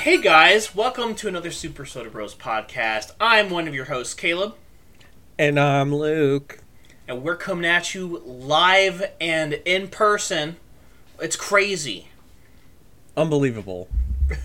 Hey 0.00 0.20
guys, 0.20 0.74
welcome 0.74 1.14
to 1.16 1.28
another 1.28 1.50
Super 1.50 1.84
Soda 1.84 2.08
Bros 2.10 2.34
podcast. 2.34 3.12
I'm 3.20 3.50
one 3.50 3.68
of 3.68 3.74
your 3.74 3.84
hosts, 3.86 4.14
Caleb, 4.14 4.54
And 5.38 5.58
I'm 5.60 5.94
Luke. 5.94 6.60
and 7.06 7.22
we're 7.22 7.36
coming 7.36 7.66
at 7.66 7.94
you 7.94 8.22
live 8.24 9.02
and 9.20 9.54
in 9.64 9.88
person. 9.88 10.56
It's 11.20 11.36
crazy. 11.36 12.08
Unbelievable. 13.16 13.88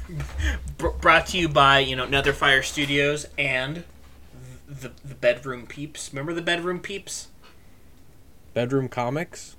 Br- 0.77 0.89
brought 0.89 1.27
to 1.27 1.37
you 1.37 1.47
by 1.47 1.79
you 1.79 1.95
know 1.95 2.05
Netherfire 2.07 2.63
Studios 2.63 3.25
and 3.37 3.83
the 4.67 4.91
the 5.03 5.15
Bedroom 5.15 5.67
Peeps. 5.67 6.11
Remember 6.11 6.33
the 6.33 6.41
Bedroom 6.41 6.79
Peeps? 6.79 7.27
Bedroom 8.53 8.89
comics. 8.89 9.55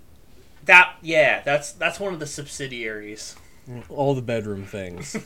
That 0.65 0.97
yeah, 1.01 1.41
that's 1.43 1.73
that's 1.73 1.99
one 2.01 2.13
of 2.13 2.21
the 2.21 2.27
subsidiaries. 2.27 3.37
All 3.88 4.15
the 4.15 4.23
bedroom 4.23 4.65
things. 4.65 5.16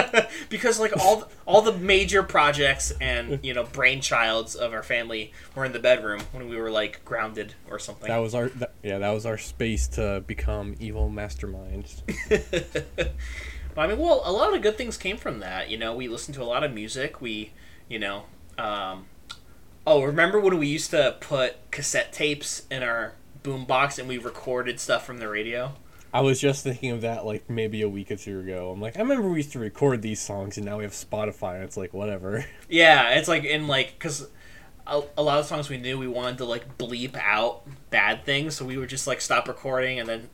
because 0.48 0.80
like 0.80 0.96
all 0.96 1.28
all 1.46 1.62
the 1.62 1.72
major 1.72 2.22
projects 2.22 2.92
and 3.00 3.38
you 3.42 3.54
know 3.54 3.64
brainchilds 3.64 4.56
of 4.56 4.72
our 4.72 4.82
family 4.82 5.32
were 5.54 5.64
in 5.64 5.72
the 5.72 5.78
bedroom 5.78 6.20
when 6.32 6.48
we 6.48 6.56
were 6.56 6.70
like 6.70 7.04
grounded 7.04 7.54
or 7.70 7.78
something. 7.78 8.08
That 8.08 8.18
was 8.18 8.34
our 8.34 8.48
that, 8.48 8.74
yeah. 8.82 8.98
That 8.98 9.10
was 9.10 9.26
our 9.26 9.38
space 9.38 9.86
to 9.88 10.24
become 10.26 10.74
evil 10.80 11.08
masterminds. 11.08 12.02
But, 13.74 13.82
I 13.82 13.86
mean, 13.88 13.98
well, 13.98 14.22
a 14.24 14.32
lot 14.32 14.54
of 14.54 14.62
good 14.62 14.78
things 14.78 14.96
came 14.96 15.16
from 15.16 15.40
that. 15.40 15.68
You 15.68 15.76
know, 15.76 15.94
we 15.94 16.08
listened 16.08 16.36
to 16.36 16.42
a 16.42 16.44
lot 16.44 16.62
of 16.62 16.72
music. 16.72 17.20
We, 17.20 17.52
you 17.88 17.98
know, 17.98 18.24
um, 18.56 19.06
oh, 19.86 20.02
remember 20.02 20.38
when 20.38 20.58
we 20.58 20.68
used 20.68 20.90
to 20.90 21.16
put 21.20 21.70
cassette 21.70 22.12
tapes 22.12 22.62
in 22.70 22.82
our 22.82 23.14
boombox 23.42 23.98
and 23.98 24.08
we 24.08 24.16
recorded 24.18 24.78
stuff 24.78 25.04
from 25.04 25.18
the 25.18 25.28
radio? 25.28 25.74
I 26.14 26.20
was 26.20 26.40
just 26.40 26.62
thinking 26.62 26.92
of 26.92 27.00
that 27.00 27.26
like 27.26 27.50
maybe 27.50 27.82
a 27.82 27.88
week 27.88 28.12
or 28.12 28.16
two 28.16 28.38
ago. 28.38 28.70
I'm 28.70 28.80
like, 28.80 28.96
I 28.96 29.00
remember 29.00 29.28
we 29.28 29.38
used 29.38 29.50
to 29.52 29.58
record 29.58 30.00
these 30.00 30.20
songs, 30.20 30.56
and 30.56 30.64
now 30.64 30.78
we 30.78 30.84
have 30.84 30.92
Spotify, 30.92 31.56
and 31.56 31.64
it's 31.64 31.76
like 31.76 31.92
whatever. 31.92 32.46
Yeah, 32.68 33.10
it's 33.18 33.26
like 33.26 33.42
in 33.44 33.66
like 33.66 33.94
because 33.98 34.28
a, 34.86 35.02
a 35.18 35.22
lot 35.22 35.40
of 35.40 35.46
songs 35.46 35.68
we 35.68 35.76
knew 35.76 35.98
we 35.98 36.06
wanted 36.06 36.38
to 36.38 36.44
like 36.44 36.78
bleep 36.78 37.16
out 37.16 37.62
bad 37.90 38.24
things, 38.24 38.54
so 38.54 38.64
we 38.64 38.76
would 38.76 38.88
just 38.88 39.08
like 39.08 39.20
stop 39.20 39.48
recording 39.48 39.98
and 39.98 40.08
then 40.08 40.28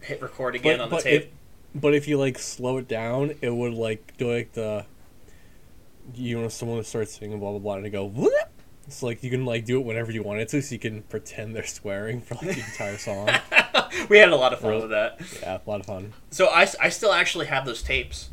hit 0.00 0.22
record 0.22 0.54
again 0.54 0.80
on 0.80 0.88
the 0.88 0.98
tape. 0.98 1.22
if 1.24 1.28
but 1.74 1.94
if 1.94 2.08
you 2.08 2.16
like 2.16 2.38
slow 2.38 2.78
it 2.78 2.88
down, 2.88 3.34
it 3.42 3.54
would 3.54 3.74
like 3.74 4.16
do 4.16 4.32
like 4.32 4.54
the 4.54 4.86
you 6.14 6.40
know 6.40 6.48
someone 6.48 6.78
would 6.78 6.86
start 6.86 7.10
singing 7.10 7.38
blah 7.38 7.50
blah 7.50 7.58
blah 7.58 7.74
and 7.74 7.86
it 7.86 7.90
go. 7.90 8.06
Whoop! 8.06 8.32
It's 8.86 9.02
like 9.02 9.22
you 9.22 9.30
can 9.30 9.44
like 9.44 9.66
do 9.66 9.78
it 9.80 9.84
whenever 9.84 10.10
you 10.12 10.22
want 10.22 10.40
it 10.40 10.48
to, 10.48 10.62
so 10.62 10.74
you 10.74 10.78
can 10.78 11.02
pretend 11.02 11.54
they're 11.54 11.66
swearing 11.66 12.22
for 12.22 12.36
like 12.36 12.56
the 12.56 12.64
entire 12.64 12.96
song. 12.96 13.28
we 14.08 14.18
had 14.18 14.30
a 14.30 14.36
lot 14.36 14.52
of 14.52 14.60
fun 14.60 14.76
with 14.80 14.90
that. 14.90 15.20
Yeah, 15.40 15.58
a 15.64 15.70
lot 15.70 15.80
of 15.80 15.86
fun. 15.86 16.12
So 16.30 16.46
I, 16.48 16.66
I 16.80 16.88
still 16.88 17.12
actually 17.12 17.46
have 17.46 17.64
those 17.66 17.82
tapes. 17.82 18.30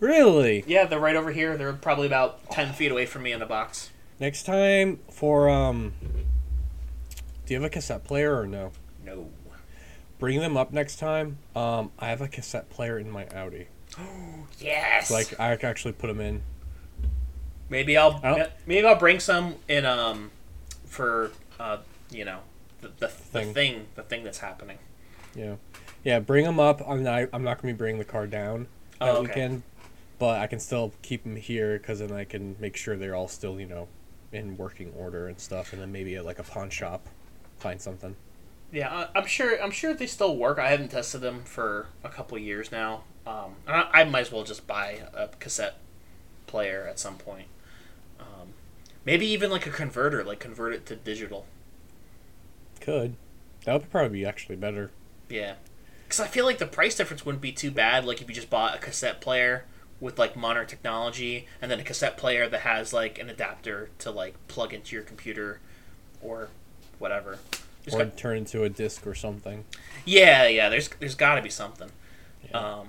Really? 0.00 0.64
Yeah, 0.66 0.84
they're 0.86 0.98
right 0.98 1.14
over 1.16 1.30
here. 1.30 1.56
They're 1.56 1.72
probably 1.72 2.06
about 2.06 2.50
ten 2.50 2.72
feet 2.72 2.90
away 2.90 3.06
from 3.06 3.22
me 3.22 3.32
in 3.32 3.38
the 3.40 3.46
box. 3.46 3.90
Next 4.18 4.42
time 4.44 4.98
for 5.10 5.48
um 5.48 5.92
Do 7.46 7.54
you 7.54 7.60
have 7.60 7.64
a 7.64 7.70
cassette 7.70 8.04
player 8.04 8.38
or 8.38 8.46
no? 8.46 8.72
No. 9.04 9.28
Bring 10.18 10.40
them 10.40 10.56
up 10.56 10.72
next 10.72 10.96
time. 10.96 11.38
Um 11.54 11.90
I 11.98 12.08
have 12.08 12.20
a 12.20 12.28
cassette 12.28 12.68
player 12.70 12.98
in 12.98 13.10
my 13.10 13.26
Audi. 13.28 13.68
Oh 13.98 14.02
yes. 14.58 15.08
So 15.08 15.14
like 15.14 15.38
I 15.40 15.54
can 15.56 15.68
actually 15.68 15.92
put 15.92 16.08
them 16.08 16.20
in. 16.20 16.42
maybe 17.68 17.96
I'll 17.96 18.20
maybe 18.66 18.86
I'll 18.86 18.96
bring 18.98 19.20
some 19.20 19.56
in 19.68 19.86
um 19.86 20.30
for 20.86 21.30
uh 21.60 21.78
you 22.10 22.24
know 22.24 22.40
the 22.82 22.88
the, 22.98 23.12
the 23.32 23.40
Thing. 23.40 23.54
thing 23.54 23.86
the 23.94 24.02
thing 24.02 24.24
that's 24.24 24.38
happening. 24.40 24.78
Yeah. 25.34 25.56
Yeah, 26.04 26.20
bring 26.20 26.44
them 26.44 26.60
up. 26.60 26.82
I'm 26.86 27.02
not 27.02 27.28
I'm 27.32 27.42
not 27.44 27.60
going 27.62 27.72
to 27.72 27.76
be 27.76 27.78
bringing 27.78 27.98
the 27.98 28.04
car 28.04 28.26
down 28.26 28.68
that 29.02 29.16
Oh, 29.16 29.18
okay. 29.18 29.42
weekend, 29.42 29.62
but 30.18 30.40
I 30.40 30.46
can 30.46 30.60
still 30.60 30.94
keep 31.02 31.24
them 31.24 31.36
here 31.36 31.78
cuz 31.78 32.00
then 32.00 32.12
I 32.12 32.24
can 32.24 32.56
make 32.60 32.76
sure 32.76 32.96
they're 32.96 33.14
all 33.14 33.28
still, 33.28 33.60
you 33.60 33.66
know, 33.66 33.88
in 34.32 34.56
working 34.56 34.92
order 34.92 35.28
and 35.28 35.40
stuff 35.40 35.72
and 35.72 35.80
then 35.82 35.92
maybe 35.92 36.16
at 36.16 36.24
like 36.24 36.38
a 36.38 36.44
pawn 36.44 36.70
shop 36.70 37.08
find 37.58 37.80
something. 37.80 38.16
Yeah, 38.70 39.08
I'm 39.14 39.26
sure. 39.26 39.62
I'm 39.62 39.70
sure 39.70 39.92
they 39.92 40.06
still 40.06 40.36
work. 40.36 40.58
I 40.58 40.70
haven't 40.70 40.88
tested 40.90 41.20
them 41.20 41.44
for 41.44 41.88
a 42.02 42.08
couple 42.08 42.36
of 42.38 42.42
years 42.42 42.72
now. 42.72 43.04
Um, 43.26 43.56
I, 43.66 43.88
I 43.92 44.04
might 44.04 44.20
as 44.20 44.32
well 44.32 44.44
just 44.44 44.66
buy 44.66 45.02
a 45.14 45.28
cassette 45.38 45.76
player 46.46 46.86
at 46.88 46.98
some 46.98 47.18
point. 47.18 47.48
Um, 48.20 48.54
maybe 49.04 49.26
even 49.26 49.50
like 49.50 49.66
a 49.66 49.70
converter, 49.70 50.24
like 50.24 50.40
convert 50.40 50.74
it 50.74 50.86
to 50.86 50.96
digital. 50.96 51.46
Could. 52.82 53.14
That 53.64 53.74
would 53.74 53.90
probably 53.90 54.20
be 54.20 54.26
actually 54.26 54.56
better. 54.56 54.90
Yeah, 55.28 55.54
because 56.04 56.20
I 56.20 56.26
feel 56.26 56.44
like 56.44 56.58
the 56.58 56.66
price 56.66 56.96
difference 56.96 57.24
wouldn't 57.24 57.40
be 57.40 57.52
too 57.52 57.70
bad. 57.70 58.04
Like 58.04 58.20
if 58.20 58.28
you 58.28 58.34
just 58.34 58.50
bought 58.50 58.74
a 58.74 58.78
cassette 58.78 59.20
player 59.20 59.64
with 60.00 60.18
like 60.18 60.36
modern 60.36 60.66
technology, 60.66 61.46
and 61.60 61.70
then 61.70 61.78
a 61.78 61.84
cassette 61.84 62.16
player 62.16 62.48
that 62.48 62.60
has 62.62 62.92
like 62.92 63.18
an 63.18 63.30
adapter 63.30 63.90
to 64.00 64.10
like 64.10 64.34
plug 64.48 64.74
into 64.74 64.96
your 64.96 65.04
computer, 65.04 65.60
or 66.20 66.48
whatever. 66.98 67.38
Just 67.84 67.96
or 67.96 68.04
got- 68.04 68.16
turn 68.16 68.38
into 68.38 68.64
a 68.64 68.68
disc 68.68 69.06
or 69.06 69.14
something. 69.14 69.64
Yeah, 70.04 70.48
yeah. 70.48 70.68
There's 70.68 70.88
there's 70.98 71.14
got 71.14 71.36
to 71.36 71.42
be 71.42 71.50
something. 71.50 71.90
Yeah. 72.50 72.58
Um, 72.58 72.88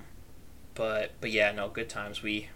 but 0.74 1.12
but 1.20 1.30
yeah, 1.30 1.52
no, 1.52 1.68
good 1.68 1.88
times. 1.88 2.22
We 2.22 2.48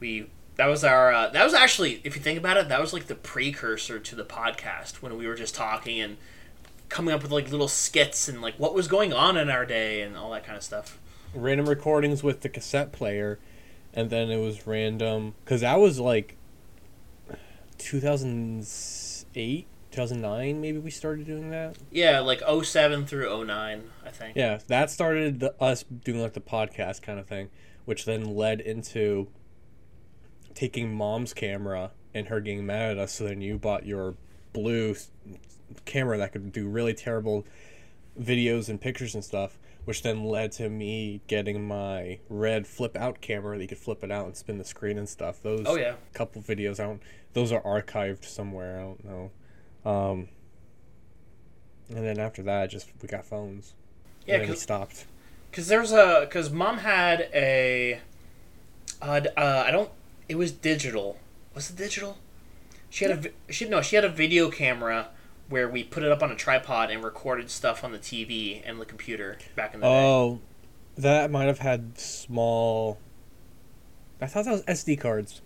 we 0.00 0.28
that 0.56 0.66
was 0.66 0.82
our 0.82 1.12
uh, 1.12 1.28
that 1.28 1.44
was 1.44 1.52
actually 1.54 2.00
if 2.04 2.16
you 2.16 2.22
think 2.22 2.38
about 2.38 2.56
it, 2.56 2.68
that 2.70 2.80
was 2.80 2.92
like 2.92 3.06
the 3.06 3.14
precursor 3.14 3.98
to 3.98 4.16
the 4.16 4.24
podcast 4.24 5.02
when 5.02 5.16
we 5.18 5.26
were 5.26 5.34
just 5.34 5.54
talking 5.54 6.00
and 6.00 6.16
coming 6.88 7.14
up 7.14 7.22
with 7.22 7.32
like 7.32 7.50
little 7.50 7.68
skits 7.68 8.28
and 8.28 8.40
like 8.42 8.54
what 8.56 8.74
was 8.74 8.88
going 8.88 9.12
on 9.12 9.36
in 9.36 9.50
our 9.50 9.66
day 9.66 10.02
and 10.02 10.16
all 10.16 10.30
that 10.32 10.44
kind 10.44 10.56
of 10.56 10.62
stuff. 10.62 10.98
random 11.34 11.68
recordings 11.68 12.22
with 12.22 12.40
the 12.42 12.48
cassette 12.48 12.92
player, 12.92 13.38
and 13.92 14.10
then 14.10 14.30
it 14.30 14.38
was 14.38 14.66
random 14.66 15.34
because 15.44 15.62
that 15.62 15.78
was 15.80 15.98
like 15.98 16.36
2008, 17.78 19.66
2009. 19.90 20.60
Maybe 20.60 20.78
we 20.78 20.90
started 20.90 21.26
doing 21.26 21.50
that. 21.50 21.76
Yeah, 21.90 22.20
like 22.20 22.40
07 22.40 23.06
through 23.06 23.44
09, 23.44 23.90
I 24.04 24.10
think. 24.10 24.36
Yeah, 24.36 24.58
that 24.68 24.90
started 24.90 25.40
the, 25.40 25.54
us 25.62 25.84
doing 25.84 26.20
like 26.20 26.34
the 26.34 26.40
podcast 26.40 27.02
kind 27.02 27.18
of 27.18 27.26
thing, 27.26 27.50
which 27.84 28.04
then 28.04 28.34
led 28.34 28.60
into 28.60 29.28
taking 30.54 30.94
mom's 30.94 31.34
camera 31.34 31.90
and 32.12 32.28
her 32.28 32.40
getting 32.40 32.64
mad 32.66 32.92
at 32.92 32.98
us. 32.98 33.12
So 33.12 33.24
then 33.24 33.40
you 33.40 33.58
bought 33.58 33.86
your 33.86 34.14
blue 34.52 34.94
camera 35.84 36.18
that 36.18 36.32
could 36.32 36.52
do 36.52 36.68
really 36.68 36.94
terrible 36.94 37.44
videos 38.20 38.68
and 38.68 38.80
pictures 38.80 39.14
and 39.14 39.24
stuff, 39.24 39.58
which 39.84 40.02
then 40.02 40.24
led 40.24 40.52
to 40.52 40.68
me 40.68 41.20
getting 41.26 41.66
my 41.66 42.18
red 42.28 42.66
flip 42.66 42.96
out 42.96 43.20
camera 43.20 43.56
that 43.56 43.62
you 43.62 43.68
could 43.68 43.78
flip 43.78 44.04
it 44.04 44.10
out 44.10 44.26
and 44.26 44.36
spin 44.36 44.58
the 44.58 44.64
screen 44.64 44.98
and 44.98 45.08
stuff. 45.08 45.42
Those 45.42 45.64
Oh 45.66 45.76
yeah. 45.76 45.94
couple 46.12 46.42
videos, 46.42 46.80
I 46.80 46.84
don't. 46.84 47.02
Those 47.32 47.52
are 47.52 47.62
archived 47.62 48.24
somewhere. 48.24 48.78
I 48.78 48.82
don't 48.82 49.04
know. 49.04 49.30
Um, 49.84 50.28
and 51.88 52.04
then 52.04 52.18
after 52.18 52.42
that, 52.44 52.70
just 52.70 52.88
we 53.02 53.08
got 53.08 53.24
phones. 53.24 53.74
Yeah, 54.26 54.34
and 54.34 54.44
then 54.44 54.50
we 54.50 54.56
stopped. 54.56 55.06
Cause 55.52 55.68
there's 55.68 55.92
a 55.92 56.26
cause 56.30 56.50
mom 56.50 56.78
had 56.78 57.28
a, 57.32 58.00
uh, 59.00 59.20
uh, 59.36 59.64
I 59.66 59.70
don't. 59.70 59.90
It 60.28 60.36
was 60.36 60.50
digital. 60.50 61.18
Was 61.54 61.70
it 61.70 61.76
digital? 61.76 62.18
She 62.90 63.04
had 63.04 63.26
a 63.26 63.52
she 63.52 63.68
no 63.68 63.82
she 63.82 63.96
had 63.96 64.04
a 64.04 64.08
video 64.08 64.50
camera 64.50 65.08
where 65.48 65.68
we 65.68 65.84
put 65.84 66.02
it 66.02 66.10
up 66.10 66.22
on 66.22 66.30
a 66.30 66.34
tripod 66.34 66.90
and 66.90 67.04
recorded 67.04 67.50
stuff 67.50 67.84
on 67.84 67.92
the 67.92 67.98
TV 67.98 68.62
and 68.64 68.80
the 68.80 68.86
computer 68.86 69.38
back 69.54 69.74
in 69.74 69.80
the 69.80 69.86
day. 69.86 69.92
Oh, 69.92 70.40
that 70.96 71.30
might 71.30 71.44
have 71.44 71.58
had 71.58 71.98
small. 71.98 72.98
I 74.20 74.26
thought 74.26 74.44
that 74.46 74.52
was 74.52 74.62
SD 74.62 74.98
cards. 75.00 75.40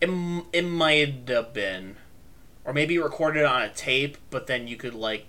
It, 0.00 0.10
it 0.52 0.62
might 0.62 1.28
have 1.28 1.52
been, 1.52 1.96
or 2.64 2.72
maybe 2.72 2.98
recorded 2.98 3.44
on 3.44 3.62
a 3.62 3.68
tape, 3.68 4.16
but 4.30 4.46
then 4.46 4.66
you 4.66 4.76
could 4.76 4.94
like, 4.94 5.26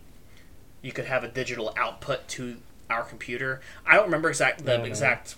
you 0.81 0.91
could 0.91 1.05
have 1.05 1.23
a 1.23 1.27
digital 1.27 1.73
output 1.77 2.27
to 2.29 2.57
our 2.89 3.03
computer. 3.03 3.61
I 3.85 3.95
don't 3.95 4.05
remember 4.05 4.29
exact 4.29 4.65
the 4.65 4.83
exact 4.83 5.35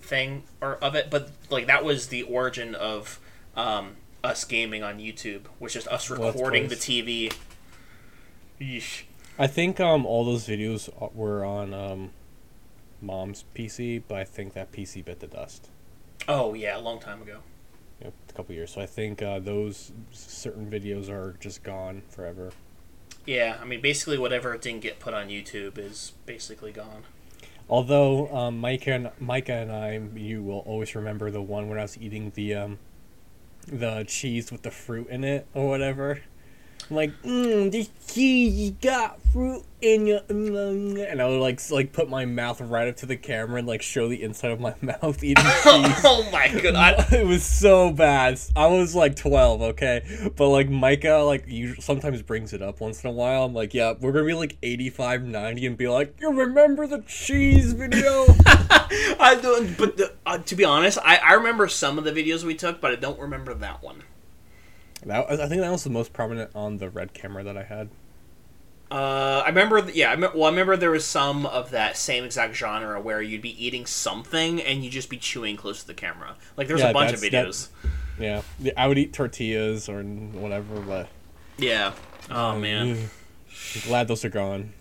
thing 0.00 0.44
or 0.60 0.74
of 0.76 0.94
it, 0.94 1.10
but 1.10 1.30
like 1.50 1.66
that 1.66 1.84
was 1.84 2.08
the 2.08 2.22
origin 2.22 2.74
of 2.74 3.18
um, 3.56 3.96
us 4.22 4.44
gaming 4.44 4.82
on 4.82 4.98
YouTube, 4.98 5.42
which 5.58 5.74
is 5.76 5.86
us 5.88 6.10
recording 6.10 6.68
the 6.68 6.76
TV. 6.76 7.32
Yeesh. 8.60 9.04
I 9.38 9.46
think 9.46 9.80
um 9.80 10.06
all 10.06 10.24
those 10.24 10.46
videos 10.46 10.90
were 11.14 11.44
on 11.44 11.74
um 11.74 12.10
mom's 13.00 13.44
PC, 13.54 14.02
but 14.06 14.18
I 14.18 14.24
think 14.24 14.54
that 14.54 14.72
PC 14.72 15.04
bit 15.04 15.20
the 15.20 15.26
dust. 15.26 15.68
Oh 16.28 16.54
yeah, 16.54 16.76
a 16.76 16.80
long 16.80 17.00
time 17.00 17.22
ago. 17.22 17.38
You 18.00 18.06
know, 18.06 18.12
a 18.28 18.32
couple 18.32 18.54
years. 18.54 18.72
So 18.72 18.80
I 18.80 18.86
think 18.86 19.22
uh, 19.22 19.38
those 19.38 19.92
certain 20.10 20.70
videos 20.70 21.08
are 21.08 21.36
just 21.40 21.62
gone 21.62 22.02
forever. 22.08 22.52
Yeah, 23.26 23.58
I 23.60 23.64
mean 23.64 23.80
basically 23.80 24.18
whatever 24.18 24.56
didn't 24.56 24.80
get 24.80 24.98
put 25.00 25.14
on 25.14 25.28
YouTube 25.28 25.78
is 25.78 26.12
basically 26.26 26.72
gone. 26.72 27.04
Although 27.68 28.28
um, 28.34 28.58
Micah 28.58 28.92
and 28.92 29.10
Micah 29.18 29.54
and 29.54 29.72
I, 29.72 30.00
you 30.14 30.42
will 30.42 30.60
always 30.60 30.94
remember 30.94 31.30
the 31.30 31.42
one 31.42 31.68
when 31.68 31.78
I 31.78 31.82
was 31.82 31.96
eating 31.98 32.32
the 32.34 32.54
um, 32.54 32.78
the 33.66 34.04
cheese 34.06 34.50
with 34.50 34.62
the 34.62 34.70
fruit 34.70 35.08
in 35.08 35.24
it 35.24 35.46
or 35.54 35.68
whatever. 35.68 36.20
Like, 36.94 37.10
mm, 37.22 37.70
this 37.70 37.90
cheese 38.06 38.72
got 38.80 39.20
fruit 39.32 39.64
in 39.80 40.06
your, 40.06 40.20
mm, 40.20 41.10
and 41.10 41.20
I 41.20 41.28
would 41.28 41.40
like 41.40 41.60
like 41.70 41.92
put 41.92 42.08
my 42.08 42.24
mouth 42.24 42.60
right 42.60 42.88
up 42.88 42.96
to 42.96 43.06
the 43.06 43.16
camera 43.16 43.58
and 43.58 43.66
like 43.66 43.82
show 43.82 44.08
the 44.08 44.22
inside 44.22 44.52
of 44.52 44.60
my 44.60 44.74
mouth 44.82 45.22
eating 45.24 45.44
cheese. 45.62 46.00
oh 46.04 46.28
my 46.32 46.48
god! 46.60 46.74
I, 46.74 47.06
it 47.16 47.26
was 47.26 47.42
so 47.42 47.90
bad. 47.90 48.38
I 48.54 48.66
was 48.66 48.94
like 48.94 49.16
twelve, 49.16 49.62
okay, 49.62 50.30
but 50.36 50.48
like 50.48 50.68
Micah 50.68 51.18
like 51.18 51.44
usually 51.48 51.80
sometimes 51.80 52.22
brings 52.22 52.52
it 52.52 52.62
up 52.62 52.80
once 52.80 53.02
in 53.02 53.10
a 53.10 53.12
while. 53.12 53.44
I'm 53.44 53.54
like, 53.54 53.74
yeah, 53.74 53.94
we're 53.98 54.12
gonna 54.12 54.26
be 54.26 54.34
like 54.34 54.56
85, 54.62 55.24
90 55.24 55.66
and 55.66 55.76
be 55.76 55.88
like, 55.88 56.16
you 56.20 56.32
remember 56.32 56.86
the 56.86 57.00
cheese 57.02 57.72
video? 57.72 58.26
I 59.18 59.38
don't. 59.40 59.76
But 59.76 59.96
the, 59.96 60.12
uh, 60.26 60.38
to 60.38 60.54
be 60.54 60.64
honest, 60.64 60.98
I, 61.02 61.16
I 61.16 61.32
remember 61.34 61.68
some 61.68 61.98
of 61.98 62.04
the 62.04 62.12
videos 62.12 62.44
we 62.44 62.54
took, 62.54 62.80
but 62.80 62.92
I 62.92 62.96
don't 62.96 63.18
remember 63.18 63.54
that 63.54 63.82
one. 63.82 64.02
That 65.06 65.30
I 65.30 65.48
think 65.48 65.60
that 65.60 65.70
was 65.72 65.84
the 65.84 65.90
most 65.90 66.12
prominent 66.12 66.50
on 66.54 66.78
the 66.78 66.88
red 66.90 67.12
camera 67.14 67.42
that 67.44 67.56
I 67.56 67.62
had. 67.64 67.88
Uh, 68.90 69.42
I 69.44 69.48
remember. 69.48 69.80
th- 69.80 69.94
Yeah, 69.96 70.12
I 70.12 70.16
me- 70.16 70.28
well, 70.34 70.44
I 70.44 70.48
remember 70.50 70.76
there 70.76 70.90
was 70.90 71.04
some 71.06 71.46
of 71.46 71.70
that 71.70 71.96
same 71.96 72.24
exact 72.24 72.54
genre 72.54 73.00
where 73.00 73.22
you'd 73.22 73.40
be 73.40 73.64
eating 73.64 73.86
something 73.86 74.60
and 74.60 74.84
you'd 74.84 74.92
just 74.92 75.08
be 75.08 75.16
chewing 75.16 75.56
close 75.56 75.80
to 75.80 75.86
the 75.86 75.94
camera. 75.94 76.36
Like 76.58 76.68
there's 76.68 76.80
Yeah, 76.80 76.90
a 76.90 76.92
bunch 76.92 77.12
of 77.14 77.20
videos. 77.20 77.68
Yeah, 78.18 78.42
Yeah, 78.58 78.72
I 78.76 78.86
would 78.88 78.98
eat 78.98 79.14
tortillas 79.14 79.88
or 79.88 80.02
whatever, 80.02 80.80
but 80.80 81.08
Yeah. 81.56 81.92
Oh 82.30 82.58
man. 82.58 82.96
mm, 82.96 83.08
I'm 83.76 83.88
glad 83.88 84.08
those 84.08 84.24
are 84.26 84.30
gone. 84.30 84.74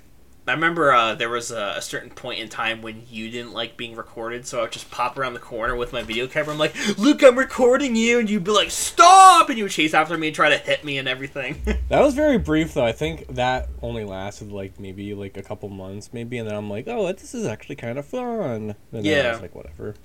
I 0.52 0.54
remember 0.54 0.92
uh, 0.94 1.16
there 1.16 1.30
was 1.30 1.50
a, 1.50 1.76
a 1.78 1.82
certain 1.82 2.10
point 2.10 2.40
in 2.42 2.50
time 2.50 2.82
when 2.82 3.04
you 3.10 3.32
didn't 3.32 3.54
like 3.54 3.78
being 3.78 3.96
recorded, 3.96 4.46
so 4.46 4.60
I 4.60 4.64
would 4.64 4.74
just 4.74 4.92
pop 4.92 5.18
around 5.18 5.34
the 5.34 5.40
corner 5.40 5.78
with 5.78 5.94
my 5.94 6.04
video 6.04 6.28
camera. 6.28 6.52
I'm 6.52 6.60
like, 6.60 6.76
"Luke, 6.98 7.24
I'm 7.24 7.38
recording 7.38 7.96
you," 7.96 8.20
and 8.20 8.30
you'd 8.30 8.44
be 8.44 8.52
like, 8.52 8.70
"Stop!" 8.70 9.48
and 9.48 9.58
you 9.58 9.64
would 9.64 9.72
chase 9.72 9.94
after 9.94 10.18
me 10.18 10.28
and 10.28 10.36
try 10.36 10.50
to 10.50 10.58
hit 10.58 10.84
me 10.84 10.98
and 10.98 11.08
everything. 11.08 11.62
That 11.88 12.02
was 12.02 12.14
very 12.16 12.38
brief 12.38 12.74
though. 12.74 12.86
I 12.86 12.92
think 12.94 13.28
that 13.36 13.68
only 13.82 14.04
lasted 14.06 14.52
like 14.52 14.80
maybe 14.80 15.14
like 15.14 15.36
a 15.38 15.42
couple 15.44 15.68
months, 15.70 16.12
maybe, 16.14 16.38
and 16.38 16.48
then 16.48 16.56
I'm 16.56 16.70
like, 16.70 16.88
oh, 16.88 17.12
this 17.14 17.34
is 17.34 17.46
actually 17.46 17.76
kind 17.78 17.98
of 17.98 18.06
fun. 18.06 18.52
And 18.52 18.76
then 18.92 19.06
I 19.06 19.10
Yeah. 19.10 19.32
was 19.34 19.42
like, 19.42 19.56
whatever. 19.56 19.96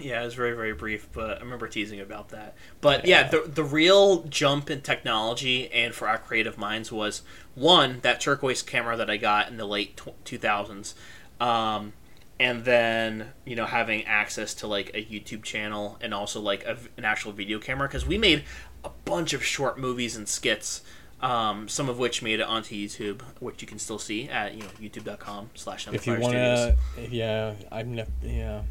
Yeah, 0.00 0.22
it 0.22 0.24
was 0.24 0.34
very 0.34 0.52
very 0.52 0.72
brief, 0.72 1.08
but 1.12 1.38
I 1.38 1.40
remember 1.40 1.68
teasing 1.68 2.00
about 2.00 2.30
that. 2.30 2.54
But 2.80 3.06
yeah, 3.06 3.28
the 3.28 3.42
the 3.46 3.64
real 3.64 4.22
jump 4.24 4.70
in 4.70 4.80
technology 4.80 5.70
and 5.72 5.94
for 5.94 6.08
our 6.08 6.18
creative 6.18 6.58
minds 6.58 6.90
was 6.92 7.22
one 7.54 8.00
that 8.02 8.20
turquoise 8.20 8.62
camera 8.62 8.96
that 8.96 9.10
I 9.10 9.16
got 9.16 9.48
in 9.48 9.56
the 9.56 9.66
late 9.66 10.00
two 10.24 10.38
thousands. 10.38 10.94
Um, 11.40 11.92
and 12.40 12.64
then 12.64 13.32
you 13.44 13.56
know 13.56 13.66
having 13.66 14.04
access 14.04 14.54
to 14.54 14.66
like 14.66 14.90
a 14.94 15.04
YouTube 15.04 15.42
channel 15.42 15.98
and 16.00 16.14
also 16.14 16.40
like 16.40 16.64
a, 16.64 16.76
an 16.96 17.04
actual 17.04 17.32
video 17.32 17.58
camera 17.58 17.88
because 17.88 18.06
we 18.06 18.18
made 18.18 18.44
a 18.84 18.90
bunch 19.04 19.32
of 19.32 19.44
short 19.44 19.78
movies 19.78 20.16
and 20.16 20.28
skits, 20.28 20.82
um, 21.20 21.68
some 21.68 21.88
of 21.88 21.98
which 21.98 22.22
made 22.22 22.40
it 22.40 22.46
onto 22.46 22.74
YouTube, 22.74 23.22
which 23.40 23.60
you 23.60 23.66
can 23.68 23.78
still 23.78 23.98
see 23.98 24.28
at 24.28 24.54
you 24.54 24.62
know 24.62 24.68
youtube.com 24.80 25.50
slash 25.54 25.88
If 25.88 26.06
you 26.06 26.18
want 26.18 26.34
to, 26.34 26.76
yeah, 27.10 27.54
I'm 27.72 28.00
yeah, 28.22 28.62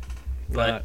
But- 0.49 0.67
not, 0.67 0.83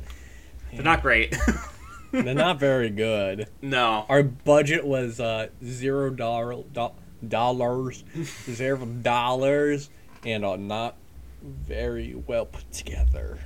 They're 0.72 0.82
not 0.82 1.02
great. 1.02 1.36
they're 2.12 2.34
not 2.34 2.58
very 2.58 2.90
good. 2.90 3.48
no. 3.60 4.06
Our 4.08 4.22
budget 4.22 4.84
was 4.84 5.20
uh 5.20 5.48
zero 5.64 6.10
dollar 6.10 6.62
do- 6.72 6.92
dollars, 7.26 8.04
zero 8.50 8.84
dollars, 8.84 9.90
and 10.24 10.44
uh, 10.44 10.56
not 10.56 10.96
very 11.42 12.14
well 12.14 12.46
put 12.46 12.70
together. 12.72 13.38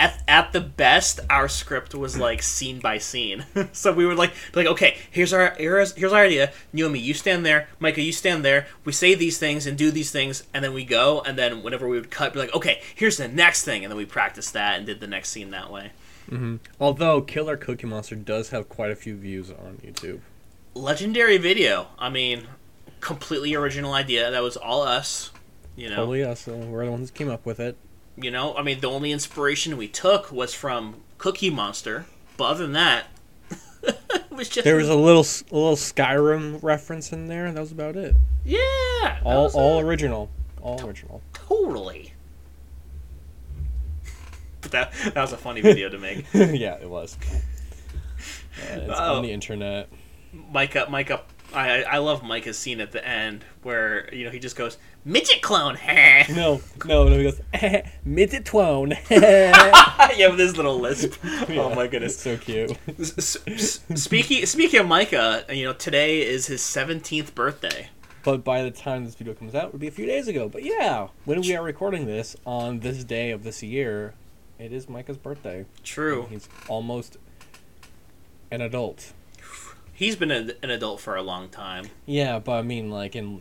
At, 0.00 0.22
at 0.28 0.52
the 0.52 0.60
best, 0.60 1.18
our 1.28 1.48
script 1.48 1.92
was 1.92 2.16
like 2.16 2.40
scene 2.40 2.78
by 2.78 2.98
scene. 2.98 3.44
so 3.72 3.92
we 3.92 4.06
would 4.06 4.16
like 4.16 4.32
be 4.52 4.60
like, 4.60 4.66
okay, 4.68 4.96
here's 5.10 5.32
our 5.32 5.56
here's 5.58 5.92
here's 5.94 6.12
our 6.12 6.22
idea. 6.22 6.52
You 6.72 6.84
and 6.84 6.92
me, 6.92 7.00
you 7.00 7.14
stand 7.14 7.44
there. 7.44 7.68
Micah, 7.80 8.00
you 8.02 8.12
stand 8.12 8.44
there. 8.44 8.68
We 8.84 8.92
say 8.92 9.16
these 9.16 9.38
things 9.38 9.66
and 9.66 9.76
do 9.76 9.90
these 9.90 10.12
things, 10.12 10.44
and 10.54 10.62
then 10.64 10.72
we 10.72 10.84
go. 10.84 11.22
And 11.22 11.36
then 11.36 11.64
whenever 11.64 11.88
we 11.88 11.98
would 11.98 12.12
cut, 12.12 12.32
be 12.32 12.38
like, 12.38 12.54
okay, 12.54 12.80
here's 12.94 13.16
the 13.16 13.26
next 13.26 13.64
thing, 13.64 13.84
and 13.84 13.90
then 13.90 13.96
we 13.96 14.04
practiced 14.06 14.52
that 14.52 14.76
and 14.76 14.86
did 14.86 15.00
the 15.00 15.08
next 15.08 15.30
scene 15.30 15.50
that 15.50 15.72
way. 15.72 15.90
Mm-hmm. 16.28 16.56
Although 16.80 17.22
Killer 17.22 17.56
Cookie 17.56 17.86
Monster 17.86 18.16
does 18.16 18.50
have 18.50 18.68
quite 18.68 18.90
a 18.90 18.96
few 18.96 19.16
views 19.16 19.50
on 19.50 19.80
YouTube. 19.84 20.20
Legendary 20.74 21.38
video. 21.38 21.88
I 21.98 22.08
mean, 22.10 22.46
completely 23.00 23.54
original 23.54 23.92
idea. 23.94 24.30
That 24.30 24.42
was 24.42 24.56
all 24.56 24.82
us. 24.82 25.30
You 25.76 25.88
know. 25.90 25.96
Totally 25.96 26.24
us. 26.24 26.46
Uh, 26.46 26.52
we're 26.68 26.84
the 26.84 26.90
ones 26.90 27.10
who 27.10 27.14
came 27.16 27.30
up 27.30 27.46
with 27.46 27.60
it. 27.60 27.76
You 28.16 28.30
know. 28.30 28.54
I 28.56 28.62
mean, 28.62 28.80
the 28.80 28.90
only 28.90 29.10
inspiration 29.12 29.76
we 29.76 29.88
took 29.88 30.30
was 30.32 30.52
from 30.54 30.96
Cookie 31.18 31.50
Monster. 31.50 32.06
But 32.36 32.44
other 32.50 32.64
than 32.64 32.72
that, 32.74 33.06
it 33.82 34.30
was 34.30 34.48
just 34.48 34.64
There 34.64 34.76
was 34.76 34.88
a 34.88 34.94
little 34.94 35.20
s- 35.22 35.42
a 35.50 35.54
little 35.54 35.76
Skyrim 35.76 36.62
reference 36.62 37.12
in 37.12 37.26
there. 37.26 37.50
That 37.50 37.60
was 37.60 37.72
about 37.72 37.96
it. 37.96 38.14
yeah. 38.44 39.20
All 39.24 39.48
all 39.54 39.78
it. 39.80 39.84
original. 39.84 40.28
All 40.60 40.84
original. 40.86 41.22
Totally. 41.32 42.12
That 44.70 44.92
that 45.14 45.16
was 45.16 45.32
a 45.32 45.36
funny 45.36 45.60
video 45.60 45.88
to 45.88 45.98
make. 45.98 46.26
yeah, 46.34 46.74
it 46.74 46.88
was. 46.88 47.16
Uh, 48.60 48.74
it's 48.80 48.98
Oh. 48.98 49.14
on 49.18 49.22
the 49.22 49.30
internet. 49.30 49.88
Micah, 50.32 50.86
Micah, 50.90 51.22
I 51.54 51.84
I 51.84 51.98
love 51.98 52.24
Micah's 52.24 52.58
scene 52.58 52.80
at 52.80 52.90
the 52.90 53.06
end 53.06 53.44
where 53.62 54.12
you 54.12 54.24
know 54.24 54.30
he 54.30 54.40
just 54.40 54.56
goes 54.56 54.78
midget 55.04 55.42
clone. 55.42 55.78
No, 56.30 56.60
no, 56.84 57.04
no. 57.08 57.16
He 57.18 57.22
goes 57.22 57.40
midget 58.04 58.44
clone. 58.44 58.94
twone. 59.06 59.20
with 60.18 60.38
his 60.40 60.56
little 60.56 60.80
lisp. 60.80 61.14
Oh 61.50 61.72
my 61.74 61.86
goodness. 61.86 62.18
so 62.18 62.36
cute. 62.36 62.76
Speaking 63.00 64.44
speaking 64.44 64.80
of 64.80 64.88
Micah, 64.88 65.44
you 65.48 65.64
know 65.64 65.72
today 65.72 66.22
is 66.26 66.46
his 66.46 66.60
seventeenth 66.60 67.34
birthday. 67.36 67.90
But 68.24 68.42
by 68.44 68.62
the 68.62 68.70
time 68.72 69.04
this 69.04 69.14
video 69.14 69.34
comes 69.34 69.54
out, 69.54 69.66
it 69.66 69.72
would 69.72 69.80
be 69.80 69.86
a 69.86 69.92
few 69.92 70.04
days 70.04 70.26
ago. 70.28 70.48
But 70.48 70.64
yeah, 70.64 71.08
when 71.24 71.40
we 71.40 71.54
are 71.56 71.62
recording 71.62 72.06
this 72.06 72.34
on 72.44 72.80
this 72.80 73.04
day 73.04 73.30
of 73.30 73.44
this 73.44 73.62
year, 73.62 74.14
it 74.58 74.72
is 74.72 74.88
Micah's 74.88 75.16
birthday. 75.16 75.64
True. 75.84 76.26
He's 76.30 76.48
almost 76.68 77.16
an 78.50 78.60
adult. 78.60 79.12
He's 79.92 80.16
been 80.16 80.30
a, 80.30 80.50
an 80.62 80.70
adult 80.70 81.00
for 81.00 81.16
a 81.16 81.22
long 81.22 81.48
time. 81.48 81.86
Yeah, 82.06 82.38
but 82.38 82.52
I 82.52 82.62
mean, 82.62 82.90
like 82.90 83.16
in 83.16 83.40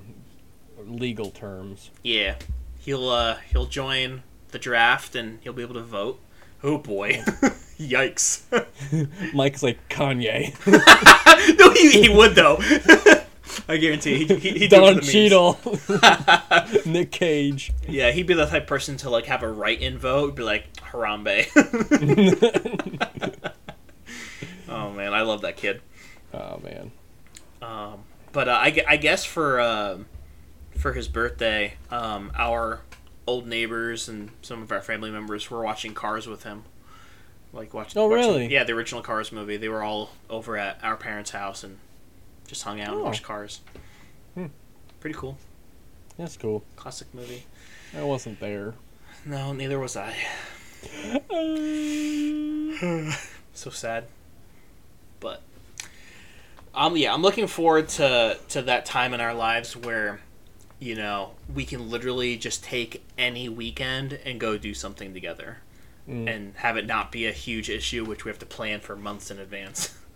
legal 0.86 1.30
terms. 1.30 1.92
Yeah, 2.04 2.36
he'll 2.80 3.10
uh 3.10 3.38
he'll 3.52 3.68
join 3.68 4.24
the 4.50 4.60
draft 4.60 5.16
and 5.16 5.40
he'll 5.42 5.54
be 5.54 5.62
able 5.62 5.76
to 5.76 5.84
vote. 5.84 6.20
Oh 6.64 6.78
boy, 6.80 7.12
yikes! 7.80 8.42
Mike's 9.34 9.62
like 9.62 9.88
Kanye. 9.90 10.56
no, 11.60 11.72
he, 11.74 12.04
he 12.04 12.10
would 12.10 12.36
though. 12.36 12.58
I 13.68 13.78
guarantee 13.78 14.26
he 14.26 14.36
he 14.36 14.66
it 14.66 14.70
Don. 14.72 15.02
Cheadle. 15.02 15.60
Nick 16.86 17.12
Cage. 17.12 17.72
Yeah, 17.88 18.12
he'd 18.12 18.28
be 18.28 18.34
the 18.34 18.46
type 18.46 18.64
of 18.64 18.68
person 18.68 18.98
to 18.98 19.10
like 19.10 19.26
have 19.26 19.44
a 19.44 19.52
write-in 19.52 19.98
vote. 19.98 20.36
Be 20.36 20.44
like 20.44 20.74
Harambe. 20.78 21.48
oh 24.70 24.92
man, 24.92 25.14
I 25.14 25.22
love 25.22 25.42
that 25.42 25.58
kid. 25.58 25.82
Oh 26.34 26.60
man. 26.64 26.92
Um, 27.62 28.00
but 28.32 28.48
uh, 28.48 28.52
I, 28.52 28.84
I 28.88 28.98
guess 28.98 29.26
for 29.26 29.60
uh, 29.60 29.98
for 30.78 30.94
his 30.94 31.08
birthday, 31.08 31.74
um, 31.90 32.32
our 32.36 32.82
old 33.26 33.48
neighbors 33.48 34.08
and 34.08 34.32
some 34.42 34.62
of 34.62 34.72
our 34.72 34.82
family 34.82 35.12
members 35.12 35.50
were 35.50 35.62
watching 35.64 35.94
Cars 35.94 36.28
with 36.28 36.44
him. 36.44 36.64
Like 37.54 37.74
watching. 37.74 38.00
Oh, 38.02 38.08
watching- 38.08 38.26
really? 38.30 38.54
yeah, 38.54 38.64
the 38.64 38.74
original 38.74 39.02
Cars 39.02 39.32
movie. 39.32 39.58
They 39.58 39.70
were 39.70 39.84
all 39.84 40.12
over 40.30 40.58
at 40.58 40.80
our 40.84 40.96
parents' 40.98 41.32
house 41.32 41.64
and 41.64 41.80
just 42.48 42.64
hung 42.64 42.82
out 42.82 42.90
and 42.94 43.02
Oh. 43.02 43.06
watched 43.06 43.24
Cars. 43.24 43.62
Hmm. 44.34 44.48
Pretty 45.00 45.18
cool. 45.18 45.38
That's 46.18 46.38
cool. 46.38 46.64
Classic 46.76 47.08
movie. 47.14 47.46
I 47.96 48.04
wasn't 48.04 48.40
there. 48.40 48.74
No, 49.26 49.54
neither 49.54 49.80
was 49.80 49.96
I. 49.96 50.16
so 53.54 53.70
sad. 53.70 54.06
But 55.20 55.42
um 56.74 56.98
yeah, 56.98 57.14
I'm 57.14 57.22
looking 57.22 57.48
forward 57.48 57.90
to 57.90 58.38
to 58.50 58.62
that 58.64 58.86
time 58.86 59.14
in 59.14 59.22
our 59.22 59.34
lives 59.34 59.76
where 59.76 60.22
you 60.80 60.96
know, 60.96 61.32
we 61.54 61.66
can 61.66 61.90
literally 61.90 62.38
just 62.38 62.64
take 62.64 63.04
any 63.18 63.50
weekend 63.50 64.20
and 64.24 64.40
go 64.40 64.58
do 64.58 64.74
something 64.74 65.14
together 65.14 65.58
Mm. 66.08 66.34
and 66.34 66.54
have 66.58 66.78
it 66.78 66.86
not 66.86 67.12
be 67.12 67.26
a 67.28 67.34
huge 67.34 67.70
issue 67.70 68.06
which 68.06 68.24
we 68.24 68.30
have 68.30 68.40
to 68.40 68.46
plan 68.46 68.80
for 68.80 68.96
months 68.96 69.30
in 69.30 69.40
advance. 69.40 69.94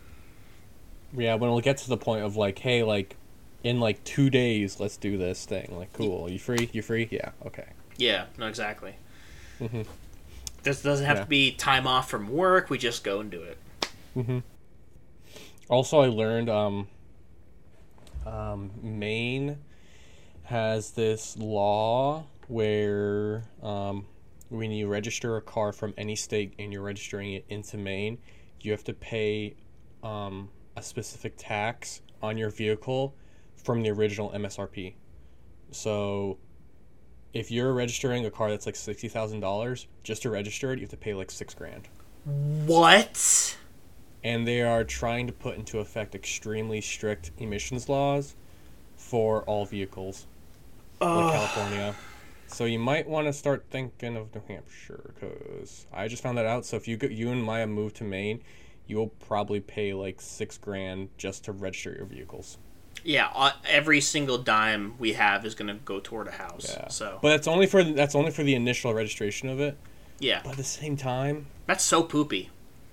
Yeah, 1.15 1.35
when 1.35 1.49
it'll 1.49 1.61
get 1.61 1.77
to 1.77 1.89
the 1.89 1.97
point 1.97 2.23
of 2.23 2.35
like, 2.35 2.59
hey, 2.59 2.83
like, 2.83 3.15
in 3.63 3.79
like 3.79 4.03
two 4.03 4.29
days, 4.29 4.79
let's 4.79 4.97
do 4.97 5.17
this 5.17 5.45
thing. 5.45 5.75
Like, 5.77 5.93
cool. 5.93 6.29
You 6.31 6.39
free? 6.39 6.69
You 6.73 6.81
free? 6.81 7.07
Yeah. 7.11 7.31
Okay. 7.45 7.65
yeah, 7.97 8.25
no 8.37 8.47
exactly. 8.47 8.95
Mhm. 9.59 9.85
This 10.63 10.81
doesn't 10.81 11.05
have 11.05 11.17
Yeah. 11.17 11.23
to 11.23 11.29
be 11.29 11.51
time 11.51 11.85
off 11.87 12.09
from 12.09 12.29
work, 12.31 12.69
we 12.69 12.77
just 12.77 13.03
go 13.03 13.19
and 13.19 13.29
do 13.29 13.41
it. 13.43 13.57
Mm-hmm. 14.15 14.39
Also, 15.69 15.99
I 15.99 16.07
learned 16.07 16.49
um, 16.49 16.87
um, 18.25 18.71
Maine 18.81 19.57
has 20.43 20.91
this 20.91 21.37
law 21.37 22.25
where 22.47 23.43
um, 23.63 24.05
when 24.49 24.71
you 24.71 24.87
register 24.87 25.37
a 25.37 25.41
car 25.41 25.71
from 25.71 25.93
any 25.97 26.15
state 26.15 26.53
and 26.59 26.73
you're 26.73 26.81
registering 26.81 27.33
it 27.33 27.45
into 27.49 27.77
Maine, 27.77 28.17
you 28.61 28.71
have 28.71 28.83
to 28.85 28.93
pay 28.93 29.55
um, 30.03 30.49
a 30.75 30.81
specific 30.81 31.33
tax 31.37 32.01
on 32.21 32.37
your 32.37 32.49
vehicle 32.49 33.15
from 33.55 33.81
the 33.81 33.89
original 33.89 34.31
MSRP. 34.31 34.93
So 35.71 36.37
if 37.33 37.51
you're 37.51 37.73
registering 37.73 38.25
a 38.25 38.31
car 38.31 38.49
that's 38.49 38.65
like 38.65 38.75
sixty 38.75 39.07
thousand 39.07 39.39
dollars, 39.39 39.87
just 40.03 40.21
to 40.23 40.29
register 40.29 40.71
it, 40.73 40.79
you 40.79 40.83
have 40.83 40.91
to 40.91 40.97
pay 40.97 41.13
like 41.13 41.31
six 41.31 41.53
grand. 41.53 41.87
What? 42.25 43.57
And 44.23 44.47
they 44.47 44.61
are 44.61 44.83
trying 44.83 45.27
to 45.27 45.33
put 45.33 45.55
into 45.55 45.79
effect 45.79 46.13
extremely 46.13 46.81
strict 46.81 47.31
emissions 47.39 47.89
laws 47.89 48.35
for 48.95 49.41
all 49.43 49.65
vehicles, 49.65 50.27
like 50.99 51.33
California. 51.33 51.95
So 52.45 52.65
you 52.65 52.79
might 52.79 53.07
want 53.07 53.27
to 53.27 53.33
start 53.33 53.65
thinking 53.71 54.17
of 54.17 54.35
New 54.35 54.41
Hampshire, 54.47 55.13
because 55.15 55.87
I 55.93 56.07
just 56.07 56.21
found 56.21 56.37
that 56.37 56.45
out. 56.45 56.65
So 56.65 56.75
if 56.75 56.87
you 56.87 56.97
go, 56.97 57.07
you 57.07 57.31
and 57.31 57.41
Maya 57.41 57.65
move 57.65 57.93
to 57.95 58.03
Maine, 58.03 58.41
you 58.91 58.97
will 58.97 59.07
probably 59.07 59.61
pay 59.61 59.93
like 59.93 60.19
six 60.19 60.57
grand 60.57 61.07
just 61.17 61.45
to 61.45 61.53
register 61.53 61.93
your 61.93 62.05
vehicles. 62.05 62.57
Yeah, 63.05 63.29
uh, 63.33 63.53
every 63.65 64.01
single 64.01 64.37
dime 64.37 64.95
we 64.99 65.13
have 65.13 65.45
is 65.45 65.55
gonna 65.55 65.79
go 65.85 65.99
toward 66.01 66.27
a 66.27 66.31
house. 66.31 66.75
Yeah. 66.77 66.89
So 66.89 67.17
But 67.21 67.29
that's 67.29 67.47
only 67.47 67.65
for 67.67 67.83
that's 67.83 68.13
only 68.15 68.31
for 68.31 68.43
the 68.43 68.53
initial 68.53 68.93
registration 68.93 69.47
of 69.49 69.59
it. 69.61 69.77
yeah, 70.19 70.41
But 70.43 70.51
at 70.51 70.57
the 70.57 70.63
same 70.65 70.97
time, 70.97 71.47
that's 71.65 71.83
so 71.85 72.03
poopy. 72.03 72.49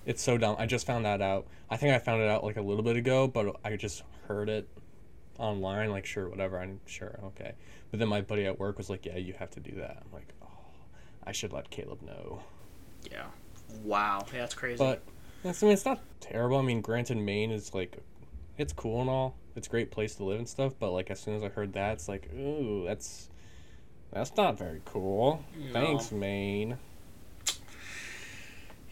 it's 0.07 0.23
so 0.23 0.39
dumb. 0.39 0.55
I 0.59 0.67
just 0.67 0.87
found 0.87 1.05
that 1.05 1.21
out. 1.21 1.47
I 1.69 1.77
think 1.77 1.93
I 1.93 1.99
found 1.99 2.23
it 2.23 2.29
out 2.29 2.45
like 2.45 2.57
a 2.57 2.63
little 2.63 2.85
bit 2.85 2.97
ago, 2.97 3.27
but 3.27 3.57
I 3.65 3.75
just 3.77 4.03
heard 4.29 4.49
it 4.49 4.69
online. 5.37 5.91
Like, 5.91 6.07
sure, 6.07 6.29
whatever. 6.29 6.59
I'm 6.61 6.81
sure, 6.87 7.19
okay. 7.25 7.53
But 7.91 7.99
then 7.99 8.09
my 8.09 8.21
buddy 8.23 8.47
at 8.47 8.59
work 8.59 8.79
was 8.79 8.89
like, 8.89 9.05
"Yeah, 9.05 9.17
you 9.17 9.35
have 9.35 9.51
to 9.51 9.61
do 9.61 9.73
that." 9.79 9.99
I'm 10.01 10.13
like, 10.13 10.33
"Oh, 10.43 10.47
I 11.25 11.33
should 11.33 11.53
let 11.53 11.69
Caleb 11.71 12.03
know." 12.03 12.41
Yeah. 13.11 13.27
Wow. 13.83 14.25
Yeah, 14.33 14.41
that's 14.41 14.55
crazy. 14.55 14.79
But 14.79 15.03
it's, 15.45 15.63
I 15.63 15.67
mean, 15.67 15.73
it's 15.73 15.85
not 15.85 16.01
terrible. 16.21 16.57
I 16.59 16.63
mean, 16.63 16.81
granted, 16.81 17.17
Maine 17.19 17.51
is 17.51 17.75
like, 17.75 17.99
it's 18.57 18.73
cool 18.73 19.01
and 19.01 19.11
all. 19.11 19.37
It's 19.57 19.67
a 19.67 19.71
great 19.71 19.91
place 19.91 20.15
to 20.17 20.25
live 20.25 20.39
and 20.39 20.49
stuff. 20.49 20.73
But 20.79 20.91
like, 20.93 21.11
as 21.11 21.21
soon 21.21 21.35
as 21.35 21.43
I 21.43 21.49
heard 21.49 21.73
that, 21.75 21.95
it's 21.95 22.09
like, 22.09 22.29
ooh, 22.35 22.85
that's 22.87 23.29
that's 24.13 24.35
not 24.37 24.57
very 24.59 24.81
cool. 24.85 25.45
Thanks, 25.73 26.11
Maine. 26.13 26.79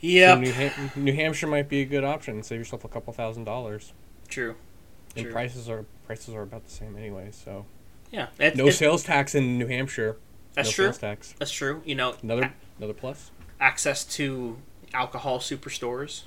Yeah. 0.00 0.34
So 0.34 0.40
New, 0.40 0.52
Ham- 0.52 0.90
New 0.96 1.12
Hampshire 1.14 1.46
might 1.46 1.68
be 1.68 1.80
a 1.82 1.84
good 1.84 2.04
option. 2.04 2.42
Save 2.42 2.58
yourself 2.58 2.84
a 2.84 2.88
couple 2.88 3.12
thousand 3.12 3.44
dollars. 3.44 3.92
True. 4.28 4.56
And 5.16 5.24
True. 5.24 5.32
prices 5.32 5.68
are 5.70 5.84
prices 6.06 6.34
are 6.34 6.42
about 6.42 6.64
the 6.64 6.70
same 6.70 6.96
anyway. 6.96 7.30
So 7.32 7.64
Yeah. 8.10 8.28
It, 8.38 8.56
no 8.56 8.66
it- 8.68 8.72
sales 8.72 9.02
tax 9.04 9.34
in 9.34 9.58
New 9.58 9.66
Hampshire. 9.66 10.16
That's 10.54 10.68
no 10.68 10.72
true. 10.72 10.84
Sales 10.86 10.98
tax. 10.98 11.34
That's 11.38 11.50
true. 11.50 11.82
You 11.84 11.94
know, 11.94 12.14
Another 12.22 12.42
a- 12.42 12.52
another 12.78 12.94
plus. 12.94 13.30
access 13.60 14.04
to 14.16 14.58
alcohol 14.92 15.38
superstores. 15.38 16.22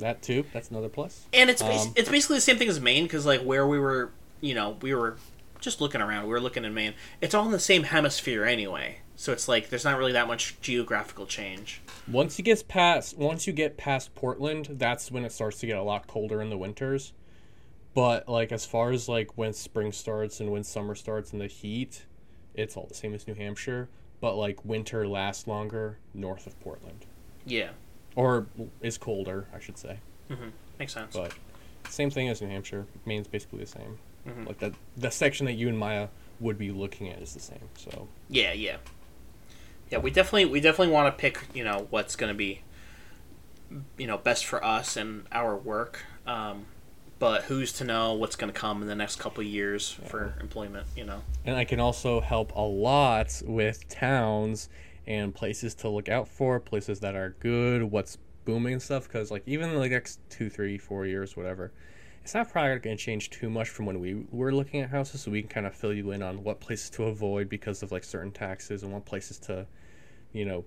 That 0.00 0.22
too. 0.22 0.44
That's 0.52 0.70
another 0.70 0.88
plus. 0.88 1.26
And 1.32 1.48
it's 1.50 1.62
bas- 1.62 1.86
Um, 1.86 1.92
it's 1.96 2.08
basically 2.08 2.36
the 2.36 2.40
same 2.42 2.58
thing 2.58 2.68
as 2.68 2.80
Maine 2.80 3.04
because 3.04 3.24
like 3.26 3.42
where 3.42 3.66
we 3.66 3.78
were, 3.78 4.10
you 4.40 4.54
know, 4.54 4.76
we 4.80 4.94
were 4.94 5.16
just 5.60 5.80
looking 5.80 6.00
around. 6.00 6.24
We 6.24 6.30
were 6.30 6.40
looking 6.40 6.64
in 6.64 6.72
Maine. 6.74 6.94
It's 7.20 7.34
all 7.34 7.44
in 7.46 7.52
the 7.52 7.58
same 7.60 7.84
hemisphere 7.84 8.44
anyway. 8.44 8.98
So 9.16 9.32
it's 9.32 9.46
like 9.48 9.68
there's 9.68 9.84
not 9.84 9.98
really 9.98 10.12
that 10.12 10.26
much 10.26 10.56
geographical 10.62 11.26
change. 11.26 11.82
Once 12.08 12.38
you 12.38 12.44
get 12.44 12.66
past 12.68 13.18
once 13.18 13.46
you 13.46 13.52
get 13.52 13.76
past 13.76 14.14
Portland, 14.14 14.68
that's 14.72 15.10
when 15.10 15.24
it 15.24 15.32
starts 15.32 15.58
to 15.60 15.66
get 15.66 15.76
a 15.76 15.82
lot 15.82 16.06
colder 16.06 16.40
in 16.40 16.48
the 16.50 16.56
winters. 16.56 17.12
But 17.92 18.28
like 18.28 18.52
as 18.52 18.64
far 18.64 18.92
as 18.92 19.08
like 19.08 19.36
when 19.36 19.52
spring 19.52 19.92
starts 19.92 20.40
and 20.40 20.50
when 20.50 20.64
summer 20.64 20.94
starts 20.94 21.32
and 21.32 21.40
the 21.40 21.46
heat, 21.48 22.04
it's 22.54 22.76
all 22.76 22.86
the 22.86 22.94
same 22.94 23.12
as 23.14 23.26
New 23.26 23.34
Hampshire. 23.34 23.88
But 24.20 24.36
like 24.36 24.64
winter 24.64 25.06
lasts 25.06 25.46
longer 25.46 25.98
north 26.14 26.46
of 26.46 26.58
Portland, 26.60 27.04
Yeah, 27.46 27.70
or 28.20 28.46
is 28.82 28.98
colder, 28.98 29.46
I 29.54 29.60
should 29.60 29.78
say. 29.78 29.98
makes 30.78 30.92
sense. 30.92 31.16
But 31.16 31.32
same 31.88 32.10
thing 32.10 32.28
as 32.28 32.40
New 32.40 32.48
Hampshire. 32.48 32.86
Maine's 33.06 33.26
basically 33.26 33.60
the 33.60 33.66
same. 33.66 33.98
Mhm. 34.26 34.46
Like 34.46 34.58
that 34.58 34.74
the 34.96 35.10
section 35.10 35.46
that 35.46 35.54
you 35.54 35.68
and 35.68 35.78
Maya 35.78 36.08
would 36.38 36.58
be 36.58 36.70
looking 36.70 37.08
at 37.08 37.20
is 37.22 37.34
the 37.34 37.40
same. 37.40 37.68
So 37.76 38.08
Yeah, 38.28 38.52
yeah, 38.52 38.76
yeah. 39.90 39.98
We 39.98 40.10
definitely 40.10 40.44
we 40.44 40.60
definitely 40.60 40.92
want 40.92 41.12
to 41.14 41.18
pick 41.20 41.40
you 41.54 41.64
know 41.64 41.86
what's 41.90 42.16
going 42.16 42.32
to 42.32 42.36
be 42.36 42.62
you 43.96 44.06
know 44.06 44.18
best 44.18 44.44
for 44.44 44.62
us 44.64 44.96
and 44.96 45.24
our 45.32 45.56
work. 45.56 46.04
Um, 46.26 46.66
but 47.18 47.44
who's 47.44 47.72
to 47.74 47.84
know 47.84 48.14
what's 48.14 48.36
going 48.36 48.52
to 48.52 48.58
come 48.58 48.80
in 48.82 48.88
the 48.88 48.94
next 48.94 49.16
couple 49.16 49.40
of 49.42 49.46
years 49.46 49.90
for 50.06 50.34
employment? 50.40 50.86
You 50.96 51.04
know. 51.04 51.22
and 51.44 51.56
I 51.56 51.64
can 51.64 51.80
also 51.80 52.20
help 52.20 52.54
a 52.54 52.60
lot 52.60 53.42
with 53.44 53.88
towns 53.88 54.68
and 55.06 55.34
places 55.34 55.74
to 55.76 55.88
look 55.88 56.08
out 56.08 56.28
for, 56.28 56.60
places 56.60 57.00
that 57.00 57.14
are 57.14 57.34
good, 57.40 57.82
what's 57.84 58.18
booming 58.44 58.74
and 58.74 58.82
stuff. 58.82 59.06
Because 59.08 59.30
like 59.30 59.42
even 59.46 59.74
the 59.74 59.88
next 59.88 60.20
two, 60.30 60.48
three, 60.50 60.78
four 60.78 61.06
years, 61.06 61.36
whatever, 61.36 61.72
it's 62.22 62.34
not 62.34 62.50
probably 62.50 62.78
going 62.78 62.96
to 62.96 63.02
change 63.02 63.30
too 63.30 63.50
much 63.50 63.68
from 63.68 63.86
when 63.86 63.98
we 64.00 64.24
were 64.30 64.52
looking 64.52 64.80
at 64.80 64.90
houses. 64.90 65.22
So 65.22 65.30
we 65.30 65.40
can 65.42 65.48
kind 65.48 65.66
of 65.66 65.74
fill 65.74 65.92
you 65.92 66.10
in 66.10 66.22
on 66.22 66.44
what 66.44 66.60
places 66.60 66.90
to 66.90 67.04
avoid 67.04 67.48
because 67.48 67.82
of 67.82 67.92
like 67.92 68.04
certain 68.04 68.30
taxes 68.30 68.82
and 68.82 68.92
what 68.92 69.04
places 69.04 69.38
to, 69.40 69.66
you 70.32 70.44
know, 70.44 70.64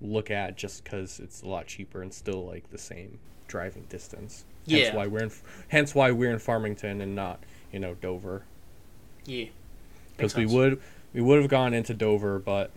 look 0.00 0.30
at 0.30 0.56
just 0.56 0.84
because 0.84 1.20
it's 1.20 1.42
a 1.42 1.48
lot 1.48 1.66
cheaper 1.66 2.02
and 2.02 2.12
still 2.12 2.44
like 2.44 2.70
the 2.70 2.78
same 2.78 3.18
driving 3.48 3.84
distance. 3.88 4.44
Hence 4.68 4.88
Yeah. 4.88 4.96
why 4.96 5.06
we're 5.06 5.22
in, 5.24 5.30
hence 5.68 5.94
why 5.94 6.10
we're 6.10 6.32
in 6.32 6.38
Farmington 6.38 7.00
and 7.00 7.14
not 7.14 7.40
you 7.72 7.78
know 7.78 7.94
Dover 7.94 8.44
Yeah. 9.26 9.46
because 10.16 10.34
we 10.36 10.46
would 10.46 10.80
we 11.12 11.20
would 11.20 11.40
have 11.40 11.50
gone 11.50 11.74
into 11.74 11.94
Dover, 11.94 12.38
but 12.38 12.70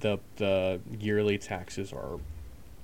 the 0.00 0.18
the 0.36 0.80
yearly 0.98 1.38
taxes 1.38 1.92
are 1.92 2.18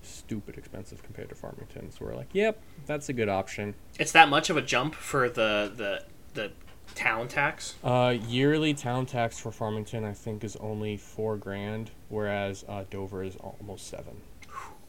stupid 0.02 0.56
expensive 0.56 1.02
compared 1.02 1.28
to 1.28 1.34
Farmington. 1.34 1.90
So 1.90 2.04
we're 2.04 2.14
like, 2.14 2.28
yep, 2.32 2.60
that's 2.86 3.08
a 3.08 3.12
good 3.12 3.28
option. 3.28 3.74
It's 3.98 4.12
that 4.12 4.28
much 4.28 4.50
of 4.50 4.56
a 4.56 4.62
jump 4.62 4.94
for 4.94 5.28
the 5.28 5.72
the 5.74 6.04
the 6.34 6.52
town 6.94 7.28
tax. 7.28 7.74
Uh, 7.84 8.16
yearly 8.26 8.74
town 8.74 9.06
tax 9.06 9.38
for 9.38 9.52
Farmington, 9.52 10.04
I 10.04 10.12
think, 10.12 10.42
is 10.44 10.56
only 10.56 10.96
four 10.96 11.36
grand, 11.36 11.90
whereas 12.08 12.64
uh, 12.68 12.84
Dover 12.90 13.22
is 13.22 13.36
almost 13.36 13.86
seven. 13.88 14.22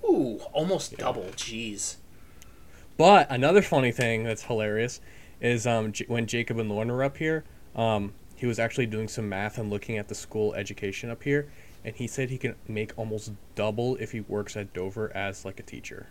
Ooh, 0.04 0.40
almost 0.54 0.98
double. 0.98 1.26
Jeez. 1.36 1.98
But 2.98 3.28
another 3.30 3.62
funny 3.62 3.92
thing 3.92 4.24
that's 4.24 4.44
hilarious 4.44 5.02
is 5.42 5.68
um, 5.68 5.92
J- 5.92 6.06
when 6.08 6.26
Jacob 6.26 6.58
and 6.60 6.70
Lauren 6.70 6.92
were 6.92 7.04
up 7.04 7.18
here, 7.18 7.44
um, 7.76 8.14
he 8.36 8.46
was 8.46 8.60
actually 8.60 8.86
doing 8.86 9.08
some 9.08 9.28
math 9.30 9.58
and 9.58 9.70
looking 9.70 9.98
at 9.98 10.08
the 10.08 10.16
school 10.16 10.54
education 10.54 11.10
up 11.10 11.24
here, 11.24 11.52
and 11.84 11.96
he 11.96 12.08
said 12.08 12.30
he 12.30 12.38
can 12.38 12.56
make 12.68 12.98
almost 12.98 13.32
double 13.56 13.96
if 13.98 14.12
he 14.12 14.22
works 14.22 14.58
at 14.58 14.74
Dover 14.74 15.16
as 15.16 15.46
like 15.46 15.60
a 15.60 15.64
teacher. 15.64 16.08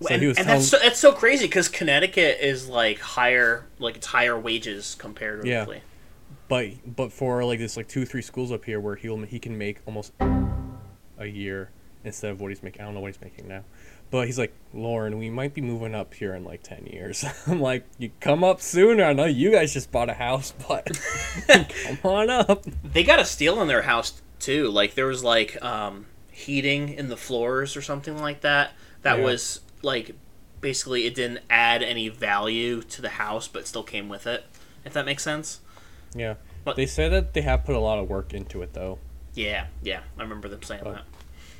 So 0.00 0.08
and 0.08 0.22
he 0.22 0.28
was 0.28 0.38
and 0.38 0.46
telling, 0.46 0.60
that's 0.60 0.70
so, 0.70 0.78
that's 0.78 0.98
so 0.98 1.12
crazy 1.12 1.44
because 1.44 1.68
Connecticut 1.68 2.38
is 2.40 2.68
like 2.68 3.00
higher, 3.00 3.66
like 3.78 3.96
it's 3.96 4.06
higher 4.06 4.38
wages 4.38 4.94
comparatively. 4.94 5.76
Yeah. 5.76 5.82
but 6.48 6.96
but 6.96 7.12
for 7.12 7.44
like 7.44 7.58
this 7.58 7.76
like 7.76 7.88
two 7.88 8.06
three 8.06 8.22
schools 8.22 8.50
up 8.50 8.64
here 8.64 8.80
where 8.80 8.96
he'll 8.96 9.18
he 9.22 9.38
can 9.38 9.58
make 9.58 9.80
almost 9.86 10.12
a 11.18 11.26
year 11.26 11.70
instead 12.02 12.30
of 12.30 12.40
what 12.40 12.48
he's 12.48 12.62
making. 12.62 12.80
I 12.80 12.86
don't 12.86 12.94
know 12.94 13.00
what 13.00 13.08
he's 13.08 13.20
making 13.20 13.46
now, 13.46 13.64
but 14.10 14.24
he's 14.24 14.38
like 14.38 14.54
Lauren, 14.72 15.18
we 15.18 15.28
might 15.28 15.52
be 15.52 15.60
moving 15.60 15.94
up 15.94 16.14
here 16.14 16.34
in 16.34 16.44
like 16.44 16.62
ten 16.62 16.86
years. 16.86 17.22
I'm 17.46 17.60
like, 17.60 17.84
you 17.98 18.10
come 18.20 18.42
up 18.42 18.62
sooner. 18.62 19.04
I 19.04 19.12
know 19.12 19.26
you 19.26 19.50
guys 19.52 19.74
just 19.74 19.92
bought 19.92 20.08
a 20.08 20.14
house, 20.14 20.54
but 20.66 20.98
come 21.46 21.98
on 22.04 22.30
up. 22.30 22.64
They 22.82 23.04
got 23.04 23.20
a 23.20 23.26
steal 23.26 23.60
in 23.60 23.68
their 23.68 23.82
house 23.82 24.22
too. 24.40 24.68
Like 24.68 24.94
there 24.94 25.06
was 25.06 25.22
like 25.22 25.62
um, 25.62 26.06
heating 26.32 26.88
in 26.90 27.08
the 27.08 27.16
floors 27.16 27.76
or 27.76 27.82
something 27.82 28.18
like 28.18 28.40
that. 28.40 28.72
That 29.02 29.18
Yeah. 29.18 29.24
was 29.24 29.60
like 29.82 30.14
basically 30.60 31.06
it 31.06 31.14
didn't 31.14 31.40
add 31.48 31.82
any 31.82 32.08
value 32.08 32.82
to 32.82 33.02
the 33.02 33.10
house, 33.10 33.48
but 33.48 33.66
still 33.66 33.82
came 33.82 34.08
with 34.08 34.26
it. 34.26 34.44
If 34.84 34.92
that 34.94 35.04
makes 35.06 35.22
sense. 35.22 35.60
Yeah, 36.14 36.34
But- 36.64 36.76
they 36.76 36.86
say 36.86 37.08
that 37.08 37.34
they 37.34 37.42
have 37.42 37.64
put 37.64 37.74
a 37.74 37.78
lot 37.80 37.98
of 37.98 38.08
work 38.08 38.34
into 38.34 38.62
it 38.62 38.72
though. 38.72 38.98
Yeah, 39.34 39.66
yeah, 39.82 40.00
I 40.18 40.22
remember 40.22 40.48
them 40.48 40.62
saying 40.62 40.82
But- 40.84 40.94
that. 40.94 41.04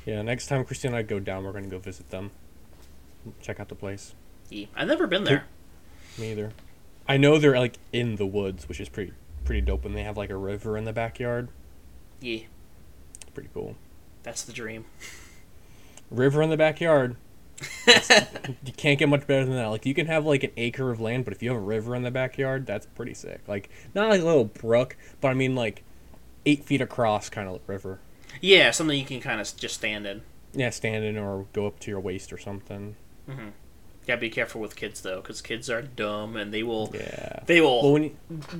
Yeah, 0.05 0.21
next 0.23 0.47
time 0.47 0.65
Christine 0.65 0.89
and 0.89 0.97
I 0.97 1.03
go 1.03 1.19
down, 1.19 1.43
we're 1.43 1.51
gonna 1.53 1.67
go 1.67 1.77
visit 1.79 2.09
them, 2.09 2.31
check 3.41 3.59
out 3.59 3.69
the 3.69 3.75
place. 3.75 4.13
Yeah. 4.49 4.65
I've 4.75 4.87
never 4.87 5.07
been 5.07 5.23
there. 5.23 5.45
Me 6.17 6.31
either. 6.31 6.51
I 7.07 7.17
know 7.17 7.37
they're 7.37 7.57
like 7.57 7.75
in 7.93 8.15
the 8.17 8.25
woods, 8.25 8.67
which 8.67 8.79
is 8.81 8.89
pretty 8.89 9.13
pretty 9.45 9.61
dope, 9.61 9.85
and 9.85 9.95
they 9.95 10.03
have 10.03 10.17
like 10.17 10.29
a 10.29 10.35
river 10.35 10.77
in 10.77 10.83
the 10.85 10.93
backyard. 10.93 11.49
Yeah, 12.19 12.41
Pretty 13.33 13.49
cool. 13.53 13.75
that's 14.23 14.43
the 14.43 14.53
dream. 14.53 14.85
River 16.09 16.41
in 16.41 16.49
the 16.49 16.57
backyard. 16.57 17.15
you 17.87 18.73
can't 18.75 18.97
get 18.99 19.07
much 19.07 19.27
better 19.27 19.45
than 19.45 19.55
that. 19.55 19.67
Like 19.67 19.85
you 19.85 19.93
can 19.93 20.07
have 20.07 20.25
like 20.25 20.43
an 20.43 20.51
acre 20.57 20.89
of 20.91 20.99
land, 20.99 21.25
but 21.25 21.33
if 21.33 21.41
you 21.43 21.49
have 21.51 21.57
a 21.57 21.63
river 21.63 21.95
in 21.95 22.03
the 22.03 22.11
backyard, 22.11 22.65
that's 22.65 22.85
pretty 22.87 23.13
sick. 23.13 23.41
Like 23.47 23.69
not 23.93 24.09
like 24.09 24.21
a 24.21 24.25
little 24.25 24.45
brook, 24.45 24.97
but 25.21 25.29
I 25.29 25.33
mean 25.35 25.55
like 25.55 25.83
eight 26.45 26.65
feet 26.65 26.81
across 26.81 27.29
kind 27.29 27.47
of 27.47 27.61
river. 27.67 27.99
Yeah, 28.41 28.71
something 28.71 28.97
you 28.97 29.05
can 29.05 29.21
kind 29.21 29.39
of 29.39 29.55
just 29.55 29.75
stand 29.75 30.05
in. 30.07 30.21
Yeah, 30.53 30.71
stand 30.71 31.03
in 31.05 31.17
or 31.17 31.45
go 31.53 31.67
up 31.67 31.79
to 31.81 31.91
your 31.91 31.99
waist 31.99 32.33
or 32.33 32.37
something. 32.37 32.95
Mm-hmm. 33.29 33.49
Gotta 34.07 34.19
be 34.21 34.29
careful 34.31 34.59
with 34.59 34.75
kids 34.75 35.01
though, 35.01 35.21
because 35.21 35.41
kids 35.41 35.69
are 35.69 35.81
dumb 35.83 36.35
and 36.35 36.51
they 36.53 36.63
will 36.63 36.89
Yeah. 36.93 37.41
they 37.45 37.61
will 37.61 37.93
Well, 37.93 38.01
you, 38.01 38.15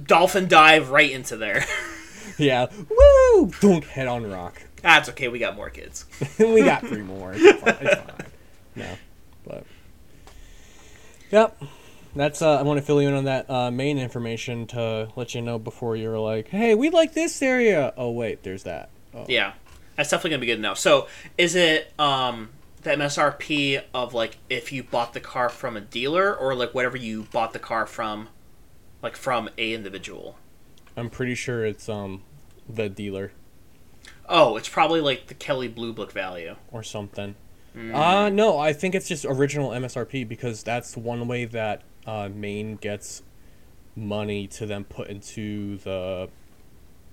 dolphin 0.05 0.47
dive 0.47 0.89
right 0.91 1.09
into 1.11 1.35
there. 1.35 1.65
yeah, 2.37 2.67
Woo! 2.89 3.51
Don't 3.59 3.83
head 3.83 4.07
on 4.07 4.29
rock. 4.29 4.61
That's 4.81 5.09
okay. 5.09 5.27
We 5.27 5.39
got 5.39 5.55
more 5.55 5.69
kids. 5.69 6.05
we 6.39 6.63
got 6.63 6.85
three 6.85 7.03
more. 7.03 7.33
It's 7.35 7.61
fine. 7.61 7.77
It's 7.81 7.95
fine. 7.95 8.25
No, 8.75 8.97
but 9.45 9.65
yep. 11.29 11.61
that's 12.15 12.41
uh, 12.41 12.57
I 12.57 12.61
want 12.63 12.79
to 12.79 12.85
fill 12.85 13.01
you 13.01 13.09
in 13.09 13.13
on 13.13 13.25
that 13.25 13.49
uh, 13.49 13.71
Maine 13.71 13.97
information 13.97 14.67
to 14.67 15.09
let 15.15 15.35
you 15.35 15.41
know 15.41 15.59
before 15.59 15.95
you're 15.95 16.19
like, 16.19 16.47
hey, 16.47 16.75
we 16.75 16.89
like 16.89 17.13
this 17.13 17.41
area. 17.41 17.93
Oh 17.97 18.11
wait, 18.11 18.43
there's 18.43 18.63
that. 18.63 18.89
Oh. 19.13 19.25
Yeah, 19.27 19.53
that's 19.95 20.09
definitely 20.09 20.31
gonna 20.31 20.41
be 20.41 20.47
good 20.47 20.55
to 20.57 20.61
know. 20.61 20.73
So, 20.73 21.07
is 21.37 21.55
it 21.55 21.93
um 21.99 22.49
the 22.81 22.91
MSRP 22.91 23.83
of 23.93 24.13
like 24.13 24.37
if 24.49 24.71
you 24.71 24.83
bought 24.83 25.13
the 25.13 25.19
car 25.19 25.49
from 25.49 25.77
a 25.77 25.81
dealer 25.81 26.35
or 26.35 26.55
like 26.55 26.73
whatever 26.73 26.97
you 26.97 27.27
bought 27.31 27.53
the 27.53 27.59
car 27.59 27.85
from, 27.85 28.29
like 29.01 29.15
from 29.15 29.49
a 29.57 29.73
individual? 29.73 30.37
I'm 31.01 31.09
pretty 31.09 31.35
sure 31.35 31.65
it's 31.65 31.89
um 31.89 32.21
the 32.69 32.87
dealer 32.89 33.31
Oh, 34.29 34.55
it's 34.55 34.69
probably 34.69 35.01
like 35.01 35.27
the 35.27 35.33
Kelley 35.33 35.67
Blue 35.67 35.91
Book 35.91 36.13
value. 36.13 36.55
or 36.71 36.83
something. 36.83 37.35
Mm. 37.75 37.93
Uh 37.95 38.29
no, 38.29 38.57
I 38.59 38.71
think 38.71 38.95
it's 38.95 39.07
just 39.07 39.25
original 39.25 39.71
MSRP 39.71 40.27
because 40.27 40.63
that's 40.63 40.95
one 40.95 41.27
way 41.27 41.45
that 41.45 41.81
uh, 42.05 42.29
Maine 42.33 42.75
gets 42.77 43.23
money 43.95 44.47
to 44.47 44.65
then 44.65 44.83
put 44.83 45.07
into 45.09 45.77
the 45.79 46.29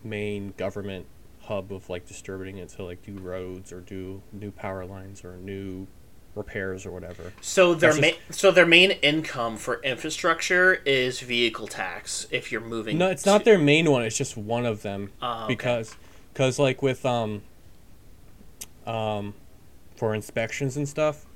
main 0.04 0.54
government 0.57 1.07
hub 1.42 1.73
of 1.73 1.88
like 1.90 2.07
distributing 2.07 2.59
it 2.59 2.68
to 2.68 2.85
like 2.85 3.02
do 3.02 3.14
roads 3.18 3.73
or 3.73 3.80
do 3.80 4.23
new 4.33 4.50
power 4.50 4.85
lines 4.85 5.25
or 5.25 5.37
new 5.38 5.87
repairs 6.35 6.87
or 6.87 6.92
whatever. 6.92 7.32
So 7.40 7.75
their 7.75 7.90
That's 7.90 8.00
main 8.00 8.14
so 8.30 8.50
their 8.50 8.66
main 8.66 8.92
income 8.92 9.56
for 9.56 9.80
infrastructure 9.82 10.75
is 10.85 11.20
vehicle 11.20 11.66
tax. 11.66 12.26
If 12.30 12.52
you're 12.52 12.61
moving, 12.61 12.99
No, 12.99 13.11
it's 13.11 13.23
to- 13.25 13.30
not 13.30 13.44
their 13.44 13.58
main 13.58 13.90
one. 13.90 14.02
It's 14.04 14.16
just 14.16 14.37
one 14.37 14.64
of 14.66 14.82
them 14.82 15.11
Oh, 15.20 15.44
okay. 15.44 15.54
because 15.54 15.97
because 16.32 16.58
like 16.58 16.82
with 16.82 17.04
um 17.04 17.42
um 18.87 19.35
for 19.97 20.14
inspections 20.14 20.76
and 20.76 20.88
stuff 20.88 21.26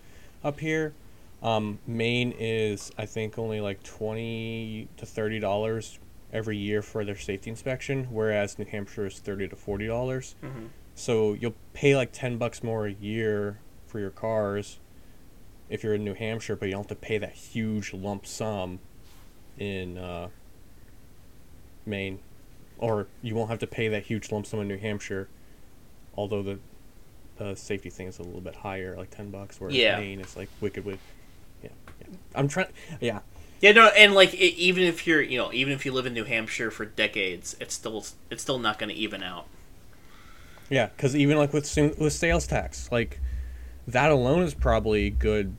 up 0.45 0.61
here, 0.61 0.93
um 1.43 1.79
Maine 1.87 2.33
is 2.39 2.93
I 2.97 3.07
think 3.07 3.39
only 3.39 3.61
like 3.61 3.83
twenty 3.83 4.89
to 4.99 5.07
thirty 5.07 5.41
dollars 5.41 5.99
every 6.33 6.57
year 6.57 6.81
for 6.81 7.05
their 7.05 7.17
safety 7.19 7.51
inspection, 7.51 8.05
whereas 8.11 8.59
New 8.59 8.65
Hampshire 8.67 9.07
is 9.07 9.19
thirty 9.19 9.49
to 9.49 9.57
forty 9.57 9.87
dollars. 9.87 10.35
Mhm. 10.43 10.69
So 10.95 11.33
you'll 11.35 11.55
pay 11.73 11.97
like 11.97 12.13
ten 12.13 12.39
bucks 12.39 12.63
more 12.63 12.87
a 12.87 12.93
year 12.93 13.59
for 13.87 13.99
your 13.99 14.11
cars 14.11 14.79
if 15.73 15.83
you're 15.83 15.95
in 15.95 16.05
New 16.05 16.13
Hampshire, 16.15 16.55
but 16.55 16.67
you 16.67 16.73
don't 16.73 16.83
have 16.83 16.89
to 16.89 16.95
pay 17.07 17.17
that 17.17 17.33
huge 17.33 17.95
lump 17.95 18.27
sum 18.27 18.79
in 19.59 19.97
uh, 19.97 20.29
Maine, 21.87 22.19
or 22.79 23.07
you 23.23 23.35
won't 23.35 23.49
have 23.49 23.59
to 23.61 23.67
pay 23.67 23.89
that 23.89 24.03
huge 24.05 24.31
lump 24.31 24.47
sum 24.47 24.61
in 24.61 24.69
New 24.69 24.77
Hampshire. 24.77 25.29
Although 26.15 26.43
the 26.43 26.59
the 27.39 27.55
safety 27.57 27.89
thing 27.89 28.07
is 28.07 28.19
a 28.19 28.23
little 28.23 28.43
bit 28.43 28.55
higher, 28.57 28.95
like 28.97 29.11
ten 29.11 29.31
bucks, 29.31 29.59
whereas 29.61 29.75
Yeah. 29.75 29.99
Maine 29.99 30.21
is 30.21 30.37
like 30.37 30.51
wicked 30.61 30.85
with. 30.85 31.01
Yeah, 31.63 31.71
yeah. 32.01 32.07
I'm 32.35 32.49
trying. 32.49 32.67
Yeah, 33.01 33.21
Yeah, 33.63 33.73
no, 33.73 33.87
and 33.97 34.13
like 34.15 34.35
it, 34.35 34.55
even 34.57 34.83
if 34.85 35.07
you're, 35.07 35.23
you 35.23 35.39
know, 35.39 35.53
even 35.55 35.73
if 35.73 35.87
you 35.87 35.93
live 35.93 36.05
in 36.05 36.13
New 36.13 36.25
Hampshire 36.25 36.71
for 36.71 36.85
decades, 36.85 37.57
it's 37.61 37.75
still 37.75 38.05
it's 38.31 38.43
still 38.43 38.59
not 38.59 38.79
going 38.79 38.91
to 38.91 38.95
even 38.95 39.23
out. 39.23 39.47
yeah, 40.69 40.89
because 40.95 41.17
even 41.17 41.39
like 41.39 41.55
with 41.55 41.75
with 41.99 42.13
sales 42.13 42.47
tax, 42.47 42.93
like 42.93 43.21
that 43.87 44.11
alone 44.11 44.43
is 44.43 44.53
probably 44.53 45.09
good. 45.09 45.57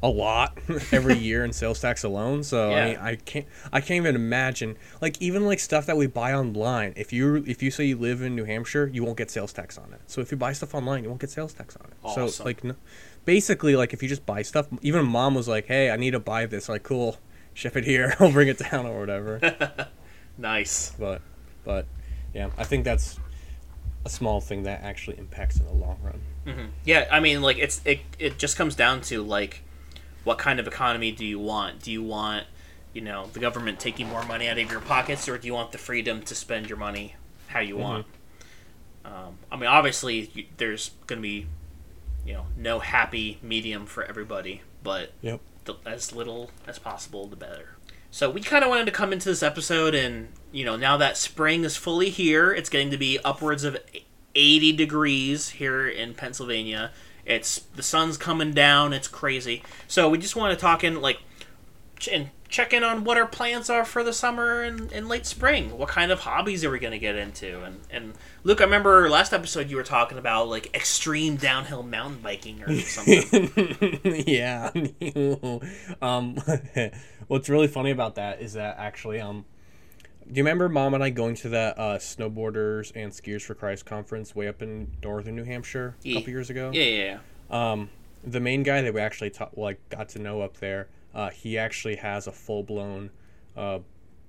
A 0.00 0.08
lot 0.08 0.56
every 0.92 1.16
year 1.18 1.44
in 1.44 1.52
sales 1.52 1.80
tax 1.80 2.04
alone. 2.04 2.44
So 2.44 2.70
Yeah. 2.70 2.76
I 2.76 2.84
mean, 2.88 2.96
I 2.98 3.16
can't 3.16 3.46
I 3.72 3.80
can't 3.80 3.96
even 3.96 4.14
imagine 4.14 4.76
like 5.00 5.20
even 5.20 5.44
like 5.44 5.58
stuff 5.58 5.86
that 5.86 5.96
we 5.96 6.06
buy 6.06 6.32
online. 6.34 6.92
If 6.96 7.12
you 7.12 7.36
if 7.46 7.62
you 7.64 7.72
say 7.72 7.84
you 7.84 7.96
live 7.98 8.22
in 8.22 8.36
New 8.36 8.44
Hampshire, 8.44 8.86
you 8.92 9.02
won't 9.02 9.16
get 9.18 9.28
sales 9.30 9.52
tax 9.52 9.76
on 9.76 9.92
it. 9.92 10.00
So 10.06 10.20
if 10.20 10.30
you 10.30 10.36
buy 10.36 10.52
stuff 10.52 10.72
online, 10.74 11.02
you 11.02 11.08
won't 11.08 11.20
get 11.20 11.30
sales 11.30 11.52
tax 11.52 11.76
on 11.76 11.86
it. 11.86 11.94
Awesome. 12.04 12.28
So 12.28 12.44
like, 12.44 12.62
no, 12.62 12.76
basically, 13.24 13.74
like 13.74 13.92
if 13.92 14.00
you 14.00 14.08
just 14.08 14.24
buy 14.24 14.42
stuff, 14.42 14.68
even 14.82 15.04
mom 15.04 15.34
was 15.34 15.48
like, 15.48 15.66
"Hey, 15.66 15.90
I 15.90 15.96
need 15.96 16.12
to 16.12 16.20
buy 16.20 16.46
this." 16.46 16.68
Like, 16.68 16.84
cool, 16.84 17.16
ship 17.52 17.76
it 17.76 17.84
here. 17.84 18.14
I'll 18.20 18.30
bring 18.30 18.46
it 18.46 18.58
down 18.58 18.86
or 18.86 19.00
whatever. 19.00 19.40
Nice. 20.40 20.92
but 20.96 21.20
but 21.64 21.86
yeah, 22.32 22.50
I 22.56 22.62
think 22.62 22.84
that's 22.84 23.18
a 24.06 24.08
small 24.08 24.40
thing 24.40 24.62
that 24.62 24.82
actually 24.82 25.18
impacts 25.18 25.58
in 25.58 25.66
the 25.66 25.72
long 25.72 25.98
run. 26.04 26.20
Hmm 26.48 26.66
Yeah, 26.84 27.06
I 27.10 27.20
mean, 27.20 27.42
like 27.42 27.58
it's 27.58 27.80
it 27.84 28.00
it 28.18 28.38
just 28.38 28.56
comes 28.56 28.74
down 28.74 29.00
to 29.02 29.22
like, 29.22 29.62
what 30.24 30.38
kind 30.38 30.58
of 30.60 30.66
economy 30.66 31.12
do 31.12 31.24
you 31.24 31.38
want? 31.38 31.82
Do 31.82 31.90
you 31.92 32.02
want, 32.02 32.46
you 32.92 33.00
know, 33.00 33.26
the 33.32 33.40
government 33.40 33.78
taking 33.80 34.08
more 34.08 34.24
money 34.24 34.48
out 34.48 34.58
of 34.58 34.70
your 34.70 34.80
pockets, 34.80 35.28
or 35.28 35.38
do 35.38 35.46
you 35.46 35.54
want 35.54 35.72
the 35.72 35.78
freedom 35.78 36.22
to 36.22 36.34
spend 36.34 36.68
your 36.68 36.78
money 36.78 37.14
how 37.48 37.60
you 37.60 37.76
want? 37.76 38.06
Um, 39.04 39.38
I 39.50 39.56
mean, 39.56 39.68
obviously, 39.68 40.30
you, 40.34 40.44
there's 40.58 40.90
going 41.06 41.18
to 41.18 41.22
be, 41.22 41.46
you 42.26 42.34
know, 42.34 42.46
no 42.56 42.78
happy 42.78 43.38
medium 43.42 43.86
for 43.86 44.04
everybody, 44.04 44.62
but 44.82 45.12
Yep. 45.22 45.40
the, 45.64 45.74
as 45.86 46.12
little 46.12 46.50
as 46.66 46.78
possible, 46.78 47.26
the 47.26 47.36
better. 47.36 47.70
So 48.10 48.30
we 48.30 48.40
kind 48.40 48.64
of 48.64 48.70
wanted 48.70 48.86
to 48.86 48.92
come 48.92 49.12
into 49.12 49.28
this 49.28 49.42
episode, 49.42 49.94
and 49.94 50.28
you 50.52 50.64
know, 50.64 50.76
now 50.76 50.96
that 50.96 51.16
spring 51.16 51.64
is 51.64 51.76
fully 51.76 52.10
here, 52.10 52.52
it's 52.52 52.68
getting 52.68 52.90
to 52.90 52.96
be 52.98 53.18
upwards 53.24 53.64
of 53.64 53.76
80 54.38 54.72
degrees 54.72 55.50
here 55.50 55.88
in 55.88 56.14
Pennsylvania. 56.14 56.92
It's 57.26 57.58
the 57.74 57.82
sun's 57.82 58.16
coming 58.16 58.52
down. 58.52 58.92
It's 58.92 59.08
crazy. 59.08 59.62
So 59.88 60.08
we 60.08 60.16
just 60.18 60.36
want 60.36 60.56
to 60.56 60.60
talk 60.60 60.84
in 60.84 61.00
like 61.00 61.18
ch- 61.98 62.08
and 62.08 62.30
check 62.48 62.72
in 62.72 62.82
on 62.82 63.04
what 63.04 63.18
our 63.18 63.26
plans 63.26 63.68
are 63.68 63.84
for 63.84 64.02
the 64.02 64.12
summer 64.12 64.62
and, 64.62 64.90
and 64.92 65.08
late 65.08 65.26
spring. 65.26 65.76
What 65.76 65.88
kind 65.88 66.10
of 66.10 66.20
hobbies 66.20 66.64
are 66.64 66.70
we 66.70 66.78
going 66.78 66.92
to 66.92 66.98
get 66.98 67.16
into? 67.16 67.62
And 67.64 67.80
and 67.90 68.14
Luke, 68.44 68.60
I 68.60 68.64
remember 68.64 69.10
last 69.10 69.32
episode 69.32 69.68
you 69.68 69.76
were 69.76 69.82
talking 69.82 70.16
about 70.16 70.48
like 70.48 70.74
extreme 70.74 71.36
downhill 71.36 71.82
mountain 71.82 72.20
biking 72.22 72.62
or 72.62 72.74
something. 72.80 74.00
yeah. 74.26 74.70
um, 76.00 76.38
what's 77.26 77.48
really 77.48 77.68
funny 77.68 77.90
about 77.90 78.14
that 78.14 78.40
is 78.40 78.52
that 78.52 78.76
actually, 78.78 79.20
um, 79.20 79.44
do 80.30 80.38
you 80.38 80.42
remember 80.44 80.68
mom 80.68 80.94
and 80.94 81.02
I 81.02 81.10
going 81.10 81.34
to 81.36 81.48
that 81.50 81.78
uh, 81.78 81.98
snowboarders 81.98 82.92
and 82.94 83.10
skiers 83.12 83.42
for 83.42 83.54
Christ 83.54 83.86
conference 83.86 84.34
way 84.36 84.48
up 84.48 84.62
in 84.62 84.90
northern 85.02 85.36
New 85.36 85.44
Hampshire 85.44 85.96
a 86.04 86.08
Yeah. 86.08 86.14
couple 86.16 86.30
years 86.30 86.50
ago? 86.50 86.70
yeah, 86.74 86.82
yeah, 86.84 87.18
yeah. 87.50 87.70
Um, 87.72 87.90
the 88.24 88.40
main 88.40 88.62
guy 88.62 88.82
that 88.82 88.92
we 88.92 89.00
actually 89.00 89.30
ta- 89.30 89.50
like 89.56 89.78
got 89.88 90.08
to 90.10 90.18
know 90.18 90.40
up 90.42 90.58
there, 90.58 90.88
uh, 91.14 91.30
he 91.30 91.56
actually 91.56 91.96
has 91.96 92.26
a 92.26 92.32
full 92.32 92.62
blown 92.62 93.10
uh, 93.56 93.78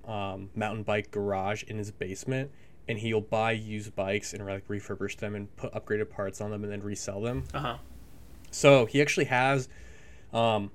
um, 0.06 0.50
mountain 0.54 0.82
bike 0.84 1.10
garage 1.10 1.62
in 1.64 1.76
his 1.76 1.90
basement, 1.90 2.50
and 2.88 2.98
he'll 2.98 3.20
buy 3.20 3.52
used 3.52 3.94
bikes 3.94 4.32
and 4.32 4.46
like 4.46 4.66
refurbish 4.68 5.16
them 5.18 5.34
and 5.34 5.54
put 5.56 5.72
upgraded 5.74 6.08
parts 6.08 6.40
on 6.40 6.50
them 6.50 6.64
and 6.64 6.72
then 6.72 6.82
resell 6.82 7.20
them. 7.20 7.44
Uh 7.52 7.58
huh. 7.58 7.76
So 8.50 8.86
he 8.86 9.02
actually 9.02 9.26
has, 9.26 9.68
um, 10.32 10.70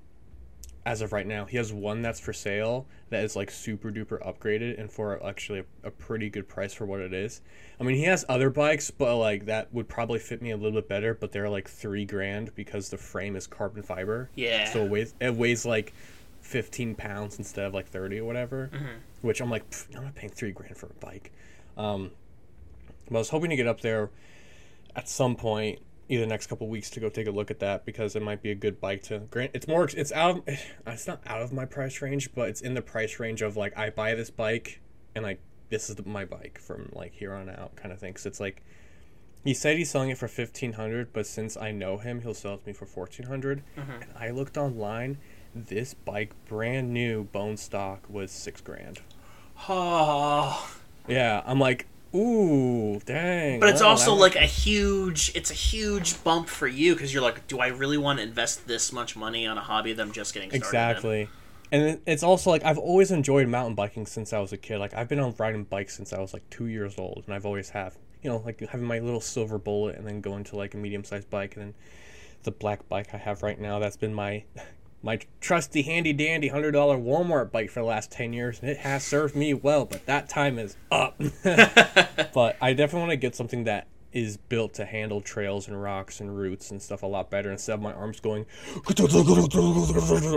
as 0.86 1.02
of 1.02 1.12
right 1.12 1.26
now, 1.26 1.44
he 1.44 1.56
has 1.56 1.72
one 1.72 2.00
that's 2.00 2.20
for 2.20 2.32
sale 2.32 2.86
that 3.10 3.24
is 3.24 3.34
like 3.34 3.50
super 3.50 3.90
duper 3.90 4.24
upgraded 4.24 4.80
and 4.80 4.90
for 4.90 5.22
actually 5.26 5.58
a, 5.58 5.64
a 5.88 5.90
pretty 5.90 6.30
good 6.30 6.48
price 6.48 6.72
for 6.72 6.86
what 6.86 7.00
it 7.00 7.12
is. 7.12 7.40
I 7.80 7.82
mean, 7.82 7.96
he 7.96 8.04
has 8.04 8.24
other 8.28 8.50
bikes, 8.50 8.92
but 8.92 9.16
like 9.16 9.46
that 9.46 9.74
would 9.74 9.88
probably 9.88 10.20
fit 10.20 10.40
me 10.40 10.52
a 10.52 10.56
little 10.56 10.80
bit 10.80 10.88
better, 10.88 11.12
but 11.12 11.32
they're 11.32 11.50
like 11.50 11.68
three 11.68 12.04
grand 12.04 12.54
because 12.54 12.88
the 12.88 12.96
frame 12.96 13.34
is 13.34 13.48
carbon 13.48 13.82
fiber. 13.82 14.30
Yeah. 14.36 14.72
So 14.72 14.84
it 14.84 14.90
weighs 14.90 15.14
it 15.20 15.34
weighs 15.34 15.66
like 15.66 15.92
fifteen 16.40 16.94
pounds 16.94 17.38
instead 17.38 17.66
of 17.66 17.74
like 17.74 17.88
thirty 17.88 18.20
or 18.20 18.24
whatever. 18.24 18.70
Which 19.22 19.40
I'm 19.40 19.50
like, 19.50 19.64
I'm 19.96 20.04
not 20.04 20.14
paying 20.14 20.32
three 20.32 20.52
grand 20.52 20.76
for 20.76 20.86
a 20.86 21.04
bike. 21.04 21.32
Um, 21.76 22.12
but 23.10 23.16
I 23.16 23.18
was 23.18 23.30
hoping 23.30 23.50
to 23.50 23.56
get 23.56 23.66
up 23.66 23.80
there 23.80 24.10
at 24.94 25.08
some 25.08 25.34
point 25.34 25.80
either 26.08 26.26
next 26.26 26.46
couple 26.46 26.68
weeks 26.68 26.90
to 26.90 27.00
go 27.00 27.08
take 27.08 27.26
a 27.26 27.30
look 27.30 27.50
at 27.50 27.58
that 27.60 27.84
because 27.84 28.14
it 28.14 28.22
might 28.22 28.42
be 28.42 28.50
a 28.50 28.54
good 28.54 28.80
bike 28.80 29.02
to 29.04 29.20
grant. 29.30 29.50
It's 29.54 29.66
more 29.66 29.84
it's 29.84 30.12
out 30.12 30.38
of 30.38 30.42
it's 30.86 31.06
not 31.06 31.20
out 31.26 31.42
of 31.42 31.52
my 31.52 31.64
price 31.64 32.00
range 32.02 32.34
but 32.34 32.48
it's 32.48 32.60
in 32.60 32.74
the 32.74 32.82
price 32.82 33.18
range 33.18 33.42
of 33.42 33.56
like 33.56 33.76
i 33.76 33.90
buy 33.90 34.14
this 34.14 34.30
bike 34.30 34.80
and 35.14 35.24
like 35.24 35.40
this 35.68 35.90
is 35.90 35.96
the, 35.96 36.08
my 36.08 36.24
bike 36.24 36.58
from 36.58 36.90
like 36.92 37.12
here 37.12 37.34
on 37.34 37.48
out 37.48 37.74
kind 37.76 37.92
of 37.92 37.98
thing. 37.98 38.12
Because 38.12 38.26
it's 38.26 38.40
like 38.40 38.62
he 39.44 39.54
said 39.54 39.76
he's 39.76 39.90
selling 39.90 40.10
it 40.10 40.18
for 40.18 40.26
1500 40.26 41.12
but 41.12 41.26
since 41.26 41.56
i 41.56 41.70
know 41.70 41.98
him 41.98 42.22
he'll 42.22 42.34
sell 42.34 42.54
it 42.54 42.62
to 42.62 42.66
me 42.68 42.72
for 42.72 42.84
1400 42.84 43.62
mm-hmm. 43.76 43.90
and 43.90 44.10
i 44.18 44.30
looked 44.30 44.56
online 44.56 45.18
this 45.54 45.94
bike 45.94 46.32
brand 46.48 46.92
new 46.92 47.24
bone 47.24 47.56
stock 47.56 48.04
was 48.10 48.30
six 48.30 48.60
grand. 48.60 49.00
Oh. 49.68 50.76
yeah 51.08 51.42
i'm 51.46 51.60
like 51.60 51.86
ooh 52.14 53.00
dang 53.04 53.60
But 53.60 53.70
it's 53.70 53.82
wow, 53.82 53.88
also 53.88 54.14
like 54.14 54.36
a 54.36 54.46
huge 54.46 55.32
it's 55.34 55.50
a 55.50 55.54
huge 55.54 56.22
bump 56.24 56.48
for 56.48 56.66
you 56.66 56.94
because 56.94 57.12
you're 57.12 57.22
like, 57.22 57.46
do 57.46 57.58
I 57.58 57.68
really 57.68 57.98
want 57.98 58.18
to 58.18 58.22
invest 58.22 58.66
this 58.66 58.92
much 58.92 59.16
money 59.16 59.46
on 59.46 59.58
a 59.58 59.62
hobby 59.62 59.92
that 59.92 60.02
I'm 60.02 60.12
just 60.12 60.32
getting 60.34 60.50
started 60.50 60.64
in? 60.64 60.68
Exactly. 60.68 61.28
And 61.72 62.00
it's 62.06 62.22
also 62.22 62.50
like 62.50 62.64
I've 62.64 62.78
always 62.78 63.10
enjoyed 63.10 63.48
mountain 63.48 63.74
biking 63.74 64.06
since 64.06 64.32
I 64.32 64.38
was 64.38 64.52
a 64.52 64.56
kid. 64.56 64.78
Like 64.78 64.94
I've 64.94 65.08
been 65.08 65.18
on 65.18 65.34
riding 65.38 65.64
bikes 65.64 65.96
since 65.96 66.12
I 66.12 66.20
was 66.20 66.32
like 66.32 66.48
two 66.48 66.66
years 66.66 66.98
old, 66.98 67.24
and 67.26 67.34
I've 67.34 67.46
always 67.46 67.70
have. 67.70 67.96
You 68.22 68.30
know, 68.30 68.42
like 68.44 68.60
having 68.60 68.86
my 68.86 68.98
little 68.98 69.20
silver 69.20 69.58
bullet, 69.58 69.96
and 69.96 70.06
then 70.06 70.20
going 70.20 70.44
to 70.44 70.56
like 70.56 70.74
a 70.74 70.76
medium 70.76 71.04
sized 71.04 71.28
bike, 71.28 71.56
and 71.56 71.66
then 71.66 71.74
the 72.44 72.50
black 72.50 72.88
bike 72.88 73.08
I 73.14 73.18
have 73.18 73.42
right 73.42 73.60
now. 73.60 73.78
That's 73.78 73.96
been 73.96 74.14
my 74.14 74.44
my 75.06 75.20
trusty 75.40 75.82
handy 75.82 76.12
dandy 76.12 76.48
hundred 76.48 76.72
dollar 76.72 76.98
Walmart 76.98 77.52
bike 77.52 77.70
for 77.70 77.80
the 77.80 77.86
last 77.86 78.10
ten 78.10 78.32
years, 78.32 78.58
and 78.60 78.68
it 78.68 78.78
has 78.78 79.04
served 79.04 79.36
me 79.36 79.54
well. 79.54 79.84
But 79.84 80.04
that 80.06 80.28
time 80.28 80.58
is 80.58 80.76
up. 80.90 81.16
but 81.44 82.56
I 82.60 82.72
definitely 82.74 83.00
want 83.00 83.10
to 83.12 83.16
get 83.16 83.36
something 83.36 83.64
that 83.64 83.86
is 84.12 84.36
built 84.36 84.74
to 84.74 84.84
handle 84.84 85.20
trails 85.20 85.68
and 85.68 85.80
rocks 85.80 86.20
and 86.20 86.36
roots 86.36 86.70
and 86.70 86.82
stuff 86.82 87.02
a 87.02 87.06
lot 87.06 87.30
better. 87.30 87.50
Instead 87.50 87.74
of 87.74 87.80
my 87.80 87.92
arms 87.92 88.18
going 88.18 88.46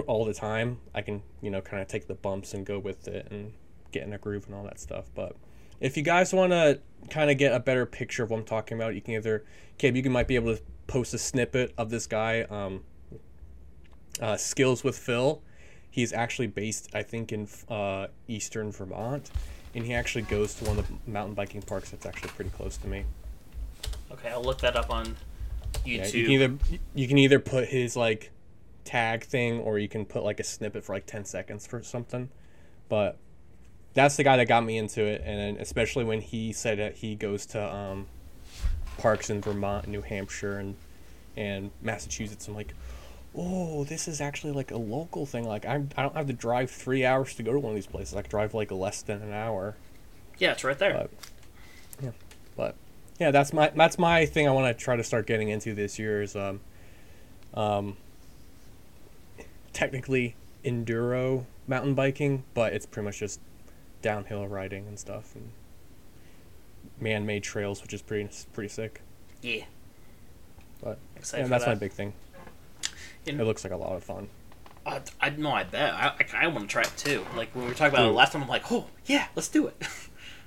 all 0.08 0.25
the 0.25 0.36
time, 0.36 0.79
I 0.93 1.01
can 1.01 1.23
you 1.41 1.49
know 1.49 1.62
kind 1.62 1.82
of 1.82 1.88
take 1.88 2.08
the 2.08 2.15
bumps 2.15 2.53
and 2.53 2.65
go 2.65 2.77
with 2.77 3.08
it 3.08 3.27
and 3.32 3.53
get 3.91 4.03
in 4.03 4.13
a 4.13 4.19
groove 4.19 4.45
and 4.45 4.53
all 4.53 4.63
that 4.65 4.79
stuff. 4.79 5.05
But 5.15 5.36
if 5.79 5.97
you 5.97 6.03
guys 6.03 6.32
want 6.32 6.51
to 6.51 6.79
kind 7.10 7.32
of 7.32 7.38
get 7.38 7.53
a 7.53 7.60
better 7.60 7.88
picture 7.88 8.23
of 8.23 8.29
what 8.29 8.38
I'm 8.38 8.45
talking 8.45 8.77
about, 8.77 8.93
you 8.93 9.01
can 9.01 9.15
either, 9.15 9.45
Cabe, 9.79 9.97
you 9.97 10.10
might 10.10 10.27
be 10.27 10.36
able 10.36 10.55
to 10.55 10.62
post 10.88 11.13
a 11.13 11.17
snippet 11.17 11.73
of 11.77 11.89
this 11.89 12.05
guy, 12.05 12.41
um, 12.43 12.84
uh, 14.21 14.38
Skills 14.38 14.84
with 14.84 14.97
Phil. 14.97 15.41
He's 15.91 16.13
actually 16.13 16.47
based, 16.47 16.89
I 16.93 17.03
think, 17.03 17.32
in 17.32 17.47
uh, 17.69 18.08
eastern 18.27 18.71
Vermont, 18.71 19.32
and 19.73 19.86
he 19.86 19.93
actually 19.93 20.21
goes 20.23 20.53
to 20.55 20.65
one 20.65 20.77
of 20.79 20.88
the 20.88 21.12
mountain 21.12 21.34
biking 21.34 21.62
parks 21.62 21.89
that's 21.89 22.05
actually 22.05 22.29
pretty 22.29 22.51
close 22.51 22.77
to 22.77 22.88
me. 22.88 23.05
Okay, 24.12 24.29
I'll 24.29 24.43
look 24.43 24.60
that 24.60 24.75
up 24.75 24.89
on 24.91 25.15
Yeah, 25.86 26.03
YouTube. 26.03 26.13
you 26.13 26.23
can 26.23 26.32
either 26.32 26.58
you 26.95 27.08
can 27.08 27.17
either 27.17 27.39
put 27.39 27.67
his 27.67 27.95
like 27.95 28.32
tag 28.86 29.23
thing, 29.23 29.60
or 29.60 29.79
you 29.79 29.88
can 29.88 30.05
put 30.05 30.23
like 30.23 30.39
a 30.39 30.43
snippet 30.43 30.84
for 30.84 30.93
like 30.93 31.05
ten 31.05 31.25
seconds 31.25 31.65
for 31.65 31.82
something. 31.84 32.29
But 32.88 33.17
that's 33.93 34.15
the 34.15 34.23
guy 34.23 34.38
that 34.38 34.47
got 34.47 34.63
me 34.63 34.77
into 34.77 35.03
it, 35.03 35.21
and 35.25 35.58
especially 35.58 36.03
when 36.03 36.21
he 36.21 36.53
said 36.53 36.77
that 36.79 36.95
he 36.97 37.15
goes 37.15 37.45
to 37.47 37.73
um, 37.73 38.08
parks 38.97 39.29
in 39.29 39.41
Vermont, 39.41 39.88
New 39.88 40.01
Hampshire, 40.01 40.58
and 40.60 40.75
and 41.36 41.71
Massachusetts. 41.82 42.47
I'm 42.47 42.55
like, 42.55 42.73
oh, 43.35 43.83
this 43.83 44.07
is 44.07 44.21
actually 44.21 44.53
like 44.53 44.71
a 44.71 44.77
local 44.77 45.25
thing. 45.25 45.47
Like 45.47 45.65
I 45.65 45.75
I 45.95 46.01
don't 46.01 46.15
have 46.15 46.27
to 46.27 46.33
drive 46.33 46.71
three 46.71 47.05
hours 47.05 47.35
to 47.35 47.43
go 47.43 47.53
to 47.53 47.59
one 47.59 47.71
of 47.71 47.75
these 47.75 47.87
places. 47.87 48.15
I 48.15 48.21
can 48.21 48.29
drive 48.29 48.53
like 48.53 48.71
less 48.71 49.01
than 49.01 49.21
an 49.21 49.33
hour. 49.33 49.75
yeah, 50.37 50.51
it's 50.51 50.63
right 50.63 50.77
there. 50.77 50.93
But 50.93 51.11
yeah, 52.03 52.11
but 52.55 52.75
yeah, 53.19 53.31
that's 53.31 53.53
my 53.53 53.71
that's 53.75 53.97
my 53.97 54.25
thing. 54.25 54.47
I 54.47 54.51
want 54.51 54.77
to 54.77 54.83
try 54.83 54.95
to 54.95 55.03
start 55.03 55.27
getting 55.27 55.49
into 55.49 55.73
this 55.73 55.99
year 55.99 56.21
is 56.21 56.35
um, 56.35 56.61
um, 57.53 57.97
technically 59.73 60.35
enduro 60.63 61.45
mountain 61.67 61.93
biking, 61.93 62.43
but 62.53 62.73
it's 62.73 62.85
pretty 62.85 63.05
much 63.05 63.19
just 63.19 63.39
downhill 64.01 64.47
riding 64.47 64.87
and 64.87 64.97
stuff 64.97 65.35
and 65.35 65.51
man-made 66.99 67.43
trails, 67.43 67.81
which 67.81 67.93
is 67.93 68.01
pretty 68.01 68.29
pretty 68.53 68.69
sick. 68.69 69.01
yeah. 69.41 69.65
But 70.81 70.97
Excited 71.17 71.43
yeah, 71.43 71.45
for 71.45 71.49
that's 71.49 71.67
my 71.67 71.75
big 71.75 71.91
thing. 71.91 72.13
It 73.37 73.43
looks 73.43 73.63
like 73.63 73.73
a 73.73 73.77
lot 73.77 73.93
of 73.95 74.03
fun. 74.03 74.29
I, 74.85 75.01
I 75.19 75.29
no, 75.31 75.51
I 75.51 75.63
bet. 75.65 75.93
I, 75.93 76.13
I, 76.33 76.47
want 76.47 76.61
to 76.61 76.67
try 76.67 76.81
it 76.83 76.93
too. 76.95 77.25
Like 77.35 77.53
when 77.53 77.65
we 77.65 77.69
were 77.69 77.75
talking 77.75 77.93
about 77.93 78.07
it 78.09 78.13
last 78.13 78.31
time, 78.33 78.41
I'm 78.41 78.47
like, 78.47 78.71
oh 78.71 78.87
yeah, 79.05 79.27
let's 79.35 79.47
do 79.49 79.67
it. 79.67 79.75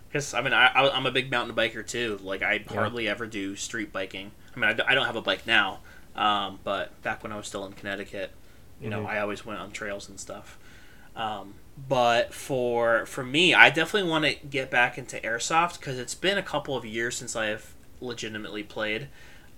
Because 0.08 0.34
I 0.34 0.42
mean, 0.42 0.52
I, 0.52 0.66
I 0.66 0.94
I'm 0.94 1.06
a 1.06 1.10
big 1.10 1.30
mountain 1.30 1.56
biker 1.56 1.86
too. 1.86 2.18
Like 2.22 2.42
I 2.42 2.54
Yeah. 2.54 2.74
hardly 2.74 3.08
ever 3.08 3.26
do 3.26 3.56
street 3.56 3.92
biking. 3.94 4.30
I 4.54 4.60
mean, 4.60 4.68
I, 4.68 4.72
d- 4.74 4.82
I 4.86 4.94
don't 4.94 5.06
have 5.06 5.16
a 5.16 5.22
bike 5.22 5.46
now, 5.46 5.78
um, 6.14 6.58
but 6.64 7.00
back 7.02 7.22
when 7.22 7.32
I 7.32 7.36
was 7.38 7.46
still 7.46 7.64
in 7.64 7.72
Connecticut, 7.72 8.30
you 8.78 8.90
know, 8.90 9.00
Mhm. 9.04 9.06
I 9.06 9.20
always 9.20 9.46
went 9.46 9.58
on 9.60 9.70
trails 9.72 10.10
and 10.10 10.20
stuff. 10.20 10.58
Um, 11.16 11.54
but 11.88 12.34
for 12.34 13.06
for 13.06 13.24
me, 13.24 13.54
I 13.54 13.70
definitely 13.70 14.10
want 14.10 14.26
to 14.26 14.34
get 14.46 14.70
back 14.70 14.98
into 14.98 15.16
airsoft 15.20 15.78
because 15.80 15.98
it's 15.98 16.14
been 16.14 16.36
a 16.36 16.42
couple 16.42 16.76
of 16.76 16.84
years 16.84 17.16
since 17.16 17.34
I 17.34 17.46
have 17.46 17.72
legitimately 18.02 18.64
played. 18.64 19.08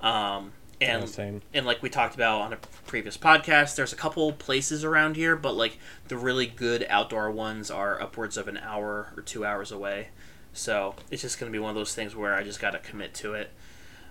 Um, 0.01 0.53
and 0.81 1.09
same. 1.09 1.43
and 1.53 1.67
like 1.67 1.83
we 1.83 1.89
talked 1.91 2.15
about 2.15 2.41
on 2.43 2.53
a 2.53 2.57
previous 2.87 3.17
podcast, 3.17 3.77
there's 3.77 3.93
a 3.93 3.97
couple 3.97 4.33
places 4.33 4.85
around 4.85 5.17
here, 5.17 5.37
but 5.37 5.55
like 5.55 5.79
the 6.09 6.17
really 6.17 6.47
good 6.47 6.87
outdoor 6.89 7.31
ones 7.31 7.71
are 7.71 8.01
upwards 8.01 8.37
of 8.37 8.49
an 8.49 8.57
hour 8.59 9.13
or 9.17 9.23
two 9.23 9.45
hours 9.45 9.71
away. 9.73 10.09
So 10.53 10.95
it's 11.11 11.23
just 11.23 11.39
gonna 11.39 11.53
be 11.53 11.59
one 11.59 11.71
of 11.71 11.77
those 11.77 11.95
things 11.95 12.15
where 12.15 12.35
I 12.35 12.43
just 12.43 12.61
gotta 12.61 12.79
commit 12.79 13.15
to 13.15 13.35
it. 13.35 13.51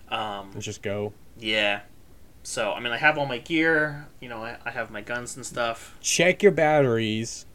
Um, 0.09 0.51
Let's 0.53 0.65
just 0.65 0.81
go. 0.81 1.13
yeah. 1.39 1.81
So 2.43 2.73
I 2.73 2.79
mean, 2.81 2.91
I 2.91 2.97
have 2.97 3.17
all 3.17 3.25
my 3.25 3.37
gear. 3.37 4.07
You 4.19 4.29
know, 4.29 4.43
I, 4.43 4.57
I 4.65 4.71
have 4.71 4.91
my 4.91 5.01
guns 5.01 5.35
and 5.37 5.45
stuff. 5.45 5.95
Check 6.01 6.43
your 6.43 6.51
batteries. 6.51 7.45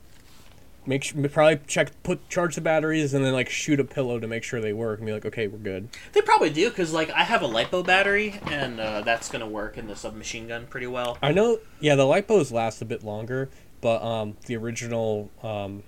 Make 0.88 1.05
sure, 1.05 1.29
probably 1.29 1.61
check 1.66 1.90
put 2.03 2.27
charge 2.31 2.55
the 2.55 2.62
batteries 2.62 3.12
and 3.12 3.22
then 3.24 3.35
like 3.35 3.51
shoot 3.51 3.79
a 3.79 3.85
pillow 3.85 4.18
to 4.18 4.27
make 4.27 4.42
sure 4.42 4.59
they 4.59 4.72
work 4.72 4.98
and 4.98 5.07
be 5.07 5.12
like 5.12 5.27
okay 5.27 5.46
we're 5.46 5.59
good. 5.59 5.90
They 6.14 6.22
probably 6.22 6.48
do 6.48 6.70
because 6.70 6.94
like 6.94 7.11
I 7.11 7.24
have 7.24 7.42
a 7.42 7.46
lipo 7.46 7.85
battery, 7.87 8.40
and 8.46 8.81
uh, 8.81 9.03
that's 9.03 9.29
gonna 9.29 9.46
work 9.46 9.77
in 9.77 9.87
the 9.87 9.94
submachine 9.94 10.48
gun 10.48 10.66
pretty 10.66 10.87
well. 10.87 11.18
I 11.22 11.33
know, 11.33 11.59
yeah, 11.79 11.94
the 11.94 12.05
lipos 12.05 12.51
last 12.51 12.81
a 12.81 12.87
bit 12.87 13.05
longer, 13.05 13.51
but 13.83 14.03
um, 14.03 14.38
the 14.46 14.57
original 14.57 15.31
um, 15.42 15.83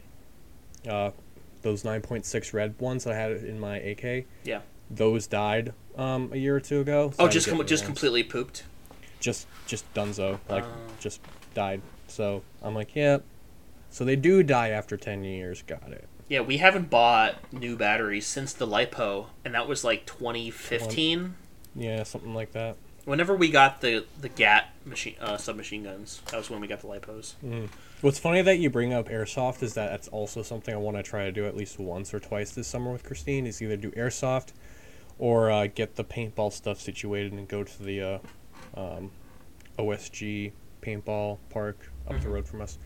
uh, 0.87 1.13
those 1.63 1.83
nine 1.83 2.03
point 2.03 2.27
six 2.27 2.53
red 2.53 2.75
ones 2.79 3.05
that 3.05 3.15
I 3.15 3.17
had 3.17 3.33
in 3.33 3.59
my 3.59 3.79
AK, 3.79 4.27
Yeah. 4.45 4.61
those 4.91 5.27
died 5.27 5.73
um 5.97 6.31
a 6.33 6.37
year 6.37 6.55
or 6.57 6.61
two 6.61 6.81
ago. 6.81 7.11
so 7.17 7.25
Oh, 7.25 7.29
just 7.29 7.49
com- 7.49 7.59
just 7.67 7.85
ones. 7.85 7.87
completely 7.87 8.23
pooped. 8.23 8.65
just 9.19 9.47
just 9.67 9.93
Dunzo, 9.95 10.41
like 10.51 10.65
Oh. 10.65 10.69
just 11.01 11.21
died. 11.55 11.81
So 12.07 12.43
I'm 12.63 12.75
like, 12.75 12.95
yeah. 12.95 13.19
So 13.91 14.05
they 14.05 14.17
do 14.17 14.43
die 14.43 14.69
after 14.69 14.97
ten 14.97 15.25
years. 15.25 15.63
Got 15.63 15.93
it. 15.93 16.09
Yeah, 16.29 16.43
we 16.43 16.59
haven't 16.59 16.91
bought 16.91 17.53
new 17.53 17.77
batteries 17.77 18.25
since 18.25 18.53
the 18.53 18.67
lipo, 18.67 19.27
and 19.45 19.53
that 19.55 19.67
was 19.67 19.83
like 19.83 20.07
2015. 20.07 21.35
Yeah, 21.75 22.05
something 22.05 22.35
like 22.35 22.53
that. 22.53 22.77
Whenever 23.05 23.35
we 23.35 23.51
got 23.51 23.81
the 23.81 24.05
the 24.21 24.29
GAT 24.29 24.69
machine 24.85 25.17
uh, 25.21 25.37
submachine 25.37 25.83
guns, 25.83 26.23
that 26.31 26.37
was 26.37 26.49
when 26.49 26.61
we 26.61 26.69
got 26.69 26.81
the 26.81 26.87
lipos. 26.87 27.35
What's 28.01 28.19
funny 28.19 28.43
that 28.43 28.59
you 28.59 28.71
bring 28.71 28.95
up 28.95 29.09
airsoft 29.09 29.63
is 29.63 29.75
that 29.75 29.91
that's 29.91 30.09
also 30.09 30.43
something 30.43 30.73
I 30.73 30.79
want 30.79 30.97
to 30.97 31.03
try 31.03 31.25
to 31.25 31.33
do 31.33 31.47
at 31.47 31.57
least 31.57 31.79
once 31.79 32.15
or 32.15 32.21
twice 32.21 32.53
this 32.53 32.69
summer 32.69 32.93
with 32.93 33.03
Christine. 33.03 33.47
Is 33.47 33.61
either 33.61 33.77
do 33.77 33.91
airsoft 33.91 34.53
or 35.19 35.51
uh, 35.51 35.67
get 35.67 35.97
the 35.97 36.05
paintball 36.05 36.53
stuff 36.53 36.81
situated 36.81 37.33
and 37.33 37.49
go 37.49 37.65
to 37.65 37.83
the 37.83 38.01
uh, 38.01 38.19
um, 38.75 39.11
OSG 39.79 40.53
paintball 40.81 41.39
park 41.51 41.91
up 42.09 42.21
the 42.21 42.29
road 42.29 42.47
from 42.47 42.63
us. 42.63 42.79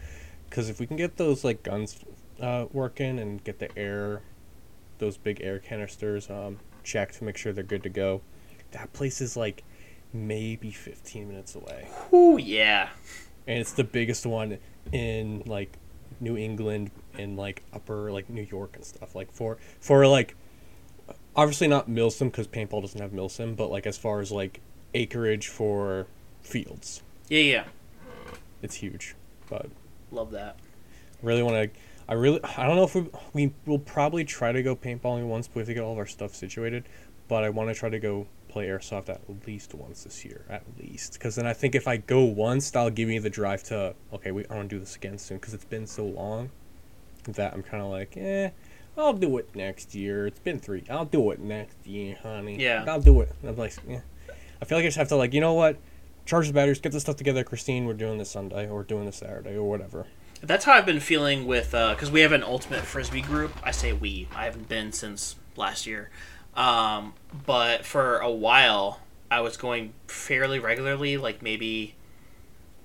Because 0.54 0.68
if 0.68 0.78
we 0.78 0.86
can 0.86 0.96
get 0.96 1.16
those 1.16 1.42
like 1.42 1.64
guns 1.64 1.98
uh, 2.40 2.66
working 2.72 3.18
and 3.18 3.42
get 3.42 3.58
the 3.58 3.76
air, 3.76 4.22
those 4.98 5.16
big 5.16 5.40
air 5.40 5.58
canisters 5.58 6.30
um, 6.30 6.60
checked 6.84 7.18
to 7.18 7.24
make 7.24 7.36
sure 7.36 7.52
they're 7.52 7.64
good 7.64 7.82
to 7.82 7.88
go, 7.88 8.20
that 8.70 8.92
place 8.92 9.20
is 9.20 9.36
like 9.36 9.64
maybe 10.12 10.70
15 10.70 11.26
minutes 11.26 11.56
away 11.56 11.88
Ooh, 12.12 12.38
yeah. 12.40 12.90
and 13.48 13.58
it's 13.58 13.72
the 13.72 13.82
biggest 13.82 14.26
one 14.26 14.58
in 14.92 15.42
like 15.44 15.76
New 16.20 16.36
England 16.36 16.92
and 17.18 17.36
like 17.36 17.64
upper 17.72 18.12
like 18.12 18.30
New 18.30 18.46
York 18.48 18.76
and 18.76 18.84
stuff. 18.84 19.16
Like 19.16 19.32
for 19.32 19.58
for 19.80 20.06
like 20.06 20.36
obviously 21.34 21.66
not 21.66 21.90
milsim 21.90 22.26
because 22.26 22.46
paintball 22.46 22.80
doesn't 22.82 23.00
have 23.00 23.10
milsim, 23.10 23.56
but 23.56 23.72
like 23.72 23.88
as 23.88 23.98
far 23.98 24.20
as 24.20 24.30
like 24.30 24.60
acreage 24.94 25.48
for 25.48 26.06
fields, 26.42 27.02
Yeah, 27.28 27.40
yeah. 27.40 27.64
it's 28.62 28.76
huge. 28.76 29.16
But 29.50 29.66
Love 30.14 30.30
that. 30.30 30.56
I 31.22 31.26
really 31.26 31.42
want 31.42 31.72
to. 31.72 31.80
I 32.08 32.14
really. 32.14 32.40
I 32.44 32.66
don't 32.66 32.76
know 32.76 32.84
if 32.84 32.94
we 32.94 33.08
we 33.32 33.52
will 33.66 33.78
probably 33.78 34.24
try 34.24 34.52
to 34.52 34.62
go 34.62 34.76
paintballing 34.76 35.26
once, 35.26 35.48
but 35.48 35.56
we 35.56 35.60
have 35.60 35.68
to 35.68 35.74
get 35.74 35.82
all 35.82 35.92
of 35.92 35.98
our 35.98 36.06
stuff 36.06 36.34
situated. 36.34 36.84
But 37.26 37.42
I 37.44 37.50
want 37.50 37.70
to 37.70 37.74
try 37.74 37.88
to 37.88 37.98
go 37.98 38.26
play 38.48 38.66
airsoft 38.66 39.08
at 39.08 39.20
least 39.46 39.74
once 39.74 40.04
this 40.04 40.24
year, 40.24 40.44
at 40.48 40.62
least. 40.78 41.14
Because 41.14 41.34
then 41.34 41.46
I 41.46 41.52
think 41.52 41.74
if 41.74 41.88
I 41.88 41.96
go 41.96 42.22
once, 42.22 42.70
that'll 42.70 42.90
give 42.90 43.08
me 43.08 43.18
the 43.18 43.30
drive 43.30 43.64
to 43.64 43.94
okay, 44.12 44.30
we 44.30 44.46
I 44.46 44.54
want 44.54 44.70
to 44.70 44.76
do 44.76 44.80
this 44.80 44.94
again 44.96 45.18
soon. 45.18 45.38
Because 45.38 45.54
it's 45.54 45.64
been 45.64 45.86
so 45.86 46.04
long 46.04 46.50
that 47.24 47.54
I'm 47.54 47.62
kind 47.62 47.82
of 47.82 47.90
like, 47.90 48.16
eh, 48.16 48.50
I'll 48.96 49.14
do 49.14 49.38
it 49.38 49.48
next 49.54 49.94
year. 49.94 50.26
It's 50.26 50.38
been 50.38 50.60
three. 50.60 50.84
I'll 50.88 51.06
do 51.06 51.30
it 51.32 51.40
next 51.40 51.86
year, 51.86 52.16
honey. 52.22 52.62
Yeah. 52.62 52.84
I'll 52.86 53.00
do 53.00 53.20
it. 53.22 53.32
I'm 53.42 53.56
like, 53.56 53.74
yeah. 53.88 54.00
I 54.62 54.64
feel 54.64 54.78
like 54.78 54.84
I 54.84 54.88
just 54.88 54.98
have 54.98 55.08
to 55.08 55.16
like, 55.16 55.34
you 55.34 55.40
know 55.40 55.54
what? 55.54 55.78
Charge 56.26 56.46
the 56.48 56.52
batteries, 56.54 56.80
get 56.80 56.92
the 56.92 57.00
stuff 57.00 57.16
together, 57.16 57.44
Christine. 57.44 57.84
We're 57.86 57.92
doing 57.94 58.18
this 58.18 58.30
Sunday, 58.30 58.66
or 58.68 58.76
we're 58.76 58.82
doing 58.84 59.04
this 59.06 59.16
Saturday, 59.16 59.54
or 59.56 59.64
whatever. 59.68 60.06
That's 60.42 60.64
how 60.64 60.72
I've 60.72 60.86
been 60.86 61.00
feeling 61.00 61.46
with 61.46 61.70
because 61.72 62.10
we 62.10 62.20
have 62.20 62.32
an 62.32 62.42
ultimate 62.42 62.80
frisbee 62.82 63.22
group. 63.22 63.52
I 63.62 63.70
say 63.70 63.92
we. 63.92 64.28
I 64.34 64.44
haven't 64.44 64.68
been 64.68 64.92
since 64.92 65.36
last 65.56 65.86
year, 65.86 66.10
um, 66.54 67.14
but 67.46 67.84
for 67.84 68.18
a 68.18 68.30
while 68.30 69.00
I 69.30 69.40
was 69.40 69.56
going 69.56 69.92
fairly 70.06 70.58
regularly, 70.58 71.16
like 71.16 71.42
maybe 71.42 71.94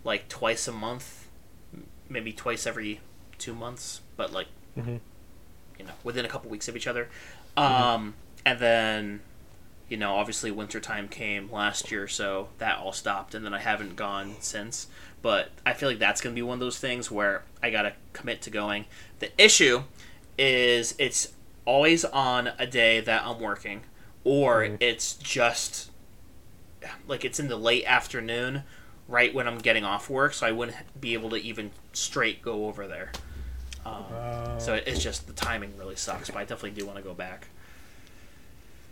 like 0.04 0.28
twice 0.30 0.67
a 0.67 0.71
month, 0.71 1.28
maybe 2.10 2.32
twice 2.34 2.65
every 2.67 2.99
two 3.38 3.54
months, 3.54 4.02
but 4.17 4.32
like 4.34 4.47
Mhm. 4.78 4.99
you 5.78 5.86
know 5.86 5.91
within 6.04 6.25
a 6.25 6.30
couple 6.30 6.49
weeks 6.49 6.67
of 6.67 6.75
each 6.75 6.88
other. 6.88 7.10
Um, 7.58 8.15
and 8.45 8.60
then 8.60 9.19
you 9.89 9.97
know 9.97 10.15
obviously 10.15 10.52
wintertime 10.52 11.08
came 11.08 11.52
last 11.52 11.91
year, 11.91 12.08
so 12.08 12.49
that 12.60 12.78
all 12.80 12.93
stopped, 12.93 13.34
and 13.36 13.43
then 13.45 13.54
I 13.54 13.60
haven't 13.60 13.95
gone 13.95 14.36
since. 14.39 14.88
But 15.21 15.49
I 15.65 15.73
feel 15.73 15.89
like 15.89 15.99
that's 15.99 16.21
going 16.21 16.34
to 16.34 16.39
be 16.39 16.43
one 16.43 16.54
of 16.56 16.60
those 16.62 16.80
things 16.80 17.12
where 17.12 17.43
I 17.62 17.69
got 17.71 17.82
to 17.82 17.93
commit 18.13 18.41
to 18.43 18.49
going. 18.49 18.86
The 19.19 19.30
issue 19.43 19.84
is 20.38 20.95
it's 20.97 21.34
always 21.65 22.06
on 22.06 22.52
a 22.58 22.65
day 22.65 23.02
that 23.02 23.23
I'm 23.25 23.39
working, 23.39 23.82
or 24.23 24.62
Mhm. 24.62 24.78
it's 24.80 25.13
just 25.15 25.91
like 27.08 27.25
it's 27.25 27.39
in 27.39 27.49
the 27.49 27.58
late 27.58 27.84
afternoon, 27.86 28.63
right 29.08 29.34
when 29.34 29.47
I'm 29.47 29.58
getting 29.58 29.84
off 29.84 30.10
work, 30.10 30.34
so 30.34 30.47
I 30.47 30.52
wouldn't 30.52 30.78
be 31.02 31.13
able 31.13 31.30
to 31.32 31.36
even 31.36 31.71
straight 31.91 32.41
go 32.41 32.67
over 32.67 32.88
there. 32.88 33.12
Um, 33.86 34.06
Uh, 34.10 34.60
so 34.60 34.73
it's 34.75 35.02
just 35.02 35.28
the 35.28 35.34
timing 35.34 35.75
really 35.78 35.95
sucks, 35.95 36.30
but 36.30 36.38
I 36.38 36.41
definitely 36.43 36.71
do 36.71 36.86
want 36.86 36.97
to 36.97 37.04
go 37.04 37.13
back. 37.13 37.47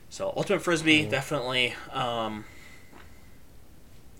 So 0.09 0.33
ultimate 0.35 0.61
frisbee 0.61 1.05
definitely. 1.05 1.73
Um, 1.91 2.45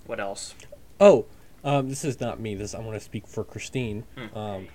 what 0.06 0.20
else? 0.20 0.54
Oh, 1.00 1.26
um, 1.64 1.90
this 1.90 2.04
is 2.06 2.20
not 2.20 2.40
me. 2.40 2.56
This 2.56 2.74
I 2.76 2.80
want 2.80 2.94
to 2.94 3.00
speak 3.00 3.28
for 3.28 3.44
Christine. 3.44 4.04
Hmm. 4.18 4.38
Um, 4.38 4.68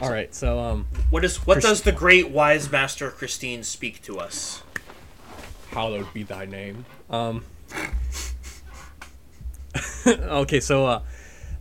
all 0.00 0.10
right, 0.10 0.34
so 0.34 0.58
um, 0.58 0.86
What 1.10 1.24
is 1.24 1.46
what 1.46 1.54
Christ- 1.54 1.66
does 1.68 1.82
the 1.82 1.92
great 1.92 2.30
wise 2.30 2.70
master 2.70 3.10
Christine 3.10 3.62
speak 3.62 4.02
to 4.02 4.18
us? 4.18 4.62
hallowed 5.70 6.12
be 6.14 6.22
thy 6.22 6.46
name. 6.46 6.84
Um, 7.10 7.44
okay, 10.06 10.60
so 10.60 10.86
uh, 10.86 11.02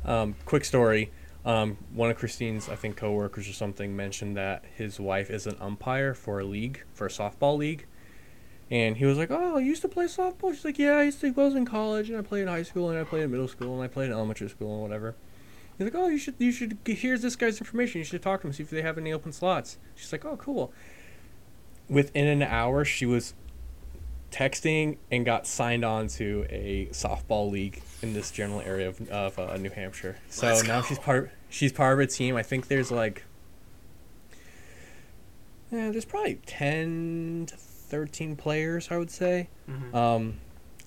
um, 0.06 0.36
quick 0.46 0.66
story. 0.66 1.12
Um, 1.46 1.78
one 1.94 2.10
of 2.12 2.18
Christine's, 2.18 2.70
I 2.70 2.76
think, 2.76 2.96
coworkers 2.96 3.50
or 3.50 3.54
something 3.54 3.96
mentioned 3.96 4.38
that 4.38 4.64
his 4.76 5.00
wife 5.00 5.30
is 5.32 5.48
an 5.48 5.58
umpire 5.60 6.14
for 6.14 6.40
a 6.40 6.46
league, 6.46 6.84
for 6.94 7.08
a 7.08 7.10
softball 7.10 7.58
league. 7.58 7.86
And 8.74 8.98
he 8.98 9.06
was 9.06 9.20
like, 9.20 9.30
"Oh, 9.30 9.58
I 9.58 9.60
used 9.60 9.84
to 9.84 9.88
play 9.88 10.06
softball." 10.06 10.52
She's 10.52 10.66
like, 10.66 10.80
"Yeah, 10.80 10.94
I 10.94 11.04
used 11.04 11.22
to. 11.22 11.28
I 11.28 11.30
was 11.30 11.54
in 11.54 11.64
college, 11.64 12.10
and 12.10 12.18
I 12.18 12.24
played 12.24 12.42
in 12.42 12.48
high 12.48 12.64
school, 12.64 12.90
and 12.90 12.98
I 12.98 13.04
played 13.04 13.22
in 13.22 13.30
middle 13.30 13.48
school, 13.48 13.76
and 13.76 13.84
I 13.84 13.88
played 13.88 14.08
in 14.08 14.14
elementary 14.14 14.50
school, 14.50 14.74
and 14.74 14.82
whatever." 14.82 15.14
He's 15.78 15.86
like, 15.86 15.94
"Oh, 15.96 16.08
you 16.08 16.18
should. 16.18 16.34
You 16.40 16.52
should. 16.52 16.80
Here's 16.84 17.22
this 17.22 17.36
guy's 17.36 17.60
information. 17.60 18.00
You 18.00 18.06
should 18.06 18.24
talk 18.24 18.42
to 18.42 18.48
him, 18.48 18.54
see 18.54 18.64
if 18.64 18.72
they 18.72 18.82
have 18.82 18.98
any 18.98 19.14
open 19.14 19.32
slots." 19.32 19.78
She's 19.94 20.12
like, 20.12 20.26
"Oh, 20.26 20.38
cool." 20.38 20.74
Within 21.88 22.26
an 22.26 22.42
hour, 22.42 22.84
she 22.84 23.06
was 23.06 23.36
texting 24.32 24.98
and 25.12 25.24
got 25.24 25.46
signed 25.46 25.86
on 25.86 26.08
to 26.08 26.48
a 26.50 26.88
softball 26.88 27.52
league 27.52 27.80
in 28.02 28.16
this 28.16 28.32
general 28.32 28.62
area 28.62 28.88
of, 28.88 29.08
of 29.10 29.38
uh, 29.38 29.56
New 29.58 29.70
Hampshire. 29.70 30.18
So 30.30 30.48
Let's 30.48 30.64
now 30.64 30.82
go. 30.82 30.88
she's 30.88 30.98
part. 30.98 31.32
She's 31.48 31.72
part 31.72 31.94
of 31.94 32.00
a 32.00 32.08
team. 32.08 32.36
I 32.36 32.42
think 32.42 32.70
there's 32.70 32.90
like, 32.90 33.24
yeah, 35.72 35.92
there's 35.92 36.06
probably 36.06 36.40
ten 36.48 37.46
to 37.50 37.56
thirteen 37.98 38.36
players. 38.36 38.88
I 38.92 38.98
would 38.98 39.12
say. 39.12 39.50
Mhm. 39.70 39.94
Um, 39.94 40.40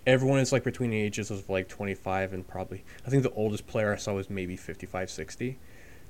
everyone 0.06 0.40
is 0.40 0.50
like 0.52 0.64
between 0.64 0.90
the 0.90 1.00
ages 1.00 1.30
of 1.30 1.48
like 1.48 1.68
25 1.68 2.32
and 2.32 2.46
probably. 2.46 2.84
I 3.06 3.10
think 3.10 3.22
the 3.22 3.30
oldest 3.32 3.66
player 3.66 3.92
I 3.92 3.96
saw 3.96 4.12
was 4.14 4.28
maybe 4.30 4.56
55, 4.56 5.10
60. 5.10 5.58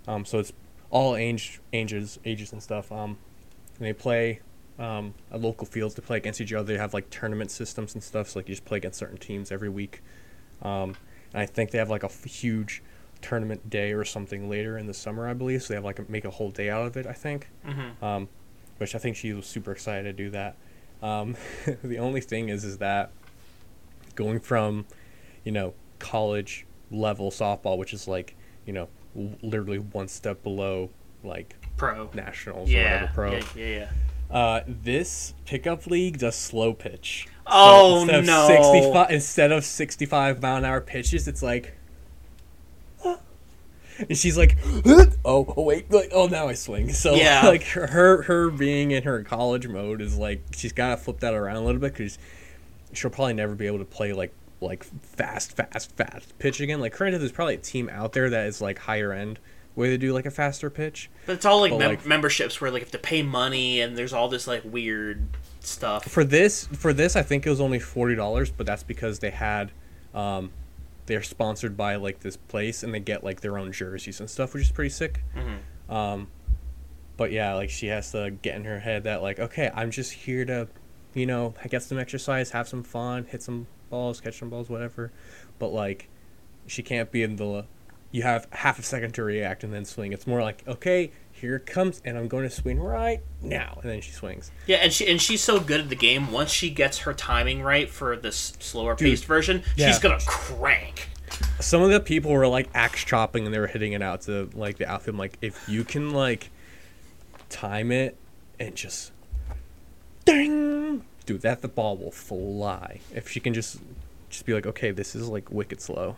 Um, 0.07 0.25
so 0.27 0.39
it's 0.39 0.53
all 0.91 1.17
age, 1.17 1.61
ages, 1.73 2.19
ages 2.25 2.53
and 2.53 2.63
stuff. 2.63 2.93
Um, 2.93 3.17
and 3.79 3.87
they 3.87 3.93
play 3.95 4.41
um, 4.79 5.15
at 5.33 5.41
local 5.41 5.67
fields 5.67 5.95
to 5.95 6.03
play 6.03 6.19
against 6.19 6.41
each 6.43 6.53
other. 6.53 6.65
They 6.75 6.79
have 6.79 6.93
like 6.93 7.09
tournament 7.11 7.51
systems 7.51 7.95
and 7.95 8.03
stuff. 8.03 8.29
So 8.31 8.39
like 8.39 8.49
you 8.49 8.55
just 8.55 8.65
play 8.67 8.77
against 8.79 8.99
certain 8.99 9.17
teams 9.19 9.51
every 9.51 9.71
week. 9.71 10.03
Um, 10.63 10.95
and 11.33 11.41
I 11.43 11.47
think 11.47 11.71
they 11.71 11.79
have 11.79 11.89
like 11.91 12.03
a 12.03 12.07
f- 12.07 12.25
huge 12.25 12.83
tournament 13.23 13.71
day 13.71 13.93
or 13.93 14.05
something 14.05 14.49
later 14.51 14.77
in 14.77 14.87
the 14.87 14.95
summer, 14.95 15.27
I 15.27 15.33
believe. 15.33 15.63
So 15.63 15.69
they 15.69 15.75
have 15.77 15.85
like 15.85 15.99
a, 16.01 16.05
make 16.09 16.27
a 16.27 16.31
whole 16.31 16.51
day 16.51 16.69
out 16.69 16.87
of 16.87 16.97
it. 16.99 17.07
I 17.07 17.13
think. 17.15 17.49
Mhm. 17.67 18.03
Um, 18.03 18.29
which 18.77 18.95
I 18.95 18.99
think 18.99 19.17
she 19.17 19.33
was 19.33 19.47
super 19.47 19.73
excited 19.73 20.03
to 20.05 20.13
do 20.13 20.29
that. 20.33 20.57
Um, 21.03 21.37
the 21.85 21.99
only 21.99 22.21
thing 22.21 22.49
is, 22.49 22.65
is 22.65 22.79
that 22.79 23.11
going 24.15 24.41
from, 24.41 24.87
you 25.45 25.53
know, 25.53 25.75
college 25.99 26.67
level 26.91 27.31
softball, 27.31 27.79
which 27.79 27.93
is 27.93 28.07
like, 28.09 28.37
you 28.65 28.73
know, 28.73 28.89
literally 29.43 29.79
one 29.79 30.09
step 30.09 30.43
below 30.43 30.91
like 31.25 31.57
Pro. 31.77 32.11
nationals 32.15 32.69
or 32.69 32.73
Yeah. 32.73 32.95
whatever 33.03 33.13
pro. 33.15 33.33
Yeah. 33.33 33.43
Yeah. 33.57 33.67
yeah. 33.67 33.91
Uh, 34.37 34.61
this 34.67 35.35
pickup 35.45 35.87
league 35.87 36.19
does 36.19 36.35
slow 36.35 36.73
pitch. 36.73 37.27
So 37.29 37.33
Oh, 37.47 38.01
instead 38.03 38.19
of 38.21 38.27
no. 38.27 38.47
65, 38.49 39.11
instead 39.11 39.53
of 39.53 39.65
65 39.65 40.43
mile 40.43 40.57
an 40.57 40.65
hour 40.65 40.81
pitches, 40.81 41.29
it's 41.29 41.43
like. 41.43 41.75
And 43.99 44.17
she's 44.17 44.37
like, 44.37 44.59
oh, 45.25 45.53
oh 45.57 45.63
wait, 45.63 45.91
like, 45.91 46.11
oh 46.13 46.27
now 46.27 46.49
I 46.49 46.55
swing. 46.55 46.93
So 46.93 47.15
Yeah. 47.15 47.43
like 47.47 47.63
her, 47.69 48.23
her 48.23 48.51
being 48.51 48.91
in 48.91 49.03
her 49.05 49.23
college 49.23 49.67
mode 49.69 50.01
is 50.01 50.17
like 50.19 50.43
she's 50.55 50.73
got 50.73 50.91
to 50.91 50.97
flip 50.97 51.21
that 51.21 51.35
around 51.35 51.57
a 51.57 51.65
little 51.65 51.81
bit 51.81 51.93
because 51.93 52.19
she'll 52.93 53.11
probably 53.11 53.35
never 53.35 53.55
be 53.55 53.67
able 53.67 53.79
to 53.79 53.85
play 53.85 54.13
like 54.13 54.33
like 54.61 54.85
fast, 54.85 55.53
fast, 55.57 55.95
fast 55.97 56.39
pitch 56.39 56.61
again. 56.61 56.81
Like 56.81 56.93
currently, 56.93 57.19
there's 57.19 57.33
probably 57.33 57.55
a 57.55 57.59
team 57.59 57.89
out 57.91 58.13
there 58.13 58.31
that 58.31 58.47
is 58.47 58.61
like 58.61 58.79
higher 58.79 59.13
end 59.13 59.39
where 59.75 59.91
they 59.91 59.99
do 59.99 60.13
like 60.15 60.25
a 60.25 60.31
faster 60.31 60.71
pitch. 60.71 61.11
But 61.27 61.35
it's 61.35 61.45
all 61.45 61.61
like, 61.61 61.73
mem- 61.73 61.91
like- 61.91 62.07
memberships 62.07 62.61
where 62.61 62.71
like 62.71 62.81
you 62.81 62.85
have 62.87 62.93
to 62.93 62.99
pay 62.99 63.23
money 63.23 63.81
and 63.81 63.97
there's 63.97 64.13
all 64.15 64.29
this 64.29 64.47
like 64.47 64.63
weird 64.65 65.27
stuff. 65.61 66.05
for 66.05 66.23
this 66.23 66.67
for 66.69 66.93
this 66.93 67.17
i 67.17 67.23
think 67.23 67.45
it 67.45 67.51
was 67.51 67.61
only 67.61 67.81
$40 67.81 68.53
but 68.57 68.67
that's 68.67 68.85
because 68.85 69.19
they 69.19 69.31
had 69.31 69.73
um, 70.15 70.53
they're 71.07 71.23
sponsored 71.23 71.77
by 71.77 71.97
like 71.97 72.21
this 72.21 72.37
place 72.37 72.83
and 72.83 72.93
they 72.95 73.01
get 73.01 73.23
like 73.25 73.41
their 73.41 73.57
own 73.59 73.73
jerseys 73.73 74.21
and 74.21 74.29
stuff 74.29 74.53
which 74.55 74.63
is 74.65 74.71
pretty 74.71 74.91
sick. 74.91 75.23
Mhm. 75.37 75.93
um, 75.95 76.29
but 77.17 77.33
yeah 77.33 77.55
like 77.55 77.71
she 77.71 77.87
has 77.87 78.11
to 78.13 78.31
get 78.43 78.55
in 78.57 78.65
her 78.65 78.79
head 78.81 79.05
that 79.05 79.23
like 79.23 79.39
okay 79.41 79.71
i'm 79.75 79.91
just 79.91 80.13
here 80.13 80.45
to 80.45 80.69
you 81.15 81.25
know 81.25 81.55
get 81.71 81.83
some 81.83 81.99
exercise 81.99 82.51
have 82.51 82.69
some 82.69 82.83
fun 82.83 83.25
hit 83.25 83.43
some 83.43 83.67
balls 83.89 84.21
catch 84.21 84.39
some 84.39 84.51
balls 84.51 84.69
whatever. 84.69 85.13
But 85.59 85.69
like 85.69 86.09
she 86.67 86.83
can't 86.83 87.11
be 87.11 87.23
in 87.23 87.37
the 87.37 87.65
you 88.11 88.23
have 88.23 88.49
half 88.51 88.79
a 88.79 88.83
second 88.83 89.13
to 89.15 89.23
react 89.23 89.63
and 89.65 89.73
then 89.73 89.85
swing. 89.85 90.13
It's 90.13 90.27
more 90.27 90.43
like 90.43 90.67
okay 90.67 91.13
here 91.41 91.59
comes 91.59 92.01
and 92.05 92.17
i'm 92.17 92.29
going 92.29 92.43
to 92.43 92.51
swing 92.51 92.81
right 92.81 93.21
now 93.43 93.79
and 93.83 93.91
then 93.91 94.01
she 94.01 94.11
swings 94.11 94.51
Yeah, 94.67 94.79
and 94.79 94.93
she 94.93 95.07
and 95.11 95.21
she's 95.21 95.43
so 95.43 95.61
good 95.61 95.81
at 95.81 95.89
the 95.89 95.97
game. 95.97 96.33
Once 96.33 96.51
she 96.51 96.71
gets 96.71 96.99
her 96.99 97.13
timing 97.13 97.63
right 97.63 97.89
for 97.89 98.17
this 98.17 98.55
slower 98.59 98.97
paced 98.97 99.25
version, 99.27 99.63
yeah. 99.77 99.89
she's 99.89 99.99
gonna 99.99 100.19
crank. 100.27 101.09
some 101.61 101.83
of 101.83 101.91
the 101.91 102.01
people 102.01 102.31
were 102.33 102.47
like 102.49 102.69
axe 102.75 103.05
chopping 103.05 103.45
and 103.45 103.55
they 103.55 103.59
were 103.59 103.67
hitting 103.67 103.93
it 103.93 104.03
out 104.03 104.23
to 104.23 104.51
like 104.55 104.79
the 104.79 104.89
outfield. 104.89 105.15
I'm 105.15 105.19
like, 105.19 105.37
if 105.43 105.69
you 105.69 105.85
can 105.85 106.11
like 106.11 106.51
time 107.49 107.93
it 107.93 108.17
and 108.59 108.75
just 108.75 109.13
ding, 110.25 111.05
dude, 111.27 111.43
that 111.43 111.63
the 111.63 111.69
ball 111.69 111.97
will 111.97 112.11
fly. 112.11 113.01
If 113.15 113.29
she 113.29 113.41
can 113.41 113.55
just 113.55 113.79
just 114.31 114.47
be 114.47 114.55
like, 114.55 114.67
okay, 114.67 114.91
this 114.91 115.15
is 115.15 115.29
like 115.29 115.51
wicked 115.53 115.81
slow, 115.81 116.17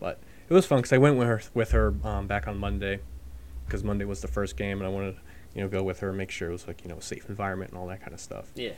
but 0.00 0.18
it 0.48 0.54
was 0.54 0.64
fun 0.66 0.78
because 0.78 0.92
I 0.92 0.98
went 0.98 1.16
with 1.16 1.28
her 1.28 1.42
with 1.52 1.72
her 1.72 1.94
um, 2.04 2.26
back 2.26 2.46
on 2.46 2.56
Monday 2.58 3.00
because 3.66 3.82
Monday 3.84 4.04
was 4.04 4.20
the 4.20 4.28
first 4.28 4.56
game 4.56 4.78
and 4.78 4.86
I 4.86 4.90
wanted 4.90 5.16
to 5.16 5.20
you 5.54 5.62
know 5.62 5.68
go 5.68 5.82
with 5.82 6.00
her 6.00 6.08
and 6.08 6.18
make 6.18 6.30
sure 6.30 6.48
it 6.48 6.52
was 6.52 6.66
like 6.66 6.82
you 6.82 6.88
know 6.90 6.96
a 6.98 7.02
safe 7.02 7.28
environment 7.28 7.70
and 7.72 7.78
all 7.80 7.86
that 7.88 8.00
kind 8.00 8.12
of 8.12 8.20
stuff. 8.20 8.46
Yeah. 8.54 8.72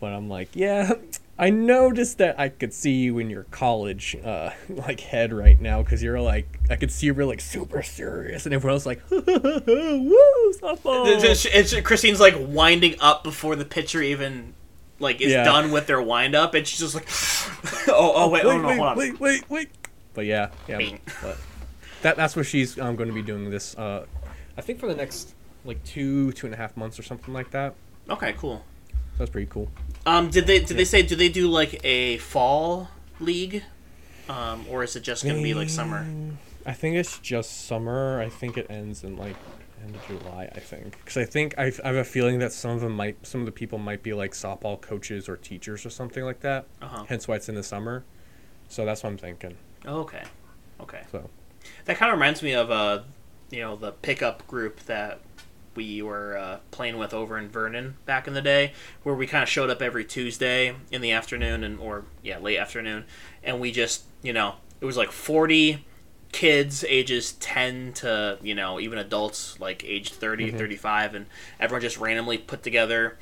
But 0.00 0.12
I'm 0.12 0.28
like, 0.28 0.50
yeah, 0.54 0.92
I 1.40 1.50
noticed 1.50 2.18
that 2.18 2.38
I 2.38 2.50
could 2.50 2.72
see 2.72 2.92
you 2.92 3.18
in 3.18 3.30
your 3.30 3.42
college 3.50 4.16
uh, 4.24 4.50
like 4.68 5.00
head 5.00 5.32
right 5.32 5.60
now 5.60 5.82
because 5.82 6.04
you're 6.04 6.20
like, 6.20 6.46
I 6.70 6.76
could 6.76 6.92
see 6.92 7.06
you 7.06 7.14
were 7.14 7.24
like 7.24 7.40
super 7.40 7.82
serious, 7.82 8.46
and 8.46 8.54
everyone 8.54 8.74
else 8.74 8.86
like, 8.86 9.00
woo, 9.10 9.20
softball. 10.62 11.04
It's, 11.08 11.24
it's- 11.24 11.46
it's- 11.46 11.82
Christine's 11.84 12.20
like 12.20 12.36
winding 12.38 12.94
up 13.00 13.24
before 13.24 13.56
the 13.56 13.64
pitcher 13.64 14.00
even 14.00 14.54
like 15.00 15.20
is 15.20 15.32
Yeah. 15.32 15.42
done 15.42 15.72
with 15.72 15.88
their 15.88 16.00
wind 16.00 16.36
up, 16.36 16.54
and 16.54 16.64
she's 16.64 16.78
just 16.78 16.94
like, 16.94 17.08
oh, 17.88 18.12
oh 18.14 18.28
wait, 18.28 18.44
wait, 18.44 18.52
oh 18.52 18.58
no, 18.58 18.68
wait, 18.68 18.76
hold 18.76 18.88
on. 18.90 18.96
wait, 18.96 19.18
wait, 19.20 19.50
wait. 19.50 19.68
But 20.14 20.26
yeah, 20.26 20.50
yeah, 20.68 20.96
but 21.22 21.36
that 22.02 22.16
that's 22.16 22.36
what 22.36 22.46
she's 22.46 22.78
um, 22.78 22.96
going 22.96 23.08
to 23.08 23.14
be 23.14 23.22
doing 23.22 23.50
this. 23.50 23.76
Uh, 23.76 24.06
I 24.56 24.60
think 24.60 24.80
for 24.80 24.86
the 24.86 24.94
next 24.94 25.34
like 25.64 25.82
two 25.84 26.32
two 26.32 26.46
and 26.46 26.54
a 26.54 26.58
half 26.58 26.76
months 26.76 26.98
or 26.98 27.02
something 27.02 27.34
like 27.34 27.50
that. 27.50 27.74
Okay, 28.08 28.34
cool. 28.38 28.64
That's 29.18 29.30
pretty 29.30 29.50
cool. 29.50 29.68
Um, 30.06 30.30
did 30.30 30.46
they 30.46 30.60
did 30.60 30.76
they 30.76 30.84
say 30.84 31.02
do 31.02 31.16
they 31.16 31.28
do 31.28 31.48
like 31.48 31.80
a 31.84 32.18
fall 32.18 32.88
league, 33.20 33.62
um, 34.28 34.64
or 34.70 34.82
is 34.84 34.96
it 34.96 35.02
just 35.02 35.24
gonna 35.24 35.42
be 35.42 35.54
like 35.54 35.68
summer? 35.68 36.06
I 36.64 36.72
think 36.72 36.96
it's 36.96 37.18
just 37.18 37.66
summer. 37.66 38.20
I 38.20 38.28
think 38.28 38.56
it 38.56 38.66
ends 38.70 39.02
in 39.02 39.16
like 39.16 39.36
end 39.82 39.94
of 39.94 40.06
July. 40.06 40.48
I 40.54 40.60
think 40.60 40.92
because 40.98 41.16
I 41.16 41.24
think 41.24 41.58
I've, 41.58 41.80
I 41.84 41.88
have 41.88 41.96
a 41.96 42.04
feeling 42.04 42.38
that 42.40 42.52
some 42.52 42.72
of 42.72 42.80
them 42.80 42.94
might, 42.94 43.26
some 43.26 43.40
of 43.40 43.46
the 43.46 43.52
people 43.52 43.78
might 43.78 44.02
be 44.02 44.12
like 44.12 44.32
softball 44.32 44.80
coaches 44.80 45.28
or 45.28 45.36
teachers 45.36 45.84
or 45.84 45.90
something 45.90 46.24
like 46.24 46.40
that. 46.40 46.66
Uh-huh. 46.82 47.04
Hence 47.08 47.26
why 47.26 47.36
it's 47.36 47.48
in 47.48 47.54
the 47.54 47.62
summer. 47.62 48.04
So 48.68 48.84
that's 48.84 49.02
what 49.02 49.10
I'm 49.10 49.18
thinking. 49.18 49.56
Oh, 49.86 50.00
okay, 50.00 50.22
okay. 50.80 51.02
So 51.10 51.28
That 51.84 51.96
kind 51.96 52.12
of 52.12 52.18
reminds 52.18 52.42
me 52.42 52.52
of 52.52 52.70
uh, 52.70 53.00
you 53.50 53.60
know, 53.60 53.76
the 53.76 53.92
pickup 53.92 54.46
group 54.46 54.80
that 54.86 55.20
we 55.74 56.02
were 56.02 56.36
uh, 56.36 56.58
playing 56.70 56.98
with 56.98 57.14
over 57.14 57.38
in 57.38 57.48
Vernon 57.48 57.96
back 58.04 58.26
in 58.26 58.34
the 58.34 58.42
day, 58.42 58.72
where 59.02 59.14
we 59.14 59.26
kind 59.26 59.42
of 59.42 59.48
showed 59.48 59.70
up 59.70 59.80
every 59.80 60.04
Tuesday 60.04 60.74
in 60.90 61.00
the 61.00 61.12
afternoon 61.12 61.62
and 61.64 61.78
or 61.78 62.04
yeah, 62.22 62.38
late 62.38 62.58
afternoon, 62.58 63.04
and 63.42 63.60
we 63.60 63.72
just 63.72 64.04
you 64.22 64.32
know 64.32 64.56
it 64.80 64.84
was 64.84 64.96
like 64.96 65.12
forty 65.12 65.84
kids 66.30 66.84
ages 66.88 67.32
10 67.40 67.92
to 67.94 68.38
you 68.42 68.54
know 68.54 68.78
even 68.78 68.98
adults 68.98 69.58
like 69.60 69.82
age 69.82 70.12
30 70.12 70.50
35 70.50 71.14
and 71.14 71.26
everyone 71.58 71.80
just 71.80 71.96
randomly 71.96 72.36
put 72.36 72.62
together 72.62 73.16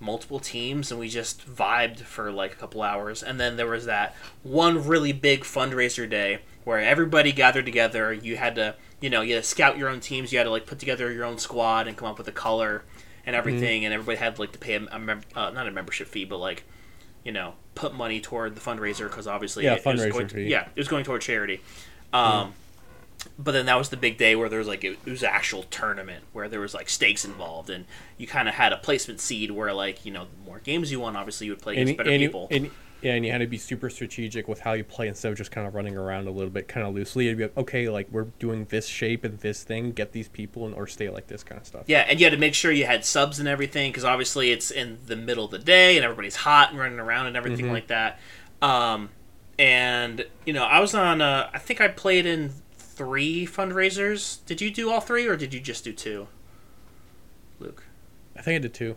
multiple 0.00 0.40
teams 0.40 0.90
and 0.90 0.98
we 0.98 1.08
just 1.08 1.48
vibed 1.48 2.00
for 2.00 2.32
like 2.32 2.52
a 2.52 2.56
couple 2.56 2.82
hours 2.82 3.22
and 3.22 3.38
then 3.38 3.56
there 3.56 3.68
was 3.68 3.84
that 3.84 4.14
one 4.42 4.86
really 4.86 5.12
big 5.12 5.42
fundraiser 5.42 6.08
day 6.08 6.40
where 6.68 6.78
everybody 6.80 7.32
gathered 7.32 7.64
together. 7.64 8.12
You 8.12 8.36
had 8.36 8.54
to 8.56 8.74
you 9.00 9.08
know 9.10 9.22
you 9.22 9.34
had 9.34 9.42
to 9.42 9.48
scout 9.48 9.78
your 9.78 9.88
own 9.88 10.00
teams. 10.00 10.30
You 10.32 10.38
had 10.38 10.44
to 10.44 10.50
like 10.50 10.66
put 10.66 10.78
together 10.78 11.10
your 11.10 11.24
own 11.24 11.38
squad 11.38 11.88
and 11.88 11.96
come 11.96 12.08
up 12.08 12.18
with 12.18 12.28
a 12.28 12.32
color 12.32 12.82
and 13.24 13.34
everything. 13.34 13.84
And 13.86 13.94
everybody 13.94 14.18
had 14.18 14.38
like 14.38 14.52
to 14.52 14.58
pay 14.58 14.74
a, 14.74 14.86
a 14.92 14.98
mem- 14.98 15.22
uh, 15.34 15.50
not 15.50 15.66
a 15.66 15.70
membership 15.70 16.08
fee 16.08 16.24
but 16.26 16.36
like 16.38 16.64
you 17.24 17.32
know 17.32 17.54
put 17.74 17.94
money 17.94 18.20
toward 18.20 18.54
the 18.54 18.60
fundraiser 18.60 19.08
because 19.08 19.26
obviously 19.26 19.64
Yeah, 19.64 19.74
it, 19.74 19.78
it 19.78 19.86
was 19.86 20.00
fundraiser 20.00 20.12
going 20.12 20.28
fee. 20.28 20.42
yeah 20.48 20.68
it 20.74 20.76
was 20.78 20.88
going 20.88 21.04
toward 21.04 21.22
charity. 21.22 21.60
Um, 22.12 22.52
but 23.38 23.52
then 23.52 23.66
that 23.66 23.76
was 23.76 23.88
the 23.88 23.96
big 23.96 24.16
day 24.18 24.36
where 24.36 24.48
there 24.48 24.58
was 24.58 24.68
like 24.68 24.84
it, 24.84 24.98
it 25.06 25.10
was 25.10 25.22
an 25.22 25.30
actual 25.32 25.62
tournament 25.64 26.22
where 26.32 26.48
there 26.48 26.60
was 26.60 26.74
like 26.74 26.88
stakes 26.88 27.24
involved. 27.24 27.70
And 27.70 27.84
you 28.16 28.26
kind 28.26 28.48
of 28.48 28.54
had 28.54 28.72
a 28.72 28.76
placement 28.76 29.20
seed 29.20 29.50
where 29.50 29.72
like 29.72 30.04
you 30.04 30.12
know 30.12 30.24
the 30.26 30.44
more 30.50 30.58
games 30.60 30.92
you 30.92 31.00
won 31.00 31.16
obviously 31.16 31.46
you 31.46 31.52
would 31.52 31.62
play 31.62 31.74
against 31.74 31.90
and, 31.92 31.96
better 31.98 32.10
and 32.10 32.22
you- 32.22 32.28
people. 32.28 32.48
and- 32.50 32.70
yeah, 33.02 33.14
and 33.14 33.24
you 33.24 33.30
had 33.30 33.38
to 33.38 33.46
be 33.46 33.58
super 33.58 33.88
strategic 33.90 34.48
with 34.48 34.60
how 34.60 34.72
you 34.72 34.82
play 34.84 35.06
instead 35.08 35.30
of 35.30 35.38
just 35.38 35.50
kind 35.50 35.66
of 35.66 35.74
running 35.74 35.96
around 35.96 36.26
a 36.26 36.30
little 36.30 36.50
bit, 36.50 36.66
kind 36.68 36.86
of 36.86 36.94
loosely. 36.94 37.26
You'd 37.26 37.36
be 37.38 37.44
like, 37.44 37.56
okay, 37.56 37.88
like 37.88 38.08
we're 38.10 38.24
doing 38.38 38.64
this 38.70 38.86
shape 38.86 39.22
and 39.24 39.38
this 39.38 39.62
thing, 39.62 39.92
get 39.92 40.12
these 40.12 40.28
people, 40.28 40.66
and 40.66 40.74
or 40.74 40.86
stay 40.86 41.08
like 41.08 41.26
this 41.28 41.42
kind 41.44 41.60
of 41.60 41.66
stuff. 41.66 41.84
yeah 41.86 42.00
and 42.08 42.18
you 42.18 42.26
had 42.26 42.32
to 42.32 42.38
make 42.38 42.54
sure 42.54 42.72
you 42.72 42.86
had 42.86 43.04
subs 43.04 43.38
and 43.38 43.48
everything 43.48 43.90
because 43.92 44.04
obviously 44.04 44.50
it's 44.50 44.70
in 44.70 44.98
the 45.06 45.16
middle 45.16 45.44
of 45.44 45.50
the 45.50 45.58
day 45.58 45.96
and 45.96 46.04
everybody's 46.04 46.36
hot 46.36 46.70
and 46.70 46.78
running 46.78 46.98
around 46.98 47.26
and 47.26 47.36
everything 47.36 47.66
Mm-hmm. 47.66 47.74
like 47.74 47.86
that 47.88 48.18
um, 48.62 49.10
and 49.58 50.26
you 50.44 50.52
know 50.52 50.64
i 50.64 50.78
was 50.80 50.94
on 50.94 51.20
uh, 51.20 51.50
i 51.52 51.58
think 51.58 51.80
i 51.80 51.88
played 51.88 52.26
in 52.26 52.50
three 52.76 53.46
fundraisers 53.46 54.44
did 54.46 54.60
you 54.60 54.70
do 54.70 54.90
all 54.90 55.00
three 55.00 55.26
or 55.26 55.36
did 55.36 55.52
you 55.54 55.60
just 55.60 55.84
do 55.84 55.92
two 55.92 56.26
luke 57.60 57.84
I 58.36 58.42
think 58.42 58.56
I 58.56 58.58
did 58.60 58.74
two. 58.74 58.94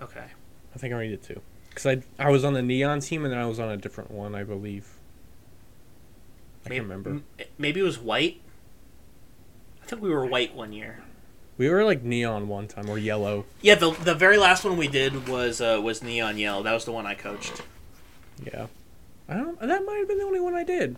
okay 0.00 0.24
I 0.74 0.78
think 0.78 0.92
I 0.92 0.94
already 0.94 1.10
did 1.10 1.22
two. 1.22 1.40
Because 1.78 2.02
I 2.18 2.24
I 2.26 2.30
was 2.30 2.44
on 2.44 2.54
the 2.54 2.62
neon 2.62 2.98
team 2.98 3.24
and 3.24 3.32
then 3.32 3.38
I 3.38 3.46
was 3.46 3.60
on 3.60 3.68
a 3.70 3.76
different 3.76 4.10
one, 4.10 4.34
I 4.34 4.42
believe. 4.42 4.88
I 6.66 6.70
maybe, 6.70 6.78
can't 6.80 6.88
remember. 6.90 7.10
m- 7.10 7.24
maybe 7.56 7.78
it 7.80 7.84
was 7.84 7.98
white 8.00 8.40
i 9.82 9.86
think 9.86 10.02
we 10.02 10.10
were 10.10 10.26
white 10.26 10.54
one 10.56 10.72
year 10.72 10.98
We 11.56 11.70
were 11.70 11.84
like 11.84 12.02
neon 12.02 12.48
one 12.48 12.66
time 12.66 12.90
or 12.90 12.98
yellow. 12.98 13.44
Yeah, 13.62 13.76
the 13.76 13.92
the 13.92 14.14
very 14.16 14.36
last 14.38 14.64
one 14.64 14.76
we 14.76 14.88
did 14.88 15.28
was 15.28 15.60
uh, 15.60 15.80
was 15.82 16.02
Neon 16.02 16.36
yellow. 16.36 16.62
That 16.64 16.74
was 16.74 16.84
the 16.84 16.92
one 16.92 17.06
I 17.06 17.14
coached. 17.14 17.62
Yeah. 18.44 18.66
I 19.28 19.34
don't. 19.34 19.58
That 19.60 19.84
might 19.86 19.98
have 19.98 20.08
been 20.08 20.18
the 20.18 20.24
only 20.24 20.40
one 20.40 20.54
I 20.54 20.64
did. 20.64 20.96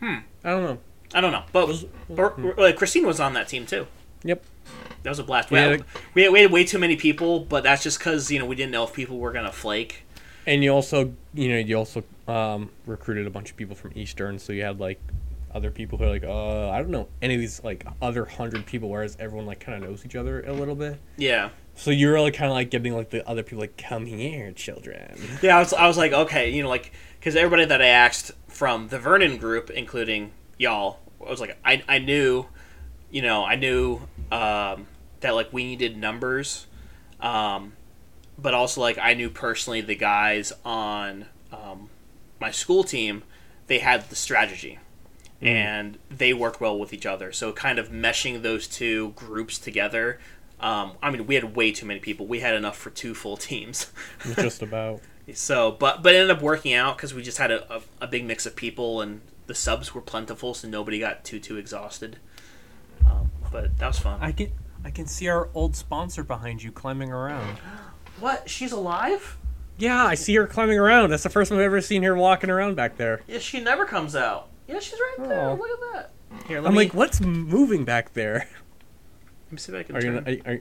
Hmm. 0.00 0.18
I 0.44 0.50
don't 0.50 0.64
know. 0.64 0.78
I 1.14 1.20
don't 1.20 1.32
know, 1.32 1.44
but, 1.52 1.66
Was- 1.68 1.84
but 2.08 2.58
like, 2.58 2.76
Christine 2.76 3.06
was 3.06 3.18
on 3.20 3.34
that 3.34 3.46
team 3.48 3.66
too. 3.66 3.86
Yep. 4.24 4.42
That 5.02 5.10
was 5.10 5.18
a 5.18 5.24
blast. 5.24 5.50
We, 5.50 5.58
Yeah, 5.58 5.68
had, 5.68 5.84
we, 6.14 6.22
had, 6.22 6.32
we 6.32 6.40
had 6.42 6.50
way 6.52 6.64
too 6.64 6.78
many 6.78 6.96
people, 6.96 7.40
but 7.40 7.62
that's 7.62 7.82
just 7.82 7.98
because 7.98 8.30
you 8.30 8.38
know 8.38 8.46
we 8.46 8.56
didn't 8.56 8.72
know 8.72 8.84
if 8.84 8.92
people 8.92 9.18
were 9.18 9.32
gonna 9.32 9.52
flake. 9.52 10.04
And 10.46 10.64
you 10.64 10.70
also, 10.70 11.12
you 11.34 11.50
know, 11.50 11.58
you 11.58 11.76
also 11.76 12.02
um, 12.26 12.70
recruited 12.86 13.26
a 13.26 13.30
bunch 13.30 13.50
of 13.50 13.56
people 13.56 13.76
from 13.76 13.92
Eastern, 13.94 14.38
so 14.38 14.52
you 14.52 14.62
had 14.62 14.80
like 14.80 15.00
other 15.54 15.70
people 15.70 15.98
who 15.98 16.04
are 16.04 16.08
like, 16.08 16.24
uh, 16.24 16.70
I 16.70 16.78
don't 16.78 16.90
know 16.90 17.08
any 17.20 17.34
of 17.34 17.40
these 17.40 17.62
like 17.62 17.84
other 18.00 18.24
hundred 18.24 18.66
people, 18.66 18.88
whereas 18.88 19.16
everyone 19.20 19.46
like 19.46 19.60
kind 19.60 19.82
of 19.82 19.88
knows 19.88 20.04
each 20.04 20.16
other 20.16 20.42
a 20.42 20.52
little 20.52 20.74
bit. 20.74 20.98
Yeah, 21.16 21.50
So 21.74 21.90
you're 21.90 22.20
like 22.20 22.34
kind 22.34 22.50
of 22.50 22.54
like 22.54 22.70
giving 22.70 22.94
like 22.94 23.10
the 23.10 23.26
other 23.28 23.42
people 23.42 23.58
like, 23.60 23.76
come 23.76 24.06
here, 24.06 24.52
children. 24.52 25.20
yeah. 25.42 25.56
I 25.56 25.60
was, 25.60 25.72
I 25.72 25.86
was 25.86 25.96
like, 25.98 26.12
okay, 26.12 26.50
you 26.50 26.62
know, 26.62 26.68
like 26.68 26.92
because 27.18 27.36
everybody 27.36 27.64
that 27.66 27.82
I 27.82 27.86
asked 27.86 28.30
from 28.48 28.88
the 28.88 28.98
Vernon 28.98 29.36
group, 29.38 29.70
including 29.70 30.32
y'all, 30.58 31.00
I 31.24 31.30
was 31.30 31.40
like, 31.40 31.58
I, 31.64 31.82
I 31.88 31.98
knew, 31.98 32.46
you 33.10 33.22
know, 33.22 33.44
I 33.44 33.56
knew 33.56 34.00
um, 34.32 34.86
that 35.20 35.34
like 35.34 35.52
we 35.52 35.64
needed 35.64 35.96
numbers, 35.96 36.66
um, 37.20 37.74
but 38.38 38.54
also 38.54 38.80
like 38.80 38.98
I 38.98 39.14
knew 39.14 39.30
personally 39.30 39.80
the 39.80 39.94
guys 39.94 40.52
on 40.64 41.26
um, 41.52 41.88
my 42.40 42.50
school 42.50 42.84
team, 42.84 43.22
they 43.66 43.78
had 43.78 44.08
the 44.08 44.16
strategy. 44.16 44.78
And 45.42 45.96
they 46.10 46.34
worked 46.34 46.60
well 46.60 46.78
with 46.78 46.92
each 46.92 47.06
other. 47.06 47.32
So, 47.32 47.50
kind 47.50 47.78
of 47.78 47.88
meshing 47.88 48.42
those 48.42 48.66
two 48.66 49.12
groups 49.16 49.58
together. 49.58 50.20
Um, 50.60 50.92
I 51.02 51.10
mean, 51.10 51.26
we 51.26 51.34
had 51.34 51.56
way 51.56 51.72
too 51.72 51.86
many 51.86 51.98
people. 51.98 52.26
We 52.26 52.40
had 52.40 52.54
enough 52.54 52.76
for 52.76 52.90
two 52.90 53.14
full 53.14 53.36
teams. 53.38 53.90
Just 54.34 54.62
about. 54.62 55.00
So, 55.32 55.70
but 55.70 56.02
but 56.02 56.12
it 56.12 56.18
ended 56.18 56.36
up 56.36 56.42
working 56.42 56.72
out 56.74 56.96
because 56.96 57.14
we 57.14 57.22
just 57.22 57.38
had 57.38 57.52
a, 57.52 57.76
a, 57.76 57.82
a 58.00 58.06
big 58.08 58.24
mix 58.24 58.46
of 58.46 58.56
people 58.56 59.00
and 59.00 59.20
the 59.46 59.54
subs 59.54 59.94
were 59.94 60.00
plentiful, 60.00 60.54
so 60.54 60.66
nobody 60.66 60.98
got 60.98 61.24
too 61.24 61.38
too 61.38 61.56
exhausted. 61.56 62.16
Um, 63.06 63.30
but 63.52 63.78
that 63.78 63.86
was 63.86 63.98
fun. 64.00 64.18
I 64.20 64.32
can 64.32 64.50
I 64.84 64.90
can 64.90 65.06
see 65.06 65.28
our 65.28 65.48
old 65.54 65.76
sponsor 65.76 66.22
behind 66.24 66.62
you 66.62 66.72
climbing 66.72 67.10
around. 67.12 67.58
what? 68.20 68.48
She's 68.48 68.72
alive? 68.72 69.36
Yeah, 69.78 70.04
I 70.04 70.14
see 70.14 70.34
her 70.36 70.46
climbing 70.46 70.78
around. 70.78 71.10
That's 71.10 71.22
the 71.22 71.30
first 71.30 71.48
time 71.50 71.58
I've 71.58 71.64
ever 71.64 71.80
seen 71.80 72.02
her 72.02 72.14
walking 72.14 72.50
around 72.50 72.74
back 72.76 72.96
there. 72.96 73.22
Yeah, 73.26 73.38
she 73.38 73.60
never 73.60 73.86
comes 73.86 74.14
out. 74.14 74.48
Yeah, 74.68 74.78
she's 74.78 74.98
right 75.18 75.28
there. 75.28 75.48
Oh. 75.50 75.54
Look 75.54 75.70
at 75.70 75.94
that. 75.94 76.46
Here, 76.46 76.60
let 76.60 76.68
I'm 76.68 76.74
me, 76.74 76.84
like, 76.84 76.94
what's 76.94 77.20
moving 77.20 77.84
back 77.84 78.12
there? 78.12 78.46
let 79.46 79.52
me 79.52 79.58
see 79.58 79.72
if 79.72 79.78
I 79.78 79.82
can 79.82 79.96
Are 79.96 80.00
you 80.00 80.12
turn. 80.12 80.24
gonna? 80.24 80.36
Are, 80.44 80.52
are, 80.54 80.60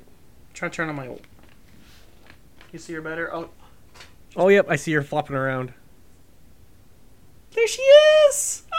Try 0.53 0.69
to 0.69 0.75
turn 0.75 0.89
on 0.89 0.95
my. 0.95 1.07
You 2.71 2.79
see 2.79 2.93
her 2.93 3.01
better? 3.01 3.33
Oh, 3.33 3.49
oh, 4.35 4.47
yep, 4.47 4.65
I 4.69 4.75
see 4.77 4.91
her 4.93 5.01
flopping 5.03 5.35
around. 5.35 5.73
there 7.53 7.67
she 7.67 7.81
is! 7.81 8.63
Oh 8.73 8.77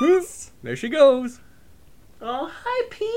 my 0.00 0.08
goodness! 0.08 0.50
There 0.62 0.76
she 0.76 0.88
goes. 0.88 1.40
Oh, 2.20 2.50
hi, 2.52 2.86
P. 2.90 3.10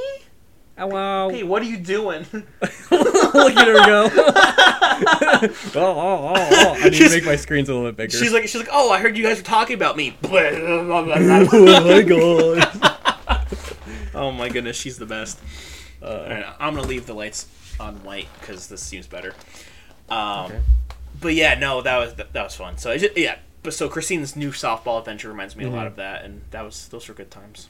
Hello. 0.77 1.29
P, 1.31 1.43
what 1.43 1.61
are 1.61 1.65
you 1.65 1.77
doing? 1.77 2.25
Look 2.31 3.55
at 3.55 3.67
her 3.67 3.85
go. 3.85 4.09
oh, 4.15 5.49
oh, 5.75 5.75
oh, 5.75 6.33
oh. 6.35 6.73
I 6.81 6.83
need 6.89 6.95
She's- 6.95 7.11
to 7.11 7.17
make 7.17 7.25
my 7.25 7.35
screens 7.37 7.69
a 7.69 7.73
little 7.73 7.89
bit 7.91 7.97
bigger. 7.97 8.17
she's 8.17 8.33
like, 8.33 8.43
she's 8.43 8.55
like, 8.57 8.67
oh, 8.71 8.91
I 8.91 8.99
heard 8.99 9.15
you 9.17 9.23
guys 9.23 9.37
were 9.37 9.43
talking 9.43 9.75
about 9.75 9.95
me. 9.95 10.17
oh 10.23 11.05
my 11.05 12.01
god. 12.01 12.67
Oh 14.13 14.31
my 14.31 14.49
goodness, 14.49 14.75
she's 14.77 14.97
the 14.97 15.05
best. 15.05 15.39
Uh, 16.01 16.05
All 16.07 16.29
right, 16.29 16.45
I'm 16.59 16.75
gonna 16.75 16.87
leave 16.87 17.05
the 17.05 17.13
lights 17.13 17.47
on 17.79 17.95
white 18.03 18.27
because 18.39 18.67
this 18.67 18.81
seems 18.81 19.07
better. 19.07 19.33
Um, 20.09 20.45
Okay. 20.45 20.59
but 21.21 21.33
yeah, 21.33 21.55
no, 21.57 21.81
that 21.81 21.97
was 21.97 22.13
that, 22.15 22.33
was 22.33 22.55
fun. 22.55 22.77
So 22.77 22.91
I 22.91 22.97
just, 22.97 23.17
yeah, 23.17 23.37
but 23.63 23.73
so 23.73 23.89
Christine's 23.89 24.35
new 24.35 24.51
softball 24.51 24.99
adventure 24.99 25.27
reminds 25.29 25.55
me 25.55 25.63
a 25.63 25.67
Mm-hmm. 25.67 25.75
lot 25.75 25.87
of 25.87 25.95
that, 25.97 26.23
and 26.23 26.41
that 26.51 26.63
was 26.63 26.87
those 26.89 27.07
were 27.07 27.13
good 27.13 27.31
times. 27.31 27.69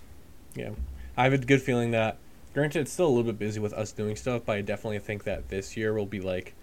yeah. 0.55 0.71
I 1.17 1.23
have 1.23 1.33
a 1.33 1.37
good 1.37 1.61
feeling 1.61 1.91
that, 1.91 2.17
granted, 2.55 2.79
it's 2.79 2.91
still 2.93 3.07
a 3.07 3.09
little 3.09 3.25
bit 3.25 3.37
busy 3.37 3.59
with 3.59 3.73
us 3.73 3.91
doing 3.91 4.15
stuff, 4.15 4.43
but 4.45 4.55
I 4.55 4.61
definitely 4.61 4.99
think 4.99 5.25
that 5.25 5.49
this 5.49 5.75
year 5.77 5.93
will 5.93 6.05
be 6.05 6.21
like 6.21 6.55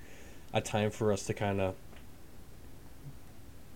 a 0.52 0.60
time 0.60 0.90
for 0.90 1.12
us 1.12 1.24
to 1.26 1.34
kind 1.34 1.60
of 1.60 1.74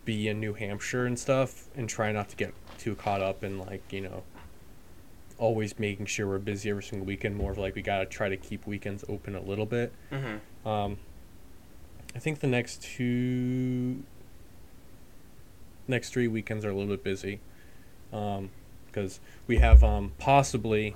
be 0.06 0.26
in 0.26 0.40
New 0.40 0.54
Hampshire 0.54 1.04
and 1.04 1.18
stuff 1.18 1.68
and 1.76 1.88
try 1.88 2.12
not 2.12 2.30
to 2.30 2.36
get 2.36 2.54
too 2.78 2.94
caught 2.94 3.20
up 3.20 3.44
in 3.44 3.58
like, 3.58 3.92
you 3.92 4.00
know, 4.00 4.22
always 5.36 5.78
making 5.78 6.06
sure 6.06 6.26
we're 6.26 6.38
busy 6.38 6.70
every 6.70 6.82
single 6.82 7.06
weekend. 7.06 7.36
More 7.36 7.52
of 7.52 7.58
like 7.58 7.74
we 7.74 7.82
got 7.82 7.98
to 7.98 8.06
try 8.06 8.30
to 8.30 8.36
keep 8.38 8.66
weekends 8.66 9.04
open 9.10 9.34
a 9.34 9.42
little 9.42 9.66
bit. 9.66 9.92
Mm-hmm. 10.10 10.66
Um, 10.66 10.96
I 12.14 12.18
think 12.18 12.40
the 12.40 12.46
next 12.46 12.82
two, 12.82 14.02
next 15.86 16.10
three 16.10 16.28
weekends 16.28 16.64
are 16.64 16.70
a 16.70 16.72
little 16.72 16.88
bit 16.88 17.04
busy, 17.04 17.40
because 18.10 19.20
we 19.46 19.58
have 19.58 19.84
um, 19.84 20.12
possibly 20.18 20.94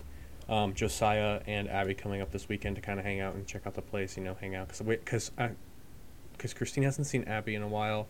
um, 0.51 0.75
Josiah 0.75 1.41
and 1.47 1.71
Abby 1.71 1.95
coming 1.95 2.21
up 2.21 2.31
this 2.33 2.49
weekend 2.49 2.77
to 2.77 2.83
kind 2.83 2.99
of 2.99 3.07
hang 3.07 3.21
out 3.21 3.35
and 3.35 3.47
check 3.47 3.67
out 3.67 3.73
the 3.75 3.81
place. 3.83 4.17
You 4.19 4.25
know, 4.25 4.37
hang 4.39 4.55
out 4.55 4.69
because 4.69 4.81
because 4.87 5.31
because 6.37 6.53
Christine 6.55 6.83
hasn't 6.85 7.07
seen 7.07 7.25
Abby 7.25 7.55
in 7.55 7.63
a 7.63 7.69
while, 7.69 8.09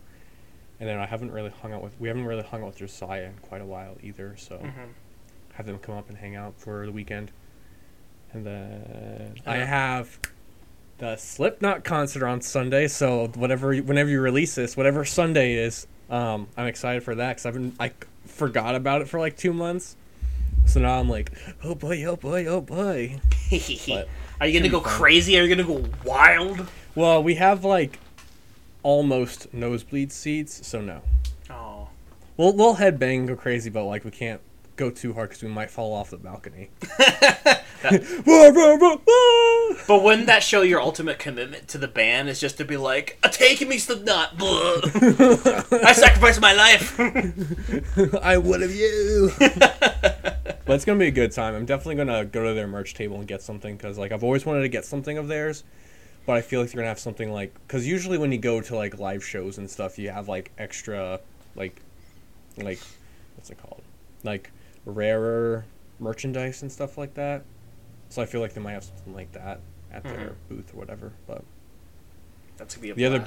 and 0.79 0.89
then 0.89 0.97
I 0.97 1.05
haven't 1.05 1.31
really 1.31 1.51
hung 1.61 1.71
out 1.71 1.81
with 1.83 1.93
we 1.99 2.07
haven't 2.09 2.25
really 2.25 2.43
hung 2.43 2.61
out 2.61 2.67
with 2.67 2.77
Josiah 2.77 3.25
in 3.25 3.33
quite 3.43 3.61
a 3.61 3.65
while 3.65 3.95
either. 4.03 4.35
So 4.37 4.55
Mm-hmm. 4.57 4.91
have 5.53 5.65
them 5.67 5.77
come 5.79 5.95
up 5.95 6.09
and 6.09 6.17
hang 6.17 6.35
out 6.35 6.55
for 6.57 6.85
the 6.85 6.91
weekend. 6.91 7.31
And 8.33 8.45
then 8.45 9.35
I 9.45 9.59
Uh, 9.61 9.65
have 9.65 10.19
the 10.97 11.15
Slipknot 11.17 11.83
concert 11.83 12.25
on 12.25 12.41
Sunday. 12.41 12.87
So 12.87 13.27
whatever, 13.35 13.75
whenever 13.77 14.09
you 14.09 14.21
release 14.21 14.55
this, 14.55 14.77
whatever 14.77 15.03
Sunday 15.03 15.53
is, 15.55 15.85
um, 16.09 16.47
I'm 16.55 16.67
excited 16.67 17.03
for 17.03 17.15
that 17.15 17.29
because 17.31 17.45
I've 17.45 17.53
been 17.53 17.73
I 17.79 17.91
forgot 18.25 18.75
about 18.75 19.01
it 19.01 19.09
for 19.09 19.19
like 19.19 19.35
two 19.37 19.51
months. 19.53 19.95
So 20.65 20.79
now 20.79 20.99
I'm 20.99 21.09
like, 21.09 21.31
oh 21.63 21.75
boy, 21.75 22.03
oh 22.05 22.15
boy, 22.15 22.45
oh 22.45 22.61
boy. 22.61 23.19
But 23.87 24.07
Are 24.39 24.47
you 24.47 24.57
gonna 24.59 24.69
go 24.71 24.79
fun. 24.79 24.93
crazy? 24.93 25.37
Are 25.37 25.43
you 25.43 25.53
gonna 25.53 25.67
go 25.67 25.83
wild? 26.05 26.67
Well, 26.95 27.21
we 27.21 27.35
have 27.35 27.65
like 27.65 27.99
almost 28.83 29.53
nosebleed 29.53 30.11
seats, 30.11 30.65
so 30.65 30.79
no. 30.81 31.01
Oh, 31.49 31.89
We'll 32.37 32.53
we'll 32.53 32.75
headbang 32.77 33.19
and 33.19 33.27
go 33.27 33.35
crazy, 33.35 33.69
but 33.69 33.83
like 33.83 34.05
we 34.05 34.11
can't 34.11 34.39
go 34.77 34.89
too 34.89 35.13
hard 35.13 35.29
because 35.29 35.43
we 35.43 35.49
might 35.49 35.69
fall 35.69 35.93
off 35.93 36.09
the 36.11 36.17
balcony. 36.17 36.69
but 39.87 40.03
wouldn't 40.03 40.27
that 40.27 40.43
show 40.43 40.61
your 40.61 40.81
ultimate 40.81 41.19
commitment 41.19 41.67
to 41.67 41.77
the 41.77 41.87
band? 41.87 42.29
Is 42.29 42.39
just 42.39 42.57
to 42.57 42.65
be 42.65 42.77
like, 42.77 43.17
uh, 43.23 43.27
"A 43.27 43.31
taking 43.31 43.67
me 43.67 43.77
Slipknot, 43.77 44.37
blah. 44.37 44.77
I 45.83 45.93
sacrificed 45.93 46.39
my 46.41 46.53
life." 46.53 46.97
I 48.21 48.37
would 48.37 48.61
have 48.61 48.73
you. 48.73 49.31
But 50.71 50.75
it's 50.75 50.85
gonna 50.85 50.97
be 50.97 51.07
a 51.07 51.11
good 51.11 51.33
time. 51.33 51.53
I'm 51.53 51.65
definitely 51.65 51.95
gonna 51.95 52.23
go 52.23 52.45
to 52.45 52.53
their 52.53 52.65
merch 52.65 52.93
table 52.93 53.17
and 53.17 53.27
get 53.27 53.41
something 53.41 53.75
because 53.75 53.97
like 53.97 54.13
I've 54.13 54.23
always 54.23 54.45
wanted 54.45 54.61
to 54.61 54.69
get 54.69 54.85
something 54.85 55.17
of 55.17 55.27
theirs, 55.27 55.65
but 56.25 56.37
I 56.37 56.41
feel 56.41 56.61
like 56.61 56.69
they're 56.69 56.77
gonna 56.77 56.87
have 56.87 56.97
something 56.97 57.29
like 57.29 57.53
because 57.67 57.85
usually 57.85 58.17
when 58.17 58.31
you 58.31 58.37
go 58.37 58.61
to 58.61 58.73
like 58.77 58.97
live 58.97 59.21
shows 59.21 59.57
and 59.57 59.69
stuff, 59.69 59.99
you 59.99 60.11
have 60.11 60.29
like 60.29 60.49
extra 60.57 61.19
like 61.57 61.81
like 62.55 62.79
what's 63.35 63.49
it 63.49 63.57
called 63.61 63.81
like 64.23 64.49
rarer 64.85 65.65
merchandise 65.99 66.61
and 66.61 66.71
stuff 66.71 66.97
like 66.97 67.15
that. 67.15 67.43
So 68.07 68.21
I 68.21 68.25
feel 68.25 68.39
like 68.39 68.53
they 68.53 68.61
might 68.61 68.71
have 68.71 68.85
something 68.85 69.13
like 69.13 69.33
that 69.33 69.59
at 69.91 70.05
their 70.05 70.13
mm-hmm. 70.13 70.55
booth 70.55 70.73
or 70.73 70.77
whatever. 70.77 71.11
But 71.27 71.43
That's 72.55 72.75
gonna 72.75 72.83
be 72.83 72.89
a 72.91 72.95
the 72.95 73.05
other 73.07 73.25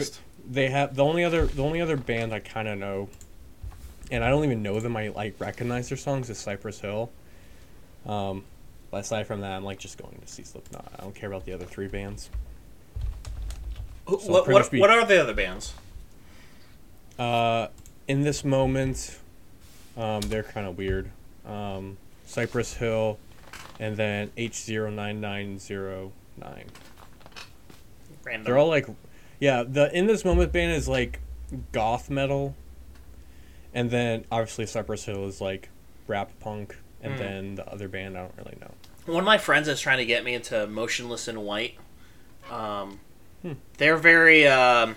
they 0.50 0.70
have 0.70 0.96
the 0.96 1.04
only 1.04 1.24
other 1.24 1.44
the 1.44 1.62
only 1.62 1.82
other 1.82 1.98
band 1.98 2.32
I 2.32 2.40
kind 2.40 2.68
of 2.68 2.78
know, 2.78 3.10
and 4.10 4.24
I 4.24 4.30
don't 4.30 4.44
even 4.44 4.62
know 4.62 4.80
them. 4.80 4.96
I 4.96 5.08
like 5.08 5.38
recognize 5.38 5.90
their 5.90 5.98
songs 5.98 6.30
is 6.30 6.38
Cypress 6.38 6.80
Hill, 6.80 7.10
Um, 8.06 8.44
but 8.90 8.98
aside 9.00 9.26
from 9.26 9.40
that, 9.40 9.52
I'm 9.52 9.64
like 9.64 9.78
just 9.78 9.98
going 9.98 10.18
to 10.20 10.26
see 10.30 10.42
Slipknot. 10.44 10.92
I 10.98 11.02
don't 11.02 11.14
care 11.14 11.28
about 11.28 11.44
the 11.46 11.52
other 11.52 11.64
three 11.64 11.88
bands. 11.88 12.30
Who- 14.06 14.20
So 14.20 14.30
what 14.32 14.48
what, 14.48 14.70
be- 14.70 14.80
what 14.80 14.90
are 14.90 15.04
the 15.04 15.20
other 15.20 15.34
bands? 15.34 15.72
Uh, 17.18 17.68
in 18.08 18.22
this 18.22 18.44
moment, 18.44 19.18
um, 19.96 20.20
they're 20.22 20.42
kind 20.42 20.66
of 20.66 20.76
weird. 20.76 21.10
Um, 21.46 21.96
Cypress 22.26 22.74
Hill, 22.74 23.18
and 23.78 23.96
then 23.96 24.30
H 24.36 24.54
zero 24.56 24.90
nine 24.90 25.20
nine 25.20 25.58
zero 25.58 26.12
nine. 26.36 26.66
Random. 28.24 28.44
They're 28.44 28.58
all 28.58 28.68
like, 28.68 28.86
yeah. 29.40 29.62
The 29.62 29.96
in 29.96 30.06
this 30.06 30.24
moment 30.24 30.52
band 30.52 30.72
is 30.72 30.88
like 30.88 31.20
goth 31.72 32.10
metal, 32.10 32.54
and 33.72 33.90
then 33.90 34.24
obviously 34.30 34.66
Cypress 34.66 35.04
Hill 35.04 35.26
is 35.26 35.40
like 35.40 35.68
rap 36.06 36.30
punk, 36.40 36.76
and 37.04 37.14
Mm. 37.14 37.18
then 37.18 37.54
the 37.54 37.68
other 37.70 37.86
band 37.86 38.16
I 38.18 38.22
don't 38.22 38.34
really 38.36 38.56
know. 38.60 38.72
One 39.06 39.18
of 39.20 39.24
my 39.26 39.38
friends 39.38 39.68
is 39.68 39.80
trying 39.80 39.98
to 39.98 40.06
get 40.06 40.24
me 40.24 40.34
into 40.34 40.66
Motionless 40.66 41.28
in 41.28 41.40
White. 41.42 41.76
Um, 42.50 43.00
Hmm. 43.42 43.52
They're 43.76 43.98
very. 43.98 44.46
Um, 44.48 44.96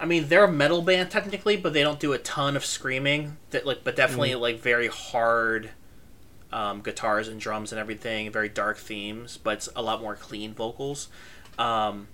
I 0.00 0.04
mean, 0.04 0.28
they're 0.28 0.44
a 0.44 0.52
metal 0.52 0.82
band 0.82 1.10
technically, 1.10 1.56
but 1.56 1.72
they 1.72 1.82
don't 1.82 2.00
do 2.00 2.12
a 2.12 2.18
ton 2.18 2.56
of 2.56 2.64
screaming. 2.64 3.36
That 3.50 3.64
like, 3.64 3.84
but 3.84 3.94
definitely 3.96 4.34
like 4.34 4.58
very 4.60 4.88
hard 4.88 5.70
um, 6.52 6.82
guitars 6.82 7.28
and 7.28 7.40
drums 7.40 7.72
and 7.72 7.78
everything. 7.78 8.30
Very 8.32 8.48
dark 8.48 8.78
themes, 8.78 9.38
but 9.42 9.54
it's 9.54 9.68
a 9.76 9.80
lot 9.82 10.02
more 10.02 10.16
clean 10.16 10.54
vocals. 10.54 11.08
Um, 11.58 12.08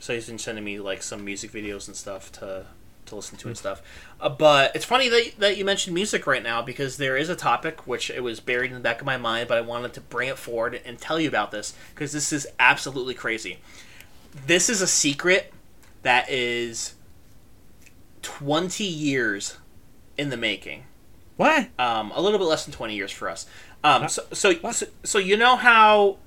so 0.00 0.12
he's 0.14 0.26
been 0.26 0.38
sending 0.38 0.64
me 0.64 0.80
like 0.80 1.02
some 1.02 1.24
music 1.24 1.52
videos 1.52 1.86
and 1.86 1.96
stuff 1.96 2.32
to 2.32 2.66
to 3.10 3.16
listen 3.16 3.36
to 3.38 3.48
and 3.48 3.56
stuff. 3.56 3.82
Uh, 4.20 4.28
but 4.28 4.74
it's 4.74 4.84
funny 4.84 5.08
that 5.08 5.32
that 5.38 5.56
you 5.58 5.64
mentioned 5.64 5.94
music 5.94 6.26
right 6.26 6.42
now 6.42 6.62
because 6.62 6.96
there 6.96 7.16
is 7.16 7.28
a 7.28 7.36
topic 7.36 7.86
which 7.86 8.10
it 8.10 8.22
was 8.22 8.40
buried 8.40 8.70
in 8.70 8.74
the 8.74 8.80
back 8.80 9.00
of 9.00 9.06
my 9.06 9.16
mind, 9.18 9.48
but 9.48 9.58
I 9.58 9.60
wanted 9.60 9.92
to 9.94 10.00
bring 10.00 10.28
it 10.28 10.38
forward 10.38 10.80
and 10.84 10.98
tell 10.98 11.20
you 11.20 11.28
about 11.28 11.50
this 11.50 11.74
because 11.94 12.12
this 12.12 12.32
is 12.32 12.46
absolutely 12.58 13.14
crazy. 13.14 13.58
This 14.46 14.68
is 14.70 14.80
a 14.80 14.86
secret 14.86 15.52
that 16.02 16.30
is 16.30 16.94
twenty 18.22 18.84
years 18.84 19.56
in 20.16 20.28
the 20.30 20.36
making 20.36 20.84
What? 21.36 21.68
um, 21.78 22.12
a 22.14 22.20
little 22.20 22.38
bit 22.38 22.44
less 22.44 22.64
than 22.66 22.74
20 22.74 22.94
years 22.94 23.10
for 23.10 23.30
us. 23.30 23.46
Um, 23.82 24.08
so, 24.08 24.22
so, 24.32 24.52
so, 24.72 24.86
so 25.02 25.18
you 25.18 25.38
know 25.38 25.56
how, 25.56 26.18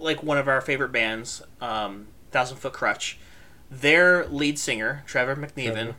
like 0.00 0.24
one 0.24 0.36
of 0.38 0.48
our 0.48 0.60
favorite 0.60 0.90
bands, 0.90 1.42
um, 1.60 2.08
Thousand 2.32 2.56
Foot 2.56 2.72
Crutch, 2.72 3.18
their 3.70 4.26
lead 4.26 4.58
singer 4.58 5.02
Trevor 5.06 5.34
McNevan, 5.36 5.94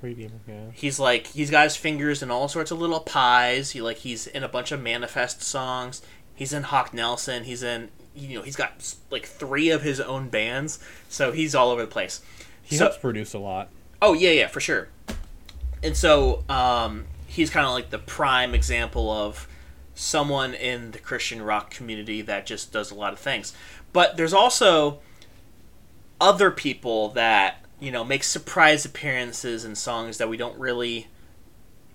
Yeah. 0.48 0.58
he's 0.74 1.00
like 1.00 1.28
he's 1.28 1.52
got 1.52 1.64
his 1.66 1.76
fingers 1.76 2.24
in 2.24 2.32
all 2.32 2.48
sorts 2.48 2.72
of 2.72 2.80
little 2.80 3.00
pies. 3.02 3.72
He 3.72 3.82
like 3.82 3.98
he's 3.98 4.28
in 4.28 4.44
a 4.44 4.48
bunch 4.48 4.72
of 4.72 4.80
Manafest 4.80 5.42
songs. 5.42 6.02
He's 6.34 6.54
in 6.54 6.64
Hawk 6.64 6.94
Nelson. 6.94 7.44
He's 7.44 7.64
in 7.64 7.90
you 8.16 8.38
know 8.38 8.44
he's 8.44 8.56
got 8.56 8.96
like 9.12 9.26
three 9.26 9.70
of 9.70 9.82
his 9.84 10.00
own 10.00 10.30
bands. 10.30 10.80
So 11.10 11.32
he's 11.32 11.54
all 11.56 11.70
over 11.70 11.82
the 11.82 11.88
place. 11.88 12.22
He 12.64 12.78
So- 12.78 12.86
helps 12.86 12.98
produce 13.00 13.34
a 13.34 13.40
lot. 13.40 13.70
Oh 14.02 14.14
yeah, 14.14 14.32
yeah, 14.32 14.48
for 14.48 14.60
sure. 14.62 14.90
And 15.84 15.96
so 15.98 16.44
um, 16.50 17.06
he's 17.28 17.50
kind 17.50 17.66
of 17.66 17.72
like 17.74 17.90
the 17.90 18.00
prime 18.00 18.54
example 18.56 19.12
of 19.12 19.48
someone 19.94 20.54
in 20.54 20.92
the 20.92 21.00
Christian 21.00 21.42
rock 21.42 21.72
community 21.72 22.22
that 22.22 22.46
just 22.46 22.72
does 22.72 22.92
a 22.92 22.96
lot 22.96 23.14
of 23.14 23.20
things. 23.20 23.54
But 23.94 24.16
there's 24.18 24.34
also 24.34 25.00
other 26.20 26.52
people 26.52 27.10
that 27.10 27.64
you 27.80 27.92
know 27.92 28.04
make 28.04 28.24
surprise 28.24 28.86
appearances 28.86 29.64
in 29.64 29.76
songs 29.76 30.18
that 30.18 30.30
we 30.30 30.38
don't 30.38 30.58
really 30.58 31.08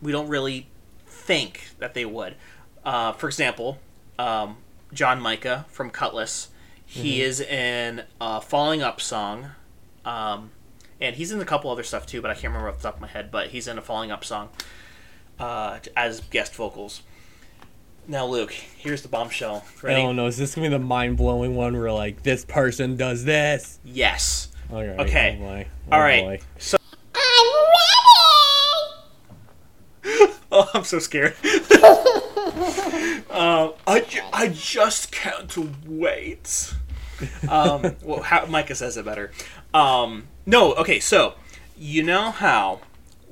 we 0.01 0.13
don't 0.13 0.29
really 0.29 0.69
think 1.07 1.71
that 1.79 1.95
they 1.95 2.05
would. 2.05 2.35
Uh, 2.85 3.13
for 3.13 3.29
example, 3.29 3.79
um, 4.19 4.57
Jon 4.93 5.21
Micah 5.21 5.65
from 5.69 5.91
Kutless. 5.91 6.49
He 6.85 7.23
is 7.23 7.41
in 7.41 8.03
a 8.21 8.41
Falling 8.43 8.83
Up 8.83 9.01
song. 9.01 9.53
Um, 10.05 10.51
and 11.01 11.17
he's 11.17 11.33
in 11.33 11.41
a 11.41 11.45
couple 11.45 11.71
other 11.71 11.83
stuff 11.83 12.07
too, 12.07 12.21
but 12.21 12.31
I 12.31 12.35
can't 12.35 12.47
remember 12.47 12.69
off 12.69 12.77
the 12.77 12.83
top 12.83 12.97
of 12.97 13.01
my 13.01 13.09
head. 13.09 13.31
But 13.31 13.49
he's 13.49 13.67
in 13.67 13.79
a 13.79 13.81
Falling 13.81 14.11
Up 14.11 14.25
song 14.25 14.51
uh, 15.39 15.79
as 15.97 16.21
guest 16.21 16.55
vocals. 16.55 17.03
Now, 18.09 18.27
Luke, 18.27 18.53
here's 18.53 19.03
the 19.03 19.09
bombshell. 19.09 19.65
I 19.83 19.87
Ready? 19.87 20.03
don't 20.03 20.17
know. 20.17 20.27
Is 20.27 20.37
this 20.37 20.55
gonna 20.55 20.69
be 20.69 20.73
the 20.73 20.79
mind 20.79 21.17
blowing 21.17 21.55
one 21.55 21.77
where 21.79 21.93
like 21.93 22.23
this 22.23 22.45
person 22.45 22.97
does 22.97 23.25
this? 23.25 23.79
Yes. 23.85 24.49
Okay. 24.73 24.97
Okay. 25.03 25.37
Oh 25.41 25.45
boy. 25.45 25.67
All 25.93 25.99
Oh, 26.01 26.03
right. 26.03 26.23
boy. 26.23 26.41
So. 26.59 26.77
oh, 30.51 30.71
I'm 30.75 30.85
so 30.85 30.99
scared. 30.99 31.35
um, 33.31 33.75
I, 33.87 34.05
ju- 34.09 34.21
I 34.33 34.49
just 34.53 35.13
can't 35.13 35.57
wait. 35.87 36.75
Um, 37.49 37.97
well, 38.03 38.23
how, 38.23 38.47
Micah 38.47 38.75
says 38.75 38.97
it 38.97 39.05
better. 39.05 39.31
Um, 39.73 40.29
no, 40.45 40.75
okay, 40.75 40.99
so 41.01 41.35
you 41.79 42.03
know 42.03 42.31
how 42.33 42.81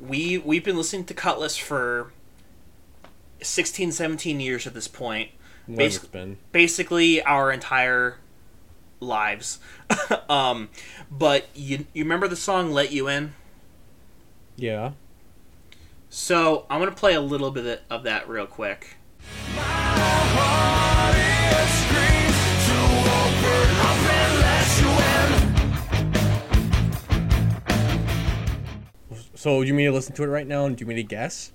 we 0.00 0.38
we've 0.38 0.64
been 0.64 0.76
listening 0.76 1.04
to 1.06 1.14
Kutless 1.14 1.58
for 1.60 2.12
16, 3.42 3.92
17 3.92 4.40
years 4.40 4.66
at 4.66 4.74
this 4.74 4.88
point. 4.88 5.30
When 5.66 5.78
Basi- 5.78 5.96
it's 5.96 6.06
been. 6.06 6.38
basically 6.52 7.22
our 7.22 7.52
entire 7.52 8.18
lives. 8.98 9.58
um, 10.28 10.68
but 11.10 11.48
you 11.54 11.86
you 11.92 12.04
remember 12.04 12.28
the 12.28 12.36
song 12.36 12.72
"Let 12.72 12.92
You 12.92 13.08
In"? 13.08 13.34
Yeah. 14.56 14.92
So 16.08 16.66
I'm 16.68 16.80
gonna 16.80 16.90
play 16.90 17.14
a 17.14 17.20
little 17.20 17.50
bit 17.50 17.82
of 17.88 18.02
that 18.02 18.28
real 18.28 18.46
quick. 18.46 18.96
So 29.34 29.62
do 29.62 29.66
you 29.66 29.72
mean 29.72 29.86
to 29.86 29.92
listen 29.92 30.14
to 30.16 30.22
it 30.22 30.26
right 30.26 30.46
now, 30.46 30.66
and 30.66 30.76
do 30.76 30.82
you 30.82 30.86
mean 30.86 30.98
to 30.98 31.02
guess? 31.02 31.50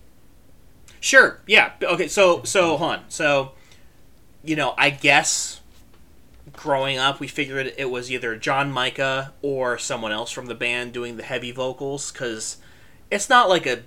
Sure. 1.05 1.39
Yeah. 1.45 1.73
Okay. 1.83 2.07
So 2.07 2.41
so 2.43 2.77
hold 2.77 2.91
on. 2.93 3.03
So 3.09 3.51
you 4.43 4.55
know, 4.55 4.73
I 4.75 4.89
guess 4.89 5.61
growing 6.53 6.97
up, 6.97 7.19
we 7.19 7.27
figured 7.27 7.73
it 7.77 7.91
was 7.91 8.11
either 8.11 8.35
Jon 8.35 8.71
Micah 8.71 9.31
or 9.43 9.77
someone 9.77 10.11
else 10.11 10.31
from 10.31 10.47
the 10.47 10.55
band 10.55 10.93
doing 10.93 11.17
the 11.17 11.23
heavy 11.23 11.51
vocals 11.51 12.11
because 12.11 12.57
it's 13.11 13.29
not 13.29 13.49
like 13.49 13.67
a 13.67 13.83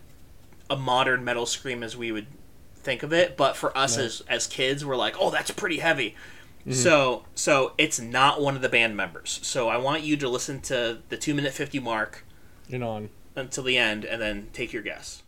a 0.71 0.77
modern 0.77 1.25
metal 1.25 1.45
scream 1.45 1.83
as 1.83 1.97
we 1.97 2.12
would 2.12 2.29
think 2.77 3.03
of 3.03 3.12
it. 3.12 3.37
But 3.37 3.57
for 3.57 3.77
us 3.77 3.97
No. 3.97 4.05
as 4.05 4.23
as 4.29 4.47
kids, 4.47 4.85
we're 4.87 4.95
like, 4.95 5.16
oh, 5.19 5.31
that's 5.31 5.51
pretty 5.51 5.79
heavy. 5.79 6.14
Mm-hmm. 6.61 6.71
So 6.73 7.25
so 7.35 7.73
it's 7.79 7.99
not 7.99 8.41
one 8.41 8.55
of 8.55 8.62
the 8.62 8.69
band 8.69 8.97
members. 8.97 9.41
So 9.43 9.69
I 9.69 9.77
want 9.77 10.05
you 10.05 10.16
to 10.19 10.29
listen 10.29 10.61
to 10.62 10.99
the 11.09 11.16
two 11.16 11.35
minute 11.35 11.53
fifty 11.53 11.81
mark 11.81 12.25
You're 12.69 12.85
on. 12.85 13.11
until 13.35 13.64
the 13.64 13.77
end, 13.77 14.05
and 14.05 14.23
then 14.23 14.51
take 14.53 14.73
your 14.73 14.83
guess. 14.83 15.25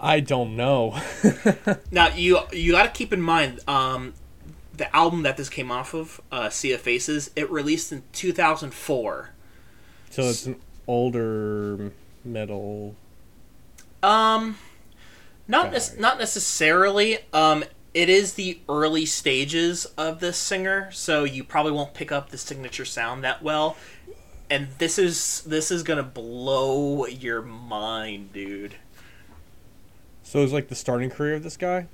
I 0.00 0.20
don't 0.20 0.56
know. 0.56 0.98
Now 1.90 2.08
you 2.14 2.40
you 2.52 2.72
got 2.72 2.84
to 2.84 2.90
keep 2.90 3.12
in 3.12 3.20
mind 3.20 3.60
um, 3.68 4.14
the 4.76 4.94
album 4.94 5.22
that 5.22 5.36
this 5.36 5.48
came 5.48 5.70
off 5.70 5.94
of, 5.94 6.20
uh, 6.32 6.48
Sea 6.50 6.72
of 6.72 6.80
Faces. 6.80 7.30
It 7.36 7.50
released 7.50 7.92
in 7.92 8.02
two 8.12 8.32
thousand 8.32 8.74
four. 8.74 9.30
so 10.10 10.22
it's 10.22 10.46
an 10.46 10.56
older 10.86 11.92
metal. 12.24 12.96
Um, 14.02 14.58
not 15.48 15.72
Guy. 15.72 15.80
not 15.98 16.18
necessarily. 16.18 17.18
Um, 17.32 17.64
it 17.94 18.08
is 18.08 18.34
the 18.34 18.58
early 18.68 19.06
stages 19.06 19.86
of 19.96 20.18
this 20.18 20.36
singer, 20.36 20.90
so 20.92 21.22
you 21.24 21.44
probably 21.44 21.72
won't 21.72 21.94
pick 21.94 22.10
up 22.10 22.30
the 22.30 22.38
signature 22.38 22.84
sound 22.84 23.22
that 23.24 23.42
well. 23.42 23.76
And 24.50 24.68
this 24.78 24.98
is 24.98 25.42
this 25.42 25.70
is 25.70 25.82
gonna 25.84 26.02
blow 26.02 27.06
your 27.06 27.40
mind, 27.40 28.32
dude. 28.32 28.74
So 30.24 30.42
it's 30.42 30.52
like 30.52 30.68
the 30.68 30.74
starting 30.74 31.10
career 31.10 31.34
of 31.34 31.42
this 31.44 31.56
guy. 31.56 31.86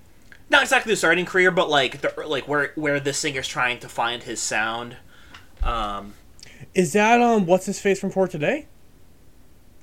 Not 0.49 0.63
exactly 0.63 0.93
the 0.93 0.97
starting 0.97 1.27
career, 1.27 1.51
but 1.51 1.69
like 1.69 2.01
the 2.01 2.13
like 2.27 2.49
where 2.49 2.73
where 2.75 2.99
the 2.99 3.13
singer's 3.13 3.47
trying 3.47 3.79
to 3.81 3.89
find 3.89 4.23
his 4.23 4.41
sound. 4.41 4.97
Um, 5.63 6.15
Is 6.75 6.93
that 6.95 7.21
um 7.21 7.45
what's 7.45 7.67
his 7.67 7.79
face 7.79 8.01
from 8.01 8.11
For 8.11 8.27
Today? 8.27 8.67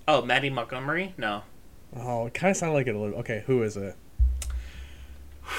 oh, 0.07 0.21
Mattie 0.23 0.49
Montgomery? 0.49 1.13
No. 1.17 1.43
Oh, 1.95 2.25
it 2.27 2.33
kind 2.33 2.49
of 2.51 2.57
sounded 2.57 2.73
like 2.73 2.87
it 2.87 2.95
a 2.95 2.99
little. 2.99 3.19
Okay, 3.19 3.43
who 3.45 3.61
is 3.61 3.77
it? 3.77 3.95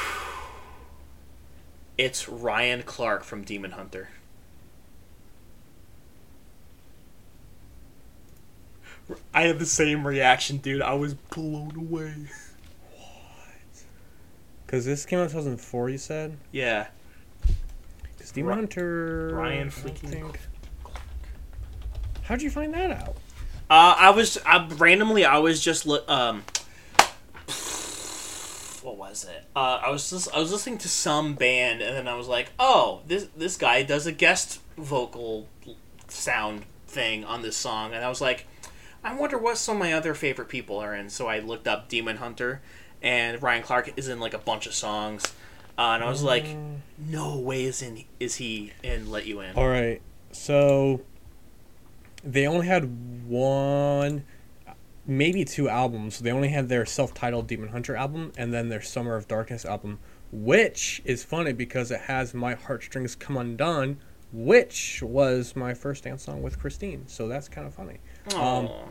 It's 1.96 2.28
Ryan 2.28 2.82
Clark 2.84 3.24
from 3.24 3.42
Demon 3.42 3.72
Hunter. 3.72 4.10
I 9.34 9.42
had 9.42 9.58
the 9.58 9.66
same 9.66 10.06
reaction, 10.06 10.58
dude. 10.58 10.80
I 10.80 10.94
was 10.94 11.14
blown 11.14 11.74
away. 11.76 12.14
Because 14.68 14.84
this 14.84 15.06
came 15.06 15.18
out 15.18 15.22
in 15.22 15.28
2004, 15.30 15.88
you 15.88 15.96
said? 15.96 16.36
Yeah. 16.52 16.88
It's 18.18 18.30
Demon 18.32 18.50
Ri- 18.50 18.54
Hunter. 18.56 19.30
Ryan 19.32 19.70
freaking 19.70 20.36
How'd 22.24 22.42
you 22.42 22.50
find 22.50 22.74
that 22.74 22.90
out? 22.90 23.16
Uh, 23.70 23.96
I 23.96 24.10
was 24.10 24.36
I, 24.44 24.68
randomly. 24.76 25.24
I 25.24 25.38
was 25.38 25.64
just 25.64 25.86
li- 25.86 26.04
um. 26.06 26.42
What 28.82 28.98
was 28.98 29.24
it? 29.24 29.46
Uh, 29.56 29.80
I 29.82 29.88
was 29.90 30.10
just 30.10 30.30
I 30.34 30.38
was 30.38 30.52
listening 30.52 30.76
to 30.78 30.88
some 30.90 31.34
band, 31.34 31.80
and 31.80 31.96
then 31.96 32.06
I 32.06 32.14
was 32.14 32.28
like, 32.28 32.50
"Oh, 32.58 33.00
this 33.06 33.26
this 33.34 33.56
guy 33.56 33.82
does 33.82 34.06
a 34.06 34.12
guest 34.12 34.60
vocal 34.76 35.48
sound 36.08 36.66
thing 36.86 37.24
on 37.24 37.40
this 37.40 37.56
song," 37.56 37.94
and 37.94 38.04
I 38.04 38.10
was 38.10 38.20
like, 38.20 38.46
"I 39.02 39.14
wonder 39.14 39.38
what 39.38 39.56
some 39.56 39.76
of 39.76 39.80
my 39.80 39.94
other 39.94 40.12
favorite 40.12 40.50
people 40.50 40.78
are 40.78 40.94
in." 40.94 41.08
So 41.08 41.26
I 41.26 41.38
looked 41.38 41.66
up 41.66 41.88
Demon 41.88 42.18
Hunter, 42.18 42.60
and 43.02 43.42
Ryan 43.42 43.62
Clark 43.62 43.92
is 43.96 44.08
in 44.08 44.20
like 44.20 44.34
a 44.34 44.38
bunch 44.38 44.66
of 44.66 44.74
songs, 44.74 45.24
uh, 45.78 45.92
and 45.92 46.04
I 46.04 46.08
was 46.08 46.22
like, 46.22 46.46
"No 46.98 47.38
way 47.38 47.64
is 47.64 47.82
in 47.82 48.04
is 48.20 48.36
he 48.36 48.72
in 48.82 49.10
Let 49.10 49.26
You 49.26 49.40
In?" 49.40 49.54
All 49.56 49.68
right, 49.68 50.00
so 50.32 51.00
they 52.24 52.46
only 52.46 52.66
had 52.66 53.26
one, 53.26 54.24
maybe 55.06 55.44
two 55.44 55.68
albums. 55.68 56.18
They 56.18 56.32
only 56.32 56.48
had 56.48 56.68
their 56.68 56.84
self-titled 56.84 57.46
Demon 57.46 57.68
Hunter 57.68 57.96
album 57.96 58.32
and 58.36 58.52
then 58.52 58.68
their 58.68 58.82
Summer 58.82 59.16
of 59.16 59.28
Darkness 59.28 59.64
album, 59.64 59.98
which 60.32 61.00
is 61.04 61.24
funny 61.24 61.52
because 61.52 61.90
it 61.90 62.02
has 62.02 62.34
My 62.34 62.54
Heartstrings 62.54 63.14
Come 63.14 63.36
Undone, 63.36 63.98
which 64.32 65.02
was 65.02 65.56
my 65.56 65.74
first 65.74 66.04
dance 66.04 66.24
song 66.24 66.42
with 66.42 66.58
Christine. 66.58 67.04
So 67.06 67.28
that's 67.28 67.48
kind 67.48 67.66
of 67.66 67.74
funny. 67.74 67.98
Um, 68.34 68.66
Aw. 68.66 68.88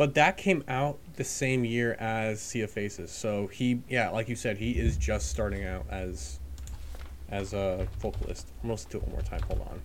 But 0.00 0.14
that 0.14 0.38
came 0.38 0.64
out 0.66 0.98
the 1.16 1.24
same 1.24 1.62
year 1.62 1.92
as 2.00 2.40
Sea 2.40 2.62
of 2.62 2.70
Faces. 2.70 3.10
So 3.10 3.48
he, 3.48 3.82
yeah, 3.86 4.08
like 4.08 4.30
you 4.30 4.34
said, 4.34 4.56
he 4.56 4.70
is 4.70 4.96
just 4.96 5.28
starting 5.28 5.66
out 5.66 5.84
as 5.90 6.40
as 7.30 7.52
a 7.52 7.86
vocalist. 7.98 8.48
I'm 8.62 8.70
gonna 8.70 8.78
to 8.78 8.96
it 8.96 9.02
one 9.02 9.12
more 9.12 9.20
time. 9.20 9.42
Hold 9.42 9.60
on. 9.60 9.82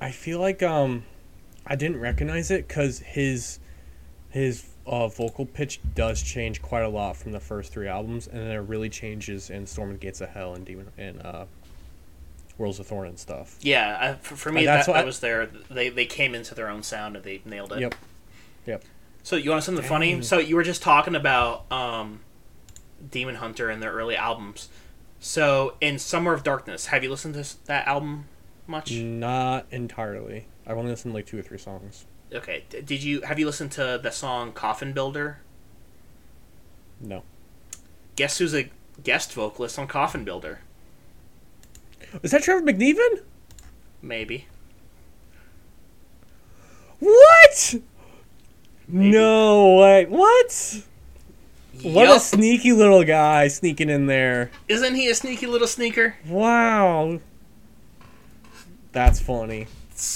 I 0.00 0.10
feel 0.10 0.40
like 0.40 0.60
um, 0.64 1.04
I 1.64 1.76
didn't 1.76 2.00
recognize 2.00 2.50
it 2.50 2.66
because 2.66 2.98
his 2.98 3.60
his 4.30 4.64
uh, 4.88 5.06
vocal 5.06 5.46
pitch 5.46 5.78
does 5.94 6.20
change 6.20 6.60
quite 6.60 6.82
a 6.82 6.88
lot 6.88 7.16
from 7.16 7.30
the 7.30 7.38
first 7.38 7.72
three 7.72 7.86
albums, 7.86 8.26
and 8.26 8.40
then 8.40 8.50
it 8.50 8.56
really 8.56 8.88
changes 8.88 9.50
in 9.50 9.68
Storm 9.68 9.92
the 9.92 9.98
Gates 9.98 10.20
of 10.20 10.30
Hell 10.30 10.54
and 10.54 10.66
Demon 10.66 10.90
and 10.98 11.24
uh, 11.24 11.44
Worlds 12.58 12.80
of 12.80 12.88
Thorn 12.88 13.06
and 13.06 13.20
stuff. 13.20 13.56
Yeah, 13.60 14.16
for, 14.16 14.34
for 14.34 14.50
me, 14.50 14.64
that's 14.64 14.86
that, 14.86 14.90
what 14.90 14.96
that 14.96 15.04
I- 15.04 15.06
was 15.06 15.20
their. 15.20 15.46
They, 15.70 15.90
they 15.90 16.06
came 16.06 16.34
into 16.34 16.56
their 16.56 16.68
own 16.68 16.82
sound 16.82 17.14
and 17.14 17.24
they 17.24 17.40
nailed 17.44 17.72
it. 17.72 17.78
Yep. 17.78 17.94
Yep. 18.66 18.84
So 19.22 19.36
you 19.36 19.50
want 19.50 19.62
something 19.62 19.84
funny? 19.84 20.22
So 20.22 20.38
you 20.38 20.56
were 20.56 20.64
just 20.64 20.82
talking 20.82 21.14
about 21.14 21.70
um, 21.70 22.20
Demon 23.10 23.36
Hunter 23.36 23.70
and 23.70 23.82
their 23.82 23.92
early 23.92 24.16
albums. 24.16 24.68
So 25.20 25.76
in 25.80 25.98
Summer 25.98 26.32
of 26.32 26.42
Darkness, 26.42 26.86
have 26.86 27.04
you 27.04 27.10
listened 27.10 27.34
to 27.34 27.66
that 27.66 27.86
album 27.86 28.26
much? 28.66 28.92
Not 28.92 29.66
entirely. 29.70 30.46
I've 30.66 30.76
only 30.76 30.90
listened 30.90 31.12
to 31.12 31.16
like 31.16 31.26
two 31.26 31.38
or 31.38 31.42
three 31.42 31.58
songs. 31.58 32.06
Okay. 32.32 32.64
Did 32.70 33.02
you 33.02 33.20
have 33.22 33.38
you 33.38 33.46
listened 33.46 33.72
to 33.72 34.00
the 34.02 34.10
song 34.10 34.52
Coffin 34.52 34.92
Builder? 34.92 35.38
No. 37.00 37.22
Guess 38.16 38.38
who's 38.38 38.54
a 38.54 38.70
guest 39.02 39.32
vocalist 39.32 39.78
on 39.78 39.86
Coffin 39.86 40.24
Builder? 40.24 40.60
Is 42.22 42.32
that 42.32 42.42
Trevor 42.42 42.62
McNevan? 42.62 43.22
Maybe. 44.02 44.46
What? 46.98 47.74
No 48.88 49.76
way. 49.76 50.06
What? 50.06 50.82
What 51.82 52.16
a 52.16 52.20
sneaky 52.20 52.72
little 52.72 53.04
guy 53.04 53.48
sneaking 53.48 53.90
in 53.90 54.06
there. 54.06 54.50
Isn't 54.68 54.94
he 54.94 55.08
a 55.08 55.14
sneaky 55.14 55.46
little 55.46 55.66
sneaker? 55.66 56.16
Wow. 56.28 57.18
That's 58.92 59.20
funny. 59.20 59.66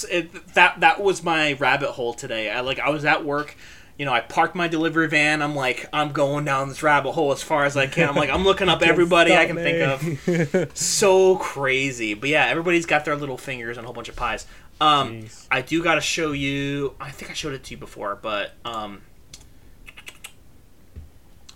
It, 0.09 0.53
that 0.53 0.79
that 0.81 1.01
was 1.01 1.23
my 1.23 1.53
rabbit 1.53 1.91
hole 1.91 2.13
today. 2.13 2.51
I 2.51 2.59
like 2.61 2.79
I 2.79 2.89
was 2.89 3.05
at 3.05 3.23
work, 3.25 3.55
you 3.97 4.05
know, 4.05 4.13
I 4.13 4.19
parked 4.19 4.53
my 4.55 4.67
delivery 4.67 5.07
van. 5.07 5.41
I'm 5.41 5.55
like 5.55 5.87
I'm 5.91 6.11
going 6.11 6.45
down 6.45 6.69
this 6.69 6.83
rabbit 6.83 7.13
hole 7.13 7.31
as 7.31 7.41
far 7.41 7.65
as 7.65 7.75
I 7.75 7.87
can. 7.87 8.09
I'm 8.09 8.15
like 8.15 8.29
I'm 8.29 8.43
looking 8.43 8.69
up 8.69 8.81
everybody 8.81 9.35
I 9.35 9.45
can 9.45 9.55
think 9.55 10.27
of. 10.27 10.71
So 10.77 11.37
crazy. 11.37 12.13
But 12.13 12.29
yeah, 12.29 12.45
everybody's 12.45 12.85
got 12.85 13.05
their 13.05 13.15
little 13.15 13.37
fingers 13.37 13.77
and 13.77 13.85
a 13.85 13.87
whole 13.87 13.93
bunch 13.93 14.09
of 14.09 14.15
pies. 14.15 14.45
Um 14.79 15.21
Jeez. 15.23 15.47
I 15.49 15.61
do 15.61 15.83
got 15.83 15.95
to 15.95 16.01
show 16.01 16.31
you. 16.31 16.95
I 16.99 17.11
think 17.11 17.31
I 17.31 17.33
showed 17.33 17.53
it 17.53 17.63
to 17.65 17.71
you 17.71 17.77
before, 17.77 18.15
but 18.15 18.51
um 18.63 19.01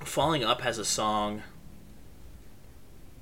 Falling 0.03 0.43
Up 0.43 0.61
has 0.61 0.77
a 0.77 0.85
song 0.85 1.43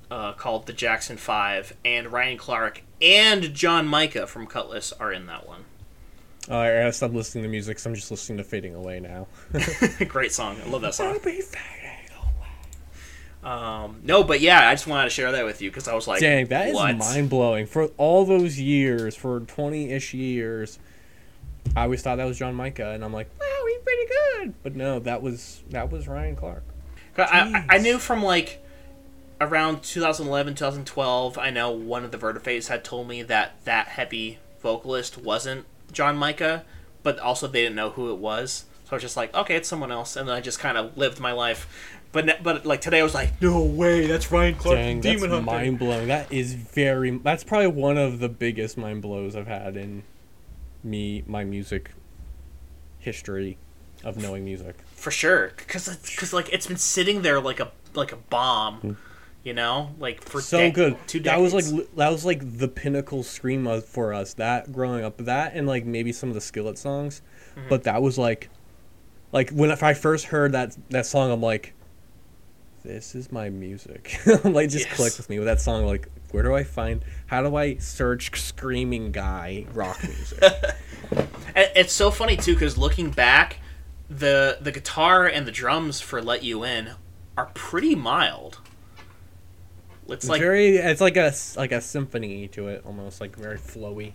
uh, 0.09 0.33
called 0.33 0.65
The 0.65 0.73
Jackson 0.73 1.17
5 1.17 1.75
and 1.85 2.11
Ryan 2.11 2.37
Clark 2.37 2.83
and 3.01 3.53
Jon 3.53 3.85
Micah 3.85 4.27
from 4.27 4.47
Kutless 4.47 4.93
are 4.99 5.11
in 5.11 5.27
that 5.27 5.47
one. 5.47 5.65
I 6.47 6.71
gotta 6.71 6.93
stop 6.93 7.13
listening 7.13 7.43
to 7.43 7.49
music, 7.49 7.77
so 7.77 7.89
I'm 7.89 7.95
just 7.95 8.09
listening 8.09 8.37
to 8.39 8.43
Fading 8.43 8.73
Away 8.73 8.99
now. 8.99 9.27
Great 10.07 10.31
song. 10.31 10.57
I 10.65 10.69
love 10.69 10.81
that 10.81 10.95
song. 10.95 11.19
Um, 13.43 14.01
no, 14.03 14.23
but 14.23 14.41
yeah, 14.41 14.67
I 14.67 14.73
just 14.73 14.85
wanted 14.87 15.05
to 15.05 15.09
share 15.11 15.31
that 15.31 15.45
with 15.45 15.61
you 15.61 15.69
because 15.69 15.87
I 15.87 15.95
was 15.95 16.07
like, 16.07 16.19
Dang, 16.19 16.47
that 16.47 16.69
is 16.69 16.75
what? 16.75 16.97
mind 16.97 17.29
blowing. 17.29 17.65
For 17.65 17.85
all 17.97 18.25
those 18.25 18.59
years, 18.59 19.15
for 19.15 19.39
20 19.39 19.91
ish 19.91 20.13
years, 20.13 20.77
I 21.75 21.83
always 21.83 22.01
thought 22.01 22.17
that 22.17 22.25
was 22.25 22.37
Jon 22.37 22.55
Micah, 22.55 22.91
and 22.91 23.03
I'm 23.03 23.13
like, 23.13 23.29
wow, 23.39 23.65
he's 23.67 23.81
pretty 23.81 24.05
good. 24.07 24.53
But 24.63 24.75
no, 24.75 24.99
that 24.99 25.21
was 25.21 25.61
that 25.69 25.91
was 25.91 26.07
Ryan 26.07 26.35
Clark. 26.35 26.63
I, 27.17 27.65
I, 27.69 27.75
I 27.75 27.77
knew 27.79 27.97
from 27.97 28.23
like 28.23 28.63
around 29.41 29.83
2011, 29.83 30.55
2012, 30.55 31.37
I 31.37 31.49
know 31.49 31.71
one 31.71 32.03
of 32.03 32.11
the 32.11 32.17
Vertifates 32.17 32.67
had 32.67 32.83
told 32.83 33.07
me 33.07 33.23
that 33.23 33.63
that 33.65 33.87
heavy 33.89 34.39
vocalist 34.61 35.17
wasn't 35.17 35.65
Jon 35.91 36.17
Micah, 36.17 36.65
but 37.03 37.19
also 37.19 37.47
they 37.47 37.63
didn't 37.63 37.75
know 37.75 37.91
who 37.91 38.11
it 38.11 38.17
was. 38.17 38.65
So 38.85 38.91
I 38.91 38.95
was 38.95 39.03
just 39.03 39.17
like, 39.17 39.33
okay, 39.33 39.55
it's 39.55 39.69
someone 39.69 39.91
else, 39.91 40.15
and 40.15 40.27
then 40.27 40.35
I 40.35 40.41
just 40.41 40.59
kind 40.59 40.77
of 40.77 40.97
lived 40.97 41.19
my 41.19 41.31
life. 41.31 41.98
But 42.11 42.41
but 42.43 42.65
like 42.65 42.81
today, 42.81 42.99
I 42.99 43.03
was 43.03 43.13
like, 43.13 43.39
no 43.41 43.61
way, 43.61 44.07
that's 44.07 44.31
Ryan 44.31 44.55
Clark 44.55 44.77
Dang, 44.77 45.01
from 45.01 45.01
that's 45.09 45.21
Demon 45.21 45.29
Hunter. 45.31 45.45
mind 45.45 45.79
blowing. 45.79 46.07
That 46.07 46.31
is 46.33 46.53
very. 46.55 47.11
That's 47.19 47.43
probably 47.43 47.67
one 47.67 47.97
of 47.97 48.19
the 48.19 48.29
biggest 48.29 48.77
mind 48.77 49.01
blows 49.03 49.35
I've 49.35 49.47
had 49.47 49.77
in 49.77 50.03
me 50.83 51.23
my 51.27 51.43
music 51.43 51.91
history 52.99 53.57
of 54.03 54.17
knowing 54.17 54.43
music. 54.45 54.75
for 54.95 55.11
sure 55.11 55.51
because 55.57 55.87
because 55.97 56.33
like 56.33 56.49
it's 56.53 56.67
been 56.67 56.77
sitting 56.77 57.21
there 57.21 57.39
like 57.39 57.59
a 57.59 57.69
like 57.93 58.11
a 58.11 58.15
bomb 58.15 58.97
you 59.43 59.53
know 59.53 59.93
like 59.99 60.21
for 60.23 60.41
so 60.41 60.57
dec- 60.57 60.73
good. 60.73 60.97
two 61.07 61.19
that 61.21 61.39
was 61.39 61.53
like 61.53 61.65
that 61.95 62.09
was 62.11 62.23
like 62.25 62.57
the 62.59 62.67
pinnacle 62.67 63.23
scream 63.23 63.67
of, 63.67 63.85
for 63.85 64.13
us. 64.13 64.33
That 64.35 64.71
growing 64.71 65.03
up, 65.03 65.17
that 65.17 65.53
and 65.53 65.67
like 65.67 65.85
maybe 65.85 66.11
some 66.11 66.29
of 66.29 66.35
the 66.35 66.41
Skillet 66.41 66.77
songs, 66.77 67.21
Mm-hmm. 67.55 67.67
but 67.69 67.83
that 67.83 68.01
was 68.01 68.17
like, 68.17 68.49
like 69.31 69.49
when 69.49 69.69
if 69.71 69.81
I 69.83 69.93
first 69.93 70.25
heard 70.25 70.51
that 70.53 70.77
that 70.91 71.05
song, 71.05 71.31
I'm 71.31 71.41
like, 71.41 71.73
this 72.83 73.15
is 73.15 73.31
my 73.31 73.49
music. 73.49 74.19
like 74.43 74.69
just 74.69 74.87
Yes. 74.87 74.95
clicked 74.95 75.17
with 75.17 75.29
me 75.29 75.39
with 75.39 75.47
that 75.47 75.61
song. 75.61 75.85
Like, 75.85 76.07
where 76.31 76.43
do 76.43 76.53
I 76.55 76.63
find? 76.63 77.03
How 77.27 77.41
do 77.41 77.55
I 77.55 77.77
search 77.77 78.39
screaming 78.39 79.11
guy 79.11 79.65
rock 79.73 80.01
music? 80.07 80.43
It's 81.55 81.93
so 81.93 82.11
funny 82.11 82.37
too 82.37 82.53
because 82.53 82.77
looking 82.77 83.09
back 83.11 83.57
the 84.09 84.57
the 84.61 84.71
guitar 84.71 85.25
and 85.27 85.45
the 85.47 85.51
drums 85.51 86.01
for 86.01 86.21
let 86.21 86.43
you 86.43 86.63
in 86.63 86.91
are 87.37 87.51
pretty 87.53 87.95
mild 87.95 88.59
it's 90.07 90.23
It's 90.25 90.29
like 90.29 90.41
very. 90.41 90.77
It's 90.77 91.01
like 91.01 91.17
a 91.17 91.31
like 91.55 91.71
a 91.71 91.81
symphony 91.81 92.47
to 92.49 92.67
it, 92.69 92.81
almost 92.85 93.21
like 93.21 93.35
very 93.35 93.57
flowy. 93.59 94.13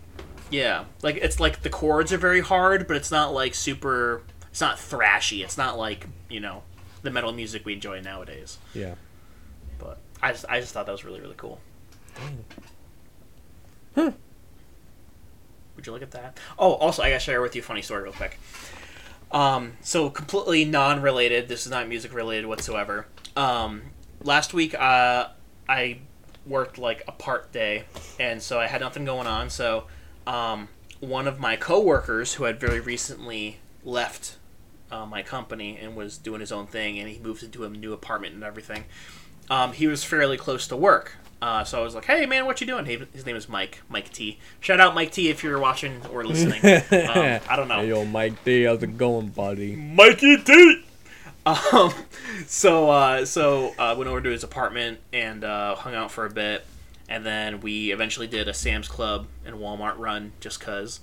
yeah 0.51 0.83
like 1.01 1.15
it's 1.17 1.39
like 1.39 1.61
the 1.61 1.69
chords 1.69 2.11
are 2.11 2.17
very 2.17 2.41
hard 2.41 2.85
but 2.87 2.97
it's 2.97 3.11
not 3.11 3.33
like 3.33 3.55
super 3.55 4.21
it's 4.49 4.59
not 4.59 4.75
thrashy 4.77 5.41
it's 5.43 5.57
not 5.57 5.77
like 5.77 6.07
you 6.29 6.39
know 6.41 6.63
the 7.05 7.11
metal 7.11 7.31
music 7.31 7.65
we 7.65 7.73
enjoy 7.73 8.01
nowadays 8.01 8.57
Yeah. 8.73 8.95
but 9.79 9.99
i 10.21 10.31
just 10.31 10.45
i 10.49 10.59
just 10.59 10.73
thought 10.73 10.85
that 10.85 10.91
was 10.91 11.05
really 11.05 11.21
really 11.21 11.35
cool 11.37 11.59
Huh. 13.95 14.11
Would 15.75 15.85
you 15.85 15.91
look 15.93 16.01
at 16.01 16.11
that? 16.11 16.37
Oh, 16.57 16.73
also, 16.73 17.01
I 17.03 17.09
gotta 17.09 17.19
share 17.19 17.41
with 17.41 17.55
you 17.55 17.61
a 17.61 17.65
funny 17.65 17.81
story 17.81 18.03
real 18.03 18.13
quick. 18.13 18.39
Um, 19.31 19.73
so 19.81 20.09
completely 20.09 20.65
non-related. 20.65 21.47
This 21.47 21.65
is 21.65 21.71
not 21.71 21.87
music 21.87 22.13
related 22.13 22.45
whatsoever. 22.45 23.07
Um, 23.35 23.83
last 24.21 24.53
week, 24.53 24.73
uh, 24.73 25.29
I 25.67 25.99
worked 26.45 26.77
like 26.77 27.03
a 27.07 27.11
part 27.11 27.51
day, 27.51 27.83
and 28.19 28.41
so 28.41 28.59
I 28.59 28.67
had 28.67 28.81
nothing 28.81 29.03
going 29.05 29.27
on. 29.27 29.49
So, 29.49 29.85
um, 30.27 30.69
one 31.01 31.27
of 31.27 31.39
my 31.39 31.55
coworkers 31.57 32.35
who 32.35 32.45
had 32.45 32.59
very 32.59 32.79
recently 32.79 33.57
left 33.83 34.37
uh, 34.91 35.05
my 35.05 35.21
company 35.21 35.77
and 35.81 35.95
was 35.95 36.17
doing 36.17 36.39
his 36.39 36.51
own 36.51 36.67
thing, 36.67 36.99
and 36.99 37.09
he 37.09 37.19
moved 37.19 37.43
into 37.43 37.63
a 37.63 37.69
new 37.69 37.93
apartment 37.93 38.33
and 38.33 38.43
everything. 38.43 38.85
Um, 39.49 39.73
he 39.73 39.87
was 39.87 40.03
fairly 40.03 40.37
close 40.37 40.67
to 40.67 40.75
work. 40.75 41.17
Uh, 41.41 41.63
so 41.63 41.79
I 41.79 41.83
was 41.83 41.93
like, 41.93 42.05
"Hey 42.05 42.25
man, 42.25 42.45
what 42.45 42.61
you 42.61 42.67
doing?" 42.67 42.85
He, 42.85 42.97
his 43.13 43.25
name 43.25 43.35
is 43.35 43.49
Mike, 43.49 43.81
Mike 43.89 44.11
T. 44.11 44.39
Shout 44.61 44.79
out 44.79 44.95
Mike 44.95 45.11
T. 45.11 45.29
if 45.29 45.43
you're 45.43 45.59
watching 45.59 46.01
or 46.11 46.23
listening. 46.23 46.59
um, 47.09 47.41
I 47.49 47.55
don't 47.55 47.67
know. 47.67 47.81
Hey, 47.81 47.89
yo, 47.89 48.05
Mike 48.05 48.43
D, 48.43 48.63
how's 48.63 48.81
it 48.81 48.97
going, 48.97 49.27
buddy? 49.27 49.75
Mikey 49.75 50.37
T. 50.37 50.83
Um, 51.45 51.93
so 52.47 52.89
uh, 52.89 53.25
so 53.25 53.73
uh, 53.77 53.93
went 53.97 54.09
over 54.09 54.21
to 54.21 54.29
his 54.29 54.43
apartment 54.43 54.99
and 55.13 55.43
uh, 55.43 55.75
hung 55.75 55.93
out 55.93 56.09
for 56.09 56.25
a 56.25 56.29
bit, 56.31 56.65
and 57.07 57.25
then 57.25 57.59
we 57.61 57.91
eventually 57.91 58.27
did 58.27 58.47
a 58.47 58.53
Sam's 58.53 58.87
Club 58.87 59.27
and 59.45 59.57
Walmart 59.57 59.97
run 59.97 60.31
just 60.39 60.59
cause, 60.59 61.01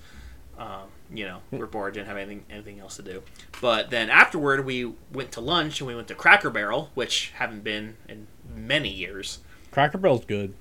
um, 0.58 0.88
you 1.14 1.24
know, 1.24 1.40
we're 1.50 1.66
bored, 1.66 1.94
didn't 1.94 2.06
have 2.06 2.16
anything 2.16 2.44
anything 2.50 2.80
else 2.80 2.96
to 2.96 3.02
do. 3.02 3.22
But 3.60 3.90
then 3.90 4.10
afterward, 4.10 4.64
we 4.64 4.92
went 5.12 5.32
to 5.32 5.40
lunch 5.40 5.80
and 5.80 5.88
we 5.88 5.94
went 5.94 6.08
to 6.08 6.14
Cracker 6.14 6.50
Barrel, 6.50 6.90
which 6.94 7.32
haven't 7.36 7.64
been 7.64 7.96
in 8.08 8.26
many 8.54 8.88
years. 8.88 9.40
Cracker 9.70 9.98
Barrel's 9.98 10.24
good. 10.24 10.54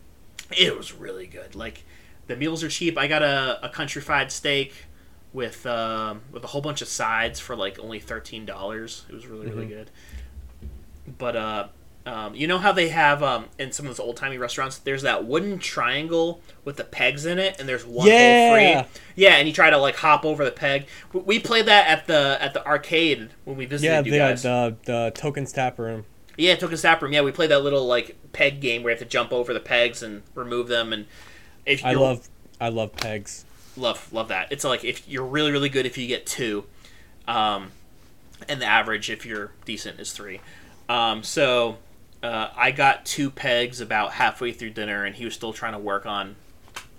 It 0.58 0.78
was 0.78 0.94
really 0.94 1.28
good. 1.28 1.56
Like 1.56 1.84
the 2.28 2.36
meals 2.36 2.64
are 2.64 2.70
cheap. 2.70 2.98
I 2.98 3.08
got 3.08 3.24
a, 3.24 3.60
a 3.64 3.70
country 3.70 4.02
fried 4.02 4.32
steak 4.32 4.74
with 5.34 5.66
um, 5.66 6.22
with 6.32 6.44
a 6.44 6.48
whole 6.48 6.62
bunch 6.62 6.82
of 6.82 6.88
sides 6.88 7.40
for 7.40 7.56
like 7.56 7.80
only 7.80 8.00
thirteen 8.00 8.46
dollars. 8.46 9.06
It 9.10 9.16
was 9.16 9.28
really 9.28 9.48
really 9.48 9.68
good. 9.68 9.90
But 11.18 11.36
uh, 11.36 11.68
um, 12.06 12.34
you 12.34 12.48
know 12.48 12.58
how 12.58 12.72
they 12.72 12.90
have 12.90 13.22
um, 13.22 13.46
in 13.60 13.72
some 13.72 13.86
of 13.86 13.92
those 13.92 14.00
old 14.00 14.18
timey 14.18 14.38
restaurants, 14.38 14.78
there's 14.80 15.04
that 15.04 15.26
wooden 15.26 15.60
triangle 15.60 16.42
with 16.66 16.78
the 16.78 16.84
pegs 16.84 17.26
in 17.26 17.38
it, 17.40 17.60
and 17.60 17.70
there's 17.70 17.86
one 17.86 18.08
hole 18.08 18.18
Yeah. 18.18 18.84
free. 18.84 18.90
Yeah, 19.16 19.36
and 19.36 19.48
you 19.48 19.54
try 19.54 19.70
to 19.70 19.78
like 19.78 19.98
hop 19.98 20.26
over 20.26 20.44
the 20.44 20.52
peg. 20.52 20.88
We 21.14 21.40
played 21.40 21.68
that 21.68 21.88
at 21.88 22.08
the 22.08 22.38
at 22.42 22.54
the 22.54 22.66
arcade 22.66 23.30
when 23.46 23.56
we 23.58 23.66
visited 23.66 23.92
Yeah, 23.92 24.02
you 24.02 24.12
the, 24.12 24.18
guys. 24.18 24.44
the 24.44 24.76
the 24.86 25.12
tokens 25.16 25.52
tap 25.52 25.78
room. 25.78 26.06
Yeah, 26.38 26.56
Tokens 26.56 26.82
Tap 26.82 27.02
room. 27.04 27.14
Yeah, 27.14 27.22
we 27.22 27.32
played 27.32 27.52
that 27.52 27.60
little 27.62 27.86
like 27.86 28.16
peg 28.32 28.62
game 28.62 28.82
where 28.84 28.92
you 28.92 28.96
have 28.98 29.06
to 29.06 29.10
jump 29.10 29.32
over 29.32 29.54
the 29.54 29.60
pegs 29.60 30.02
and 30.02 30.24
remove 30.34 30.70
them. 30.70 30.92
And 30.94 31.06
if 31.66 31.86
I 31.86 31.94
love 31.94 32.30
I 32.60 32.70
love 32.70 32.94
pegs. 32.96 33.46
love 33.78 34.12
love 34.12 34.30
that. 34.30 34.52
It's 34.52 34.64
like 34.64 34.84
if 34.84 35.08
you're 35.08 35.26
really 35.26 35.52
really 35.52 35.70
good 35.70 35.86
if 35.86 35.98
you 36.00 36.08
get 36.08 36.26
two, 36.26 36.64
um, 37.28 37.72
and 38.50 38.60
the 38.62 38.66
average 38.66 39.10
if 39.12 39.26
you're 39.26 39.52
decent 39.66 40.00
is 40.00 40.14
three. 40.14 40.40
Um, 40.90 41.22
so 41.22 41.78
uh, 42.24 42.50
I 42.56 42.72
got 42.72 43.06
two 43.06 43.30
pegs 43.32 43.82
about 43.82 44.14
halfway 44.14 44.52
through 44.52 44.72
dinner, 44.72 45.06
and 45.06 45.16
he 45.16 45.26
was 45.26 45.34
still 45.34 45.54
trying 45.54 45.74
to 45.74 45.80
work 45.80 46.06
on 46.06 46.36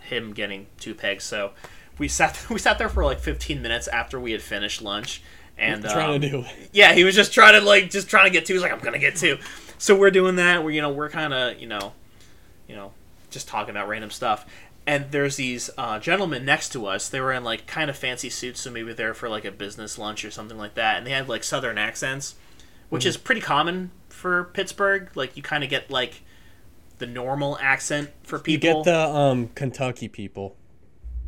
him 0.00 0.32
getting 0.32 0.66
two 0.78 0.94
pegs. 0.94 1.24
So 1.24 1.52
we 1.98 2.08
sat 2.08 2.46
we 2.50 2.58
sat 2.58 2.78
there 2.78 2.88
for 2.88 3.04
like 3.04 3.20
15 3.20 3.62
minutes 3.62 3.88
after 3.88 4.18
we 4.18 4.32
had 4.32 4.42
finished 4.42 4.82
lunch, 4.82 5.22
and 5.56 5.82
trying 5.84 6.14
um, 6.14 6.20
to 6.20 6.28
do. 6.28 6.44
yeah, 6.72 6.92
he 6.92 7.04
was 7.04 7.14
just 7.14 7.32
trying 7.32 7.58
to 7.58 7.64
like 7.64 7.90
just 7.90 8.08
trying 8.08 8.24
to 8.24 8.30
get 8.30 8.46
two. 8.46 8.54
He's 8.54 8.62
like, 8.62 8.72
I'm 8.72 8.80
gonna 8.80 8.98
get 8.98 9.16
two. 9.16 9.38
So 9.78 9.96
we're 9.96 10.10
doing 10.10 10.36
that. 10.36 10.64
We're 10.64 10.70
you 10.70 10.82
know 10.82 10.90
we're 10.90 11.10
kind 11.10 11.32
of 11.32 11.60
you 11.60 11.68
know, 11.68 11.92
you 12.68 12.74
know, 12.74 12.92
just 13.30 13.48
talking 13.48 13.70
about 13.70 13.88
random 13.88 14.10
stuff. 14.10 14.46
And 14.84 15.12
there's 15.12 15.36
these 15.36 15.70
uh, 15.78 16.00
gentlemen 16.00 16.44
next 16.44 16.70
to 16.70 16.86
us. 16.86 17.08
They 17.08 17.20
were 17.20 17.32
in 17.32 17.44
like 17.44 17.68
kind 17.68 17.88
of 17.88 17.96
fancy 17.96 18.28
suits, 18.28 18.60
so 18.60 18.70
maybe 18.70 18.92
they're 18.92 19.14
for 19.14 19.28
like 19.28 19.44
a 19.44 19.52
business 19.52 19.96
lunch 19.96 20.24
or 20.24 20.30
something 20.32 20.58
like 20.58 20.74
that. 20.74 20.98
And 20.98 21.06
they 21.06 21.12
had 21.12 21.28
like 21.28 21.44
southern 21.44 21.78
accents, 21.78 22.34
which 22.88 23.06
is 23.06 23.16
pretty 23.16 23.40
common 23.40 23.92
for 24.22 24.44
Pittsburgh. 24.44 25.10
Like 25.14 25.36
you 25.36 25.42
kind 25.42 25.64
of 25.64 25.68
get 25.68 25.90
like 25.90 26.22
the 26.98 27.06
normal 27.06 27.58
accent 27.60 28.10
for 28.22 28.38
people. 28.38 28.52
You 28.52 28.74
get 28.76 28.84
the 28.84 29.08
um 29.08 29.48
Kentucky 29.48 30.08
people 30.08 30.56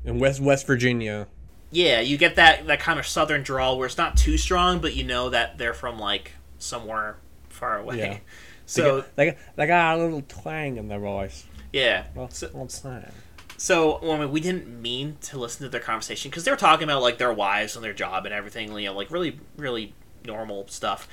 in 0.05 0.18
West 0.20 0.40
West 0.40 0.66
Virginia. 0.66 1.26
yeah, 1.72 2.01
you 2.01 2.16
get 2.16 2.36
that 2.36 2.66
that 2.68 2.78
kind 2.78 2.99
of 3.01 3.07
southern 3.07 3.42
drawl 3.42 3.76
where 3.76 3.86
it's 3.86 3.99
not 3.99 4.16
too 4.16 4.38
strong, 4.38 4.78
but 4.78 4.95
you 4.95 5.03
know 5.03 5.28
that 5.30 5.59
they're 5.59 5.74
from 5.74 5.99
like 5.99 6.32
somewhere 6.59 7.16
far 7.51 7.78
away. 7.78 7.99
Yeah. 7.99 8.18
So 8.66 9.05
they 9.16 9.26
got, 9.26 9.36
they 9.57 9.66
got 9.66 9.99
a 9.99 10.03
little 10.03 10.22
twang 10.26 10.78
in 10.78 10.88
their 10.88 10.99
voice. 10.99 11.45
yeah, 11.70 12.05
Well, 12.14 12.30
so, 12.30 12.47
little 12.47 12.66
twang. 12.66 13.12
so 13.59 13.99
well, 14.03 14.12
I 14.12 14.20
mean, 14.20 14.30
we 14.30 14.40
didn't 14.40 14.80
mean 14.80 15.18
to 15.20 15.38
listen 15.38 15.64
to 15.64 15.68
their 15.68 15.82
conversation 15.82 16.30
because 16.30 16.45
they 16.45 16.51
were 16.51 16.57
talking 16.57 16.84
about 16.84 17.03
like 17.03 17.18
their 17.18 17.30
wives 17.30 17.76
and 17.76 17.84
their 17.84 17.92
job 17.92 18.24
and 18.24 18.32
everything, 18.32 18.72
you 18.72 18.86
know, 18.86 18.95
like 18.95 19.11
really, 19.11 19.38
really 19.59 19.92
normal 20.24 20.66
stuff. 20.68 21.07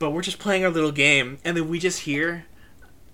But 0.00 0.12
we're 0.12 0.22
just 0.22 0.38
playing 0.38 0.64
our 0.64 0.70
little 0.70 0.92
game, 0.92 1.38
and 1.44 1.54
then 1.54 1.68
we 1.68 1.78
just 1.78 2.00
hear 2.00 2.46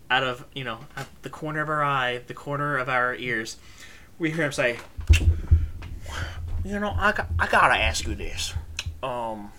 out 0.09 0.22
of 0.22 0.47
you 0.55 0.62
know 0.62 0.78
at 0.97 1.09
the 1.22 1.28
corner 1.28 1.61
of 1.61 1.68
our 1.68 1.82
eye, 1.82 2.20
the 2.28 2.32
corner 2.32 2.78
of 2.78 2.89
our 2.89 3.12
ears, 3.16 3.57
we 4.20 4.30
hear 4.30 4.45
him 4.45 4.53
say, 4.53 4.78
"You 6.64 6.78
know, 6.78 6.95
I 6.97 7.11
got, 7.11 7.26
I 7.41 7.49
gotta 7.49 7.74
ask 7.74 8.07
you 8.07 8.14
this. 8.14 8.55
Um, 9.03 9.51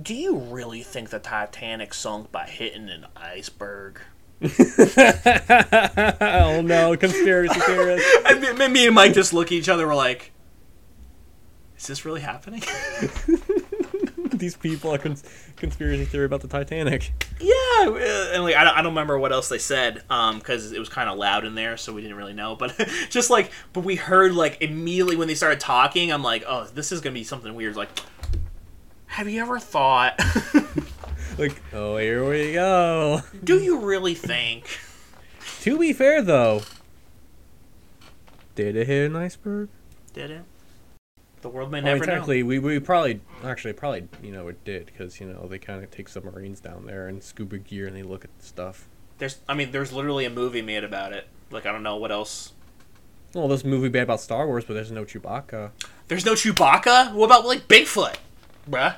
do 0.00 0.14
you 0.14 0.36
really 0.36 0.84
think 0.84 1.10
the 1.10 1.18
Titanic 1.18 1.94
sunk 1.94 2.30
by 2.30 2.46
hitting 2.46 2.88
an 2.88 3.06
iceberg?" 3.16 4.00
oh 6.20 6.62
no, 6.64 6.96
conspiracy 6.96 7.58
theorist. 7.58 8.06
And 8.26 8.58
me, 8.58 8.68
me 8.68 8.86
and 8.86 8.94
Mike 8.94 9.14
just 9.14 9.32
look 9.34 9.48
at 9.48 9.52
each 9.54 9.68
other. 9.68 9.88
We're 9.88 9.96
like, 9.96 10.30
"Is 11.76 11.88
this 11.88 12.04
really 12.04 12.20
happening?" 12.20 12.62
These 14.38 14.56
people 14.56 14.92
are 14.94 14.98
cons- 14.98 15.24
conspiracy 15.56 16.04
theory 16.04 16.26
about 16.26 16.40
the 16.40 16.48
Titanic. 16.48 17.12
yeah, 17.40 17.54
uh, 17.86 18.30
and 18.32 18.42
like 18.44 18.54
I 18.56 18.64
don't, 18.64 18.76
I 18.76 18.82
don't 18.82 18.92
remember 18.92 19.18
what 19.18 19.32
else 19.32 19.48
they 19.48 19.58
said 19.58 20.02
um, 20.10 20.38
because 20.38 20.72
it 20.72 20.78
was 20.78 20.88
kind 20.88 21.08
of 21.08 21.18
loud 21.18 21.44
in 21.44 21.54
there, 21.54 21.76
so 21.76 21.92
we 21.92 22.02
didn't 22.02 22.16
really 22.16 22.32
know. 22.34 22.56
But 22.56 22.76
just 23.10 23.30
like, 23.30 23.50
but 23.72 23.80
we 23.84 23.96
heard 23.96 24.34
like 24.34 24.60
immediately 24.62 25.16
when 25.16 25.28
they 25.28 25.34
started 25.34 25.60
talking, 25.60 26.12
I'm 26.12 26.22
like, 26.22 26.44
"Oh, 26.46 26.64
this 26.64 26.92
is 26.92 27.00
gonna 27.00 27.14
be 27.14 27.24
something 27.24 27.54
weird." 27.54 27.76
Like, 27.76 27.90
have 29.06 29.28
you 29.28 29.40
ever 29.40 29.58
thought? 29.58 30.20
Like, 31.38 31.60
oh, 31.74 31.98
here 31.98 32.26
we 32.26 32.54
go. 32.54 33.20
do 33.44 33.58
you 33.58 33.80
really 33.80 34.14
think? 34.14 34.66
To 35.60 35.78
be 35.78 35.92
fair, 35.92 36.22
though, 36.22 36.62
did 38.54 38.74
it 38.74 38.86
hit 38.86 39.10
an 39.10 39.16
iceberg? 39.16 39.68
Did 40.14 40.30
it? 40.30 40.42
The 41.46 41.52
world 41.52 41.70
may 41.70 41.78
I 41.78 41.80
mean, 41.82 41.92
never 41.92 42.06
know. 42.06 42.12
technically, 42.12 42.42
we, 42.42 42.58
we 42.58 42.80
probably 42.80 43.20
actually 43.44 43.74
probably 43.74 44.08
you 44.20 44.32
know 44.32 44.48
it 44.48 44.64
did 44.64 44.86
because 44.86 45.20
you 45.20 45.28
know 45.28 45.46
they 45.46 45.60
kind 45.60 45.80
of 45.80 45.92
take 45.92 46.08
submarines 46.08 46.58
down 46.58 46.86
there 46.86 47.06
and 47.06 47.22
scuba 47.22 47.58
gear 47.58 47.86
and 47.86 47.94
they 47.94 48.02
look 48.02 48.24
at 48.24 48.30
stuff. 48.40 48.88
There's, 49.18 49.38
I 49.48 49.54
mean, 49.54 49.70
there's 49.70 49.92
literally 49.92 50.24
a 50.24 50.30
movie 50.30 50.60
made 50.60 50.82
about 50.82 51.12
it. 51.12 51.28
Like, 51.52 51.64
I 51.64 51.70
don't 51.70 51.84
know 51.84 51.94
what 51.98 52.10
else. 52.10 52.52
Well, 53.32 53.46
this 53.46 53.64
movie 53.64 53.88
made 53.88 54.00
about 54.00 54.20
Star 54.20 54.48
Wars, 54.48 54.64
but 54.64 54.74
there's 54.74 54.90
no 54.90 55.04
Chewbacca. 55.04 55.70
There's 56.08 56.26
no 56.26 56.32
Chewbacca. 56.32 57.14
What 57.14 57.26
about 57.26 57.46
like 57.46 57.68
Bigfoot, 57.68 58.16
bruh? 58.68 58.96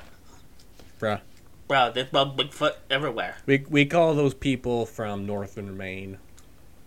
Bruh. 0.99 1.21
Bruh, 1.69 1.93
there's 1.93 2.09
about 2.09 2.35
Bigfoot 2.35 2.77
everywhere. 2.89 3.37
We, 3.45 3.63
we 3.69 3.85
call 3.85 4.15
those 4.15 4.33
people 4.33 4.87
from 4.87 5.27
northern 5.27 5.77
Maine. 5.77 6.17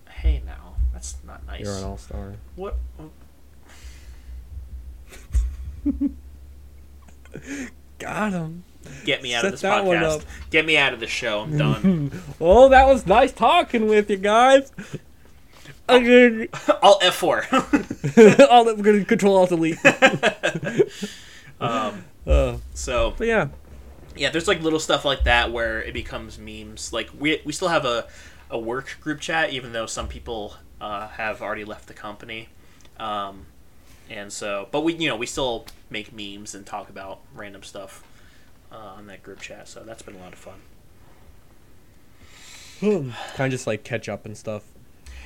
Hey, 0.08 0.42
now 0.44 0.74
that's 0.92 1.18
not 1.24 1.46
nice. 1.46 1.60
You're 1.60 1.76
an 1.76 1.84
all 1.84 1.98
star. 1.98 2.32
What? 2.56 2.78
Got 7.98 8.32
him. 8.32 8.64
Get 9.04 9.22
me 9.22 9.34
out 9.34 9.42
Set 9.42 9.54
of 9.54 9.60
this 9.60 9.70
podcast. 9.70 10.24
Get 10.50 10.66
me 10.66 10.76
out 10.76 10.92
of 10.92 11.00
the 11.00 11.06
show. 11.06 11.40
I'm 11.42 11.56
done. 11.56 12.22
Oh, 12.40 12.68
that 12.68 12.86
was 12.88 13.06
nice 13.06 13.32
talking 13.32 13.86
with 13.86 14.10
you 14.10 14.16
guys. 14.16 14.72
I'll, 15.88 16.46
I'll 16.82 16.98
F 17.02 17.14
four. 17.14 17.44
I'll, 17.52 18.68
I'm 18.68 18.82
gonna 18.82 19.04
control 19.04 19.36
alt 19.36 19.50
delete. 19.50 19.78
um, 21.60 22.04
Uh, 22.26 22.56
so 22.74 23.14
but 23.16 23.26
yeah, 23.26 23.48
yeah, 24.16 24.30
there's 24.30 24.48
like 24.48 24.60
little 24.62 24.80
stuff 24.80 25.04
like 25.04 25.24
that 25.24 25.52
where 25.52 25.82
it 25.82 25.94
becomes 25.94 26.38
memes. 26.38 26.92
Like 26.92 27.10
we 27.18 27.40
we 27.44 27.52
still 27.52 27.68
have 27.68 27.84
a 27.84 28.06
a 28.50 28.58
work 28.58 28.96
group 29.00 29.20
chat, 29.20 29.50
even 29.52 29.72
though 29.72 29.86
some 29.86 30.08
people 30.08 30.56
uh, 30.80 31.08
have 31.08 31.40
already 31.40 31.64
left 31.64 31.86
the 31.88 31.94
company. 31.94 32.48
Um, 32.98 33.46
and 34.10 34.32
so, 34.32 34.68
but 34.70 34.82
we 34.82 34.94
you 34.94 35.08
know 35.08 35.16
we 35.16 35.26
still 35.26 35.66
make 35.90 36.12
memes 36.12 36.54
and 36.54 36.66
talk 36.66 36.88
about 36.88 37.20
random 37.34 37.62
stuff 37.62 38.04
uh, 38.70 38.76
on 38.76 39.06
that 39.06 39.22
group 39.22 39.40
chat. 39.40 39.68
So 39.68 39.82
that's 39.84 40.02
been 40.02 40.16
a 40.16 40.18
lot 40.18 40.32
of 40.32 40.38
fun. 40.38 40.60
kind 43.36 43.46
of 43.46 43.50
just 43.50 43.66
like 43.66 43.84
catch 43.84 44.08
up 44.08 44.26
and 44.26 44.36
stuff. 44.36 44.64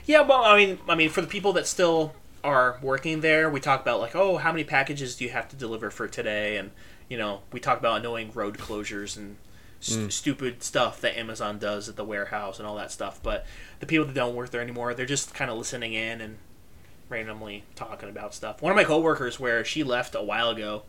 Yeah, 0.05 0.21
well, 0.21 0.45
I 0.45 0.57
mean, 0.57 0.79
I 0.89 0.95
mean, 0.95 1.11
for 1.11 1.21
the 1.21 1.27
people 1.27 1.53
that 1.55 1.67
still 1.67 2.15
are 2.45 2.79
working 2.81 3.21
there, 3.21 3.51
we 3.51 3.59
talk 3.59 3.81
about 3.81 3.99
like, 4.01 4.15
oh, 4.15 4.37
how 4.37 4.53
many 4.53 4.63
packages 4.63 5.17
do 5.17 5.25
you 5.25 5.31
have 5.31 5.49
to 5.49 5.57
deliver 5.57 5.91
for 5.91 6.07
today, 6.07 6.57
and 6.57 6.71
you 7.09 7.17
know, 7.17 7.41
we 7.53 7.61
talk 7.61 7.79
about 7.79 8.01
annoying 8.01 8.31
road 8.35 8.59
closures 8.59 9.17
and 9.17 9.37
st- 9.81 10.13
stupid 10.13 10.63
stuff 10.63 11.01
that 11.01 11.19
Amazon 11.19 11.59
does 11.59 11.89
at 11.89 11.97
the 11.97 12.05
warehouse 12.05 12.59
and 12.59 12.67
all 12.67 12.77
that 12.77 12.91
stuff. 12.91 13.21
But 13.23 13.47
the 13.81 13.87
people 13.87 14.07
that 14.07 14.15
don't 14.15 14.35
work 14.35 14.51
there 14.51 14.61
anymore, 14.61 14.95
they're 14.95 15.07
just 15.07 15.35
kind 15.35 15.51
of 15.51 15.57
listening 15.57 15.93
in 15.93 16.21
and 16.21 16.39
randomly 17.09 17.65
talking 17.75 18.09
about 18.09 18.35
stuff. 18.35 18.63
One 18.63 18.73
of 18.73 18.77
my 18.77 18.85
coworkers, 18.85 19.39
where 19.41 19.65
she 19.65 19.85
left 19.85 20.15
a 20.15 20.23
while 20.23 20.51
ago, 20.51 20.83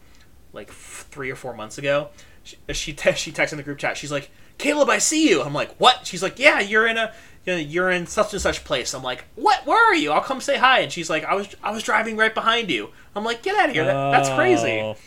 like 0.53 0.71
three 0.71 1.29
or 1.29 1.35
four 1.35 1.53
months 1.53 1.77
ago, 1.77 2.09
she 2.43 2.57
she, 2.73 2.93
te- 2.93 3.13
she 3.13 3.31
texted 3.31 3.53
in 3.53 3.57
the 3.57 3.63
group 3.63 3.77
chat. 3.77 3.97
She's 3.97 4.11
like, 4.11 4.29
"Caleb, 4.57 4.89
I 4.89 4.97
see 4.97 5.29
you." 5.29 5.41
I'm 5.41 5.53
like, 5.53 5.75
"What?" 5.77 6.05
She's 6.07 6.23
like, 6.23 6.39
"Yeah, 6.39 6.59
you're 6.59 6.87
in 6.87 6.97
a." 6.97 7.13
You're 7.45 7.89
in 7.89 8.07
such 8.07 8.33
and 8.33 8.41
such 8.41 8.65
place. 8.65 8.93
I'm 8.93 9.03
like, 9.03 9.23
what? 9.35 9.65
Where 9.65 9.81
are 9.81 9.95
you? 9.95 10.11
I'll 10.11 10.19
come 10.19 10.41
say 10.41 10.57
hi. 10.57 10.79
And 10.79 10.91
she's 10.91 11.09
like, 11.09 11.23
I 11.23 11.33
was, 11.33 11.47
I 11.63 11.71
was 11.71 11.81
driving 11.81 12.17
right 12.17 12.35
behind 12.35 12.69
you. 12.69 12.89
I'm 13.15 13.23
like, 13.23 13.41
get 13.41 13.55
out 13.55 13.69
of 13.69 13.73
here. 13.73 13.85
That, 13.85 14.11
that's 14.11 14.27
crazy. 14.31 14.81
Oh, 14.81 14.97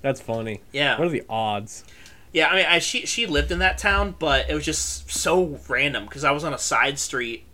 That's 0.00 0.18
funny. 0.18 0.62
Yeah. 0.72 0.98
What 0.98 1.08
are 1.08 1.10
the 1.10 1.22
odds? 1.28 1.84
Yeah, 2.32 2.48
I 2.48 2.56
mean, 2.56 2.64
I, 2.64 2.78
she 2.78 3.04
she 3.04 3.26
lived 3.26 3.52
in 3.52 3.58
that 3.58 3.76
town, 3.76 4.14
but 4.18 4.48
it 4.48 4.54
was 4.54 4.64
just 4.64 5.10
so 5.10 5.60
random 5.68 6.04
because 6.06 6.24
I 6.24 6.30
was 6.30 6.44
on 6.44 6.54
a 6.54 6.58
side 6.58 6.98
street, 6.98 7.44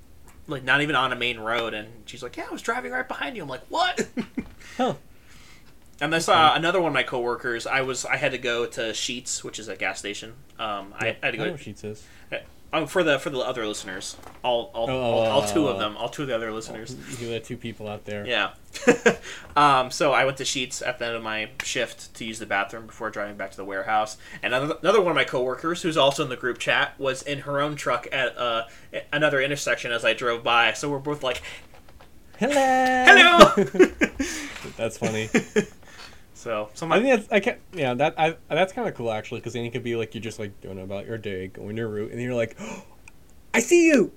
like 0.49 0.65
not 0.65 0.81
even 0.81 0.97
on 0.97 1.13
a 1.13 1.17
main 1.17 1.39
road, 1.39 1.75
and 1.75 1.89
she's 2.07 2.23
like, 2.23 2.37
"Yeah, 2.37 2.47
I 2.49 2.53
was 2.53 2.63
driving 2.63 2.91
right 2.93 3.07
behind 3.07 3.37
you." 3.37 3.43
I'm 3.43 3.49
like, 3.49 3.67
"What?" 3.69 4.09
Huh. 4.77 4.95
And 6.01 6.15
I 6.15 6.21
saw 6.21 6.55
another 6.55 6.81
one 6.81 6.91
of 6.91 6.95
my 6.95 7.03
coworkers. 7.03 7.67
I 7.67 7.81
was 7.81 8.05
I 8.05 8.19
had 8.19 8.31
to 8.31 8.39
go 8.39 8.67
to 8.67 8.81
Sheetz, 8.93 9.43
which 9.43 9.59
is 9.59 9.67
a 9.67 9.75
gas 9.75 9.99
station. 9.99 10.35
Um, 10.57 10.95
I, 10.97 11.09
I 11.09 11.17
had 11.21 11.31
to 11.33 11.37
go. 11.37 11.43
I 11.43 11.47
know 11.47 11.53
what 11.55 11.61
Sheetz 11.61 11.85
is. 11.85 12.05
Um, 12.71 12.87
for 12.87 13.03
the 13.03 13.19
for 13.19 13.31
the 13.31 13.39
other 13.39 13.67
listeners, 13.67 14.17
all 14.45 14.71
all, 14.75 14.91
Oh, 14.91 15.01
all, 15.01 15.27
all 15.27 15.47
two 15.47 15.69
of 15.69 15.77
uh, 15.77 15.79
them, 15.79 15.97
all 15.97 16.11
two 16.11 16.23
of 16.23 16.29
the 16.29 16.35
other 16.35 16.53
listeners. 16.53 16.95
You 17.19 17.29
had 17.31 17.43
two 17.43 17.57
people 17.57 17.89
out 17.89 18.05
there. 18.05 18.27
Yeah. 18.27 18.51
um, 19.57 19.91
so 19.91 20.13
I 20.13 20.27
went 20.27 20.37
to 20.37 20.45
Sheetz 20.45 20.87
at 20.87 20.99
the 20.99 21.07
end 21.07 21.17
of 21.17 21.23
my 21.23 21.49
shift 21.63 22.13
to 22.15 22.27
use 22.27 22.39
the 22.39 22.45
bathroom 22.45 22.87
before 22.87 23.09
driving 23.09 23.37
back 23.37 23.53
to 23.53 23.57
the 23.57 23.65
warehouse. 23.65 24.19
And 24.43 24.53
another, 24.53 24.77
another 24.83 25.01
one 25.01 25.13
of 25.13 25.17
my 25.17 25.25
coworkers, 25.25 25.81
who's 25.81 25.97
also 25.97 26.23
in 26.23 26.29
the 26.29 26.37
group 26.37 26.59
chat, 26.59 26.93
was 26.99 27.23
in 27.23 27.41
her 27.41 27.59
own 27.59 27.75
truck 27.75 28.07
at 28.13 28.37
uh, 28.37 28.65
another 29.15 29.41
intersection 29.41 29.91
as 29.91 30.05
I 30.05 30.13
drove 30.13 30.45
by. 30.45 30.75
So 30.75 30.91
we're 30.91 30.99
both 30.99 31.23
like, 31.23 31.41
Hello. 32.39 32.55
"Hello." 32.55 33.65
That's 34.77 34.99
funny. 34.99 35.31
so 36.39 36.71
I 36.89 37.01
think 37.01 37.17
that's 37.17 37.33
I 37.33 37.41
can 37.41 37.59
yeah 37.73 37.95
that 37.95 38.15
I 38.17 38.37
that's 38.49 38.73
kind 38.73 38.89
of 38.89 38.95
cool 38.95 39.11
actually 39.11 39.41
because 39.41 39.55
then 39.55 39.65
you 39.65 39.73
could 39.73 39.83
be 39.83 39.97
like 39.97 40.15
you're 40.15 40.23
just 40.23 40.39
like 40.39 40.61
doing 40.61 40.81
about 40.81 41.05
your 41.05 41.19
day 41.19 41.49
going 41.49 41.77
your 41.77 41.89
route 41.89 42.13
and 42.13 42.23
you're 42.23 42.35
like 42.35 42.57
oh, 42.61 42.85
I 43.55 43.59
see 43.59 43.87
you 43.89 44.13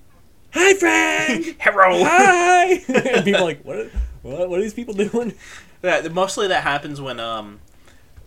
hi 0.54 0.74
friend 0.76 1.56
hello. 1.60 2.04
hi 2.04 2.74
and 3.16 3.26
people 3.26 3.42
are 3.42 3.44
like 3.44 3.64
what 3.64 3.76
are, 3.76 3.92
what 4.22 4.50
what 4.50 4.60
are 4.60 4.62
these 4.62 4.76
people 4.76 4.94
doing 4.94 5.34
That 5.82 6.14
mostly 6.14 6.48
that 6.48 6.62
happens 6.62 7.02
when 7.02 7.20
um 7.20 7.60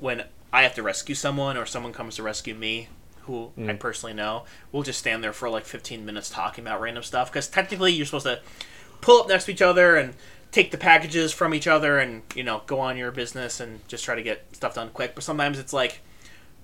when 0.01 0.25
I 0.53 0.65
have 0.65 0.75
to 0.75 0.83
rescue 0.83 1.15
someone 1.15 1.57
or 1.57 1.65
someone 1.65 1.93
comes 1.93 2.17
to 2.17 2.25
rescue 2.25 2.55
me 2.55 2.89
who 3.27 3.53
I 3.67 3.73
personally 3.75 4.13
know. 4.13 4.45
We'll 4.71 4.83
just 4.83 4.99
stand 4.99 5.25
there 5.25 5.33
for 5.33 5.49
like 5.49 5.65
15 5.65 6.05
minutes 6.05 6.29
talking 6.29 6.65
about 6.65 6.81
random 6.81 7.03
stuff 7.03 7.33
because 7.33 7.49
technically 7.49 7.93
you're 7.93 8.07
supposed 8.07 8.27
to 8.27 8.41
pull 9.01 9.21
up 9.21 9.29
next 9.29 9.45
to 9.45 9.53
each 9.53 9.63
other 9.63 9.97
and 9.97 10.15
take 10.55 10.71
the 10.71 10.79
packages 10.79 11.33
from 11.33 11.53
each 11.53 11.67
other 11.67 11.99
and 11.99 12.23
you 12.37 12.45
know 12.45 12.63
go 12.67 12.79
on 12.79 12.97
your 12.97 13.11
business 13.11 13.59
and 13.61 13.87
just 13.89 14.05
try 14.05 14.15
to 14.15 14.23
get 14.23 14.45
stuff 14.53 14.75
done 14.75 14.89
quick. 14.91 15.15
But 15.17 15.25
sometimes 15.25 15.59
it's 15.59 15.73
like 15.73 16.01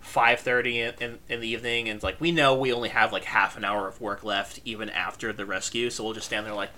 5:30 0.05 0.75
in, 0.75 0.95
in, 1.11 1.19
in 1.29 1.41
the 1.41 1.49
evening 1.49 1.89
and 1.89 1.97
it's 1.97 2.05
like 2.05 2.21
we 2.21 2.33
know 2.33 2.55
we 2.55 2.73
only 2.73 2.89
have 2.91 3.13
like 3.13 3.25
half 3.25 3.57
an 3.57 3.65
hour 3.65 3.87
of 3.89 4.01
work 4.01 4.25
left 4.25 4.61
even 4.65 4.89
after 4.91 5.33
the 5.33 5.45
rescue, 5.45 5.91
so 5.91 6.05
we'll 6.05 6.15
just 6.15 6.27
stand 6.27 6.47
there 6.47 6.55
like. 6.55 6.71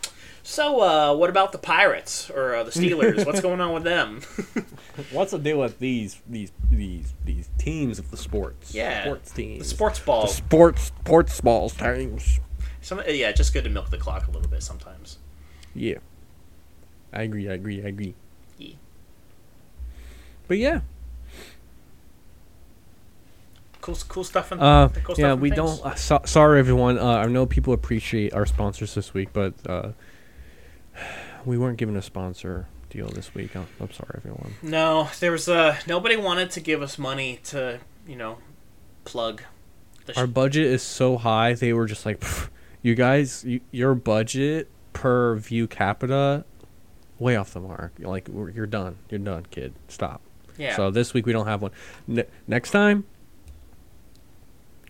So, 0.44 0.80
uh, 0.80 1.14
what 1.14 1.30
about 1.30 1.52
the 1.52 1.58
Pirates 1.58 2.28
or 2.28 2.56
uh, 2.56 2.64
the 2.64 2.72
Steelers? 2.72 3.24
What's 3.26 3.40
going 3.40 3.60
on 3.60 3.72
with 3.74 3.84
them? 3.84 4.22
what's 5.12 5.30
the 5.30 5.38
deal 5.38 5.58
with 5.60 5.78
these 5.78 6.20
these 6.28 6.50
these 6.68 7.14
these 7.24 7.48
teams 7.58 8.00
of 8.00 8.10
the 8.10 8.16
sports 8.16 8.74
Yeah. 8.74 9.04
sports 9.04 9.30
teams 9.30 9.58
The 9.60 9.64
sports 9.68 10.00
ball. 10.00 10.26
sports 10.26 10.82
sports 10.82 11.40
balls 11.40 11.74
teams 11.74 12.40
Some, 12.80 13.00
yeah, 13.06 13.30
just 13.30 13.52
good 13.52 13.62
to 13.64 13.70
milk 13.70 13.90
the 13.90 13.98
clock 13.98 14.26
a 14.26 14.30
little 14.32 14.50
bit 14.50 14.62
sometimes. 14.64 15.18
yeah 15.76 15.98
I 17.12 17.22
agree 17.22 17.48
I 17.48 17.52
agree 17.54 17.82
I 17.84 17.88
agree 17.88 18.14
Yeah. 18.58 18.74
but 20.48 20.58
yeah 20.58 20.80
Cool, 23.80 23.96
cool 24.08 24.22
stuff. 24.22 24.52
In, 24.52 24.60
Uh, 24.60 24.88
cool 25.02 25.16
yeah, 25.18 25.30
stuff 25.32 25.40
we 25.40 25.50
don't. 25.50 25.84
Uh, 25.84 25.94
so, 25.96 26.20
sorry, 26.24 26.60
everyone. 26.60 26.98
Uh, 26.98 27.04
I 27.16 27.26
know 27.26 27.46
people 27.46 27.74
appreciate 27.74 28.32
our 28.32 28.46
sponsors 28.46 28.94
this 28.94 29.12
week, 29.12 29.30
but 29.32 29.54
uh, 29.68 29.90
we 31.44 31.58
weren't 31.58 31.78
given 31.78 31.96
a 31.96 32.02
sponsor 32.02 32.68
deal 32.90 33.08
this 33.08 33.34
week. 33.34 33.56
I'm, 33.56 33.66
I'm 33.80 33.90
sorry, 33.90 34.14
everyone. 34.18 34.54
No, 34.62 35.08
there 35.18 35.32
was 35.32 35.48
uh 35.48 35.76
nobody 35.88 36.14
wanted 36.16 36.52
to 36.52 36.60
give 36.60 36.80
us 36.80 36.96
money 36.96 37.40
to 37.46 37.80
you 38.06 38.14
know 38.14 38.38
plug. 39.04 39.42
The 40.06 40.12
sh- 40.14 40.16
Our 40.18 40.26
budget 40.28 40.66
is 40.66 40.84
so 40.84 41.16
high. 41.16 41.54
They 41.54 41.72
were 41.72 41.86
just 41.86 42.06
like, 42.06 42.22
you 42.82 42.94
guys, 42.94 43.42
you, 43.44 43.62
your 43.72 43.96
budget 43.96 44.70
per 44.92 45.34
view 45.34 45.66
capita, 45.66 46.44
way 47.22 47.36
off 47.36 47.54
the 47.54 47.60
mark. 47.60 47.92
Like, 47.98 48.28
we're, 48.28 48.50
you're 48.50 48.66
done. 48.66 48.96
You're 49.08 49.20
done, 49.20 49.46
kid. 49.50 49.72
Stop. 49.88 50.20
yeah. 50.58 50.76
So 50.76 50.90
this 50.90 51.14
week 51.14 51.24
we 51.26 51.32
don't 51.32 51.46
have 51.46 51.62
one. 51.62 51.70
Ne- 52.06 52.26
next 52.46 52.70
time, 52.72 53.04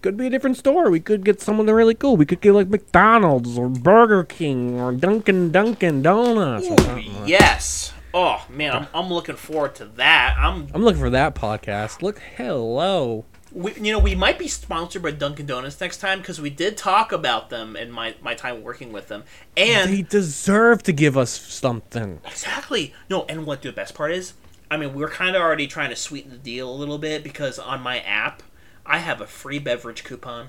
could 0.00 0.16
be 0.16 0.26
a 0.26 0.30
different 0.30 0.56
store. 0.56 0.90
We 0.90 0.98
could 0.98 1.24
get 1.24 1.40
someone 1.40 1.66
really 1.66 1.94
cool. 1.94 2.16
We 2.16 2.26
could 2.26 2.40
get 2.40 2.52
like 2.52 2.68
McDonald's 2.68 3.56
or 3.56 3.68
Burger 3.68 4.24
King 4.24 4.80
or 4.80 4.90
Dunkin' 4.92 5.52
Dunkin' 5.52 6.02
Donuts. 6.02 6.66
Ooh, 6.68 6.74
like- 6.74 7.06
yes. 7.28 7.92
Oh 8.14 8.44
man, 8.50 8.74
I'm, 8.74 8.86
I'm 8.92 9.12
looking 9.12 9.36
forward 9.36 9.74
to 9.76 9.86
that. 9.86 10.36
I'm 10.38 10.66
I'm 10.74 10.82
looking 10.82 11.00
for 11.00 11.08
that 11.10 11.34
podcast. 11.34 12.02
Look, 12.02 12.18
hello. 12.36 13.24
We, 13.54 13.72
you 13.74 13.92
know 13.92 13.98
we 13.98 14.14
might 14.14 14.38
be 14.38 14.48
sponsored 14.48 15.02
by 15.02 15.10
Dunkin' 15.10 15.46
Donuts 15.46 15.80
next 15.80 15.98
time 15.98 16.18
because 16.20 16.40
we 16.40 16.50
did 16.50 16.76
talk 16.76 17.12
about 17.12 17.50
them 17.50 17.76
in 17.76 17.90
my 17.90 18.14
my 18.22 18.34
time 18.34 18.62
working 18.62 18.92
with 18.92 19.08
them 19.08 19.24
and 19.56 19.90
They 19.92 20.02
deserve 20.02 20.82
to 20.84 20.92
give 20.92 21.16
us 21.18 21.30
something. 21.30 22.20
Exactly. 22.24 22.94
No, 23.10 23.24
and 23.28 23.44
what 23.46 23.62
the 23.62 23.72
best 23.72 23.94
part 23.94 24.12
is, 24.12 24.34
I 24.70 24.76
mean, 24.76 24.94
we're 24.94 25.08
kind 25.10 25.36
of 25.36 25.42
already 25.42 25.66
trying 25.66 25.90
to 25.90 25.96
sweeten 25.96 26.30
the 26.30 26.38
deal 26.38 26.70
a 26.70 26.74
little 26.74 26.98
bit 26.98 27.22
because 27.22 27.58
on 27.58 27.80
my 27.82 28.00
app, 28.00 28.42
I 28.86 28.98
have 28.98 29.20
a 29.20 29.26
free 29.26 29.58
beverage 29.58 30.02
coupon. 30.04 30.48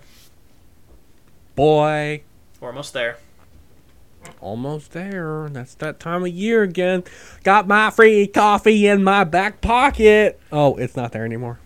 Boy, 1.56 2.24
We're 2.60 2.70
almost 2.70 2.94
there. 2.94 3.18
almost 4.42 4.92
there. 4.94 5.50
That's 5.52 5.76
that 5.76 6.00
time 6.00 6.24
of 6.24 6.30
year 6.30 6.64
again. 6.64 7.04
Got 7.44 7.68
my 7.68 7.92
free 7.92 8.26
coffee 8.28 8.88
in 8.88 9.04
my 9.04 9.24
back 9.24 9.62
pocket. 9.62 10.40
Oh, 10.52 10.76
it's 10.78 10.96
not 10.96 11.12
there 11.12 11.26
anymore. 11.26 11.60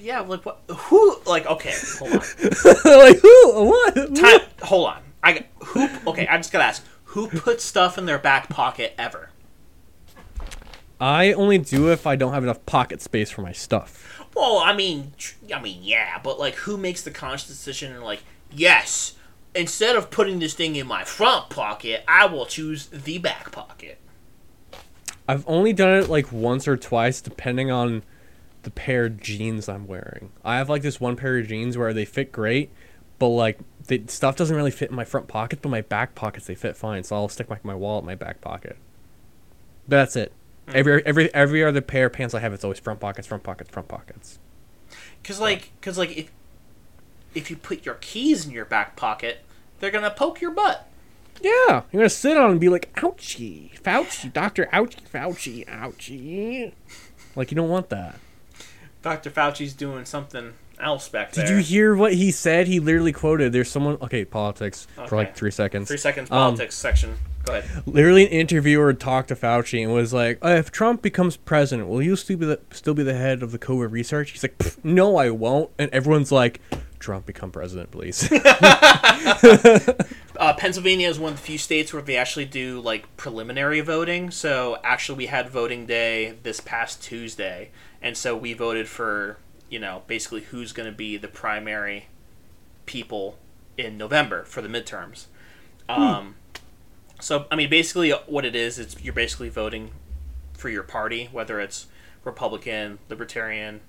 Yeah, 0.00 0.20
like 0.20 0.44
what? 0.44 0.62
Who? 0.70 1.18
Like 1.26 1.46
okay, 1.46 1.74
hold 1.98 2.12
on. 2.12 2.18
like 2.84 3.18
who? 3.18 3.64
What? 3.68 4.16
Time. 4.16 4.40
hold 4.62 4.88
on. 4.88 5.02
I 5.22 5.44
who? 5.58 5.88
Okay, 6.06 6.26
I'm 6.28 6.40
just 6.40 6.52
gotta 6.52 6.64
ask. 6.64 6.84
Who 7.04 7.28
puts 7.28 7.64
stuff 7.64 7.98
in 7.98 8.06
their 8.06 8.18
back 8.18 8.48
pocket 8.48 8.94
ever? 8.98 9.30
I 11.00 11.32
only 11.32 11.58
do 11.58 11.90
if 11.92 12.06
I 12.06 12.16
don't 12.16 12.32
have 12.32 12.42
enough 12.42 12.64
pocket 12.66 13.02
space 13.02 13.30
for 13.30 13.42
my 13.42 13.52
stuff. 13.52 14.22
Well, 14.34 14.58
I 14.58 14.74
mean, 14.74 15.12
I 15.54 15.60
mean, 15.60 15.82
yeah, 15.82 16.18
but 16.22 16.38
like, 16.38 16.54
who 16.54 16.76
makes 16.76 17.02
the 17.02 17.10
conscious 17.10 17.48
decision? 17.48 17.92
And 17.92 18.02
Like, 18.02 18.22
yes, 18.50 19.14
instead 19.54 19.96
of 19.96 20.10
putting 20.10 20.38
this 20.38 20.54
thing 20.54 20.76
in 20.76 20.86
my 20.86 21.04
front 21.04 21.50
pocket, 21.50 22.04
I 22.06 22.26
will 22.26 22.46
choose 22.46 22.86
the 22.86 23.18
back 23.18 23.50
pocket. 23.50 23.98
I've 25.28 25.44
only 25.48 25.72
done 25.72 26.02
it 26.02 26.08
like 26.08 26.30
once 26.30 26.68
or 26.68 26.76
twice, 26.76 27.20
depending 27.20 27.70
on 27.70 28.02
the 28.66 28.70
pair 28.72 29.04
of 29.04 29.20
jeans 29.20 29.68
I'm 29.68 29.86
wearing. 29.86 30.32
I 30.44 30.56
have 30.56 30.68
like 30.68 30.82
this 30.82 31.00
one 31.00 31.14
pair 31.14 31.38
of 31.38 31.46
jeans 31.46 31.78
where 31.78 31.94
they 31.94 32.04
fit 32.04 32.32
great, 32.32 32.68
but 33.20 33.28
like 33.28 33.60
the 33.86 34.02
stuff 34.08 34.34
doesn't 34.34 34.56
really 34.56 34.72
fit 34.72 34.90
in 34.90 34.96
my 34.96 35.04
front 35.04 35.28
pockets, 35.28 35.60
but 35.62 35.68
my 35.68 35.82
back 35.82 36.16
pockets 36.16 36.48
they 36.48 36.56
fit 36.56 36.76
fine. 36.76 37.04
So 37.04 37.14
I'll 37.14 37.28
stick 37.28 37.48
like 37.48 37.64
my 37.64 37.76
wallet 37.76 38.02
in 38.02 38.06
my 38.06 38.16
back 38.16 38.40
pocket. 38.40 38.76
But 39.86 39.98
that's 39.98 40.16
it. 40.16 40.32
Hmm. 40.66 40.76
Every 40.78 41.06
every 41.06 41.32
every 41.32 41.64
other 41.64 41.80
pair 41.80 42.06
of 42.06 42.12
pants 42.12 42.34
I 42.34 42.40
have, 42.40 42.52
it's 42.52 42.64
always 42.64 42.80
front 42.80 42.98
pockets, 42.98 43.28
front 43.28 43.44
pockets, 43.44 43.70
front 43.70 43.86
pockets. 43.86 44.40
Cause 45.22 45.38
like, 45.38 45.70
cause 45.80 45.96
like, 45.96 46.16
if 46.16 46.32
if 47.36 47.48
you 47.48 47.54
put 47.54 47.86
your 47.86 47.94
keys 48.00 48.46
in 48.46 48.50
your 48.50 48.64
back 48.64 48.96
pocket, 48.96 49.44
they're 49.78 49.92
gonna 49.92 50.10
poke 50.10 50.40
your 50.40 50.50
butt. 50.50 50.88
Yeah, 51.40 51.82
you're 51.92 52.00
gonna 52.00 52.10
sit 52.10 52.36
on 52.36 52.50
and 52.50 52.60
be 52.60 52.68
like, 52.68 52.92
"Ouchie, 52.96 53.80
Fauci, 53.80 54.32
Doctor 54.32 54.68
Ouchie, 54.72 55.08
Fauci, 55.08 55.64
ouchie." 55.68 56.72
Like 57.36 57.52
you 57.52 57.54
don't 57.54 57.68
want 57.68 57.90
that. 57.90 58.18
Doctor 59.06 59.30
Fauci's 59.30 59.72
doing 59.72 60.04
something 60.04 60.54
else 60.80 61.08
back 61.08 61.30
there. 61.30 61.46
Did 61.46 61.52
you 61.52 61.58
hear 61.62 61.94
what 61.94 62.14
he 62.14 62.32
said? 62.32 62.66
He 62.66 62.80
literally 62.80 63.12
quoted. 63.12 63.52
There's 63.52 63.70
someone. 63.70 63.98
Okay, 64.02 64.24
politics 64.24 64.88
for 65.06 65.14
like 65.14 65.36
three 65.36 65.52
seconds. 65.52 65.86
Three 65.86 65.96
seconds 65.96 66.28
Um, 66.28 66.38
politics 66.56 66.74
section. 66.74 67.14
Go 67.44 67.54
ahead. 67.54 67.84
Literally, 67.86 68.26
an 68.26 68.32
interviewer 68.32 68.92
talked 68.94 69.28
to 69.28 69.36
Fauci 69.36 69.80
and 69.80 69.92
was 69.92 70.12
like, 70.12 70.44
"Uh, 70.44 70.56
"If 70.58 70.72
Trump 70.72 71.02
becomes 71.02 71.36
president, 71.36 71.86
will 71.88 72.02
you 72.02 72.16
still 72.16 72.36
be 72.36 72.46
the, 72.46 72.58
still 72.72 72.94
be 72.94 73.04
the 73.04 73.14
head 73.14 73.44
of 73.44 73.52
the 73.52 73.60
COVID 73.60 73.92
research?" 73.92 74.32
He's 74.32 74.42
like, 74.42 74.60
"No, 74.84 75.18
I 75.18 75.30
won't." 75.30 75.70
And 75.78 75.88
everyone's 75.92 76.32
like, 76.32 76.60
"Trump 76.98 77.26
become 77.26 77.52
president, 77.52 77.92
please." 77.92 78.28
Uh, 80.38 80.52
Pennsylvania 80.52 81.08
is 81.08 81.18
one 81.18 81.32
of 81.32 81.38
the 81.38 81.42
few 81.44 81.56
states 81.56 81.94
where 81.94 82.02
they 82.02 82.16
actually 82.18 82.44
do 82.44 82.78
like 82.80 83.16
preliminary 83.16 83.80
voting. 83.80 84.30
So 84.30 84.76
actually, 84.84 85.16
we 85.16 85.26
had 85.26 85.48
voting 85.48 85.86
day 85.86 86.34
this 86.42 86.60
past 86.60 87.02
Tuesday, 87.02 87.70
and 88.06 88.16
so 88.16 88.36
we 88.36 88.52
voted 88.52 88.88
for 88.88 89.36
you 89.68 89.80
know 89.80 90.02
basically 90.06 90.42
who's 90.42 90.72
going 90.72 90.88
to 90.88 90.96
be 90.96 91.16
the 91.16 91.26
primary 91.26 92.06
people 92.86 93.36
in 93.76 93.98
November 93.98 94.44
for 94.44 94.62
the 94.62 94.68
midterms. 94.68 95.26
Um, 95.88 96.36
so 97.20 97.46
I 97.50 97.56
mean, 97.56 97.68
basically, 97.68 98.10
what 98.10 98.44
it 98.44 98.54
is, 98.54 98.78
it's 98.78 99.02
you're 99.02 99.12
basically 99.12 99.48
voting 99.48 99.90
for 100.54 100.68
your 100.68 100.84
party, 100.84 101.28
whether 101.32 101.60
it's 101.60 101.86
Republican, 102.22 103.00
Libertarian, 103.08 103.80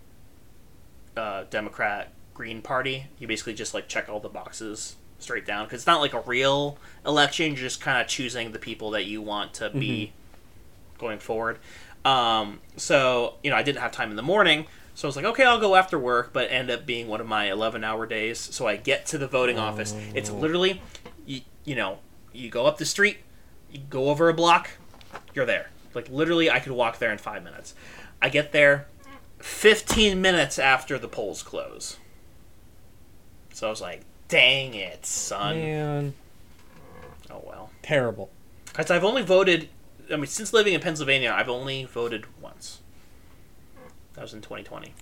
uh, 1.16 1.44
Democrat, 1.52 2.12
Green 2.34 2.64
Party. 2.64 3.06
You 3.20 3.28
basically 3.28 3.54
just 3.54 3.76
like 3.76 3.88
check 3.88 4.10
all 4.10 4.20
the 4.20 4.30
boxes 4.30 4.96
straight 5.20 5.46
down 5.46 5.66
because 5.66 5.82
it's 5.82 5.88
not 5.88 6.02
like 6.02 6.14
a 6.14 6.22
real 6.22 6.80
election. 7.06 7.52
You're 7.52 7.58
just 7.58 7.82
kind 7.82 8.02
of 8.02 8.08
choosing 8.08 8.52
the 8.52 8.60
people 8.60 8.90
that 8.92 9.06
you 9.06 9.22
want 9.22 9.54
to 9.56 9.70
be 9.70 10.12
going 10.98 11.20
forward. 11.20 11.60
Um, 12.08 12.60
so 12.78 13.36
you 13.44 13.50
know, 13.50 13.58
I 13.58 13.64
didn't 13.64 13.82
have 13.82 13.92
time 13.92 14.10
in 14.12 14.16
the 14.16 14.22
morning, 14.22 14.66
so 14.96 15.08
I 15.08 15.10
was 15.10 15.16
like, 15.16 15.26
okay, 15.26 15.44
I'll 15.44 15.60
go 15.60 15.76
after 15.76 16.00
work. 16.00 16.32
But 16.32 16.50
end 16.52 16.70
up 16.72 16.86
being 16.86 17.08
one 17.08 17.20
of 17.20 17.28
my 17.28 17.52
11 17.52 17.84
hour 17.84 18.06
days. 18.06 18.40
So 18.40 18.68
I 18.68 18.78
get 18.78 19.06
to 19.08 19.18
the 19.18 19.28
voting 19.28 19.58
office. 19.60 19.94
It's 20.16 20.30
literally, 20.32 20.82
you, 21.26 21.42
you 21.66 21.76
know, 21.76 22.00
you 22.34 22.50
go 22.50 22.66
up 22.66 22.78
the 22.78 22.86
street, 22.86 23.18
you 23.72 23.80
go 23.90 24.10
over 24.10 24.30
a 24.30 24.34
block, 24.34 24.70
you're 25.34 25.46
there. 25.46 25.70
Like 25.94 26.10
literally, 26.10 26.50
I 26.50 26.60
could 26.60 26.72
walk 26.74 27.00
there 27.00 27.12
in 27.12 27.18
five 27.18 27.44
minutes. 27.44 27.74
I 28.22 28.30
get 28.30 28.52
there 28.52 28.88
15 29.40 30.22
minutes 30.22 30.58
after 30.58 30.98
the 30.98 31.08
polls 31.08 31.44
close. 31.44 31.98
So 33.54 33.68
I 33.68 33.70
was 33.70 33.82
like, 33.82 34.02
Dang 34.28 34.74
it, 34.74 35.06
son. 35.06 35.58
Man, 35.58 36.14
Oh 37.32 37.42
well. 37.46 37.72
terrible. 37.82 38.30
Because 38.66 38.92
I've 38.92 39.04
only 39.04 39.22
voted. 39.22 39.70
I 40.12 40.16
mean, 40.16 40.28
since 40.28 40.54
living 40.54 40.74
in 40.74 40.82
Pennsylvania, 40.82 41.34
I've 41.36 41.50
only 41.50 41.84
voted 41.86 42.26
once. 42.42 42.82
That 44.14 44.22
was 44.22 44.34
in 44.34 44.42
2020, 44.42 44.94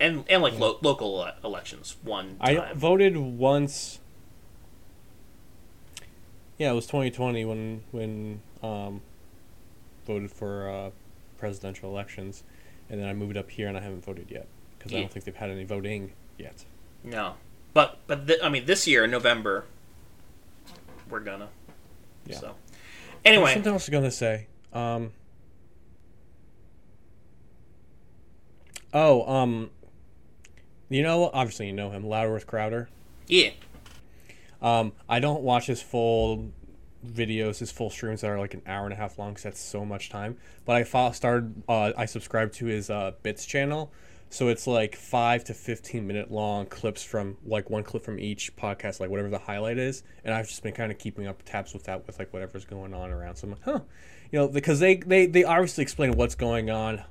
and 0.00 0.24
and 0.28 0.42
like 0.42 0.58
lo- 0.58 0.78
local 0.82 1.22
ele- 1.22 1.34
elections 1.44 1.96
one 2.02 2.36
I 2.40 2.72
voted 2.74 3.16
once. 3.16 4.00
Yeah, 6.58 6.72
it 6.72 6.74
was 6.74 6.86
2020 6.86 7.44
when 7.44 7.82
when 7.90 8.40
um, 8.62 9.00
voted 10.06 10.30
for 10.30 10.68
uh, 10.68 10.90
presidential 11.38 11.90
elections, 11.90 12.42
and 12.90 13.00
then 13.00 13.08
I 13.08 13.12
moved 13.12 13.36
up 13.36 13.50
here 13.50 13.68
and 13.68 13.76
I 13.76 13.80
haven't 13.80 14.04
voted 14.04 14.30
yet 14.30 14.46
because 14.78 14.92
I 14.92 15.00
don't 15.00 15.10
think 15.12 15.24
they've 15.24 15.36
had 15.36 15.50
any 15.50 15.64
voting 15.64 16.12
yet. 16.38 16.64
no, 17.04 17.34
but 17.72 17.98
but 18.06 18.26
th- 18.26 18.40
I 18.42 18.48
mean, 18.48 18.66
this 18.66 18.86
year 18.86 19.04
in 19.04 19.10
November, 19.10 19.64
we're 21.08 21.20
gonna. 21.20 21.48
Yeah. 22.26 22.38
So, 22.38 22.54
anyway, 23.24 23.54
something 23.54 23.72
else 23.72 23.82
I 23.88 23.90
was 23.92 24.00
gonna 24.00 24.10
say. 24.10 24.46
Um. 24.72 25.12
Oh, 28.92 29.26
um. 29.32 29.70
You 30.88 31.02
know, 31.02 31.30
obviously 31.32 31.66
you 31.68 31.72
know 31.72 31.90
him, 31.90 32.04
Louder 32.06 32.34
with 32.34 32.46
Crowder. 32.46 32.88
yeah, 33.26 33.50
Um, 34.60 34.92
I 35.08 35.20
don't 35.20 35.42
watch 35.42 35.66
his 35.66 35.80
full 35.80 36.52
videos, 37.06 37.60
his 37.60 37.72
full 37.72 37.88
streams 37.88 38.20
that 38.20 38.28
are 38.28 38.38
like 38.38 38.52
an 38.52 38.60
hour 38.66 38.84
and 38.84 38.92
a 38.92 38.96
half 38.96 39.18
long 39.18 39.30
because 39.30 39.44
that's 39.44 39.60
so 39.60 39.86
much 39.86 40.10
time. 40.10 40.36
But 40.66 40.76
I 40.76 41.12
started, 41.12 41.62
uh, 41.66 41.92
I 41.96 42.04
subscribed 42.04 42.52
to 42.54 42.66
his 42.66 42.90
uh, 42.90 43.12
Bits 43.22 43.46
channel, 43.46 43.90
so 44.32 44.48
it's 44.48 44.66
like 44.66 44.96
five 44.96 45.44
to 45.44 45.54
fifteen 45.54 46.06
minute 46.06 46.30
long 46.30 46.64
clips 46.66 47.02
from 47.02 47.36
like 47.44 47.68
one 47.68 47.82
clip 47.82 48.02
from 48.02 48.18
each 48.18 48.56
podcast, 48.56 48.98
like 48.98 49.10
whatever 49.10 49.28
the 49.28 49.38
highlight 49.38 49.76
is. 49.76 50.02
And 50.24 50.32
I've 50.34 50.48
just 50.48 50.62
been 50.62 50.72
kind 50.72 50.90
of 50.90 50.96
keeping 50.98 51.26
up 51.26 51.42
tabs 51.44 51.74
with 51.74 51.84
that, 51.84 52.06
with 52.06 52.18
like 52.18 52.32
whatever's 52.32 52.64
going 52.64 52.94
on 52.94 53.10
around. 53.10 53.36
So 53.36 53.46
I'm 53.46 53.50
like, 53.52 53.62
huh, 53.64 53.80
you 54.30 54.38
know, 54.38 54.48
because 54.48 54.80
they 54.80 54.96
they 54.96 55.26
they 55.26 55.44
obviously 55.44 55.82
explain 55.82 56.12
what's 56.12 56.34
going 56.34 56.70
on 56.70 57.02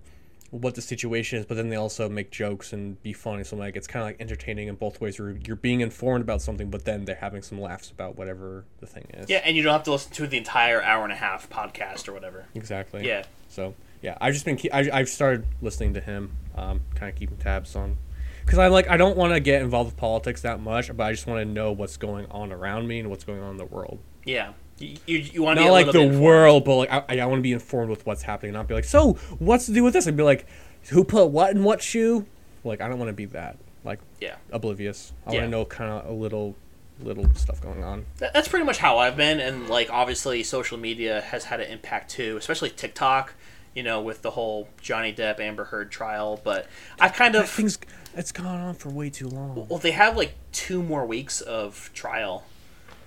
what 0.50 0.76
the 0.76 0.82
situation 0.82 1.40
is, 1.40 1.46
but 1.46 1.56
then 1.56 1.70
they 1.70 1.78
also 1.78 2.10
make 2.10 2.30
jokes 2.30 2.74
and 2.74 3.02
be 3.04 3.14
funny. 3.14 3.44
So 3.44 3.56
like 3.56 3.76
it's 3.76 3.88
kind 3.88 4.02
of 4.02 4.08
like 4.08 4.20
entertaining 4.20 4.68
in 4.68 4.76
both 4.76 5.00
ways. 5.00 5.18
You're, 5.18 5.38
you're 5.46 5.56
being 5.56 5.82
informed 5.82 6.24
about 6.24 6.42
something, 6.42 6.70
but 6.70 6.84
then 6.86 7.06
they're 7.06 7.16
having 7.16 7.42
some 7.42 7.62
laughs 7.62 7.90
about 7.90 8.18
whatever 8.18 8.66
the 8.80 8.86
thing 8.86 9.06
is. 9.14 9.30
yeah, 9.30 9.42
and 9.46 9.56
you 9.56 9.64
don't 9.64 9.72
have 9.72 9.84
to 9.84 9.92
listen 9.92 10.12
to 10.14 10.28
the 10.28 10.38
entire 10.38 10.82
hour 10.82 11.04
and 11.04 11.14
a 11.14 11.16
half 11.16 11.50
podcast 11.50 12.10
or 12.10 12.14
whatever. 12.14 12.46
exactly. 12.54 13.08
Yeah, 13.08 13.24
So 13.48 13.76
yeah, 14.02 14.18
I've 14.22 14.34
just 14.34 14.46
been 14.46 14.58
ke- 14.58 14.74
I, 14.74 14.90
I've 14.92 15.10
started 15.10 15.46
listening 15.62 15.94
to 15.96 16.02
him, 16.02 16.36
um, 16.56 16.82
kind 16.96 17.12
of 17.12 17.16
keeping 17.20 17.38
tabs 17.38 17.76
on, 17.76 17.98
because 18.46 18.58
I 18.60 18.68
like 18.68 18.88
I 18.90 18.98
don't 18.98 19.18
want 19.18 19.34
to 19.34 19.40
get 19.40 19.62
involved 19.62 19.92
with 19.92 19.98
politics 19.98 20.42
that 20.42 20.60
much, 20.60 20.96
but 20.96 21.04
I 21.04 21.12
just 21.12 21.28
want 21.28 21.40
to 21.40 21.46
know 21.46 21.72
what's 21.72 21.98
going 21.98 22.26
on 22.32 22.52
around 22.52 22.88
me 22.88 23.00
and 23.00 23.10
what's 23.10 23.24
going 23.24 23.42
on 23.42 23.52
in 23.52 23.58
the 23.58 23.66
world. 23.66 24.00
yeah. 24.26 24.54
You 24.80 24.98
you, 25.06 25.18
you 25.20 25.44
want 25.44 25.60
to 25.60 25.66
Not 25.66 25.72
like 25.74 25.92
the 25.92 26.08
world, 26.08 26.66
but 26.66 26.76
like 26.76 26.92
I, 26.92 27.20
I 27.20 27.26
want 27.28 27.38
to 27.38 27.44
be 27.44 27.52
informed 27.52 27.92
with 27.92 28.04
what's 28.08 28.24
happening, 28.24 28.54
not 28.54 28.68
be 28.68 28.74
like, 28.74 28.84
so 28.86 29.14
what's 29.38 29.68
to 29.68 29.74
do 29.74 29.84
with 29.84 29.94
this? 29.94 30.08
I'd 30.08 30.18
be 30.18 30.24
like, 30.24 30.48
who 30.90 31.04
put 31.04 31.28
what 31.28 31.52
in 31.52 31.64
what 31.64 31.84
shoe? 31.84 32.26
Like 32.64 32.82
I 32.82 32.88
don't 32.88 32.98
want 32.98 33.10
to 33.10 33.14
be 33.14 33.26
that 33.26 33.58
like 33.84 34.00
Yeah. 34.20 34.38
oblivious. 34.52 35.14
I 35.28 35.34
Yeah. 35.34 35.40
want 35.42 35.46
to 35.46 35.52
know 35.52 35.66
kind 35.66 35.92
of 35.92 36.10
a 36.10 36.14
little 36.14 36.56
little 37.00 37.32
stuff 37.36 37.62
going 37.62 37.84
on. 37.84 38.06
That's 38.18 38.48
pretty 38.48 38.66
much 38.66 38.80
how 38.80 38.98
I've 38.98 39.16
been, 39.18 39.40
and 39.40 39.70
like 39.70 39.92
obviously 39.92 40.42
social 40.42 40.80
media 40.80 41.22
has 41.22 41.44
had 41.46 41.60
an 41.60 41.70
impact 41.72 42.10
too, 42.10 42.38
especially 42.38 42.72
TikTok. 42.72 43.36
You 43.74 43.84
know, 43.84 44.02
with 44.02 44.22
the 44.22 44.32
whole 44.32 44.68
Johnny 44.82 45.14
Depp 45.14 45.40
Amber 45.40 45.64
Heard 45.66 45.92
trial, 45.92 46.42
but 46.44 46.68
I've 47.00 47.14
kind 47.14 47.34
That 47.36 47.44
of 47.44 47.50
thing's 47.50 47.78
it's 48.16 48.32
gone 48.34 48.60
on 48.60 48.74
for 48.76 48.90
way 48.90 49.10
too 49.10 49.30
long. 49.30 49.68
well, 49.70 49.80
they 49.80 49.92
have 49.92 50.18
like 50.18 50.34
two 50.52 50.84
more 50.84 51.06
weeks 51.06 51.40
of 51.40 51.90
trial. 51.94 52.44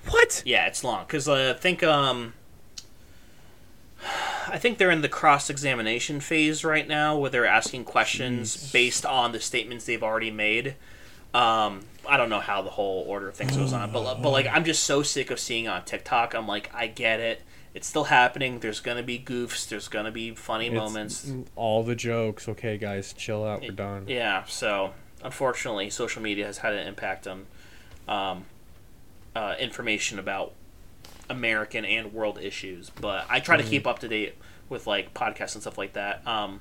What? 0.08 0.42
Yeah, 0.46 0.66
it's 0.66 0.82
long 0.82 1.04
because 1.06 1.28
uh, 1.28 1.54
I 1.56 1.60
think 1.60 1.82
um, 1.82 2.32
I 4.48 4.58
think 4.58 4.78
they're 4.78 4.90
in 4.90 5.02
the 5.02 5.08
cross 5.08 5.48
examination 5.50 6.20
phase 6.20 6.64
right 6.64 6.86
now, 6.86 7.16
where 7.16 7.30
they're 7.30 7.46
asking 7.46 7.84
questions 7.84 8.56
Jeez. 8.56 8.72
based 8.72 9.06
on 9.06 9.32
the 9.32 9.40
statements 9.40 9.84
they've 9.86 10.02
already 10.02 10.30
made. 10.30 10.74
Um, 11.32 11.80
I 12.14 12.16
don't 12.16 12.28
know 12.28 12.38
how 12.38 12.62
the 12.62 12.70
whole 12.70 13.04
order 13.08 13.28
of 13.28 13.34
things 13.34 13.56
goes 13.56 13.72
on, 13.72 13.90
but 13.90 14.22
but 14.22 14.30
like 14.30 14.46
I'm 14.46 14.64
just 14.64 14.84
so 14.84 15.02
sick 15.02 15.32
of 15.32 15.40
seeing 15.40 15.66
on 15.66 15.84
TikTok. 15.84 16.32
I'm 16.34 16.46
like, 16.46 16.70
I 16.72 16.86
get 16.86 17.18
it. 17.18 17.42
It's 17.74 17.88
still 17.88 18.04
happening. 18.04 18.60
There's 18.60 18.78
gonna 18.78 19.02
be 19.02 19.18
goofs. 19.18 19.68
There's 19.68 19.88
gonna 19.88 20.12
be 20.12 20.30
funny 20.36 20.66
It's 20.68 20.74
moments. 20.76 21.32
all 21.56 21.82
the 21.82 21.96
jokes. 21.96 22.48
Okay, 22.48 22.78
guys, 22.78 23.12
chill 23.12 23.44
out. 23.44 23.62
We're 23.62 23.72
done. 23.72 24.04
Yeah. 24.06 24.44
So 24.44 24.94
unfortunately, 25.24 25.90
social 25.90 26.22
media 26.22 26.46
has 26.46 26.58
had 26.58 26.72
an 26.74 26.86
impact 26.86 27.26
on 27.26 27.46
um, 28.06 28.44
uh, 29.34 29.56
information 29.58 30.20
about 30.20 30.52
American 31.28 31.84
and 31.84 32.12
world 32.12 32.38
issues. 32.40 32.90
But 32.90 33.26
I 33.28 33.40
try 33.40 33.56
to 33.56 33.64
keep 33.64 33.88
up 33.88 33.98
to 34.00 34.08
date 34.08 34.36
with 34.68 34.86
like 34.86 35.12
podcasts 35.12 35.54
and 35.54 35.62
stuff 35.62 35.76
like 35.76 35.94
that. 35.94 36.24
Um, 36.26 36.60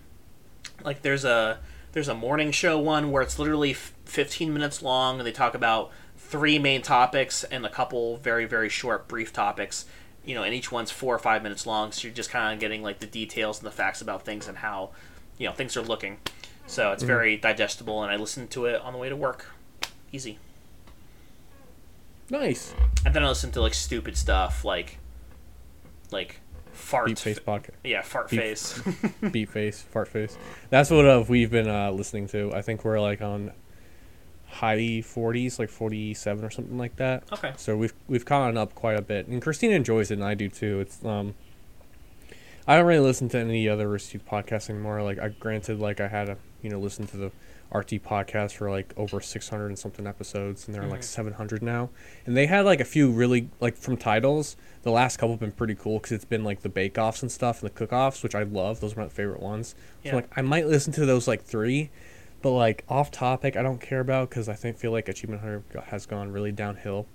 like 0.84 1.04
there's 1.04 1.26
a 1.26 1.60
there's 1.92 2.08
a 2.08 2.16
morning 2.16 2.52
show 2.52 2.80
one 2.80 3.12
where 3.12 3.22
it's 3.22 3.38
literally 3.38 3.72
f- 3.72 3.93
15 4.06 4.54
minutes 4.54 4.82
long 4.82 5.18
and 5.20 5.26
they 5.28 5.32
talk 5.32 5.54
about 5.56 5.92
three 6.18 6.60
main 6.60 6.82
topics 6.82 7.44
and 7.46 7.66
a 7.66 7.70
couple 7.70 8.18
very 8.18 8.46
very 8.46 8.70
short 8.70 9.08
brief 9.08 9.32
topics 9.34 9.86
you 10.26 10.34
know 10.36 10.44
and 10.44 10.54
each 10.54 10.72
one's 10.72 10.92
four 10.92 11.14
or 11.16 11.20
five 11.20 11.44
minutes 11.44 11.66
long 11.68 11.92
so 11.92 12.08
you're 12.08 12.14
just 12.16 12.30
kind 12.30 12.54
of 12.54 12.60
getting 12.60 12.82
like 12.82 13.00
the 13.00 13.06
details 13.08 13.60
and 13.60 13.68
the 13.68 13.72
facts 13.72 14.02
about 14.02 14.24
things 14.26 14.48
and 14.48 14.58
how 14.60 14.90
you 15.38 15.48
know 15.48 15.54
things 15.54 15.76
are 15.78 15.82
looking 15.82 16.18
so 16.66 16.92
it's 16.92 17.04
very 17.04 17.36
digestible 17.38 18.02
and 18.04 18.12
i 18.12 18.16
listen 18.16 18.48
to 18.48 18.66
it 18.66 18.82
on 18.82 18.94
the 18.94 19.00
way 19.00 19.10
to 19.10 19.16
work 19.16 19.48
easy 20.12 20.38
Nice. 22.30 22.74
and 23.06 23.14
then 23.14 23.24
i 23.24 23.28
listen 23.28 23.52
to 23.52 23.62
like 23.62 23.74
stupid 23.74 24.18
stuff 24.18 24.64
like 24.66 24.98
like 26.12 26.40
fart 26.72 27.08
Beat 27.08 27.20
face 27.20 27.40
podcast. 27.40 27.72
yeah 27.84 28.02
fart 28.02 28.30
face 28.30 28.82
Beat 29.32 29.50
face. 29.52 29.82
Fart 29.82 30.08
face. 30.08 30.38
That's 30.70 30.90
what 30.90 31.06
uh, 31.06 31.24
we've 31.28 31.52
been 31.52 31.68
uh, 31.70 31.92
listening 31.92 32.28
to. 32.30 32.52
I 32.54 32.62
think 32.64 32.84
we're 32.84 33.00
like 33.00 33.22
on 33.22 33.52
high 34.54 34.78
40s, 34.78 35.60
like 35.60 35.70
47 35.70 36.44
or 36.46 36.50
something 36.50 36.78
like 36.78 36.96
that. 36.98 37.24
okay 37.32 37.54
So 37.58 37.76
we've 37.78 37.94
we've 38.08 38.26
caught 38.26 38.56
up 38.58 38.76
quite 38.76 38.98
a 38.98 39.02
bit, 39.02 39.28
and 39.28 39.42
Christina 39.42 39.76
enjoys 39.76 40.12
it, 40.12 40.16
and 40.16 40.24
I 40.24 40.34
do 40.34 40.50
too. 40.50 40.80
It's 40.80 41.04
um, 41.04 41.36
I 42.68 42.78
don't 42.78 42.86
really 42.86 43.00
listen 43.06 43.28
to 43.30 43.40
any 43.40 43.68
other 43.68 43.90
Rooster 43.90 44.14
Teeth 44.18 44.28
podcasts 44.30 44.70
anymore. 44.70 45.02
Like 45.04 45.20
I 45.20 45.30
granted, 45.30 45.80
like 45.80 46.00
I 46.00 46.08
had 46.08 46.30
a 46.30 46.38
you 46.62 46.70
know 46.70 46.80
listen 46.80 47.06
to 47.08 47.18
the 47.18 47.32
RT 47.74 48.04
podcast 48.04 48.54
for 48.54 48.70
like 48.70 48.94
over 48.96 49.20
six 49.20 49.50
hundred 49.50 49.68
and 49.68 49.80
something 49.80 50.08
episodes, 50.08 50.66
and 50.68 50.74
they're 50.76 50.84
on 50.84 50.90
like 50.90 51.02
Mhm. 51.02 51.06
seven 51.06 51.34
hundred 51.34 51.62
now. 51.62 51.90
And 52.26 52.38
they 52.38 52.46
had 52.46 52.64
like 52.66 52.80
a 52.80 52.86
few 52.86 53.10
really 53.12 53.50
like 53.60 53.76
from 53.76 53.98
titles. 53.98 54.56
The 54.84 54.92
last 54.92 55.18
couple 55.18 55.34
have 55.34 55.40
been 55.40 55.52
pretty 55.52 55.76
cool 55.76 55.98
because 56.00 56.12
it's 56.14 56.26
been 56.26 56.44
like 56.44 56.62
the 56.62 56.70
bake 56.70 56.98
offs 56.98 57.22
and 57.22 57.32
stuff 57.32 57.62
and 57.62 57.70
the 57.70 57.74
cook 57.74 57.92
offs, 57.92 58.22
which 58.24 58.36
I 58.36 58.44
love. 58.44 58.80
Those 58.80 58.96
are 58.96 59.02
my 59.02 59.08
favorite 59.10 59.42
ones. 59.42 59.76
Yeah. 60.04 60.12
So 60.12 60.16
like 60.18 60.30
I 60.38 60.42
might 60.42 60.68
listen 60.68 60.94
to 60.94 61.06
those 61.06 61.28
like 61.28 61.44
three, 61.44 61.90
but 62.44 62.52
like 62.52 62.84
off 62.88 63.10
topic, 63.10 63.56
I 63.56 63.64
don't 63.64 63.82
care 63.82 64.02
about 64.02 64.30
because 64.30 64.48
I 64.48 64.54
think 64.54 64.78
feel 64.78 64.92
like 64.92 65.10
Achievement 65.10 65.42
Hunter 65.42 65.64
has 65.86 66.06
gone 66.06 66.32
really 66.32 66.52
downhill. 66.52 67.08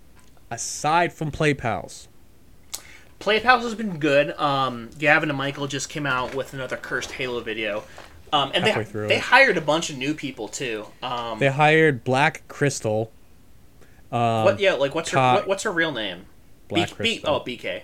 Aside 0.50 1.12
from 1.12 1.30
Play 1.30 1.52
Pals, 1.54 2.08
Play 3.18 3.38
Pals 3.38 3.62
has 3.62 3.74
been 3.74 3.98
good. 3.98 4.36
Um, 4.38 4.88
Gavin 4.98 5.28
and 5.28 5.36
Michael 5.36 5.66
just 5.66 5.90
came 5.90 6.06
out 6.06 6.34
with 6.34 6.54
another 6.54 6.78
cursed 6.78 7.12
Halo 7.12 7.40
video, 7.40 7.84
um, 8.32 8.50
and 8.54 8.64
Halfway 8.64 8.84
they 8.84 8.90
through 8.90 9.08
they 9.08 9.18
hired 9.18 9.58
a 9.58 9.60
bunch 9.60 9.90
of 9.90 9.98
new 9.98 10.14
people 10.14 10.48
too. 10.48 10.86
Um, 11.02 11.38
they 11.38 11.48
hired 11.48 12.02
Black 12.02 12.48
Crystal. 12.48 13.12
Um, 14.10 14.44
what? 14.44 14.58
Yeah, 14.58 14.72
like 14.74 14.94
what's 14.94 15.10
her 15.10 15.18
what, 15.18 15.46
what's 15.46 15.62
her 15.64 15.70
real 15.70 15.92
name? 15.92 16.24
Black 16.68 16.88
B, 16.88 16.94
B, 16.94 17.18
Crystal. 17.18 17.34
oh, 17.34 17.40
BK. 17.40 17.82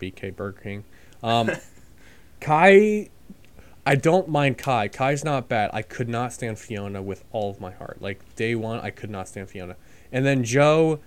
BK 0.00 0.36
Burger 0.36 0.60
King. 0.60 0.84
Um, 1.22 1.50
Kai, 2.40 3.08
I 3.86 3.96
don't 3.96 4.28
mind 4.28 4.56
Kai. 4.58 4.88
Kai's 4.88 5.24
not 5.24 5.48
bad. 5.48 5.70
I 5.72 5.82
could 5.82 6.08
not 6.08 6.32
stand 6.32 6.58
Fiona 6.58 7.02
with 7.02 7.24
all 7.32 7.50
of 7.50 7.60
my 7.60 7.70
heart. 7.70 7.98
Like 8.00 8.34
day 8.34 8.54
one, 8.54 8.80
I 8.80 8.90
could 8.90 9.10
not 9.10 9.28
stand 9.28 9.48
Fiona. 9.50 9.76
And 10.10 10.24
then 10.24 10.42
Joe, 10.44 11.00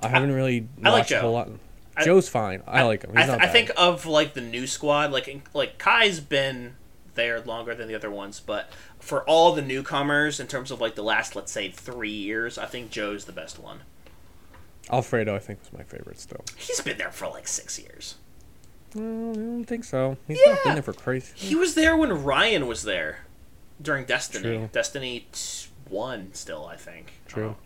I 0.00 0.08
haven't 0.08 0.32
really 0.32 0.68
I 0.82 0.90
like 0.90 1.00
watched 1.00 1.10
a 1.12 1.14
Joe. 1.14 1.20
whole 1.20 1.32
lot. 1.32 1.48
I- 1.96 2.04
Joe's 2.04 2.28
fine. 2.28 2.62
I, 2.66 2.82
like 2.82 3.04
him. 3.04 3.10
He's 3.12 3.20
I, 3.20 3.26
th- 3.26 3.38
not 3.38 3.48
I 3.48 3.52
think 3.52 3.70
of 3.76 4.04
like 4.06 4.34
the 4.34 4.40
new 4.40 4.66
squad, 4.66 5.12
like 5.12 5.48
like 5.54 5.78
Kai's 5.78 6.18
been 6.18 6.74
there 7.14 7.40
longer 7.40 7.72
than 7.74 7.86
the 7.86 7.94
other 7.94 8.10
ones, 8.10 8.40
but 8.40 8.68
for 8.98 9.22
all 9.28 9.52
the 9.54 9.62
newcomers 9.62 10.40
in 10.40 10.48
terms 10.48 10.72
of 10.72 10.80
like 10.80 10.96
the 10.96 11.04
last 11.04 11.36
let's 11.36 11.52
say 11.52 11.70
three 11.70 12.10
years, 12.10 12.58
I 12.58 12.66
think 12.66 12.90
Joe's 12.90 13.26
the 13.26 13.32
best 13.32 13.60
one. 13.60 13.80
Alfredo, 14.90 15.34
I 15.34 15.38
think 15.38 15.60
was 15.60 15.72
my 15.72 15.84
favorite 15.84 16.18
still. 16.18 16.44
He's 16.56 16.80
been 16.80 16.98
there 16.98 17.12
for 17.12 17.28
like 17.28 17.46
six 17.46 17.78
years. 17.78 18.16
Mm, 18.96 19.30
I 19.32 19.34
don't 19.34 19.64
think 19.64 19.84
so. 19.84 20.16
He's 20.28 20.38
not 20.46 20.56
Yeah. 20.58 20.62
been 20.64 20.74
there 20.74 20.82
for 20.82 20.92
crazy. 20.92 21.32
He 21.34 21.54
was 21.54 21.74
there 21.74 21.96
when 21.96 22.24
Ryan 22.24 22.66
was 22.66 22.82
there 22.84 23.20
during 23.82 24.04
Destiny. 24.04 24.42
True. 24.58 24.68
Destiny 24.72 25.26
one 25.88 26.32
still, 26.32 26.66
I 26.66 26.76
think. 26.76 27.12
True. 27.26 27.56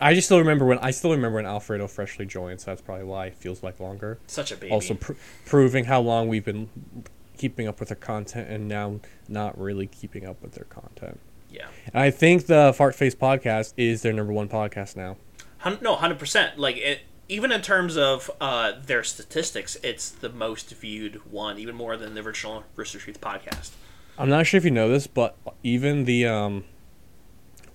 I. 0.00 0.10
I 0.10 0.14
just 0.14 0.28
still 0.28 0.38
remember 0.38 0.64
when 0.64 0.78
I 0.78 0.92
still 0.92 1.10
remember 1.10 1.36
when 1.36 1.46
Alfredo 1.46 1.88
freshly 1.88 2.24
joined, 2.24 2.60
so 2.60 2.70
that's 2.70 2.80
probably 2.80 3.04
why 3.04 3.26
it 3.26 3.34
feels 3.34 3.62
like 3.64 3.80
longer. 3.80 4.18
Such 4.28 4.52
a 4.52 4.56
baby. 4.56 4.72
Also, 4.72 4.94
pr- 4.94 5.12
proving 5.44 5.86
how 5.86 6.00
long 6.00 6.28
we've 6.28 6.44
been 6.44 6.68
keeping 7.36 7.66
up 7.68 7.80
with 7.80 7.88
their 7.88 7.96
content 7.96 8.48
and 8.48 8.68
now 8.68 9.00
not 9.28 9.58
really 9.60 9.86
keeping 9.86 10.24
up 10.26 10.40
with 10.42 10.52
their 10.52 10.64
content. 10.66 11.18
yeah. 11.50 11.66
And 11.92 12.02
I 12.02 12.10
think 12.10 12.46
the 12.46 12.72
Fart 12.76 12.94
Face 12.94 13.14
podcast 13.14 13.72
is 13.76 14.02
their 14.02 14.12
number 14.12 14.32
one 14.32 14.48
podcast 14.48 14.94
now. 14.96 15.16
No, 15.80 15.96
hundred 15.96 16.18
percent. 16.20 16.58
Like 16.58 16.76
it, 16.76 17.00
even 17.28 17.52
in 17.52 17.60
terms 17.60 17.96
of 17.96 18.30
uh, 18.40 18.72
their 18.84 19.04
statistics, 19.04 19.76
it's 19.82 20.10
the 20.10 20.30
most 20.30 20.70
viewed 20.74 21.30
one, 21.30 21.58
even 21.58 21.74
more 21.74 21.96
than 21.96 22.14
the 22.14 22.22
original 22.22 22.64
Rooster 22.74 22.98
Teeth 22.98 23.20
podcast. 23.20 23.70
I'm 24.18 24.28
not 24.30 24.46
sure 24.46 24.58
if 24.58 24.64
you 24.64 24.70
know 24.70 24.88
this, 24.88 25.06
but 25.06 25.36
even 25.62 26.04
the 26.04 26.26
um, 26.26 26.64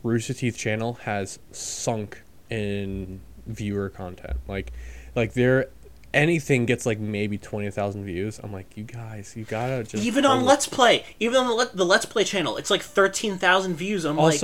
Rooster 0.01 0.33
Teeth 0.33 0.57
channel 0.57 0.95
has 1.03 1.39
sunk 1.51 2.21
in 2.49 3.21
viewer 3.45 3.89
content. 3.89 4.37
Like, 4.47 4.73
like 5.15 5.33
there, 5.33 5.69
anything 6.13 6.65
gets 6.65 6.85
like 6.85 6.99
maybe 6.99 7.37
twenty 7.37 7.69
thousand 7.69 8.05
views. 8.05 8.39
I'm 8.43 8.51
like, 8.51 8.75
you 8.75 8.83
guys, 8.83 9.35
you 9.37 9.45
gotta 9.45 9.83
just 9.83 10.03
Even 10.03 10.25
on. 10.25 10.43
Let's 10.43 10.67
Play, 10.67 11.05
even 11.19 11.37
on 11.37 11.47
the, 11.47 11.53
Let- 11.53 11.77
the 11.77 11.85
Let's 11.85 12.05
Play 12.05 12.23
channel, 12.23 12.57
it's 12.57 12.71
like 12.71 12.81
thirteen 12.81 13.37
thousand 13.37 13.75
views. 13.75 14.03
I'm 14.03 14.17
like, 14.17 14.39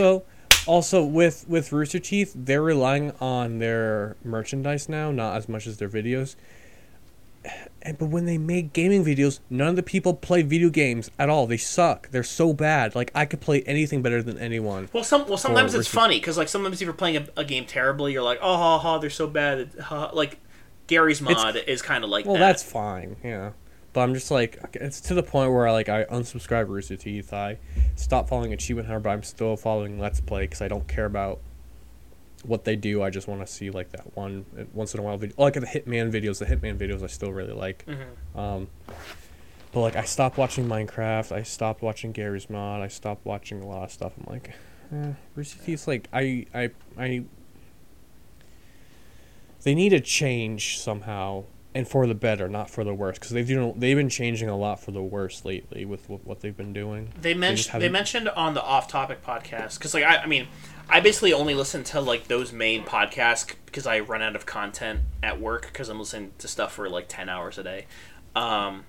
Also, 0.68 1.03
with 1.03 1.45
with 1.47 1.72
Rooster 1.72 1.99
Teeth, 1.99 2.34
they're 2.36 2.62
relying 2.62 3.12
on 3.20 3.60
their 3.60 4.16
merchandise 4.24 4.88
now, 4.88 5.12
not 5.12 5.36
as 5.38 5.49
much 5.49 5.66
as 5.66 5.78
their 5.78 5.89
videos. 5.89 6.36
And 7.82 7.97
but 7.97 8.07
when 8.07 8.26
they 8.26 8.38
make 8.38 8.74
gaming 8.74 9.03
videos, 9.05 9.39
none 9.49 9.70
of 9.70 9.76
the 9.78 9.84
people 9.84 10.14
play 10.14 10.41
video 10.41 10.70
games 10.70 11.10
at 11.18 11.30
all. 11.30 11.47
They 11.47 11.57
suck. 11.57 12.10
They're 12.12 12.24
so 12.24 12.53
bad. 12.53 12.93
Like 12.95 13.12
I 13.16 13.26
could 13.26 13.39
play 13.39 13.62
anything 13.64 14.01
better 14.01 14.22
than 14.22 14.38
anyone. 14.38 14.89
Well, 14.91 15.03
some 15.05 15.26
well 15.28 15.38
sometimes 15.38 15.74
it's 15.74 15.80
Rooster- 15.88 15.95
funny 15.95 16.20
because 16.20 16.38
like 16.38 16.49
sometimes 16.49 16.82
if 16.82 16.86
you're 16.86 16.93
playing 16.93 17.18
a, 17.18 17.28
a 17.38 17.45
game 17.45 17.66
terribly, 17.66 18.12
you're 18.14 18.22
like, 18.24 18.39
oh, 18.41 18.57
ha, 18.57 18.80
ha, 18.80 18.97
they're 18.99 19.10
so 19.10 19.26
bad. 19.28 19.72
Ha, 19.82 20.12
like 20.14 20.38
Garry's 20.88 21.22
Mod 21.22 21.55
is 21.55 21.82
kind 21.82 22.03
of 22.03 22.10
like 22.10 22.26
Well, 22.26 22.34
that. 22.34 22.39
that's 22.41 22.64
fine. 22.64 23.16
Yeah. 23.24 23.51
But 23.92 24.02
I'm 24.02 24.14
just 24.14 24.30
like 24.30 24.60
it's 24.74 25.02
to 25.02 25.14
the 25.14 25.24
point 25.24 25.52
where 25.52 25.68
I 25.68 25.72
like 25.72 25.90
I 25.90 26.06
unsubscribe 26.06 26.68
Rooster 26.68 26.96
Teeth. 26.96 27.34
I 27.34 27.58
stop 27.96 28.30
following 28.30 28.54
Achievement 28.54 28.88
Hunter, 28.88 29.00
but 29.00 29.10
I'm 29.10 29.24
still 29.24 29.56
following 29.58 30.00
Let's 30.00 30.22
Play 30.22 30.42
because 30.42 30.62
I 30.62 30.68
don't 30.68 30.88
care 30.88 31.06
about 31.06 31.40
what 32.44 32.64
they 32.64 32.76
do. 32.76 33.02
I 33.02 33.10
just 33.10 33.28
want 33.28 33.42
to 33.42 33.48
see 33.52 33.70
like 33.70 33.92
that 33.92 34.16
one 34.16 34.46
uh, 34.58 34.64
once 34.74 34.94
in 34.94 35.00
a 35.00 35.04
while 35.04 35.18
video. 35.18 35.36
Like 35.38 35.56
the 35.56 35.62
Hitman 35.62 36.12
videos. 36.12 36.40
The 36.40 36.46
Hitman 36.46 36.78
videos 36.78 37.04
I 37.04 37.08
still 37.08 37.32
really 37.34 37.54
like. 37.54 37.86
Um, 38.36 38.68
but 39.72 39.82
like 39.82 39.96
I 39.96 40.04
stopped 40.04 40.38
watching 40.38 40.66
Minecraft. 40.68 41.32
I 41.32 41.44
stopped 41.44 41.82
watching 41.82 42.12
Garry's 42.12 42.50
Mod. 42.50 42.82
I 42.82 42.88
stopped 42.88 43.26
watching 43.26 43.62
a 43.62 43.68
lot 43.68 43.84
of 43.84 43.92
stuff. 43.92 44.14
I'm 44.18 44.32
like, 44.32 44.52
eh, 44.94 45.14
Rooster 45.36 45.64
Teeth's 45.64 45.88
like 45.88 46.08
I 46.14 46.46
I 46.54 46.70
I. 46.98 47.24
They 49.64 49.76
need 49.76 49.90
to 49.90 50.00
change 50.00 50.80
somehow, 50.80 51.44
and 51.76 51.88
for 51.88 52.08
the 52.08 52.16
better, 52.16 52.50
not 52.50 52.70
for 52.70 52.84
the 52.84 52.94
worse, 52.94 53.18
because 53.18 53.32
they've 53.32 53.50
you 53.50 53.56
know, 53.56 53.74
they've 53.78 53.96
been 53.98 54.10
changing 54.10 54.50
a 54.50 54.58
lot 54.58 54.80
for 54.80 54.92
the 54.92 55.04
worse 55.04 55.46
lately 55.46 55.86
with, 55.86 56.10
with 56.10 56.26
what 56.26 56.40
they've 56.42 56.56
been 56.58 56.74
doing. 56.74 57.14
They 57.22 57.34
mentioned 57.34 57.82
they 57.82 57.86
haven't- 57.86 57.92
mentioned 57.92 58.30
on 58.30 58.54
the 58.54 58.64
off 58.64 58.88
topic 58.88 59.24
podcast 59.24 59.78
because 59.78 59.94
like 59.94 60.04
I, 60.04 60.18
I 60.18 60.26
mean 60.26 60.48
I 60.90 61.00
basically 61.00 61.34
only 61.34 61.54
listen 61.54 61.84
to 61.86 62.02
like 62.02 62.28
those 62.28 62.52
main 62.52 62.84
podcasts 62.84 63.54
because 63.66 63.86
I 63.86 64.00
run 64.00 64.24
out 64.24 64.36
of 64.36 64.46
content 64.48 65.02
at 65.22 65.40
work 65.40 65.68
because 65.68 65.90
I'm 65.90 66.00
listening 66.00 66.32
to 66.40 66.48
stuff 66.48 66.74
for 66.74 66.90
like 66.90 67.06
ten 67.08 67.30
hours 67.30 67.58
a 67.60 67.64
day. 67.64 67.86
Um, 68.36 68.86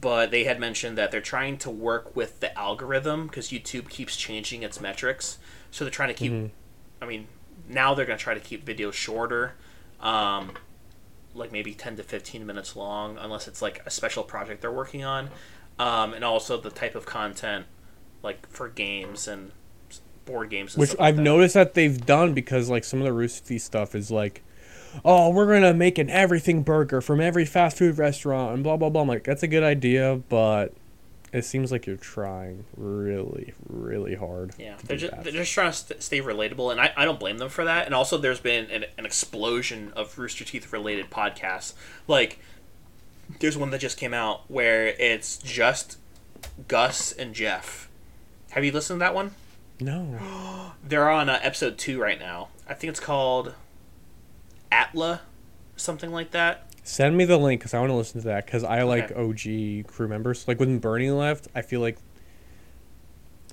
but 0.00 0.30
they 0.30 0.44
had 0.44 0.58
mentioned 0.60 0.98
that 0.98 1.10
they're 1.10 1.20
trying 1.20 1.56
to 1.58 1.70
work 1.70 2.14
with 2.16 2.40
the 2.40 2.56
algorithm 2.58 3.28
because 3.28 3.48
YouTube 3.50 3.88
keeps 3.88 4.16
changing 4.16 4.62
its 4.62 4.80
metrics, 4.80 5.38
so 5.70 5.84
they're 5.84 5.90
trying 5.90 6.08
to 6.08 6.14
keep. 6.14 6.50
I 7.00 7.06
mean, 7.06 7.28
now 7.68 7.94
they're 7.94 8.04
going 8.04 8.18
to 8.18 8.22
try 8.22 8.34
to 8.34 8.40
keep 8.40 8.64
videos 8.64 8.92
shorter. 8.92 9.54
Um, 10.00 10.52
like 11.34 11.52
maybe 11.52 11.72
10 11.74 11.96
to 11.96 12.02
15 12.02 12.44
minutes 12.46 12.74
long 12.76 13.16
unless 13.18 13.46
it's 13.46 13.62
like 13.62 13.82
a 13.86 13.90
special 13.90 14.22
project 14.22 14.60
they're 14.62 14.72
working 14.72 15.04
on 15.04 15.30
um, 15.78 16.12
and 16.12 16.24
also 16.24 16.60
the 16.60 16.70
type 16.70 16.94
of 16.94 17.06
content 17.06 17.66
like 18.22 18.48
for 18.48 18.68
games 18.68 19.28
and 19.28 19.52
board 20.24 20.50
games 20.50 20.74
and 20.74 20.80
Which 20.80 20.90
stuff 20.90 21.00
like 21.00 21.08
I've 21.08 21.16
that. 21.16 21.22
noticed 21.22 21.54
that 21.54 21.74
they've 21.74 22.04
done 22.04 22.34
because 22.34 22.68
like 22.68 22.84
some 22.84 23.00
of 23.00 23.04
the 23.04 23.12
Rooster 23.12 23.46
Teeth 23.46 23.62
stuff 23.62 23.94
is 23.94 24.10
like, 24.10 24.42
oh, 25.04 25.30
we're 25.30 25.52
gonna 25.52 25.74
make 25.74 25.98
an 25.98 26.10
everything 26.10 26.62
burger 26.62 27.00
from 27.00 27.20
every 27.20 27.44
fast 27.44 27.78
food 27.78 27.98
restaurant 27.98 28.54
and 28.54 28.62
blah 28.62 28.76
blah 28.76 28.90
blah. 28.90 29.02
I'm 29.02 29.08
like, 29.08 29.24
that's 29.24 29.42
a 29.42 29.48
good 29.48 29.62
idea, 29.62 30.20
but 30.28 30.74
it 31.32 31.44
seems 31.44 31.70
like 31.70 31.86
you're 31.86 31.96
trying 31.96 32.64
really, 32.76 33.54
really 33.68 34.14
hard. 34.14 34.52
yeah 34.58 34.76
to 34.76 34.86
they're 34.86 34.96
just, 34.96 35.12
that. 35.12 35.24
they're 35.24 35.32
just 35.32 35.52
trying 35.52 35.70
to 35.70 35.76
st- 35.76 36.02
stay 36.02 36.20
relatable 36.20 36.70
and 36.72 36.80
I, 36.80 36.92
I 36.96 37.04
don't 37.04 37.20
blame 37.20 37.38
them 37.38 37.48
for 37.48 37.64
that 37.64 37.86
and 37.86 37.94
also 37.94 38.18
there's 38.18 38.40
been 38.40 38.70
an, 38.70 38.84
an 38.98 39.06
explosion 39.06 39.92
of 39.94 40.18
rooster 40.18 40.44
teeth 40.44 40.72
related 40.72 41.10
podcasts 41.10 41.74
like 42.08 42.38
there's 43.38 43.56
one 43.56 43.70
that 43.70 43.80
just 43.80 43.96
came 43.96 44.12
out 44.12 44.50
where 44.50 44.88
it's 44.98 45.36
just 45.38 45.98
gus 46.66 47.12
and 47.12 47.34
jeff 47.34 47.88
have 48.50 48.64
you 48.64 48.72
listened 48.72 48.96
to 48.98 49.04
that 49.04 49.14
one 49.14 49.32
No. 49.80 50.18
They're 50.84 51.08
on 51.08 51.28
uh, 51.28 51.38
episode 51.42 51.78
two 51.78 52.00
right 52.00 52.18
now. 52.18 52.48
I 52.68 52.74
think 52.74 52.90
it's 52.90 53.00
called 53.00 53.54
Atla, 54.72 55.20
something 55.76 56.10
like 56.10 56.30
that. 56.32 56.69
Send 56.82 57.16
me 57.16 57.24
the 57.24 57.36
link 57.36 57.60
because 57.60 57.74
I 57.74 57.78
want 57.80 57.90
to 57.90 57.94
listen 57.94 58.20
to 58.22 58.26
that 58.28 58.46
because 58.46 58.64
I 58.64 58.82
like 58.82 59.12
Okay. 59.12 59.82
OG 59.82 59.86
crew 59.92 60.08
members. 60.08 60.46
Like 60.48 60.58
when 60.58 60.78
Bernie 60.78 61.10
left, 61.10 61.48
I 61.54 61.62
feel 61.62 61.80
like 61.80 61.98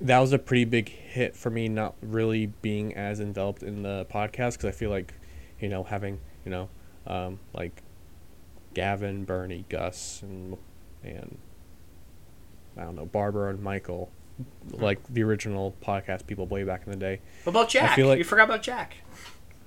that 0.00 0.18
was 0.20 0.32
a 0.32 0.38
pretty 0.38 0.64
big 0.64 0.88
hit 0.88 1.36
for 1.36 1.50
me. 1.50 1.68
Not 1.68 1.94
really 2.02 2.46
being 2.46 2.94
as 2.94 3.20
enveloped 3.20 3.62
in 3.62 3.82
the 3.82 4.06
podcast 4.12 4.52
because 4.52 4.64
I 4.66 4.70
feel 4.72 4.90
like, 4.90 5.14
you 5.60 5.68
know, 5.68 5.82
having 5.84 6.20
you 6.44 6.50
know, 6.50 6.68
um, 7.06 7.38
like 7.52 7.82
Gavin, 8.74 9.24
Bernie, 9.24 9.64
Gus, 9.68 10.22
and 10.22 10.56
and 11.04 11.38
I 12.76 12.82
don't 12.82 12.96
know 12.96 13.06
Barbara 13.06 13.50
and 13.50 13.62
Michael, 13.62 14.10
like 14.70 15.00
the 15.12 15.22
original 15.22 15.74
podcast 15.84 16.26
people 16.26 16.46
way 16.46 16.64
back 16.64 16.82
in 16.86 16.92
the 16.92 16.98
day. 16.98 17.20
What 17.44 17.50
about 17.50 17.68
Jack? 17.68 17.94
feel 17.96 18.08
like- 18.08 18.18
you 18.18 18.24
forgot 18.24 18.44
about 18.44 18.62
Jack. 18.62 18.96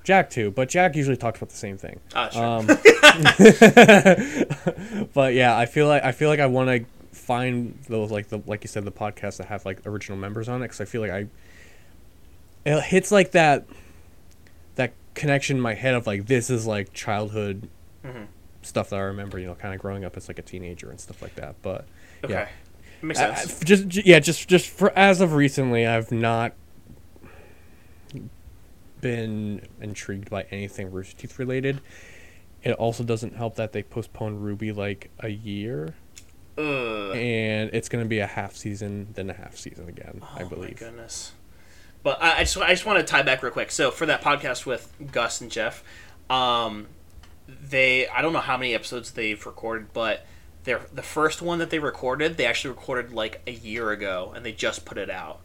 Jack 0.04 0.30
too, 0.30 0.52
but 0.52 0.70
Jack 0.70 0.96
usually 0.96 1.18
talks 1.18 1.40
about 1.40 1.50
the 1.50 1.58
same 1.58 1.78
thing. 1.78 2.00
Oh, 2.16 2.30
sure. 2.30 2.44
Um, 2.44 2.68
but 5.14 5.34
yeah, 5.34 5.58
I 5.58 5.66
feel 5.66 5.88
like 5.88 6.04
I 6.04 6.12
feel 6.12 6.30
like 6.30 6.40
I 6.40 6.46
want 6.48 6.70
to 6.70 6.86
find 7.18 7.78
those 7.88 8.12
like 8.12 8.30
the 8.30 8.42
like 8.46 8.64
you 8.64 8.68
said 8.68 8.86
the 8.86 8.92
podcasts 8.92 9.38
that 9.38 9.48
have 9.48 9.66
like 9.66 9.86
original 9.86 10.18
members 10.18 10.50
on 10.50 10.62
it 10.62 10.66
because 10.66 10.82
I 10.82 10.86
feel 10.86 11.02
like 11.02 11.12
I 11.12 11.28
it 12.66 12.82
hits 12.84 13.12
like 13.12 13.32
that 13.32 13.66
that 14.76 14.94
connection 15.14 15.58
in 15.58 15.62
my 15.62 15.74
head 15.74 15.94
of 15.94 16.08
like 16.08 16.26
this 16.28 16.50
is 16.50 16.66
like 16.66 16.94
childhood 16.94 17.68
Mhm. 18.06 18.26
stuff 18.64 18.90
that 18.90 18.96
I 18.96 19.02
remember 19.04 19.38
you 19.38 19.46
know 19.46 19.54
kind 19.56 19.76
of 19.76 19.82
growing 19.82 20.04
up 20.06 20.18
as 20.18 20.28
like 20.28 20.40
a 20.40 20.44
teenager 20.44 20.90
and 20.90 21.00
stuff 21.00 21.22
like 21.22 21.36
that. 21.36 21.56
But 21.62 21.86
okay, 22.24 22.34
yeah, 22.34 22.48
makes 23.04 23.20
sense. 23.20 23.60
just 23.60 23.94
yeah, 24.06 24.20
just 24.20 24.48
just 24.48 24.68
for 24.70 24.92
as 24.98 25.22
of 25.22 25.34
recently, 25.34 25.86
I've 25.86 26.12
not 26.12 26.54
been 29.02 29.68
intrigued 29.82 30.30
by 30.30 30.44
anything 30.52 30.92
Rooster 30.92 31.18
Teeth 31.18 31.40
related. 31.40 31.82
It 32.64 32.74
also 32.74 33.04
doesn't 33.04 33.36
help 33.36 33.56
that 33.56 33.74
they 33.74 33.82
postponed 33.84 34.40
RWBY 34.40 34.76
like 34.76 35.10
a 35.20 35.30
year, 35.30 35.96
Ugh. 36.58 37.16
and 37.16 37.72
it's 37.74 37.90
going 37.90 38.04
to 38.06 38.08
be 38.08 38.20
a 38.20 38.28
half 38.28 38.56
season, 38.56 39.08
then 39.16 39.30
a 39.30 39.34
half 39.34 39.58
season 39.58 39.90
again, 39.90 40.22
I 40.36 40.44
believe. 40.44 40.52
Oh 40.52 40.56
my 40.56 40.56
believe. 40.56 40.80
goodness. 40.80 41.32
But 42.04 42.22
I, 42.22 42.38
I 42.38 42.40
just 42.40 42.58
I 42.58 42.70
just 42.70 42.86
want 42.86 43.00
to 43.00 43.04
tie 43.06 43.24
back 43.24 43.42
real 43.44 43.52
quick. 43.52 43.72
So 43.72 43.92
for 43.92 44.06
that 44.06 44.22
podcast 44.22 44.66
with 44.66 44.94
Gus 45.12 45.42
and 45.42 45.52
Jeff, 45.52 45.84
um, 46.30 46.88
they 47.48 48.08
I 48.08 48.22
don't 48.22 48.34
know 48.34 48.40
how 48.40 48.58
many 48.58 48.74
episodes 48.76 49.12
they've 49.12 49.44
recorded, 49.46 49.94
but 49.94 50.26
they're 50.64 50.82
the 50.94 51.02
first 51.02 51.42
one 51.42 51.60
that 51.60 51.70
they 51.70 51.80
recorded, 51.80 52.38
they 52.38 52.46
actually 52.46 52.72
recorded 52.72 53.12
like 53.14 53.42
a 53.48 53.52
year 53.52 53.90
ago, 53.92 54.34
and 54.36 54.46
they 54.46 54.52
just 54.52 54.86
put 54.86 54.98
it 54.98 55.10
out. 55.10 55.42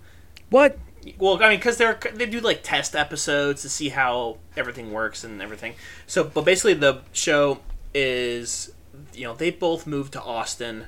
What? 0.50 0.78
Well, 1.18 1.42
I 1.42 1.50
mean, 1.50 1.58
because 1.58 1.76
they're 1.76 1.98
they 2.14 2.26
do 2.26 2.40
like 2.40 2.62
test 2.62 2.96
episodes 2.96 3.62
to 3.62 3.68
see 3.68 3.90
how 3.90 4.38
everything 4.56 4.92
works 4.92 5.24
and 5.24 5.40
everything. 5.40 5.74
So, 6.06 6.24
but 6.24 6.44
basically, 6.44 6.74
the 6.74 7.02
show 7.12 7.60
is 7.94 8.72
you 9.14 9.24
know 9.24 9.34
they 9.34 9.50
both 9.50 9.86
moved 9.86 10.12
to 10.14 10.22
Austin, 10.22 10.86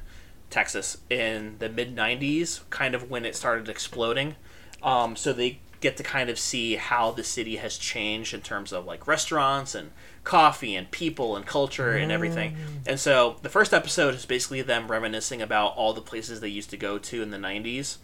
Texas 0.50 0.98
in 1.10 1.56
the 1.58 1.68
mid 1.68 1.94
'90s, 1.94 2.60
kind 2.70 2.94
of 2.94 3.10
when 3.10 3.24
it 3.24 3.36
started 3.36 3.68
exploding. 3.68 4.36
Um, 4.82 5.16
so 5.16 5.32
they 5.32 5.60
get 5.80 5.96
to 5.96 6.02
kind 6.02 6.28
of 6.28 6.38
see 6.38 6.74
how 6.74 7.12
the 7.12 7.22
city 7.22 7.56
has 7.56 7.78
changed 7.78 8.34
in 8.34 8.40
terms 8.40 8.72
of 8.72 8.84
like 8.84 9.06
restaurants 9.06 9.74
and 9.74 9.92
coffee 10.24 10.74
and 10.74 10.90
people 10.90 11.36
and 11.36 11.46
culture 11.46 11.92
and 11.92 12.10
everything. 12.10 12.56
And 12.86 12.98
so 12.98 13.36
the 13.42 13.48
first 13.48 13.72
episode 13.72 14.14
is 14.14 14.26
basically 14.26 14.62
them 14.62 14.90
reminiscing 14.90 15.40
about 15.40 15.76
all 15.76 15.92
the 15.92 16.00
places 16.00 16.40
they 16.40 16.48
used 16.48 16.70
to 16.70 16.76
go 16.76 16.98
to 16.98 17.22
in 17.22 17.30
the 17.30 17.38
'90s, 17.38 17.98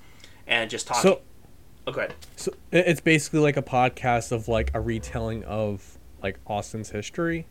and 0.47 0.71
just 0.71 0.87
talking. 0.87 1.13
So, 1.13 1.21
ahead. 1.93 2.15
so 2.37 2.53
it's 2.73 3.01
basically 3.01 3.41
like 3.41 3.57
a 3.57 3.63
podcast 3.63 4.33
of 4.33 4.49
like 4.49 4.71
a 4.75 4.81
retelling 4.81 5.45
of 5.45 5.99
like 6.23 6.39
Austin's 6.47 6.91
history. 6.91 7.47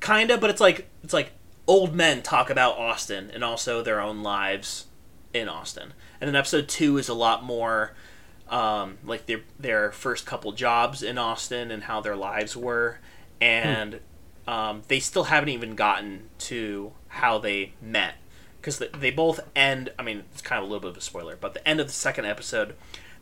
kind 0.00 0.30
of 0.30 0.40
but 0.40 0.50
it's 0.50 0.60
like 0.60 0.88
it's 1.02 1.12
like 1.12 1.32
old 1.68 1.94
men 1.94 2.22
talk 2.22 2.48
about 2.48 2.78
austin 2.78 3.30
and 3.34 3.42
also 3.42 3.82
their 3.82 4.00
own 4.00 4.22
lives 4.22 4.86
in 5.34 5.48
austin 5.48 5.92
and 6.20 6.28
then 6.28 6.36
episode 6.36 6.68
two 6.68 6.96
is 6.98 7.08
a 7.08 7.14
lot 7.14 7.42
more 7.42 7.92
um, 8.48 8.98
like 9.04 9.26
their 9.26 9.40
their 9.58 9.90
first 9.90 10.24
couple 10.24 10.52
jobs 10.52 11.02
in 11.02 11.18
austin 11.18 11.70
and 11.72 11.84
how 11.84 12.00
their 12.00 12.14
lives 12.14 12.56
were 12.56 12.98
and 13.40 13.98
um, 14.46 14.82
they 14.86 15.00
still 15.00 15.24
haven't 15.24 15.48
even 15.48 15.74
gotten 15.74 16.28
to 16.38 16.92
how 17.08 17.38
they 17.38 17.72
met 17.82 18.14
because 18.60 18.78
they 18.78 19.10
both 19.10 19.40
end 19.56 19.90
i 19.98 20.02
mean 20.02 20.22
it's 20.32 20.42
kind 20.42 20.58
of 20.62 20.68
a 20.68 20.72
little 20.72 20.80
bit 20.80 20.90
of 20.90 20.96
a 20.96 21.00
spoiler 21.00 21.36
but 21.36 21.54
the 21.54 21.68
end 21.68 21.80
of 21.80 21.88
the 21.88 21.92
second 21.92 22.24
episode 22.24 22.76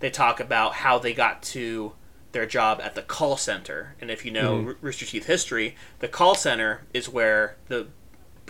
they 0.05 0.11
talk 0.11 0.39
about 0.39 0.75
how 0.75 0.99
they 0.99 1.15
got 1.15 1.43
to 1.43 1.95
their 2.33 2.45
job 2.45 2.79
at 2.83 2.95
the 2.95 3.01
call 3.01 3.39
center. 3.39 3.95
And 4.03 4.11
if 4.11 4.23
you 4.23 4.31
know 4.31 4.59
mm-hmm. 4.59 4.67
Ro- 4.67 4.75
Rooster 4.83 5.07
Teeth 5.07 5.25
history, 5.25 5.77
the 6.01 6.09
call 6.09 6.35
center 6.35 6.83
is 6.93 7.09
where 7.09 7.57
the 7.69 7.87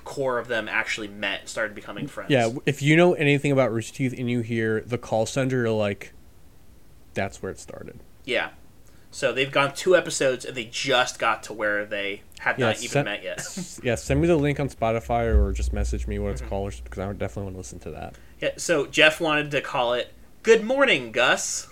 core 0.03 0.41
of 0.41 0.49
them 0.49 0.69
actually 0.69 1.07
met 1.07 1.49
started 1.49 1.73
becoming 1.77 2.09
friends. 2.09 2.33
Yeah, 2.33 2.51
if 2.67 2.83
you 2.83 2.97
know 2.97 3.15
anything 3.15 3.53
about 3.53 3.73
Rooster 3.73 3.95
Teeth 3.95 4.15
and 4.19 4.29
you 4.29 4.41
hear 4.41 4.81
the 4.81 4.99
call 4.99 5.27
center, 5.27 5.59
you're 5.59 5.71
like, 5.71 6.13
that's 7.13 7.41
where 7.41 7.53
it 7.53 7.61
started. 7.61 8.01
Yeah. 8.25 8.51
So 9.13 9.33
they've 9.33 9.53
gone 9.53 9.75
two 9.75 9.95
episodes 9.95 10.45
and 10.45 10.57
they 10.57 10.65
just 10.65 11.21
got 11.21 11.45
to 11.45 11.53
where 11.53 11.85
they 11.85 12.23
have 12.41 12.59
Yeah, 12.59 12.67
not 12.67 12.83
even 12.83 13.05
met 13.05 13.23
yet. 13.23 13.47
yeah, 13.85 13.95
send 13.95 14.21
me 14.21 14.27
the 14.27 14.35
link 14.35 14.59
on 14.59 14.69
Spotify 14.69 15.33
or 15.33 15.53
just 15.53 15.73
message 15.73 16.09
me 16.09 16.19
what 16.19 16.33
it's 16.33 16.41
mm-hmm. 16.41 16.51
called 16.51 16.81
because 16.83 16.99
I 16.99 17.07
would 17.07 17.21
definitely 17.21 17.45
want 17.45 17.55
to 17.55 17.59
listen 17.59 17.79
to 17.79 17.93
that. 17.93 18.17
Yeah, 18.41 18.51
so 18.57 18.87
Jeff 18.87 19.21
wanted 19.21 19.53
to 19.53 19.61
call 19.61 19.95
it 19.95 20.13
"Good 20.45 20.63
Morning, 20.63 21.11
Gus," 21.11 21.67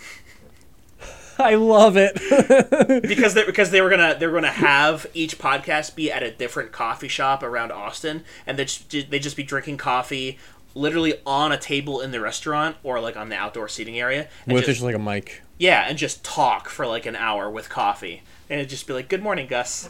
I 1.39 1.55
love 1.55 1.97
it. 1.97 2.15
because 3.03 3.35
they 3.35 3.45
because 3.45 3.71
they 3.71 3.81
were 3.81 3.91
gonna 3.91 4.17
they 4.19 4.27
were 4.27 4.35
gonna 4.35 4.49
have 4.51 5.07
each 5.15 5.39
podcast 5.39 5.95
be 5.95 6.11
at 6.11 6.23
a 6.23 6.31
different 6.31 6.73
coffee 6.73 7.09
shop 7.09 7.43
around 7.43 7.71
Austin, 7.71 8.25
and 8.47 8.59
they 8.59 8.65
just 8.65 8.91
they 9.11 9.19
just 9.19 9.37
be 9.37 9.43
drinking 9.43 9.77
coffee 9.77 10.39
literally 10.75 11.15
on 11.27 11.53
a 11.53 11.59
table 11.59 12.01
in 12.01 12.11
the 12.13 12.21
restaurant 12.21 12.77
or 12.83 12.99
like 12.99 13.17
on 13.17 13.29
the 13.29 13.37
outdoor 13.37 13.69
seating 13.69 13.99
area, 14.01 14.29
and 14.47 14.55
With 14.55 14.65
just, 14.65 14.77
just 14.79 14.83
like 14.83 14.95
a 14.95 14.99
mic. 14.99 15.43
yeah, 15.59 15.87
and 15.89 15.99
just 15.99 16.25
talk 16.25 16.69
for 16.69 16.87
like 16.87 17.07
an 17.07 17.15
hour 17.17 17.51
with 17.51 17.69
coffee, 17.69 18.23
and 18.49 18.59
it'd 18.59 18.71
just 18.71 18.87
be 18.87 18.93
like 18.95 19.09
"Good 19.09 19.23
morning, 19.23 19.47
Gus." 19.47 19.89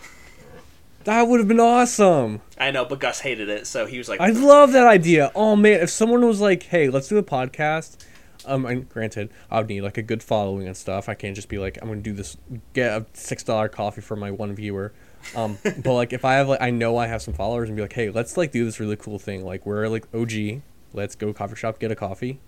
That 1.05 1.23
would 1.27 1.41
have 1.41 1.49
been 1.49 1.59
awesome. 1.59 2.43
I 2.59 2.71
know, 2.71 2.85
but 2.85 3.01
Gus 3.01 3.21
hated 3.21 3.49
it, 3.49 3.67
so 3.67 3.87
he 3.87 3.99
was 3.99 4.09
like, 4.09 4.21
I 4.21 4.29
love 4.31 4.71
that 4.71 4.87
idea. 4.87 5.33
Oh 5.35 5.57
man, 5.57 5.81
if 5.81 5.91
someone 5.91 6.27
was 6.27 6.41
like, 6.41 6.65
"Hey, 6.65 6.89
let's 6.89 7.09
do 7.09 7.19
a 7.19 7.23
podcast," 7.25 7.97
um, 8.47 8.67
and 8.67 8.89
granted, 8.89 9.31
I 9.51 9.59
would 9.59 9.69
need 9.69 9.83
like 9.83 9.99
a 9.99 10.03
good 10.03 10.23
following 10.23 10.67
and 10.67 10.77
stuff. 10.77 11.09
I 11.09 11.15
can't 11.15 11.35
just 11.35 11.49
be 11.49 11.59
like, 11.59 11.79
"I'm 11.81 11.89
gonna 11.89 12.01
do 12.01 12.13
this, 12.13 12.37
get 12.73 12.91
a 12.93 13.07
six 13.13 13.43
dollar 13.43 13.69
coffee 13.69 14.01
for 14.01 14.17
my 14.17 14.31
one 14.31 14.55
viewer." 14.55 14.93
Um, 15.35 15.59
but 15.83 15.95
like, 15.95 16.13
if 16.13 16.25
I 16.25 16.35
have 16.35 16.49
like, 16.49 16.61
I 16.61 16.71
know 16.71 16.97
I 16.97 17.07
have 17.07 17.23
some 17.23 17.35
followers, 17.35 17.69
and 17.69 17.77
be 17.77 17.83
like, 17.83 17.93
"Hey, 17.93 18.11
let's 18.11 18.37
like 18.37 18.53
do 18.53 18.65
this 18.65 18.81
really 18.81 18.97
cool 18.97 19.19
thing. 19.19 19.45
Like, 19.45 19.67
we're 19.67 19.89
like 19.89 20.07
OG. 20.15 20.63
Let's 20.93 21.15
go 21.15 21.33
coffee 21.33 21.57
shop, 21.57 21.79
get 21.79 21.91
a 21.91 21.97
coffee, 21.97 22.41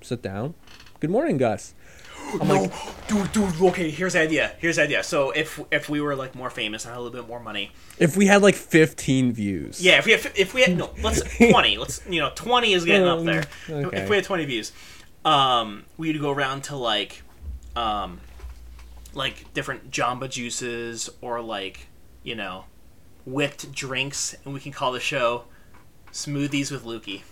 sit 0.00 0.22
down. 0.22 0.54
Good 1.00 1.10
morning, 1.10 1.38
Gus." 1.38 1.74
I'm 2.40 2.46
no, 2.46 2.62
like, 2.62 3.08
dude, 3.08 3.32
dude. 3.32 3.60
Okay, 3.60 3.90
here's 3.90 4.12
the 4.12 4.20
idea. 4.20 4.52
Here's 4.58 4.76
the 4.76 4.82
idea. 4.82 5.02
So 5.02 5.30
if 5.30 5.60
if 5.70 5.88
we 5.88 6.00
were 6.00 6.14
like 6.14 6.34
more 6.34 6.50
famous 6.50 6.84
and 6.84 6.94
had 6.94 7.00
a 7.00 7.02
little 7.02 7.20
bit 7.20 7.28
more 7.28 7.40
money, 7.40 7.72
if 7.98 8.16
we 8.16 8.26
had 8.26 8.42
like 8.42 8.54
15 8.54 9.32
views, 9.32 9.82
yeah. 9.82 9.98
If 9.98 10.06
we 10.06 10.12
had, 10.12 10.32
if 10.36 10.54
we 10.54 10.62
had 10.62 10.76
no, 10.76 10.90
let's 11.02 11.22
twenty. 11.36 11.76
Let's 11.76 12.02
you 12.08 12.20
know, 12.20 12.30
twenty 12.34 12.72
is 12.72 12.84
getting 12.84 13.08
up 13.08 13.24
there. 13.24 13.44
Okay. 13.70 14.02
If 14.02 14.08
we 14.08 14.16
had 14.16 14.24
twenty 14.24 14.44
views, 14.44 14.72
um, 15.24 15.84
we'd 15.96 16.20
go 16.20 16.30
around 16.30 16.62
to 16.64 16.76
like, 16.76 17.22
um, 17.76 18.20
like 19.14 19.52
different 19.54 19.90
Jamba 19.90 20.28
juices 20.30 21.10
or 21.20 21.40
like 21.40 21.86
you 22.22 22.34
know, 22.34 22.64
whipped 23.24 23.72
drinks, 23.72 24.34
and 24.44 24.52
we 24.54 24.60
can 24.60 24.72
call 24.72 24.92
the 24.92 25.00
show 25.00 25.44
"Smoothies 26.12 26.70
with 26.70 26.84
Lukey." 26.84 27.22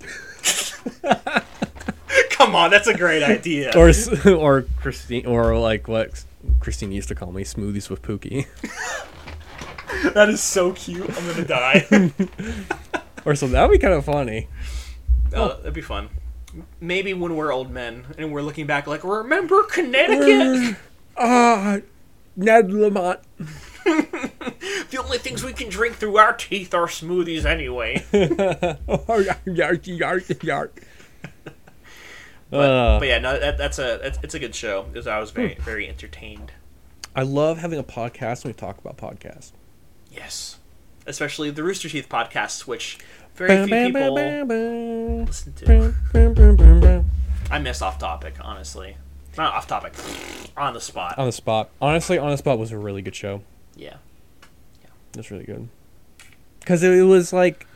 Come 2.30 2.54
on, 2.54 2.70
that's 2.70 2.86
a 2.88 2.96
great 2.96 3.22
idea. 3.22 3.72
or 3.76 3.90
or 4.30 4.62
Christine, 4.80 5.26
or 5.26 5.58
like 5.58 5.88
what 5.88 6.24
Christine 6.60 6.92
used 6.92 7.08
to 7.08 7.14
call 7.14 7.32
me, 7.32 7.44
smoothies 7.44 7.90
with 7.90 8.02
Pookie. 8.02 8.46
That 10.12 10.28
is 10.28 10.42
so 10.42 10.72
cute. 10.72 11.08
I'm 11.16 11.26
gonna 11.28 11.44
die. 11.46 11.86
or 13.24 13.34
so 13.34 13.46
That 13.48 13.62
would 13.62 13.72
be 13.72 13.78
kind 13.78 13.94
of 13.94 14.04
funny. 14.04 14.48
Oh, 15.34 15.56
that'd 15.56 15.74
be 15.74 15.80
fun. 15.80 16.08
Maybe 16.80 17.14
when 17.14 17.36
we're 17.36 17.52
old 17.52 17.70
men 17.70 18.06
and 18.16 18.32
we're 18.32 18.42
looking 18.42 18.66
back, 18.66 18.86
like, 18.86 19.02
remember 19.02 19.64
Connecticut? 19.64 20.76
Ah, 21.16 21.78
Ned 22.36 22.72
Lamont. 22.72 23.20
the 23.84 25.00
only 25.02 25.18
things 25.18 25.44
we 25.44 25.52
can 25.52 25.68
drink 25.68 25.96
through 25.96 26.16
our 26.16 26.32
teeth 26.32 26.72
are 26.74 26.86
smoothies 26.86 27.44
anyway. 27.44 28.04
Oh, 28.88 29.18
yark, 29.46 29.86
yark, 29.86 30.42
yark. 30.42 30.82
Uh, 32.52 32.98
But 32.98 33.08
yeah, 33.08 33.18
no, 33.18 33.38
that, 33.38 33.58
that's 33.58 33.78
a 33.78 33.98
that's, 34.02 34.18
it's 34.22 34.34
a 34.34 34.38
good 34.38 34.54
show. 34.54 34.82
Because 34.84 35.06
I 35.06 35.18
was 35.18 35.30
very 35.30 35.54
very 35.60 35.88
entertained. 35.88 36.52
I 37.16 37.22
love 37.22 37.58
having 37.58 37.78
a 37.78 37.84
podcast 37.84 38.44
when 38.44 38.50
we 38.50 38.54
talk 38.54 38.78
about 38.78 38.96
podcasts. 38.96 39.52
Yes, 40.10 40.58
especially 41.06 41.50
the 41.50 41.62
Rooster 41.62 41.88
Teeth 41.88 42.08
podcasts, 42.08 42.66
which 42.66 42.98
very 43.34 43.66
few 43.66 43.92
people 43.92 44.14
listen 45.26 45.52
to. 45.54 47.04
I 47.50 47.58
miss 47.58 47.82
off 47.82 47.98
topic, 47.98 48.34
honestly. 48.40 48.96
Not 49.36 49.54
off 49.54 49.66
topic, 49.66 49.92
on 50.56 50.74
the 50.74 50.80
spot. 50.80 51.18
On 51.18 51.26
the 51.26 51.32
spot. 51.32 51.70
Honestly, 51.80 52.18
on 52.18 52.30
the 52.30 52.36
spot 52.36 52.58
was 52.58 52.72
a 52.72 52.78
really 52.78 53.02
good 53.02 53.14
show. 53.14 53.42
Yeah. 53.76 53.96
It 54.82 55.18
was 55.18 55.30
really 55.30 55.44
good. 55.44 55.68
Because 56.60 56.82
it, 56.82 56.92
it 56.92 57.02
was 57.02 57.32
like, 57.32 57.66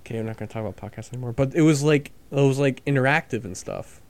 okay, 0.00 0.18
I'm 0.18 0.26
not 0.26 0.36
gonna 0.36 0.50
talk 0.50 0.64
about 0.64 0.76
podcasts 0.76 1.12
anymore. 1.12 1.32
But 1.32 1.54
it 1.54 1.62
was 1.62 1.82
like 1.82 2.10
it 2.30 2.34
was 2.36 2.58
like 2.58 2.84
interactive 2.84 3.44
and 3.44 3.56
stuff, 3.56 4.00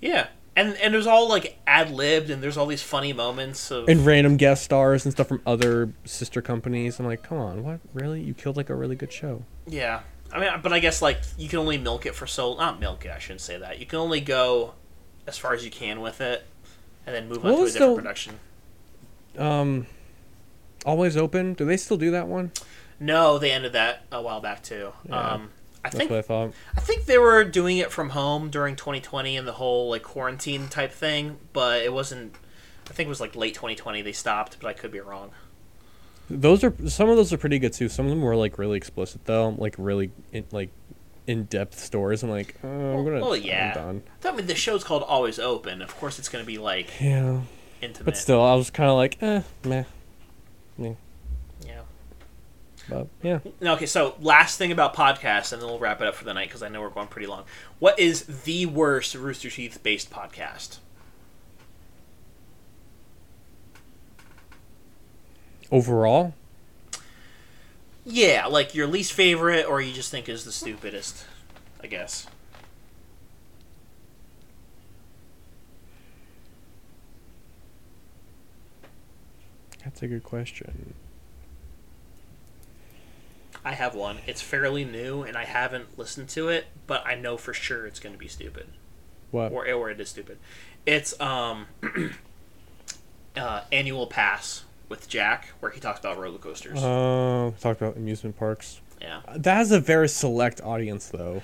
Yeah. 0.00 0.28
And 0.54 0.74
and 0.76 0.94
it 0.94 0.96
was 0.96 1.06
all 1.06 1.28
like 1.28 1.58
ad 1.66 1.90
libbed, 1.90 2.30
and 2.30 2.42
there's 2.42 2.56
all 2.56 2.66
these 2.66 2.82
funny 2.82 3.12
moments 3.12 3.70
of 3.70 3.88
and 3.88 4.06
random 4.06 4.36
guest 4.38 4.64
stars 4.64 5.04
and 5.04 5.12
stuff 5.12 5.28
from 5.28 5.42
other 5.46 5.92
sister 6.04 6.40
companies. 6.40 6.98
I'm 6.98 7.04
like, 7.04 7.22
come 7.22 7.36
on, 7.38 7.62
what? 7.62 7.80
Really? 7.92 8.22
You 8.22 8.32
killed 8.32 8.56
like 8.56 8.70
a 8.70 8.74
really 8.74 8.96
good 8.96 9.12
show. 9.12 9.42
Yeah, 9.66 10.00
I 10.36 10.40
mean, 10.40 10.50
but 10.62 10.72
I 10.72 10.80
guess 10.80 11.00
like 11.00 11.18
you 11.38 11.48
can 11.48 11.58
only 11.58 11.78
milk 11.78 12.04
it 12.04 12.14
for 12.14 12.26
so 12.26 12.54
not 12.56 12.78
milk 12.78 13.06
it. 13.06 13.10
I 13.10 13.18
shouldn't 13.18 13.40
say 13.40 13.56
that. 13.56 13.78
You 13.78 13.86
can 13.86 13.98
only 13.98 14.20
go 14.20 14.74
as 15.26 15.38
far 15.38 15.54
as 15.54 15.64
you 15.64 15.70
can 15.70 16.00
with 16.00 16.20
it, 16.20 16.46
and 17.06 17.16
then 17.16 17.28
move 17.28 17.44
on 17.44 17.52
to 17.52 17.62
a 17.62 17.66
different 17.66 17.96
the- 17.96 18.02
production. 18.02 18.38
Um, 19.38 19.86
always 20.84 21.16
open. 21.16 21.54
Do 21.54 21.64
they 21.64 21.78
still 21.78 21.96
do 21.96 22.10
that 22.10 22.28
one? 22.28 22.52
No, 23.00 23.38
they 23.38 23.50
ended 23.50 23.72
that 23.72 24.04
a 24.12 24.20
while 24.20 24.40
back 24.40 24.62
too. 24.62 24.92
Yeah, 25.08 25.18
um, 25.18 25.50
I 25.84 25.88
think 25.88 26.10
what 26.10 26.18
I 26.18 26.22
thought. 26.22 26.52
I 26.76 26.80
think 26.80 27.06
they 27.06 27.18
were 27.18 27.42
doing 27.44 27.78
it 27.78 27.90
from 27.90 28.10
home 28.10 28.50
during 28.50 28.76
2020 28.76 29.36
and 29.38 29.48
the 29.48 29.52
whole 29.52 29.88
like 29.88 30.02
quarantine 30.02 30.68
type 30.68 30.92
thing, 30.92 31.38
but 31.54 31.82
it 31.82 31.94
wasn't. 31.94 32.34
I 32.90 32.92
think 32.92 33.06
it 33.06 33.10
was 33.10 33.20
like 33.20 33.34
late 33.34 33.54
2020 33.54 34.02
they 34.02 34.12
stopped, 34.12 34.58
but 34.60 34.68
I 34.68 34.74
could 34.74 34.92
be 34.92 35.00
wrong. 35.00 35.30
Those 36.28 36.64
are 36.64 36.74
some 36.88 37.08
of 37.08 37.16
those 37.16 37.32
are 37.32 37.38
pretty 37.38 37.58
good 37.58 37.72
too. 37.72 37.88
Some 37.88 38.06
of 38.06 38.10
them 38.10 38.20
were 38.22 38.36
like 38.36 38.58
really 38.58 38.76
explicit 38.76 39.24
though, 39.26 39.50
like 39.58 39.74
really 39.78 40.10
in, 40.32 40.44
like 40.50 40.70
in 41.26 41.44
depth 41.44 41.78
stories. 41.78 42.22
I'm 42.22 42.30
like, 42.30 42.56
oh, 42.64 42.68
I'm 42.98 43.04
gonna. 43.04 43.20
well, 43.20 43.34
I'm 43.34 43.42
yeah. 43.42 43.74
done. 43.74 44.02
I 44.24 44.32
mean, 44.32 44.46
the 44.46 44.54
show's 44.54 44.82
called 44.84 45.02
Always 45.04 45.38
Open. 45.38 45.82
Of 45.82 45.96
course, 45.98 46.18
it's 46.18 46.28
going 46.28 46.42
to 46.42 46.46
be 46.46 46.58
like 46.58 46.88
Yeah, 47.00 47.40
intimate. 47.80 48.04
but 48.04 48.16
still, 48.16 48.42
I 48.42 48.54
was 48.54 48.70
kind 48.70 48.90
of 48.90 48.96
like, 48.96 49.22
eh, 49.22 49.42
meh, 49.64 49.84
meh. 50.78 50.94
yeah. 51.64 51.80
But 52.88 53.08
yeah, 53.22 53.38
No, 53.60 53.74
Okay, 53.74 53.86
so 53.86 54.14
last 54.20 54.58
thing 54.58 54.70
about 54.72 54.94
podcasts, 54.94 55.52
and 55.52 55.60
then 55.60 55.68
we'll 55.68 55.78
wrap 55.80 56.00
it 56.00 56.06
up 56.06 56.14
for 56.14 56.24
the 56.24 56.32
night 56.34 56.48
because 56.48 56.62
I 56.62 56.68
know 56.68 56.80
we're 56.80 56.90
going 56.90 57.08
pretty 57.08 57.26
long. 57.26 57.44
What 57.80 57.98
is 57.98 58.24
the 58.44 58.66
worst 58.66 59.14
Rooster 59.16 59.50
Teeth 59.50 59.80
based 59.82 60.10
podcast? 60.10 60.78
Overall, 65.70 66.34
Yeah, 68.04 68.46
like 68.46 68.74
your 68.74 68.86
least 68.86 69.12
favorite, 69.12 69.66
or 69.66 69.80
you 69.80 69.92
just 69.92 70.10
think 70.10 70.28
is 70.28 70.44
the 70.44 70.52
stupidest. 70.52 71.24
I 71.82 71.86
guess. 71.88 72.26
that's 79.84 80.02
a 80.02 80.08
good 80.08 80.24
question. 80.24 80.94
I 83.64 83.72
have 83.72 83.94
one. 83.94 84.18
It's 84.26 84.40
fairly 84.40 84.84
new, 84.84 85.22
and 85.22 85.36
I 85.36 85.44
haven't 85.44 85.98
listened 85.98 86.28
to 86.30 86.48
it, 86.48 86.66
but 86.86 87.04
I 87.06 87.14
know 87.16 87.36
for 87.36 87.52
sure 87.52 87.86
it's 87.86 87.98
going 87.98 88.12
to 88.14 88.18
be 88.18 88.28
stupid, 88.28 88.66
What? 89.30 89.52
or 89.52 89.66
or 89.72 89.90
it 89.90 90.00
is 90.00 90.08
stupid. 90.08 90.38
It's 90.84 91.20
um, 91.20 91.66
uh, 93.36 93.62
annual 93.72 94.06
pass 94.06 94.62
with 94.88 95.08
Jack, 95.08 95.48
where 95.60 95.70
he 95.72 95.80
talks 95.80 96.00
about 96.00 96.18
roller 96.18 96.38
coasters. 96.38 96.82
Uh, 96.82 97.52
talk 97.60 97.80
about 97.80 97.96
amusement 97.96 98.36
parks. 98.38 98.80
yeah. 99.00 99.20
That 99.34 99.56
has 99.56 99.72
a 99.72 99.80
very 99.80 100.08
select 100.08 100.60
audience 100.60 101.08
though. 101.08 101.42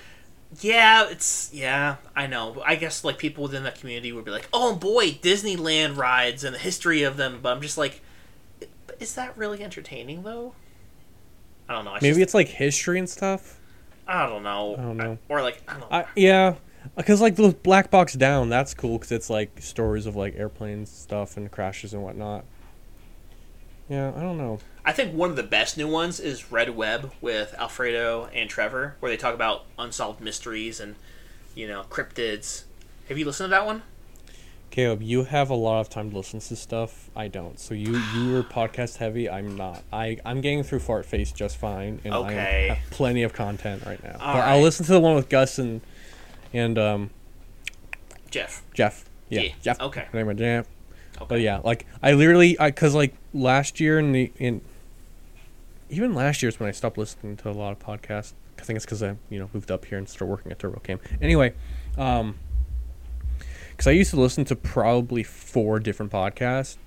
Yeah, 0.61 1.09
it's 1.09 1.49
yeah, 1.53 1.95
I 2.15 2.27
know. 2.27 2.61
I 2.65 2.75
guess 2.75 3.03
like 3.03 3.17
people 3.17 3.43
within 3.43 3.63
that 3.63 3.79
community 3.79 4.11
would 4.11 4.23
be 4.25 4.31
like, 4.31 4.47
"Oh 4.53 4.75
boy, 4.75 5.11
Disneyland 5.13 5.97
rides 5.97 6.43
and 6.43 6.53
the 6.53 6.59
history 6.59 7.01
of 7.03 7.17
them," 7.17 7.39
but 7.41 7.55
I'm 7.55 7.61
just 7.61 7.77
like, 7.77 8.01
is 8.99 9.15
that 9.15 9.35
really 9.35 9.63
entertaining 9.63 10.21
though? 10.23 10.53
I 11.67 11.73
don't 11.73 11.85
know. 11.85 11.91
I 11.91 11.95
Maybe 12.01 12.09
just, 12.09 12.19
it's 12.21 12.33
like 12.35 12.49
history 12.49 12.99
and 12.99 13.09
stuff. 13.09 13.59
I 14.07 14.27
don't 14.27 14.43
know. 14.43 14.75
I 14.77 14.81
don't 14.81 14.97
know. 14.97 15.17
or 15.29 15.41
like 15.41 15.61
I 15.67 15.71
don't 15.71 15.81
know. 15.81 15.87
I 15.97 16.05
yeah, 16.15 16.55
because 16.95 17.19
like 17.19 17.35
the 17.35 17.49
black 17.63 17.89
box 17.89 18.13
down, 18.13 18.49
that's 18.49 18.73
cool 18.75 18.97
because 18.99 19.11
it's 19.11 19.29
like 19.31 19.59
stories 19.59 20.05
of 20.05 20.15
like 20.15 20.35
airplanes 20.35 20.91
stuff 20.91 21.35
and 21.35 21.51
crashes 21.51 21.93
and 21.93 22.03
whatnot. 22.03 22.45
Yeah, 23.89 24.13
I 24.15 24.21
don't 24.21 24.37
know. 24.37 24.59
I 24.85 24.91
think 24.91 25.13
one 25.13 25.29
of 25.29 25.35
the 25.35 25.43
best 25.43 25.77
new 25.77 25.87
ones 25.87 26.19
is 26.19 26.51
Red 26.51 26.75
Web 26.75 27.11
with 27.21 27.53
Alfredo 27.57 28.29
and 28.33 28.49
Trevor, 28.49 28.95
where 28.99 29.11
they 29.11 29.17
talk 29.17 29.33
about 29.35 29.65
unsolved 29.77 30.21
mysteries 30.21 30.79
and 30.79 30.95
you 31.55 31.67
know 31.67 31.83
cryptids. 31.89 32.63
Have 33.09 33.17
you 33.17 33.25
listened 33.25 33.47
to 33.47 33.51
that 33.51 33.65
one? 33.65 33.83
Caleb, 34.71 35.03
you 35.03 35.25
have 35.25 35.49
a 35.51 35.55
lot 35.55 35.81
of 35.81 35.89
time 35.89 36.09
to 36.09 36.17
listen 36.17 36.39
to 36.39 36.55
stuff. 36.55 37.09
I 37.15 37.27
don't. 37.27 37.59
So 37.59 37.73
you 37.75 37.97
you 38.15 38.35
are 38.37 38.43
podcast 38.43 38.97
heavy. 38.97 39.29
I'm 39.29 39.55
not. 39.55 39.83
I 39.91 40.17
I'm 40.25 40.41
getting 40.41 40.63
through 40.63 40.79
Fart 40.79 41.05
Face 41.05 41.31
just 41.31 41.57
fine, 41.57 41.99
and 42.03 42.13
Okay. 42.13 42.69
I 42.71 42.73
have 42.75 42.89
plenty 42.89 43.23
of 43.23 43.33
content 43.33 43.85
right 43.85 44.01
now. 44.03 44.17
All 44.19 44.33
but 44.35 44.41
I'll 44.47 44.61
listen 44.61 44.85
to 44.87 44.93
the 44.93 44.99
one 44.99 45.15
with 45.15 45.29
Gus 45.29 45.59
and 45.59 45.81
and 46.53 46.77
um 46.79 47.09
Jeff. 48.31 48.63
Jeff. 48.73 49.05
Yeah, 49.29 49.41
Yeah, 49.41 49.51
Jeff. 49.61 49.79
okay. 49.81 50.07
Anyway, 50.13 50.33
Jeff. 50.33 50.67
Okay. 51.17 51.25
But 51.27 51.41
yeah, 51.41 51.59
like 51.63 51.85
I 52.01 52.13
literally, 52.13 52.59
I 52.59 52.71
cause 52.71 52.95
like 52.95 53.13
last 53.33 53.79
year 53.79 53.99
in 53.99 54.11
the 54.11 54.31
in 54.37 54.61
even 55.89 56.13
last 56.13 56.41
year 56.41 56.47
year's 56.47 56.59
when 56.59 56.67
I 56.69 56.71
stopped 56.71 56.97
listening 56.97 57.37
to 57.37 57.49
a 57.49 57.51
lot 57.51 57.71
of 57.71 57.79
podcasts. 57.79 58.33
I 58.59 58.63
think 58.63 58.77
it's 58.77 58.85
because 58.85 59.03
I 59.03 59.15
you 59.29 59.39
know 59.39 59.49
moved 59.53 59.71
up 59.71 59.85
here 59.85 59.97
and 59.97 60.07
started 60.07 60.31
working 60.31 60.51
at 60.51 60.59
TurboCam. 60.59 60.99
Anyway, 61.21 61.53
um, 61.97 62.35
because 63.71 63.87
I 63.87 63.91
used 63.91 64.11
to 64.11 64.19
listen 64.19 64.45
to 64.45 64.55
probably 64.55 65.23
four 65.23 65.79
different 65.79 66.11
podcasts. 66.11 66.77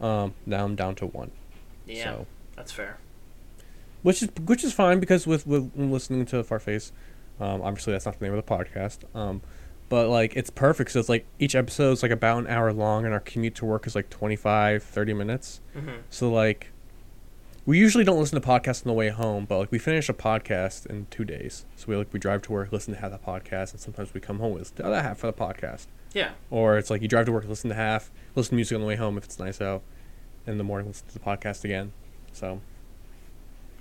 Um, 0.00 0.34
now 0.46 0.64
I'm 0.64 0.76
down 0.76 0.94
to 0.96 1.06
one. 1.06 1.30
Yeah, 1.86 2.04
So, 2.04 2.26
that's 2.56 2.72
fair. 2.72 2.98
which 4.02 4.22
is 4.22 4.30
which 4.44 4.64
is 4.64 4.72
fine 4.72 4.98
because 5.00 5.26
with 5.26 5.46
with 5.46 5.70
listening 5.76 6.24
to 6.26 6.42
Farface, 6.42 6.92
um, 7.38 7.60
obviously 7.62 7.92
that's 7.92 8.06
not 8.06 8.18
the 8.18 8.24
name 8.24 8.34
of 8.34 8.44
the 8.44 8.50
podcast. 8.54 8.98
Um, 9.14 9.42
but 9.90 10.08
like 10.08 10.34
it's 10.36 10.48
perfect. 10.48 10.92
So 10.92 11.00
it's 11.00 11.10
like 11.10 11.26
each 11.38 11.54
episode 11.54 11.92
is 11.92 12.02
like 12.02 12.10
about 12.12 12.38
an 12.38 12.46
hour 12.46 12.72
long, 12.72 13.04
and 13.04 13.12
our 13.12 13.20
commute 13.20 13.54
to 13.56 13.66
work 13.66 13.86
is 13.86 13.94
like 13.94 14.08
25, 14.08 14.82
30 14.82 15.12
minutes. 15.12 15.60
hmm 15.74 15.96
So 16.08 16.32
like, 16.32 16.70
we 17.66 17.78
usually 17.78 18.04
don't 18.04 18.18
listen 18.18 18.40
to 18.40 18.46
podcasts 18.46 18.84
on 18.86 18.88
the 18.88 18.94
way 18.94 19.10
home, 19.10 19.44
but 19.44 19.58
like 19.58 19.70
we 19.70 19.78
finish 19.78 20.08
a 20.08 20.14
podcast 20.14 20.86
in 20.86 21.06
two 21.10 21.24
days. 21.26 21.66
So 21.76 21.84
we 21.88 21.96
like 21.96 22.10
we 22.12 22.18
drive 22.18 22.40
to 22.42 22.52
work, 22.52 22.72
listen 22.72 22.94
to 22.94 23.00
half 23.00 23.10
the 23.10 23.18
podcast, 23.18 23.72
and 23.72 23.80
sometimes 23.80 24.14
we 24.14 24.20
come 24.20 24.38
home 24.38 24.54
with 24.54 24.74
the 24.76 24.86
other 24.86 25.02
half 25.02 25.22
of 25.22 25.36
the 25.36 25.44
podcast. 25.44 25.86
Yeah. 26.14 26.30
Or 26.50 26.78
it's 26.78 26.88
like 26.90 27.02
you 27.02 27.08
drive 27.08 27.26
to 27.26 27.32
work, 27.32 27.46
listen 27.46 27.68
to 27.68 27.76
half, 27.76 28.10
listen 28.34 28.50
to 28.50 28.54
music 28.56 28.74
on 28.74 28.80
the 28.80 28.86
way 28.86 28.96
home 28.96 29.18
if 29.18 29.24
it's 29.24 29.38
nice 29.38 29.60
out. 29.60 29.82
In 30.46 30.56
the 30.56 30.64
morning, 30.64 30.88
listen 30.88 31.06
to 31.08 31.14
the 31.14 31.20
podcast 31.20 31.64
again. 31.64 31.92
So 32.32 32.60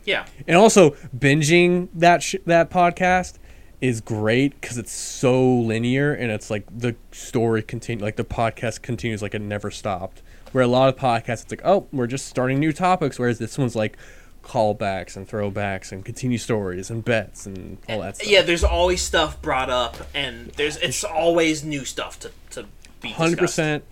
Yeah. 0.06 0.26
and 0.48 0.58
also 0.58 0.92
binging 1.18 1.88
that 1.96 2.22
sh- 2.24 2.36
that 2.46 2.70
podcast 2.70 3.38
is 3.82 4.02
great 4.02 4.60
because 4.60 4.78
it's 4.78 4.92
so 4.92 5.42
linear 5.60 6.14
and 6.14 6.32
it's 6.32 6.50
like 6.50 6.66
the 6.76 6.96
story 7.12 7.62
continue 7.64 8.04
like 8.04 8.18
the 8.18 8.24
podcast 8.26 8.82
continues 8.82 9.22
like 9.22 9.34
it 9.34 9.42
never 9.42 9.72
stopped. 9.72 10.22
Where 10.52 10.64
a 10.64 10.68
lot 10.68 10.90
of 10.90 10.96
podcasts, 10.96 11.44
it's 11.44 11.52
like 11.52 11.62
oh 11.64 11.88
we're 11.92 12.08
just 12.08 12.26
starting 12.28 12.60
new 12.60 12.74
topics, 12.74 13.20
whereas 13.20 13.38
this 13.40 13.58
one's 13.58 13.76
like 13.76 13.98
callbacks 14.44 15.16
and 15.16 15.28
throwbacks 15.28 15.92
and 15.92 16.04
continue 16.04 16.38
stories 16.38 16.90
and 16.90 17.06
bets 17.06 17.46
and 17.46 17.78
all 17.88 18.02
that 18.02 18.16
stuff. 18.18 18.28
Yeah, 18.28 18.42
there's 18.42 18.64
always 18.64 19.02
stuff 19.02 19.42
brought 19.42 19.70
up, 19.70 19.98
and 20.14 20.48
there's 20.58 20.78
it's 20.78 21.04
always 21.04 21.64
new 21.64 21.86
stuff 21.86 22.20
to 22.22 22.32
to 22.52 22.66
be 23.02 23.10
hundred 23.10 23.32
discussed. 23.36 23.42
percent, 23.58 23.84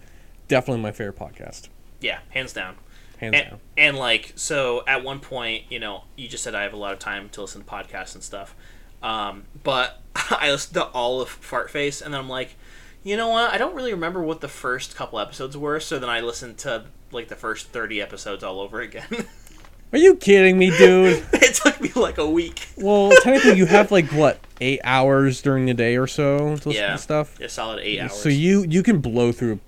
definitely 0.47 0.81
my 0.81 0.91
favorite 0.91 1.17
podcast, 1.17 1.69
Yeah, 2.01 2.19
hands 2.29 2.53
down. 2.53 2.75
hands 3.19 3.35
And, 3.35 3.49
down. 3.51 3.59
and 3.77 3.97
like 3.97 4.33
so, 4.35 4.83
at 4.87 5.03
one 5.03 5.19
point, 5.19 5.65
you 5.69 5.79
know, 5.79 6.05
you 6.15 6.27
just 6.27 6.43
said 6.43 6.55
I 6.55 6.63
have 6.63 6.73
a 6.73 6.77
lot 6.77 6.91
of 6.93 6.99
time 6.99 7.29
to 7.29 7.41
listen 7.41 7.63
to 7.63 7.69
podcasts 7.69 8.15
and 8.15 8.23
stuff, 8.23 8.55
um, 9.03 9.43
but 9.63 10.01
I 10.15 10.49
listened 10.51 10.75
to 10.75 10.85
all 10.85 11.21
of 11.21 11.29
Fart 11.29 11.69
Face, 11.71 12.01
and 12.01 12.13
then 12.13 12.21
I'm 12.21 12.29
like, 12.29 12.55
you 13.03 13.15
know 13.17 13.29
what? 13.29 13.51
I 13.53 13.57
don't 13.57 13.75
really 13.75 13.93
remember 13.93 14.21
what 14.21 14.41
the 14.41 14.47
first 14.47 14.95
couple 14.95 15.19
episodes 15.19 15.55
were, 15.55 15.79
so 15.79 15.99
then 15.99 16.09
I 16.09 16.21
listened 16.21 16.57
to 16.59 16.85
like 17.11 17.27
the 17.29 17.35
first 17.35 17.67
thirty 17.69 18.01
episodes 18.01 18.43
all 18.43 18.59
over 18.59 18.81
again. 18.81 19.07
Are 19.93 19.97
you 19.99 20.15
kidding 20.17 20.57
me, 20.57 20.69
dude? 20.77 21.25
it 21.33 21.53
took 21.55 21.79
me 21.79 21.89
like 21.95 22.17
a 22.17 22.29
week. 22.29 22.67
well, 22.75 23.11
technically, 23.21 23.57
you 23.57 23.65
have 23.67 23.89
like 23.91 24.07
what 24.11 24.39
eight 24.59 24.81
hours 24.83 25.41
during 25.41 25.65
the 25.65 25.73
day 25.73 25.95
or 25.95 26.07
so 26.07 26.37
to 26.39 26.45
listen 26.53 26.71
Yeah. 26.73 26.91
to 26.91 26.97
stuff. 26.97 27.37
Yeah, 27.39 27.47
solid 27.47 27.79
eight 27.81 28.01
hours. 28.01 28.13
So 28.13 28.27
you 28.27 28.65
you 28.67 28.83
can 28.83 28.99
blow 28.99 29.31
through 29.31 29.59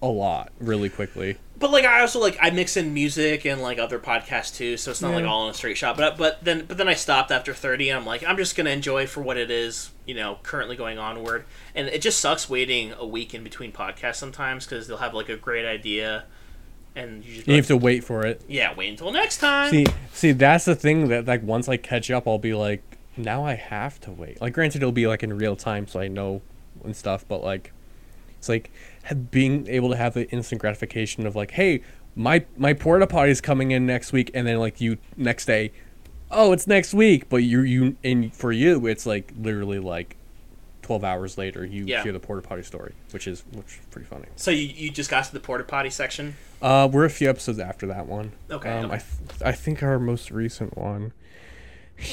a 0.00 0.06
lot 0.06 0.52
really 0.60 0.88
quickly. 0.88 1.36
But 1.60 1.70
like 1.72 1.84
I 1.84 2.00
also 2.00 2.18
like 2.20 2.38
I 2.40 2.48
mix 2.50 2.76
in 2.78 2.92
music 2.94 3.44
and 3.44 3.60
like 3.60 3.78
other 3.78 3.98
podcasts 3.98 4.56
too, 4.56 4.76
so 4.78 4.90
it's 4.90 5.02
not 5.02 5.12
like 5.12 5.26
all 5.26 5.44
in 5.44 5.50
a 5.50 5.54
straight 5.54 5.76
shot. 5.76 5.96
But 5.96 6.16
but 6.16 6.42
then 6.42 6.64
but 6.66 6.78
then 6.78 6.88
I 6.88 6.94
stopped 6.94 7.30
after 7.30 7.52
thirty, 7.54 7.90
and 7.90 7.98
I'm 7.98 8.06
like 8.06 8.24
I'm 8.24 8.38
just 8.38 8.56
gonna 8.56 8.70
enjoy 8.70 9.06
for 9.06 9.20
what 9.22 9.36
it 9.36 9.50
is, 9.50 9.90
you 10.06 10.14
know, 10.14 10.38
currently 10.42 10.74
going 10.74 10.98
onward. 10.98 11.44
And 11.74 11.86
it 11.88 12.00
just 12.00 12.18
sucks 12.18 12.48
waiting 12.48 12.94
a 12.98 13.06
week 13.06 13.34
in 13.34 13.44
between 13.44 13.72
podcasts 13.72 14.16
sometimes 14.16 14.64
because 14.64 14.88
they'll 14.88 14.96
have 14.96 15.12
like 15.12 15.28
a 15.28 15.36
great 15.36 15.66
idea, 15.66 16.24
and 16.96 17.22
you 17.22 17.34
just 17.36 17.46
You 17.46 17.56
have 17.56 17.66
to 17.66 17.76
wait 17.76 18.04
for 18.04 18.24
it. 18.24 18.40
yeah 18.48 18.74
wait 18.74 18.88
until 18.88 19.12
next 19.12 19.36
time. 19.36 19.70
See, 19.70 19.86
see, 20.14 20.32
that's 20.32 20.64
the 20.64 20.74
thing 20.74 21.08
that 21.08 21.26
like 21.26 21.42
once 21.42 21.68
I 21.68 21.76
catch 21.76 22.10
up, 22.10 22.26
I'll 22.26 22.38
be 22.38 22.54
like, 22.54 22.82
now 23.18 23.44
I 23.44 23.52
have 23.54 24.00
to 24.00 24.10
wait. 24.10 24.40
Like, 24.40 24.54
granted, 24.54 24.78
it'll 24.82 24.92
be 24.92 25.06
like 25.06 25.22
in 25.22 25.36
real 25.36 25.56
time, 25.56 25.86
so 25.86 26.00
I 26.00 26.08
know 26.08 26.40
and 26.84 26.96
stuff. 26.96 27.26
But 27.28 27.44
like, 27.44 27.72
it's 28.38 28.48
like 28.48 28.70
being 29.30 29.66
able 29.68 29.90
to 29.90 29.96
have 29.96 30.14
the 30.14 30.28
instant 30.30 30.60
gratification 30.60 31.26
of 31.26 31.34
like, 31.36 31.52
hey, 31.52 31.82
my 32.14 32.44
my 32.56 32.72
porta 32.74 33.06
potty 33.06 33.30
is 33.30 33.40
coming 33.40 33.70
in 33.70 33.86
next 33.86 34.12
week, 34.12 34.30
and 34.34 34.46
then 34.46 34.58
like 34.58 34.80
you 34.80 34.98
next 35.16 35.46
day, 35.46 35.72
oh, 36.30 36.52
it's 36.52 36.66
next 36.66 36.92
week. 36.94 37.28
But 37.28 37.38
you 37.38 37.60
you 37.62 37.96
and 38.04 38.34
for 38.34 38.52
you, 38.52 38.86
it's 38.86 39.06
like 39.06 39.32
literally 39.38 39.78
like. 39.78 40.16
12 40.82 41.04
hours 41.04 41.38
later 41.38 41.64
you 41.64 41.84
Yeah. 41.84 42.02
hear 42.02 42.10
the 42.10 42.18
porta 42.18 42.42
potty 42.42 42.64
story 42.64 42.94
which 43.12 43.28
is 43.28 43.44
which 43.52 43.78
is 43.78 43.86
pretty 43.92 44.08
funny 44.08 44.24
So 44.34 44.50
you, 44.50 44.66
you 44.66 44.90
just 44.90 45.08
got 45.08 45.22
to 45.24 45.32
the 45.32 45.38
porta 45.38 45.62
potty 45.62 45.88
section. 45.90 46.34
uh, 46.60 46.88
we're 46.90 47.04
a 47.04 47.10
few 47.10 47.30
episodes 47.30 47.60
after 47.60 47.86
that 47.86 48.06
one. 48.06 48.32
Okay, 48.50 48.68
Um. 48.70 48.86
I 48.90 48.96
th- 48.96 49.42
I 49.44 49.52
think 49.52 49.84
our 49.84 50.00
most 50.00 50.32
recent 50.32 50.76
one. 50.76 51.12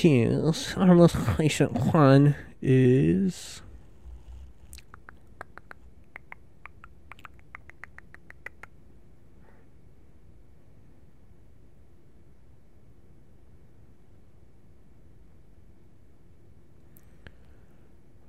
Yes, 0.03 0.75
our 0.77 0.93
most 0.93 1.15
recent 1.39 1.71
one 1.91 2.35
is. 2.61 3.61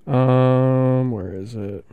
Um, 0.08 1.10
where 1.10 1.34
is 1.34 1.54
it? 1.54 1.84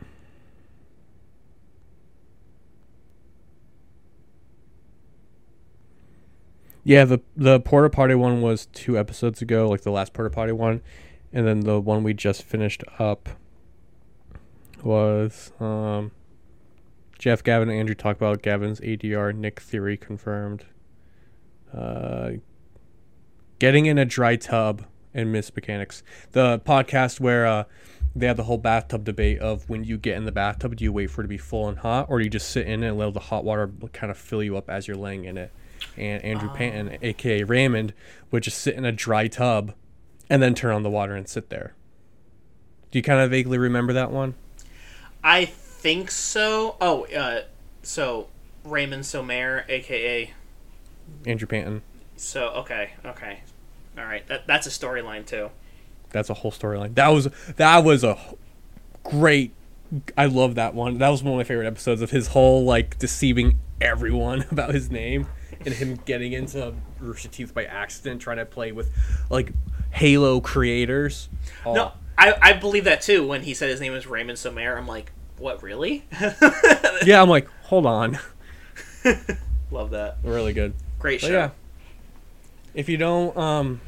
Yeah, 6.82 7.04
the 7.04 7.20
the 7.36 7.60
porta 7.60 7.90
potty 7.90 8.14
one 8.14 8.40
was 8.40 8.66
two 8.66 8.98
episodes 8.98 9.42
ago, 9.42 9.68
like 9.68 9.82
the 9.82 9.90
last 9.90 10.14
porta 10.14 10.30
potty 10.30 10.52
one, 10.52 10.80
and 11.32 11.46
then 11.46 11.60
the 11.60 11.78
one 11.78 12.02
we 12.04 12.14
just 12.14 12.42
finished 12.42 12.82
up 12.98 13.28
was 14.82 15.52
um, 15.60 16.12
Jeff, 17.18 17.42
Gavin, 17.42 17.68
and 17.68 17.78
Andrew 17.78 17.94
talk 17.94 18.16
about 18.16 18.40
Gavin's 18.40 18.80
ADR 18.80 19.34
Nick 19.34 19.60
theory 19.60 19.98
confirmed. 19.98 20.64
Uh, 21.74 22.30
getting 23.58 23.84
in 23.86 23.98
a 23.98 24.04
dry 24.04 24.36
tub 24.36 24.86
and 25.12 25.32
miss 25.32 25.54
mechanics. 25.56 26.02
The 26.32 26.60
podcast 26.60 27.20
where 27.20 27.46
uh, 27.46 27.64
they 28.16 28.26
have 28.26 28.38
the 28.38 28.44
whole 28.44 28.58
bathtub 28.58 29.04
debate 29.04 29.38
of 29.40 29.68
when 29.68 29.84
you 29.84 29.98
get 29.98 30.16
in 30.16 30.24
the 30.24 30.32
bathtub, 30.32 30.76
do 30.76 30.84
you 30.84 30.92
wait 30.92 31.08
for 31.08 31.20
it 31.20 31.24
to 31.24 31.28
be 31.28 31.36
full 31.36 31.68
and 31.68 31.78
hot, 31.78 32.06
or 32.08 32.18
do 32.18 32.24
you 32.24 32.30
just 32.30 32.48
sit 32.48 32.66
in 32.66 32.82
it 32.82 32.88
and 32.88 32.98
let 32.98 33.12
the 33.12 33.20
hot 33.20 33.44
water 33.44 33.70
kind 33.92 34.10
of 34.10 34.16
fill 34.16 34.42
you 34.42 34.56
up 34.56 34.70
as 34.70 34.88
you're 34.88 34.96
laying 34.96 35.24
in 35.24 35.36
it? 35.36 35.52
And 35.98 36.24
Andrew 36.24 36.48
Panton, 36.48 36.96
aka 37.02 37.42
Raymond, 37.42 37.92
would 38.30 38.42
just 38.42 38.58
sit 38.58 38.74
in 38.74 38.86
a 38.86 38.92
dry 38.92 39.28
tub 39.28 39.74
and 40.30 40.42
then 40.42 40.54
turn 40.54 40.74
on 40.74 40.82
the 40.82 40.90
water 40.90 41.14
and 41.14 41.28
sit 41.28 41.50
there. 41.50 41.74
Do 42.90 42.98
you 42.98 43.02
kind 43.02 43.20
of 43.20 43.30
vaguely 43.30 43.58
remember 43.58 43.92
that 43.92 44.10
one? 44.10 44.34
I 45.22 45.44
think 45.44 46.10
so. 46.10 46.76
Oh, 46.80 47.04
uh, 47.06 47.42
so 47.82 48.28
Raymond 48.64 49.04
Somer, 49.04 49.66
aka 49.68 50.32
Andrew 51.26 51.46
Panton. 51.46 51.82
so 52.16 52.48
okay 52.48 52.92
okay, 53.04 53.40
all 53.98 54.04
right 54.04 54.26
that 54.28 54.46
that's 54.46 54.66
a 54.66 54.70
storyline 54.70 55.26
too. 55.26 55.50
That's 56.10 56.30
a 56.30 56.34
whole 56.34 56.52
storyline. 56.52 56.94
That 56.94 57.08
was 57.08 57.28
that 57.56 57.84
was 57.84 58.04
a 58.04 58.18
great. 59.04 59.52
I 60.18 60.26
love 60.26 60.56
that 60.56 60.74
one. 60.74 60.98
That 60.98 61.10
was 61.10 61.22
one 61.22 61.34
of 61.34 61.38
my 61.38 61.44
favorite 61.44 61.66
episodes 61.66 62.02
of 62.02 62.10
his 62.10 62.28
whole 62.28 62.64
like 62.64 62.98
deceiving 62.98 63.58
everyone 63.80 64.44
about 64.50 64.74
his 64.74 64.90
name 64.90 65.26
and 65.64 65.74
him 65.74 65.96
getting 66.04 66.32
into 66.32 66.74
Rooster 67.00 67.28
Teeth 67.28 67.54
by 67.54 67.64
accident, 67.64 68.20
trying 68.20 68.38
to 68.38 68.46
play 68.46 68.72
with 68.72 68.90
like 69.30 69.52
Halo 69.90 70.40
creators. 70.40 71.28
Oh, 71.64 71.74
No, 71.74 71.92
I, 72.18 72.34
I 72.40 72.52
believe 72.54 72.84
that 72.84 73.00
too. 73.02 73.26
When 73.26 73.42
he 73.42 73.54
said 73.54 73.68
his 73.70 73.80
name 73.80 73.92
was 73.92 74.06
Raymond 74.06 74.38
Somer, 74.38 74.76
I'm 74.76 74.86
like, 74.86 75.12
what, 75.38 75.62
really? 75.62 76.04
yeah, 77.04 77.20
I'm 77.22 77.28
like, 77.28 77.48
hold 77.64 77.86
on, 77.86 78.18
Love 79.70 79.90
that. 79.90 80.18
really 80.22 80.52
good. 80.52 80.74
Great 80.98 81.20
But 81.20 81.26
show. 81.28 81.32
yeah, 81.32 81.50
if 82.74 82.88
you 82.88 82.96
don't 82.96 83.36
um 83.36 83.80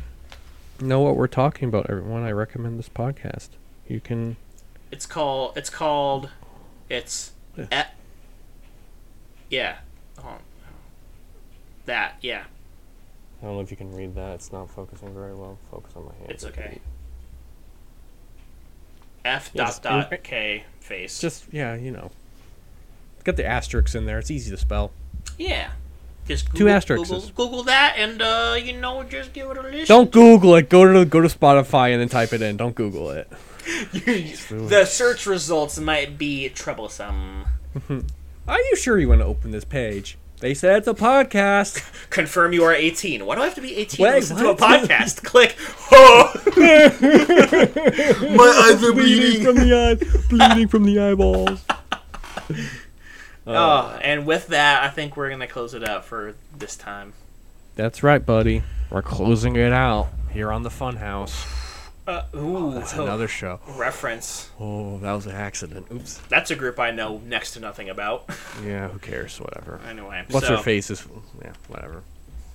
know 0.80 1.00
what 1.00 1.16
we're 1.16 1.26
talking 1.26 1.68
about, 1.68 1.88
everyone, 1.90 2.22
I 2.22 2.32
recommend 2.32 2.78
this 2.78 2.88
podcast. 2.88 3.50
You 3.86 4.00
can 4.00 4.36
It's 4.90 5.06
called. 5.06 5.56
It's 5.56 5.70
called. 5.70 6.30
It's. 6.88 7.32
Yeah. 7.56 7.86
Yeah. 9.50 9.76
Hold 10.18 10.34
on. 10.34 10.40
That. 11.86 12.16
Yeah. 12.20 12.44
I 13.40 13.46
don't 13.46 13.54
know 13.54 13.60
if 13.60 13.70
you 13.70 13.76
can 13.76 13.94
read 13.94 14.14
that. 14.16 14.34
It's 14.34 14.52
not 14.52 14.70
focusing 14.70 15.14
very 15.14 15.34
well. 15.34 15.58
Focus 15.70 15.92
on 15.96 16.06
my 16.06 16.14
hand. 16.14 16.30
It's 16.30 16.44
okay. 16.44 16.80
F 19.24 19.50
Yeah, 19.52 19.64
dot 19.64 19.82
dot 19.82 20.22
K 20.22 20.64
face. 20.80 21.20
Just 21.20 21.46
yeah, 21.52 21.74
you 21.74 21.90
know. 21.90 22.10
Got 23.24 23.36
the 23.36 23.46
asterisks 23.46 23.94
in 23.94 24.06
there. 24.06 24.18
It's 24.18 24.30
easy 24.30 24.50
to 24.50 24.56
spell. 24.56 24.92
Yeah. 25.38 25.70
Just 26.28 26.50
Google, 26.50 26.58
Two 26.58 26.68
asterisks. 26.68 27.08
Google, 27.10 27.30
Google 27.30 27.62
that, 27.64 27.94
and 27.96 28.20
uh, 28.20 28.56
you 28.62 28.74
know, 28.78 29.02
just 29.02 29.32
give 29.32 29.50
it 29.50 29.56
a 29.56 29.62
listen. 29.62 29.86
Don't 29.86 30.10
Google 30.10 30.54
it. 30.56 30.68
Go 30.68 30.92
to 30.92 31.04
go 31.06 31.22
to 31.22 31.28
Spotify 31.28 31.92
and 31.92 32.00
then 32.00 32.10
type 32.10 32.34
it 32.34 32.42
in. 32.42 32.58
Don't 32.58 32.74
Google 32.74 33.10
it. 33.10 33.30
the 33.92 34.86
search 34.86 35.26
results 35.26 35.78
might 35.78 36.18
be 36.18 36.50
troublesome. 36.50 37.44
Are 38.48 38.60
you 38.60 38.76
sure 38.76 38.98
you 38.98 39.08
want 39.08 39.22
to 39.22 39.26
open 39.26 39.50
this 39.50 39.64
page? 39.64 40.18
They 40.40 40.54
said 40.54 40.78
it's 40.78 40.86
a 40.86 40.94
podcast. 40.94 41.82
Confirm 42.10 42.52
you 42.52 42.62
are 42.62 42.72
18. 42.72 43.26
Why 43.26 43.34
do 43.34 43.40
I 43.40 43.44
have 43.46 43.54
to 43.56 43.60
be 43.60 43.74
18 43.74 44.04
Wait, 44.04 44.10
to 44.10 44.16
listen 44.16 44.36
to 44.36 44.50
a 44.50 44.56
podcast? 44.56 45.24
Click. 45.24 45.56
Oh, 45.90 46.32
my 48.36 48.70
eyes 48.70 48.84
are 48.84 48.92
bleeding 48.92 49.42
bleeding. 49.42 49.44
from 49.44 49.56
the 49.56 49.74
eye, 49.74 49.94
bleeding 50.28 50.68
from 50.68 50.84
the 50.84 51.00
eyeballs. 51.00 51.64
Oh, 53.56 53.98
and 54.02 54.26
with 54.26 54.48
that, 54.48 54.82
I 54.82 54.88
think 54.88 55.16
we're 55.16 55.30
gonna 55.30 55.46
close 55.46 55.74
it 55.74 55.88
out 55.88 56.04
for 56.04 56.34
this 56.56 56.76
time. 56.76 57.12
That's 57.76 58.02
right, 58.02 58.24
buddy. 58.24 58.62
We're 58.90 59.02
closing 59.02 59.56
it 59.56 59.72
out 59.72 60.08
here 60.32 60.52
on 60.52 60.62
the 60.62 60.68
Funhouse. 60.70 61.46
Uh, 62.06 62.24
ooh, 62.34 62.72
That's 62.72 62.96
oh, 62.96 63.02
another 63.02 63.28
show. 63.28 63.60
reference. 63.76 64.50
Oh, 64.58 64.98
that 64.98 65.12
was 65.12 65.26
an 65.26 65.34
accident. 65.34 65.86
Oops. 65.92 66.18
That's 66.30 66.50
a 66.50 66.56
group 66.56 66.80
I 66.80 66.90
know 66.90 67.20
next 67.26 67.52
to 67.52 67.60
nothing 67.60 67.90
about. 67.90 68.30
Yeah, 68.64 68.88
who 68.88 68.98
cares? 68.98 69.38
Whatever. 69.38 69.78
anyway, 69.86 70.24
What's 70.30 70.46
so, 70.46 70.56
her 70.56 70.62
face 70.62 70.90
is 70.90 71.06
yeah, 71.42 71.52
whatever. 71.68 72.02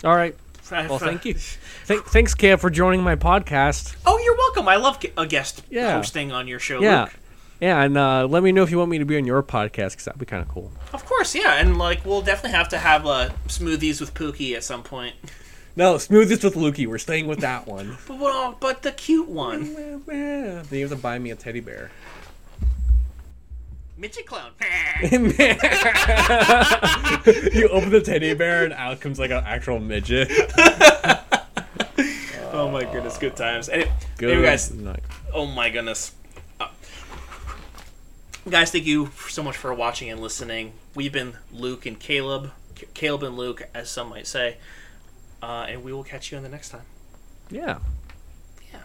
All 0.04 0.16
right. 0.16 0.36
Well, 0.72 0.98
thank 0.98 1.26
you. 1.26 1.34
Th- 1.88 2.00
thanks, 2.02 2.34
Cam, 2.34 2.58
for 2.58 2.70
joining 2.72 3.04
my 3.04 3.16
podcast. 3.16 3.96
Oh, 4.06 4.18
you're 4.18 4.36
welcome. 4.36 4.68
I 4.68 4.78
love 4.78 5.04
a 5.18 5.28
guest 5.28 5.62
Yeah. 5.70 5.98
hosting 5.98 6.32
on 6.32 6.48
your 6.48 6.60
show. 6.60 6.80
Yeah. 6.82 7.02
Luke. 7.02 7.14
Yeah, 7.64 7.82
and 7.82 7.98
uh, 7.98 8.28
let 8.28 8.44
me 8.44 8.52
know 8.52 8.64
if 8.64 8.72
you 8.72 8.78
want 8.78 8.92
me 8.92 8.98
to 8.98 9.06
be 9.06 9.16
on 9.16 9.24
your 9.24 9.42
podcast 9.42 9.92
because 9.92 10.04
that'd 10.04 10.20
be 10.20 10.26
kind 10.26 10.42
of 10.42 10.50
cool. 10.50 10.70
Of 10.92 11.06
course, 11.06 11.34
yeah, 11.34 11.62
and 11.62 11.78
like 11.78 12.06
we'll 12.06 12.22
definitely 12.22 12.58
have 12.58 12.68
to 12.70 12.78
have 12.78 13.06
uh, 13.06 13.30
smoothies 13.48 14.02
with 14.02 14.14
Pookie 14.14 14.54
at 14.54 14.66
some 14.66 14.84
point. 14.84 15.16
No, 15.76 15.96
smoothies 15.96 16.44
with 16.44 16.54
Lukey. 16.54 16.86
We're 16.86 17.00
staying 17.00 17.26
with 17.26 17.40
that 17.40 17.66
one. 17.66 17.98
But 18.08 18.20
well, 18.20 18.56
but 18.60 18.84
the 18.84 18.92
cute 18.92 19.28
one, 19.28 19.74
then 20.06 20.64
you 20.70 20.82
have 20.82 20.92
to 20.92 20.96
buy 20.96 21.18
me 21.18 21.32
a 21.32 21.36
teddy 21.36 21.62
bear. 21.62 21.90
midget 23.98 24.28
clown. 24.28 24.52
you 25.12 25.20
open 27.70 27.90
the 27.90 28.04
teddy 28.06 28.36
bear 28.36 28.66
and 28.66 28.74
out 28.74 29.00
comes 29.00 29.18
like 29.18 29.32
an 29.32 29.44
actual 29.48 29.80
midget. 29.80 30.30
oh 32.52 32.70
my 32.72 32.84
goodness, 32.84 33.18
good 33.18 33.36
times. 33.36 33.68
Anyway, 33.68 33.92
Good 34.20 34.30
anyway, 34.30 34.46
guys, 34.46 34.72
night. 34.72 35.02
Oh 35.34 35.48
my 35.48 35.72
goodness. 35.72 36.14
Guys, 38.50 38.72
thank 38.72 38.86
you 38.86 39.10
so 39.30 39.42
much 39.42 39.56
for 39.56 39.74
watching 39.74 40.10
and 40.10 40.20
listening. 40.20 40.74
We've 40.96 41.14
been 41.14 41.36
Luke 41.52 41.86
and 41.86 41.98
Caleb, 41.98 42.52
C- 42.78 42.88
Caleb 42.94 43.24
and 43.24 43.38
Luke, 43.38 43.64
as 43.74 43.90
some 43.90 44.10
might 44.10 44.28
say, 44.28 44.58
uh, 45.42 45.66
and 45.70 45.84
we 45.84 45.94
will 45.94 46.04
catch 46.04 46.32
you 46.32 46.38
in 46.38 46.44
the 46.44 46.50
next 46.50 46.70
time. 46.70 46.82
Yeah. 47.50 47.78
Yeah. 48.74 48.80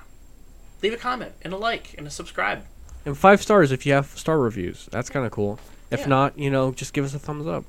Leave 0.83 0.93
a 0.93 0.97
comment 0.97 1.33
and 1.43 1.53
a 1.53 1.57
like 1.57 1.95
and 1.99 2.07
a 2.07 2.11
subscribe. 2.11 2.65
And 3.05 3.19
five 3.19 3.43
stars 3.43 3.73
if 3.73 3.85
you 3.85 3.93
have 3.95 4.07
star 4.19 4.39
reviews. 4.39 4.89
That's 4.93 5.11
kind 5.11 5.27
of 5.27 5.33
cool. 5.33 5.59
If 5.91 6.01
Yeah. 6.01 6.07
not, 6.07 6.39
you 6.39 6.51
know, 6.51 6.71
just 6.71 6.93
give 6.93 7.05
us 7.05 7.15
a 7.15 7.19
thumbs 7.19 7.47
up 7.49 7.65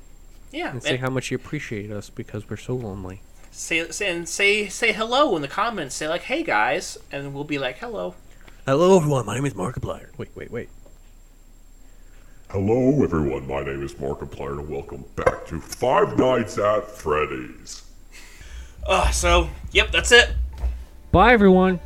Yeah, 0.52 0.70
and 0.70 0.82
say 0.82 0.90
and 0.90 1.00
how 1.00 1.10
much 1.10 1.30
you 1.32 1.36
appreciate 1.36 1.90
us 1.90 2.08
because 2.08 2.48
we're 2.48 2.56
so 2.56 2.74
lonely. 2.76 3.20
say, 3.50 3.90
say 3.90 4.10
and 4.14 4.28
say 4.28 4.68
say 4.68 4.92
hello 4.92 5.34
in 5.34 5.42
the 5.42 5.48
comments. 5.48 5.96
Say 5.96 6.06
like, 6.08 6.22
"Hey 6.22 6.44
guys," 6.44 6.98
and 7.10 7.34
we'll 7.34 7.42
be 7.44 7.58
like, 7.58 7.78
"Hello." 7.78 8.14
Hello, 8.64 8.96
everyone. 8.96 9.26
My 9.26 9.34
name 9.34 9.46
is 9.46 9.54
Markiplier. 9.54 10.16
Wait, 10.16 10.30
wait, 10.36 10.52
wait. 10.52 10.68
Hello, 12.52 13.04
everyone. 13.04 13.46
My 13.46 13.62
name 13.62 13.80
is 13.84 13.94
Markiplier, 13.94 14.58
and 14.58 14.68
welcome 14.68 15.04
back 15.14 15.46
to 15.46 15.60
Five 15.60 16.18
Nights 16.18 16.58
at 16.58 16.84
Freddy's. 16.84 17.84
Uh, 18.84 19.08
so 19.12 19.48
yep, 19.70 19.92
that's 19.92 20.10
it. 20.10 20.34
Bye, 21.12 21.32
everyone. 21.32 21.78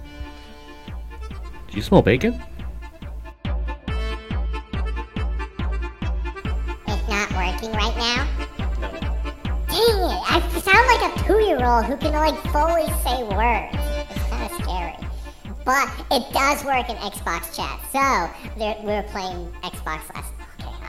Do 0.89 1.77
you 1.77 1.83
smell 1.83 2.01
bacon? 2.01 2.43
It's 6.87 7.09
not 7.11 7.31
working 7.33 7.71
right 7.73 7.95
now? 7.99 8.27
No. 8.81 8.91
Dang 9.69 10.01
it, 10.01 10.23
I 10.31 10.41
sound 10.63 10.87
like 10.89 11.03
a 11.13 11.27
two-year-old 11.27 11.85
who 11.85 11.99
can 11.99 12.15
like 12.15 12.41
fully 12.45 12.87
say 13.03 13.23
words. 13.23 13.77
It's 14.09 14.31
kind 14.31 14.51
of 14.51 14.63
scary. 14.63 14.97
But 15.67 15.91
it 16.11 16.33
does 16.33 16.65
work 16.65 16.89
in 16.89 16.97
Xbox 16.97 17.55
chat. 17.55 17.81
So 17.93 18.31
there, 18.59 18.77
we 18.81 18.87
were 18.87 19.05
playing 19.11 19.53
Xbox 19.63 20.01
last. 20.15 20.33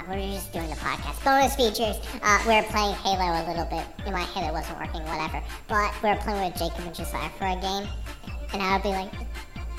Okay, 0.07 0.13
uh, 0.13 0.15
we 0.15 0.27
were 0.27 0.33
just 0.35 0.53
doing 0.53 0.69
the 0.69 0.75
podcast. 0.75 1.23
Bonus 1.23 1.55
features. 1.55 1.97
Uh, 2.21 2.39
we 2.47 2.55
were 2.55 2.63
playing 2.63 2.95
Halo 2.95 3.25
a 3.25 3.43
little 3.47 3.65
bit. 3.65 3.85
And 4.05 4.13
my 4.13 4.23
Halo 4.23 4.53
wasn't 4.53 4.79
working, 4.79 5.01
whatever. 5.03 5.41
But 5.67 5.93
we 6.03 6.09
were 6.09 6.15
playing 6.17 6.51
with 6.51 6.59
Jacob 6.59 6.85
and 6.85 6.95
Josiah 6.95 7.29
for 7.37 7.45
a 7.45 7.55
game, 7.55 7.87
and 8.53 8.61
I 8.61 8.73
would 8.73 8.83
be 8.83 8.89
like, 8.89 9.11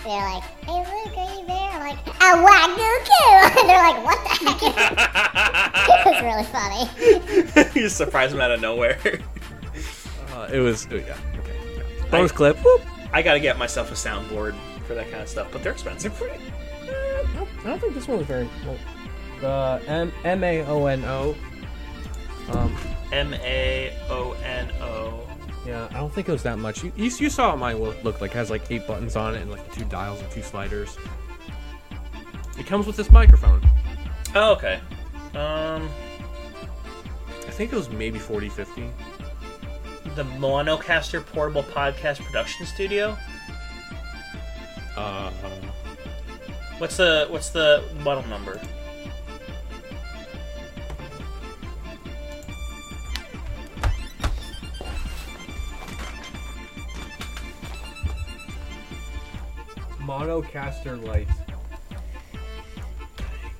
they're 0.05 0.23
like, 0.23 0.43
"Hey 0.62 0.78
Luke, 0.78 1.19
are 1.19 1.40
you 1.40 1.47
there?" 1.47 1.70
I'm 1.70 1.81
like, 1.81 2.07
"A 2.07 2.36
wagyu 2.39 2.93
And 3.59 3.69
they're 3.69 3.82
like, 3.82 4.05
"What 4.05 4.19
the 4.23 4.31
heck?" 4.47 4.62
it 6.07 6.07
was 6.07 6.23
really 6.23 6.44
funny. 7.65 7.81
you 7.81 7.89
surprised 7.89 8.32
them 8.32 8.40
out 8.40 8.53
of 8.53 8.61
nowhere. 8.61 8.98
Uh, 10.32 10.48
it 10.53 10.61
was, 10.61 10.86
oh, 10.90 10.97
yeah, 10.97 11.16
okay. 11.39 11.57
Yeah. 11.77 12.11
Bonus 12.11 12.31
clip. 12.31 12.57
Whoop. 12.65 12.82
I 13.12 13.23
gotta 13.23 13.40
get 13.40 13.59
myself 13.59 13.90
a 13.90 13.94
soundboard 13.94 14.55
for 14.86 14.94
that 14.94 15.11
kind 15.11 15.23
of 15.23 15.28
stuff, 15.28 15.48
but 15.51 15.62
they're 15.62 15.73
expensive. 15.73 16.20
I 16.23 17.27
don't, 17.35 17.48
I 17.65 17.69
don't 17.69 17.81
think 17.81 17.94
this 17.94 18.07
one 18.07 18.19
was 18.19 18.27
very. 18.27 18.48
Well, 18.65 18.77
the 19.41 19.83
M 19.87 20.13
M 20.25 20.45
A 20.45 20.63
O 20.67 20.87
N 20.87 21.05
O. 21.05 21.35
Um, 22.53 22.77
M 23.13 23.35
A 23.35 23.97
O 24.09 24.33
N 24.45 24.71
O. 24.81 25.27
yeah, 25.67 25.89
I 25.91 25.95
don't 25.95 26.13
think 26.13 26.29
it 26.29 26.33
was 26.33 26.43
that 26.45 26.59
much. 26.59 26.83
You, 26.85 26.93
you, 26.97 27.05
you 27.19 27.31
saw 27.31 27.51
what 27.51 27.59
mine 27.59 27.79
look, 27.79 28.21
like. 28.21 28.31
It 28.33 28.35
has 28.37 28.51
like 28.51 28.71
eight 28.71 28.87
buttons 28.87 29.17
on 29.17 29.35
it 29.35 29.43
and 29.43 29.51
like 29.51 29.73
two 29.73 29.85
dials 29.85 30.21
and 30.21 30.31
two 30.31 30.43
sliders. 30.43 30.97
It 32.59 32.67
comes 32.67 32.87
with 32.87 32.97
this 32.97 33.11
microphone. 33.13 33.61
Oh, 34.35 34.53
okay. 34.53 34.81
Um, 35.35 35.89
I 37.47 37.51
think 37.51 37.73
it 37.73 37.77
was 37.77 37.91
maybe 37.91 38.19
40, 38.19 38.49
50. 38.49 38.91
the 40.15 40.25
Monocaster 40.25 41.25
Portable 41.25 41.63
Podcast 41.65 42.25
Production 42.25 42.65
Studio. 42.67 43.17
Uh, 44.97 45.31
What's 46.79 46.99
the 46.99 47.27
what's 47.31 47.49
the 47.51 47.83
model 48.05 48.27
number? 48.29 48.61
Monocaster 60.07 61.05
light. 61.05 61.28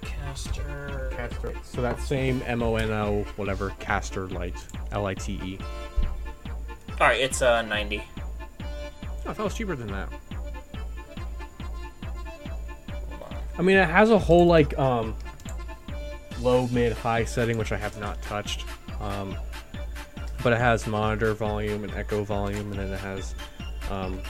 Caster. 0.03 1.11
Caster. 1.17 1.53
So 1.65 1.83
that 1.83 1.99
same 2.01 2.43
M 2.47 2.63
O 2.63 2.77
N 2.77 2.91
O 2.91 3.25
whatever 3.35 3.71
caster 3.81 4.29
light. 4.29 4.55
L 4.93 5.07
I 5.07 5.15
T 5.15 5.41
E. 5.45 5.59
All 7.01 7.07
right, 7.09 7.21
it's 7.21 7.43
uh 7.43 7.63
ninety. 7.63 8.03
Oh, 8.61 8.65
I 9.27 9.33
thought 9.33 9.41
it 9.41 9.45
was 9.45 9.55
cheaper 9.55 9.75
than 9.75 9.89
that. 9.89 10.09
I 13.59 13.63
mean, 13.63 13.77
it 13.77 13.89
has 13.89 14.11
a 14.11 14.19
whole 14.19 14.47
like 14.47 14.79
um 14.79 15.17
low, 16.41 16.69
mid, 16.69 16.93
high 16.93 17.25
setting, 17.25 17.59
which 17.59 17.73
I 17.73 17.77
have 17.77 17.99
not 17.99 18.23
touched. 18.23 18.65
Um, 19.01 19.37
but 20.43 20.53
it 20.53 20.59
has 20.59 20.87
monitor 20.87 21.35
volume 21.35 21.83
and 21.83 21.93
echo 21.95 22.23
volume, 22.23 22.71
and 22.73 22.81
then 22.81 22.93
it 22.93 23.01
has 23.01 23.35
um, 23.91 24.21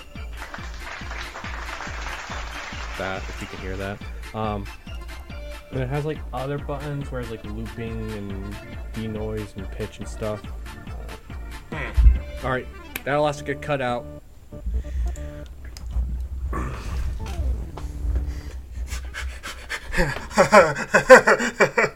that 2.98 3.22
if 3.28 3.40
you 3.40 3.46
can 3.46 3.58
hear 3.60 3.76
that. 3.76 4.00
Um, 4.34 4.66
and 5.72 5.80
it 5.80 5.88
has 5.88 6.04
like 6.04 6.18
other 6.32 6.58
buttons 6.58 7.10
where 7.10 7.20
it's 7.20 7.30
like 7.30 7.44
looping 7.44 8.10
and 8.12 8.56
denoise 8.92 9.52
and 9.56 9.70
pitch 9.72 9.98
and 9.98 10.08
stuff. 10.08 10.42
Uh, 11.72 11.92
all 12.44 12.50
right, 12.50 12.66
that'll 13.04 13.26
have 13.26 13.36
to 13.36 13.44
get 13.44 13.60
cut 13.60 13.80
out. 13.80 14.06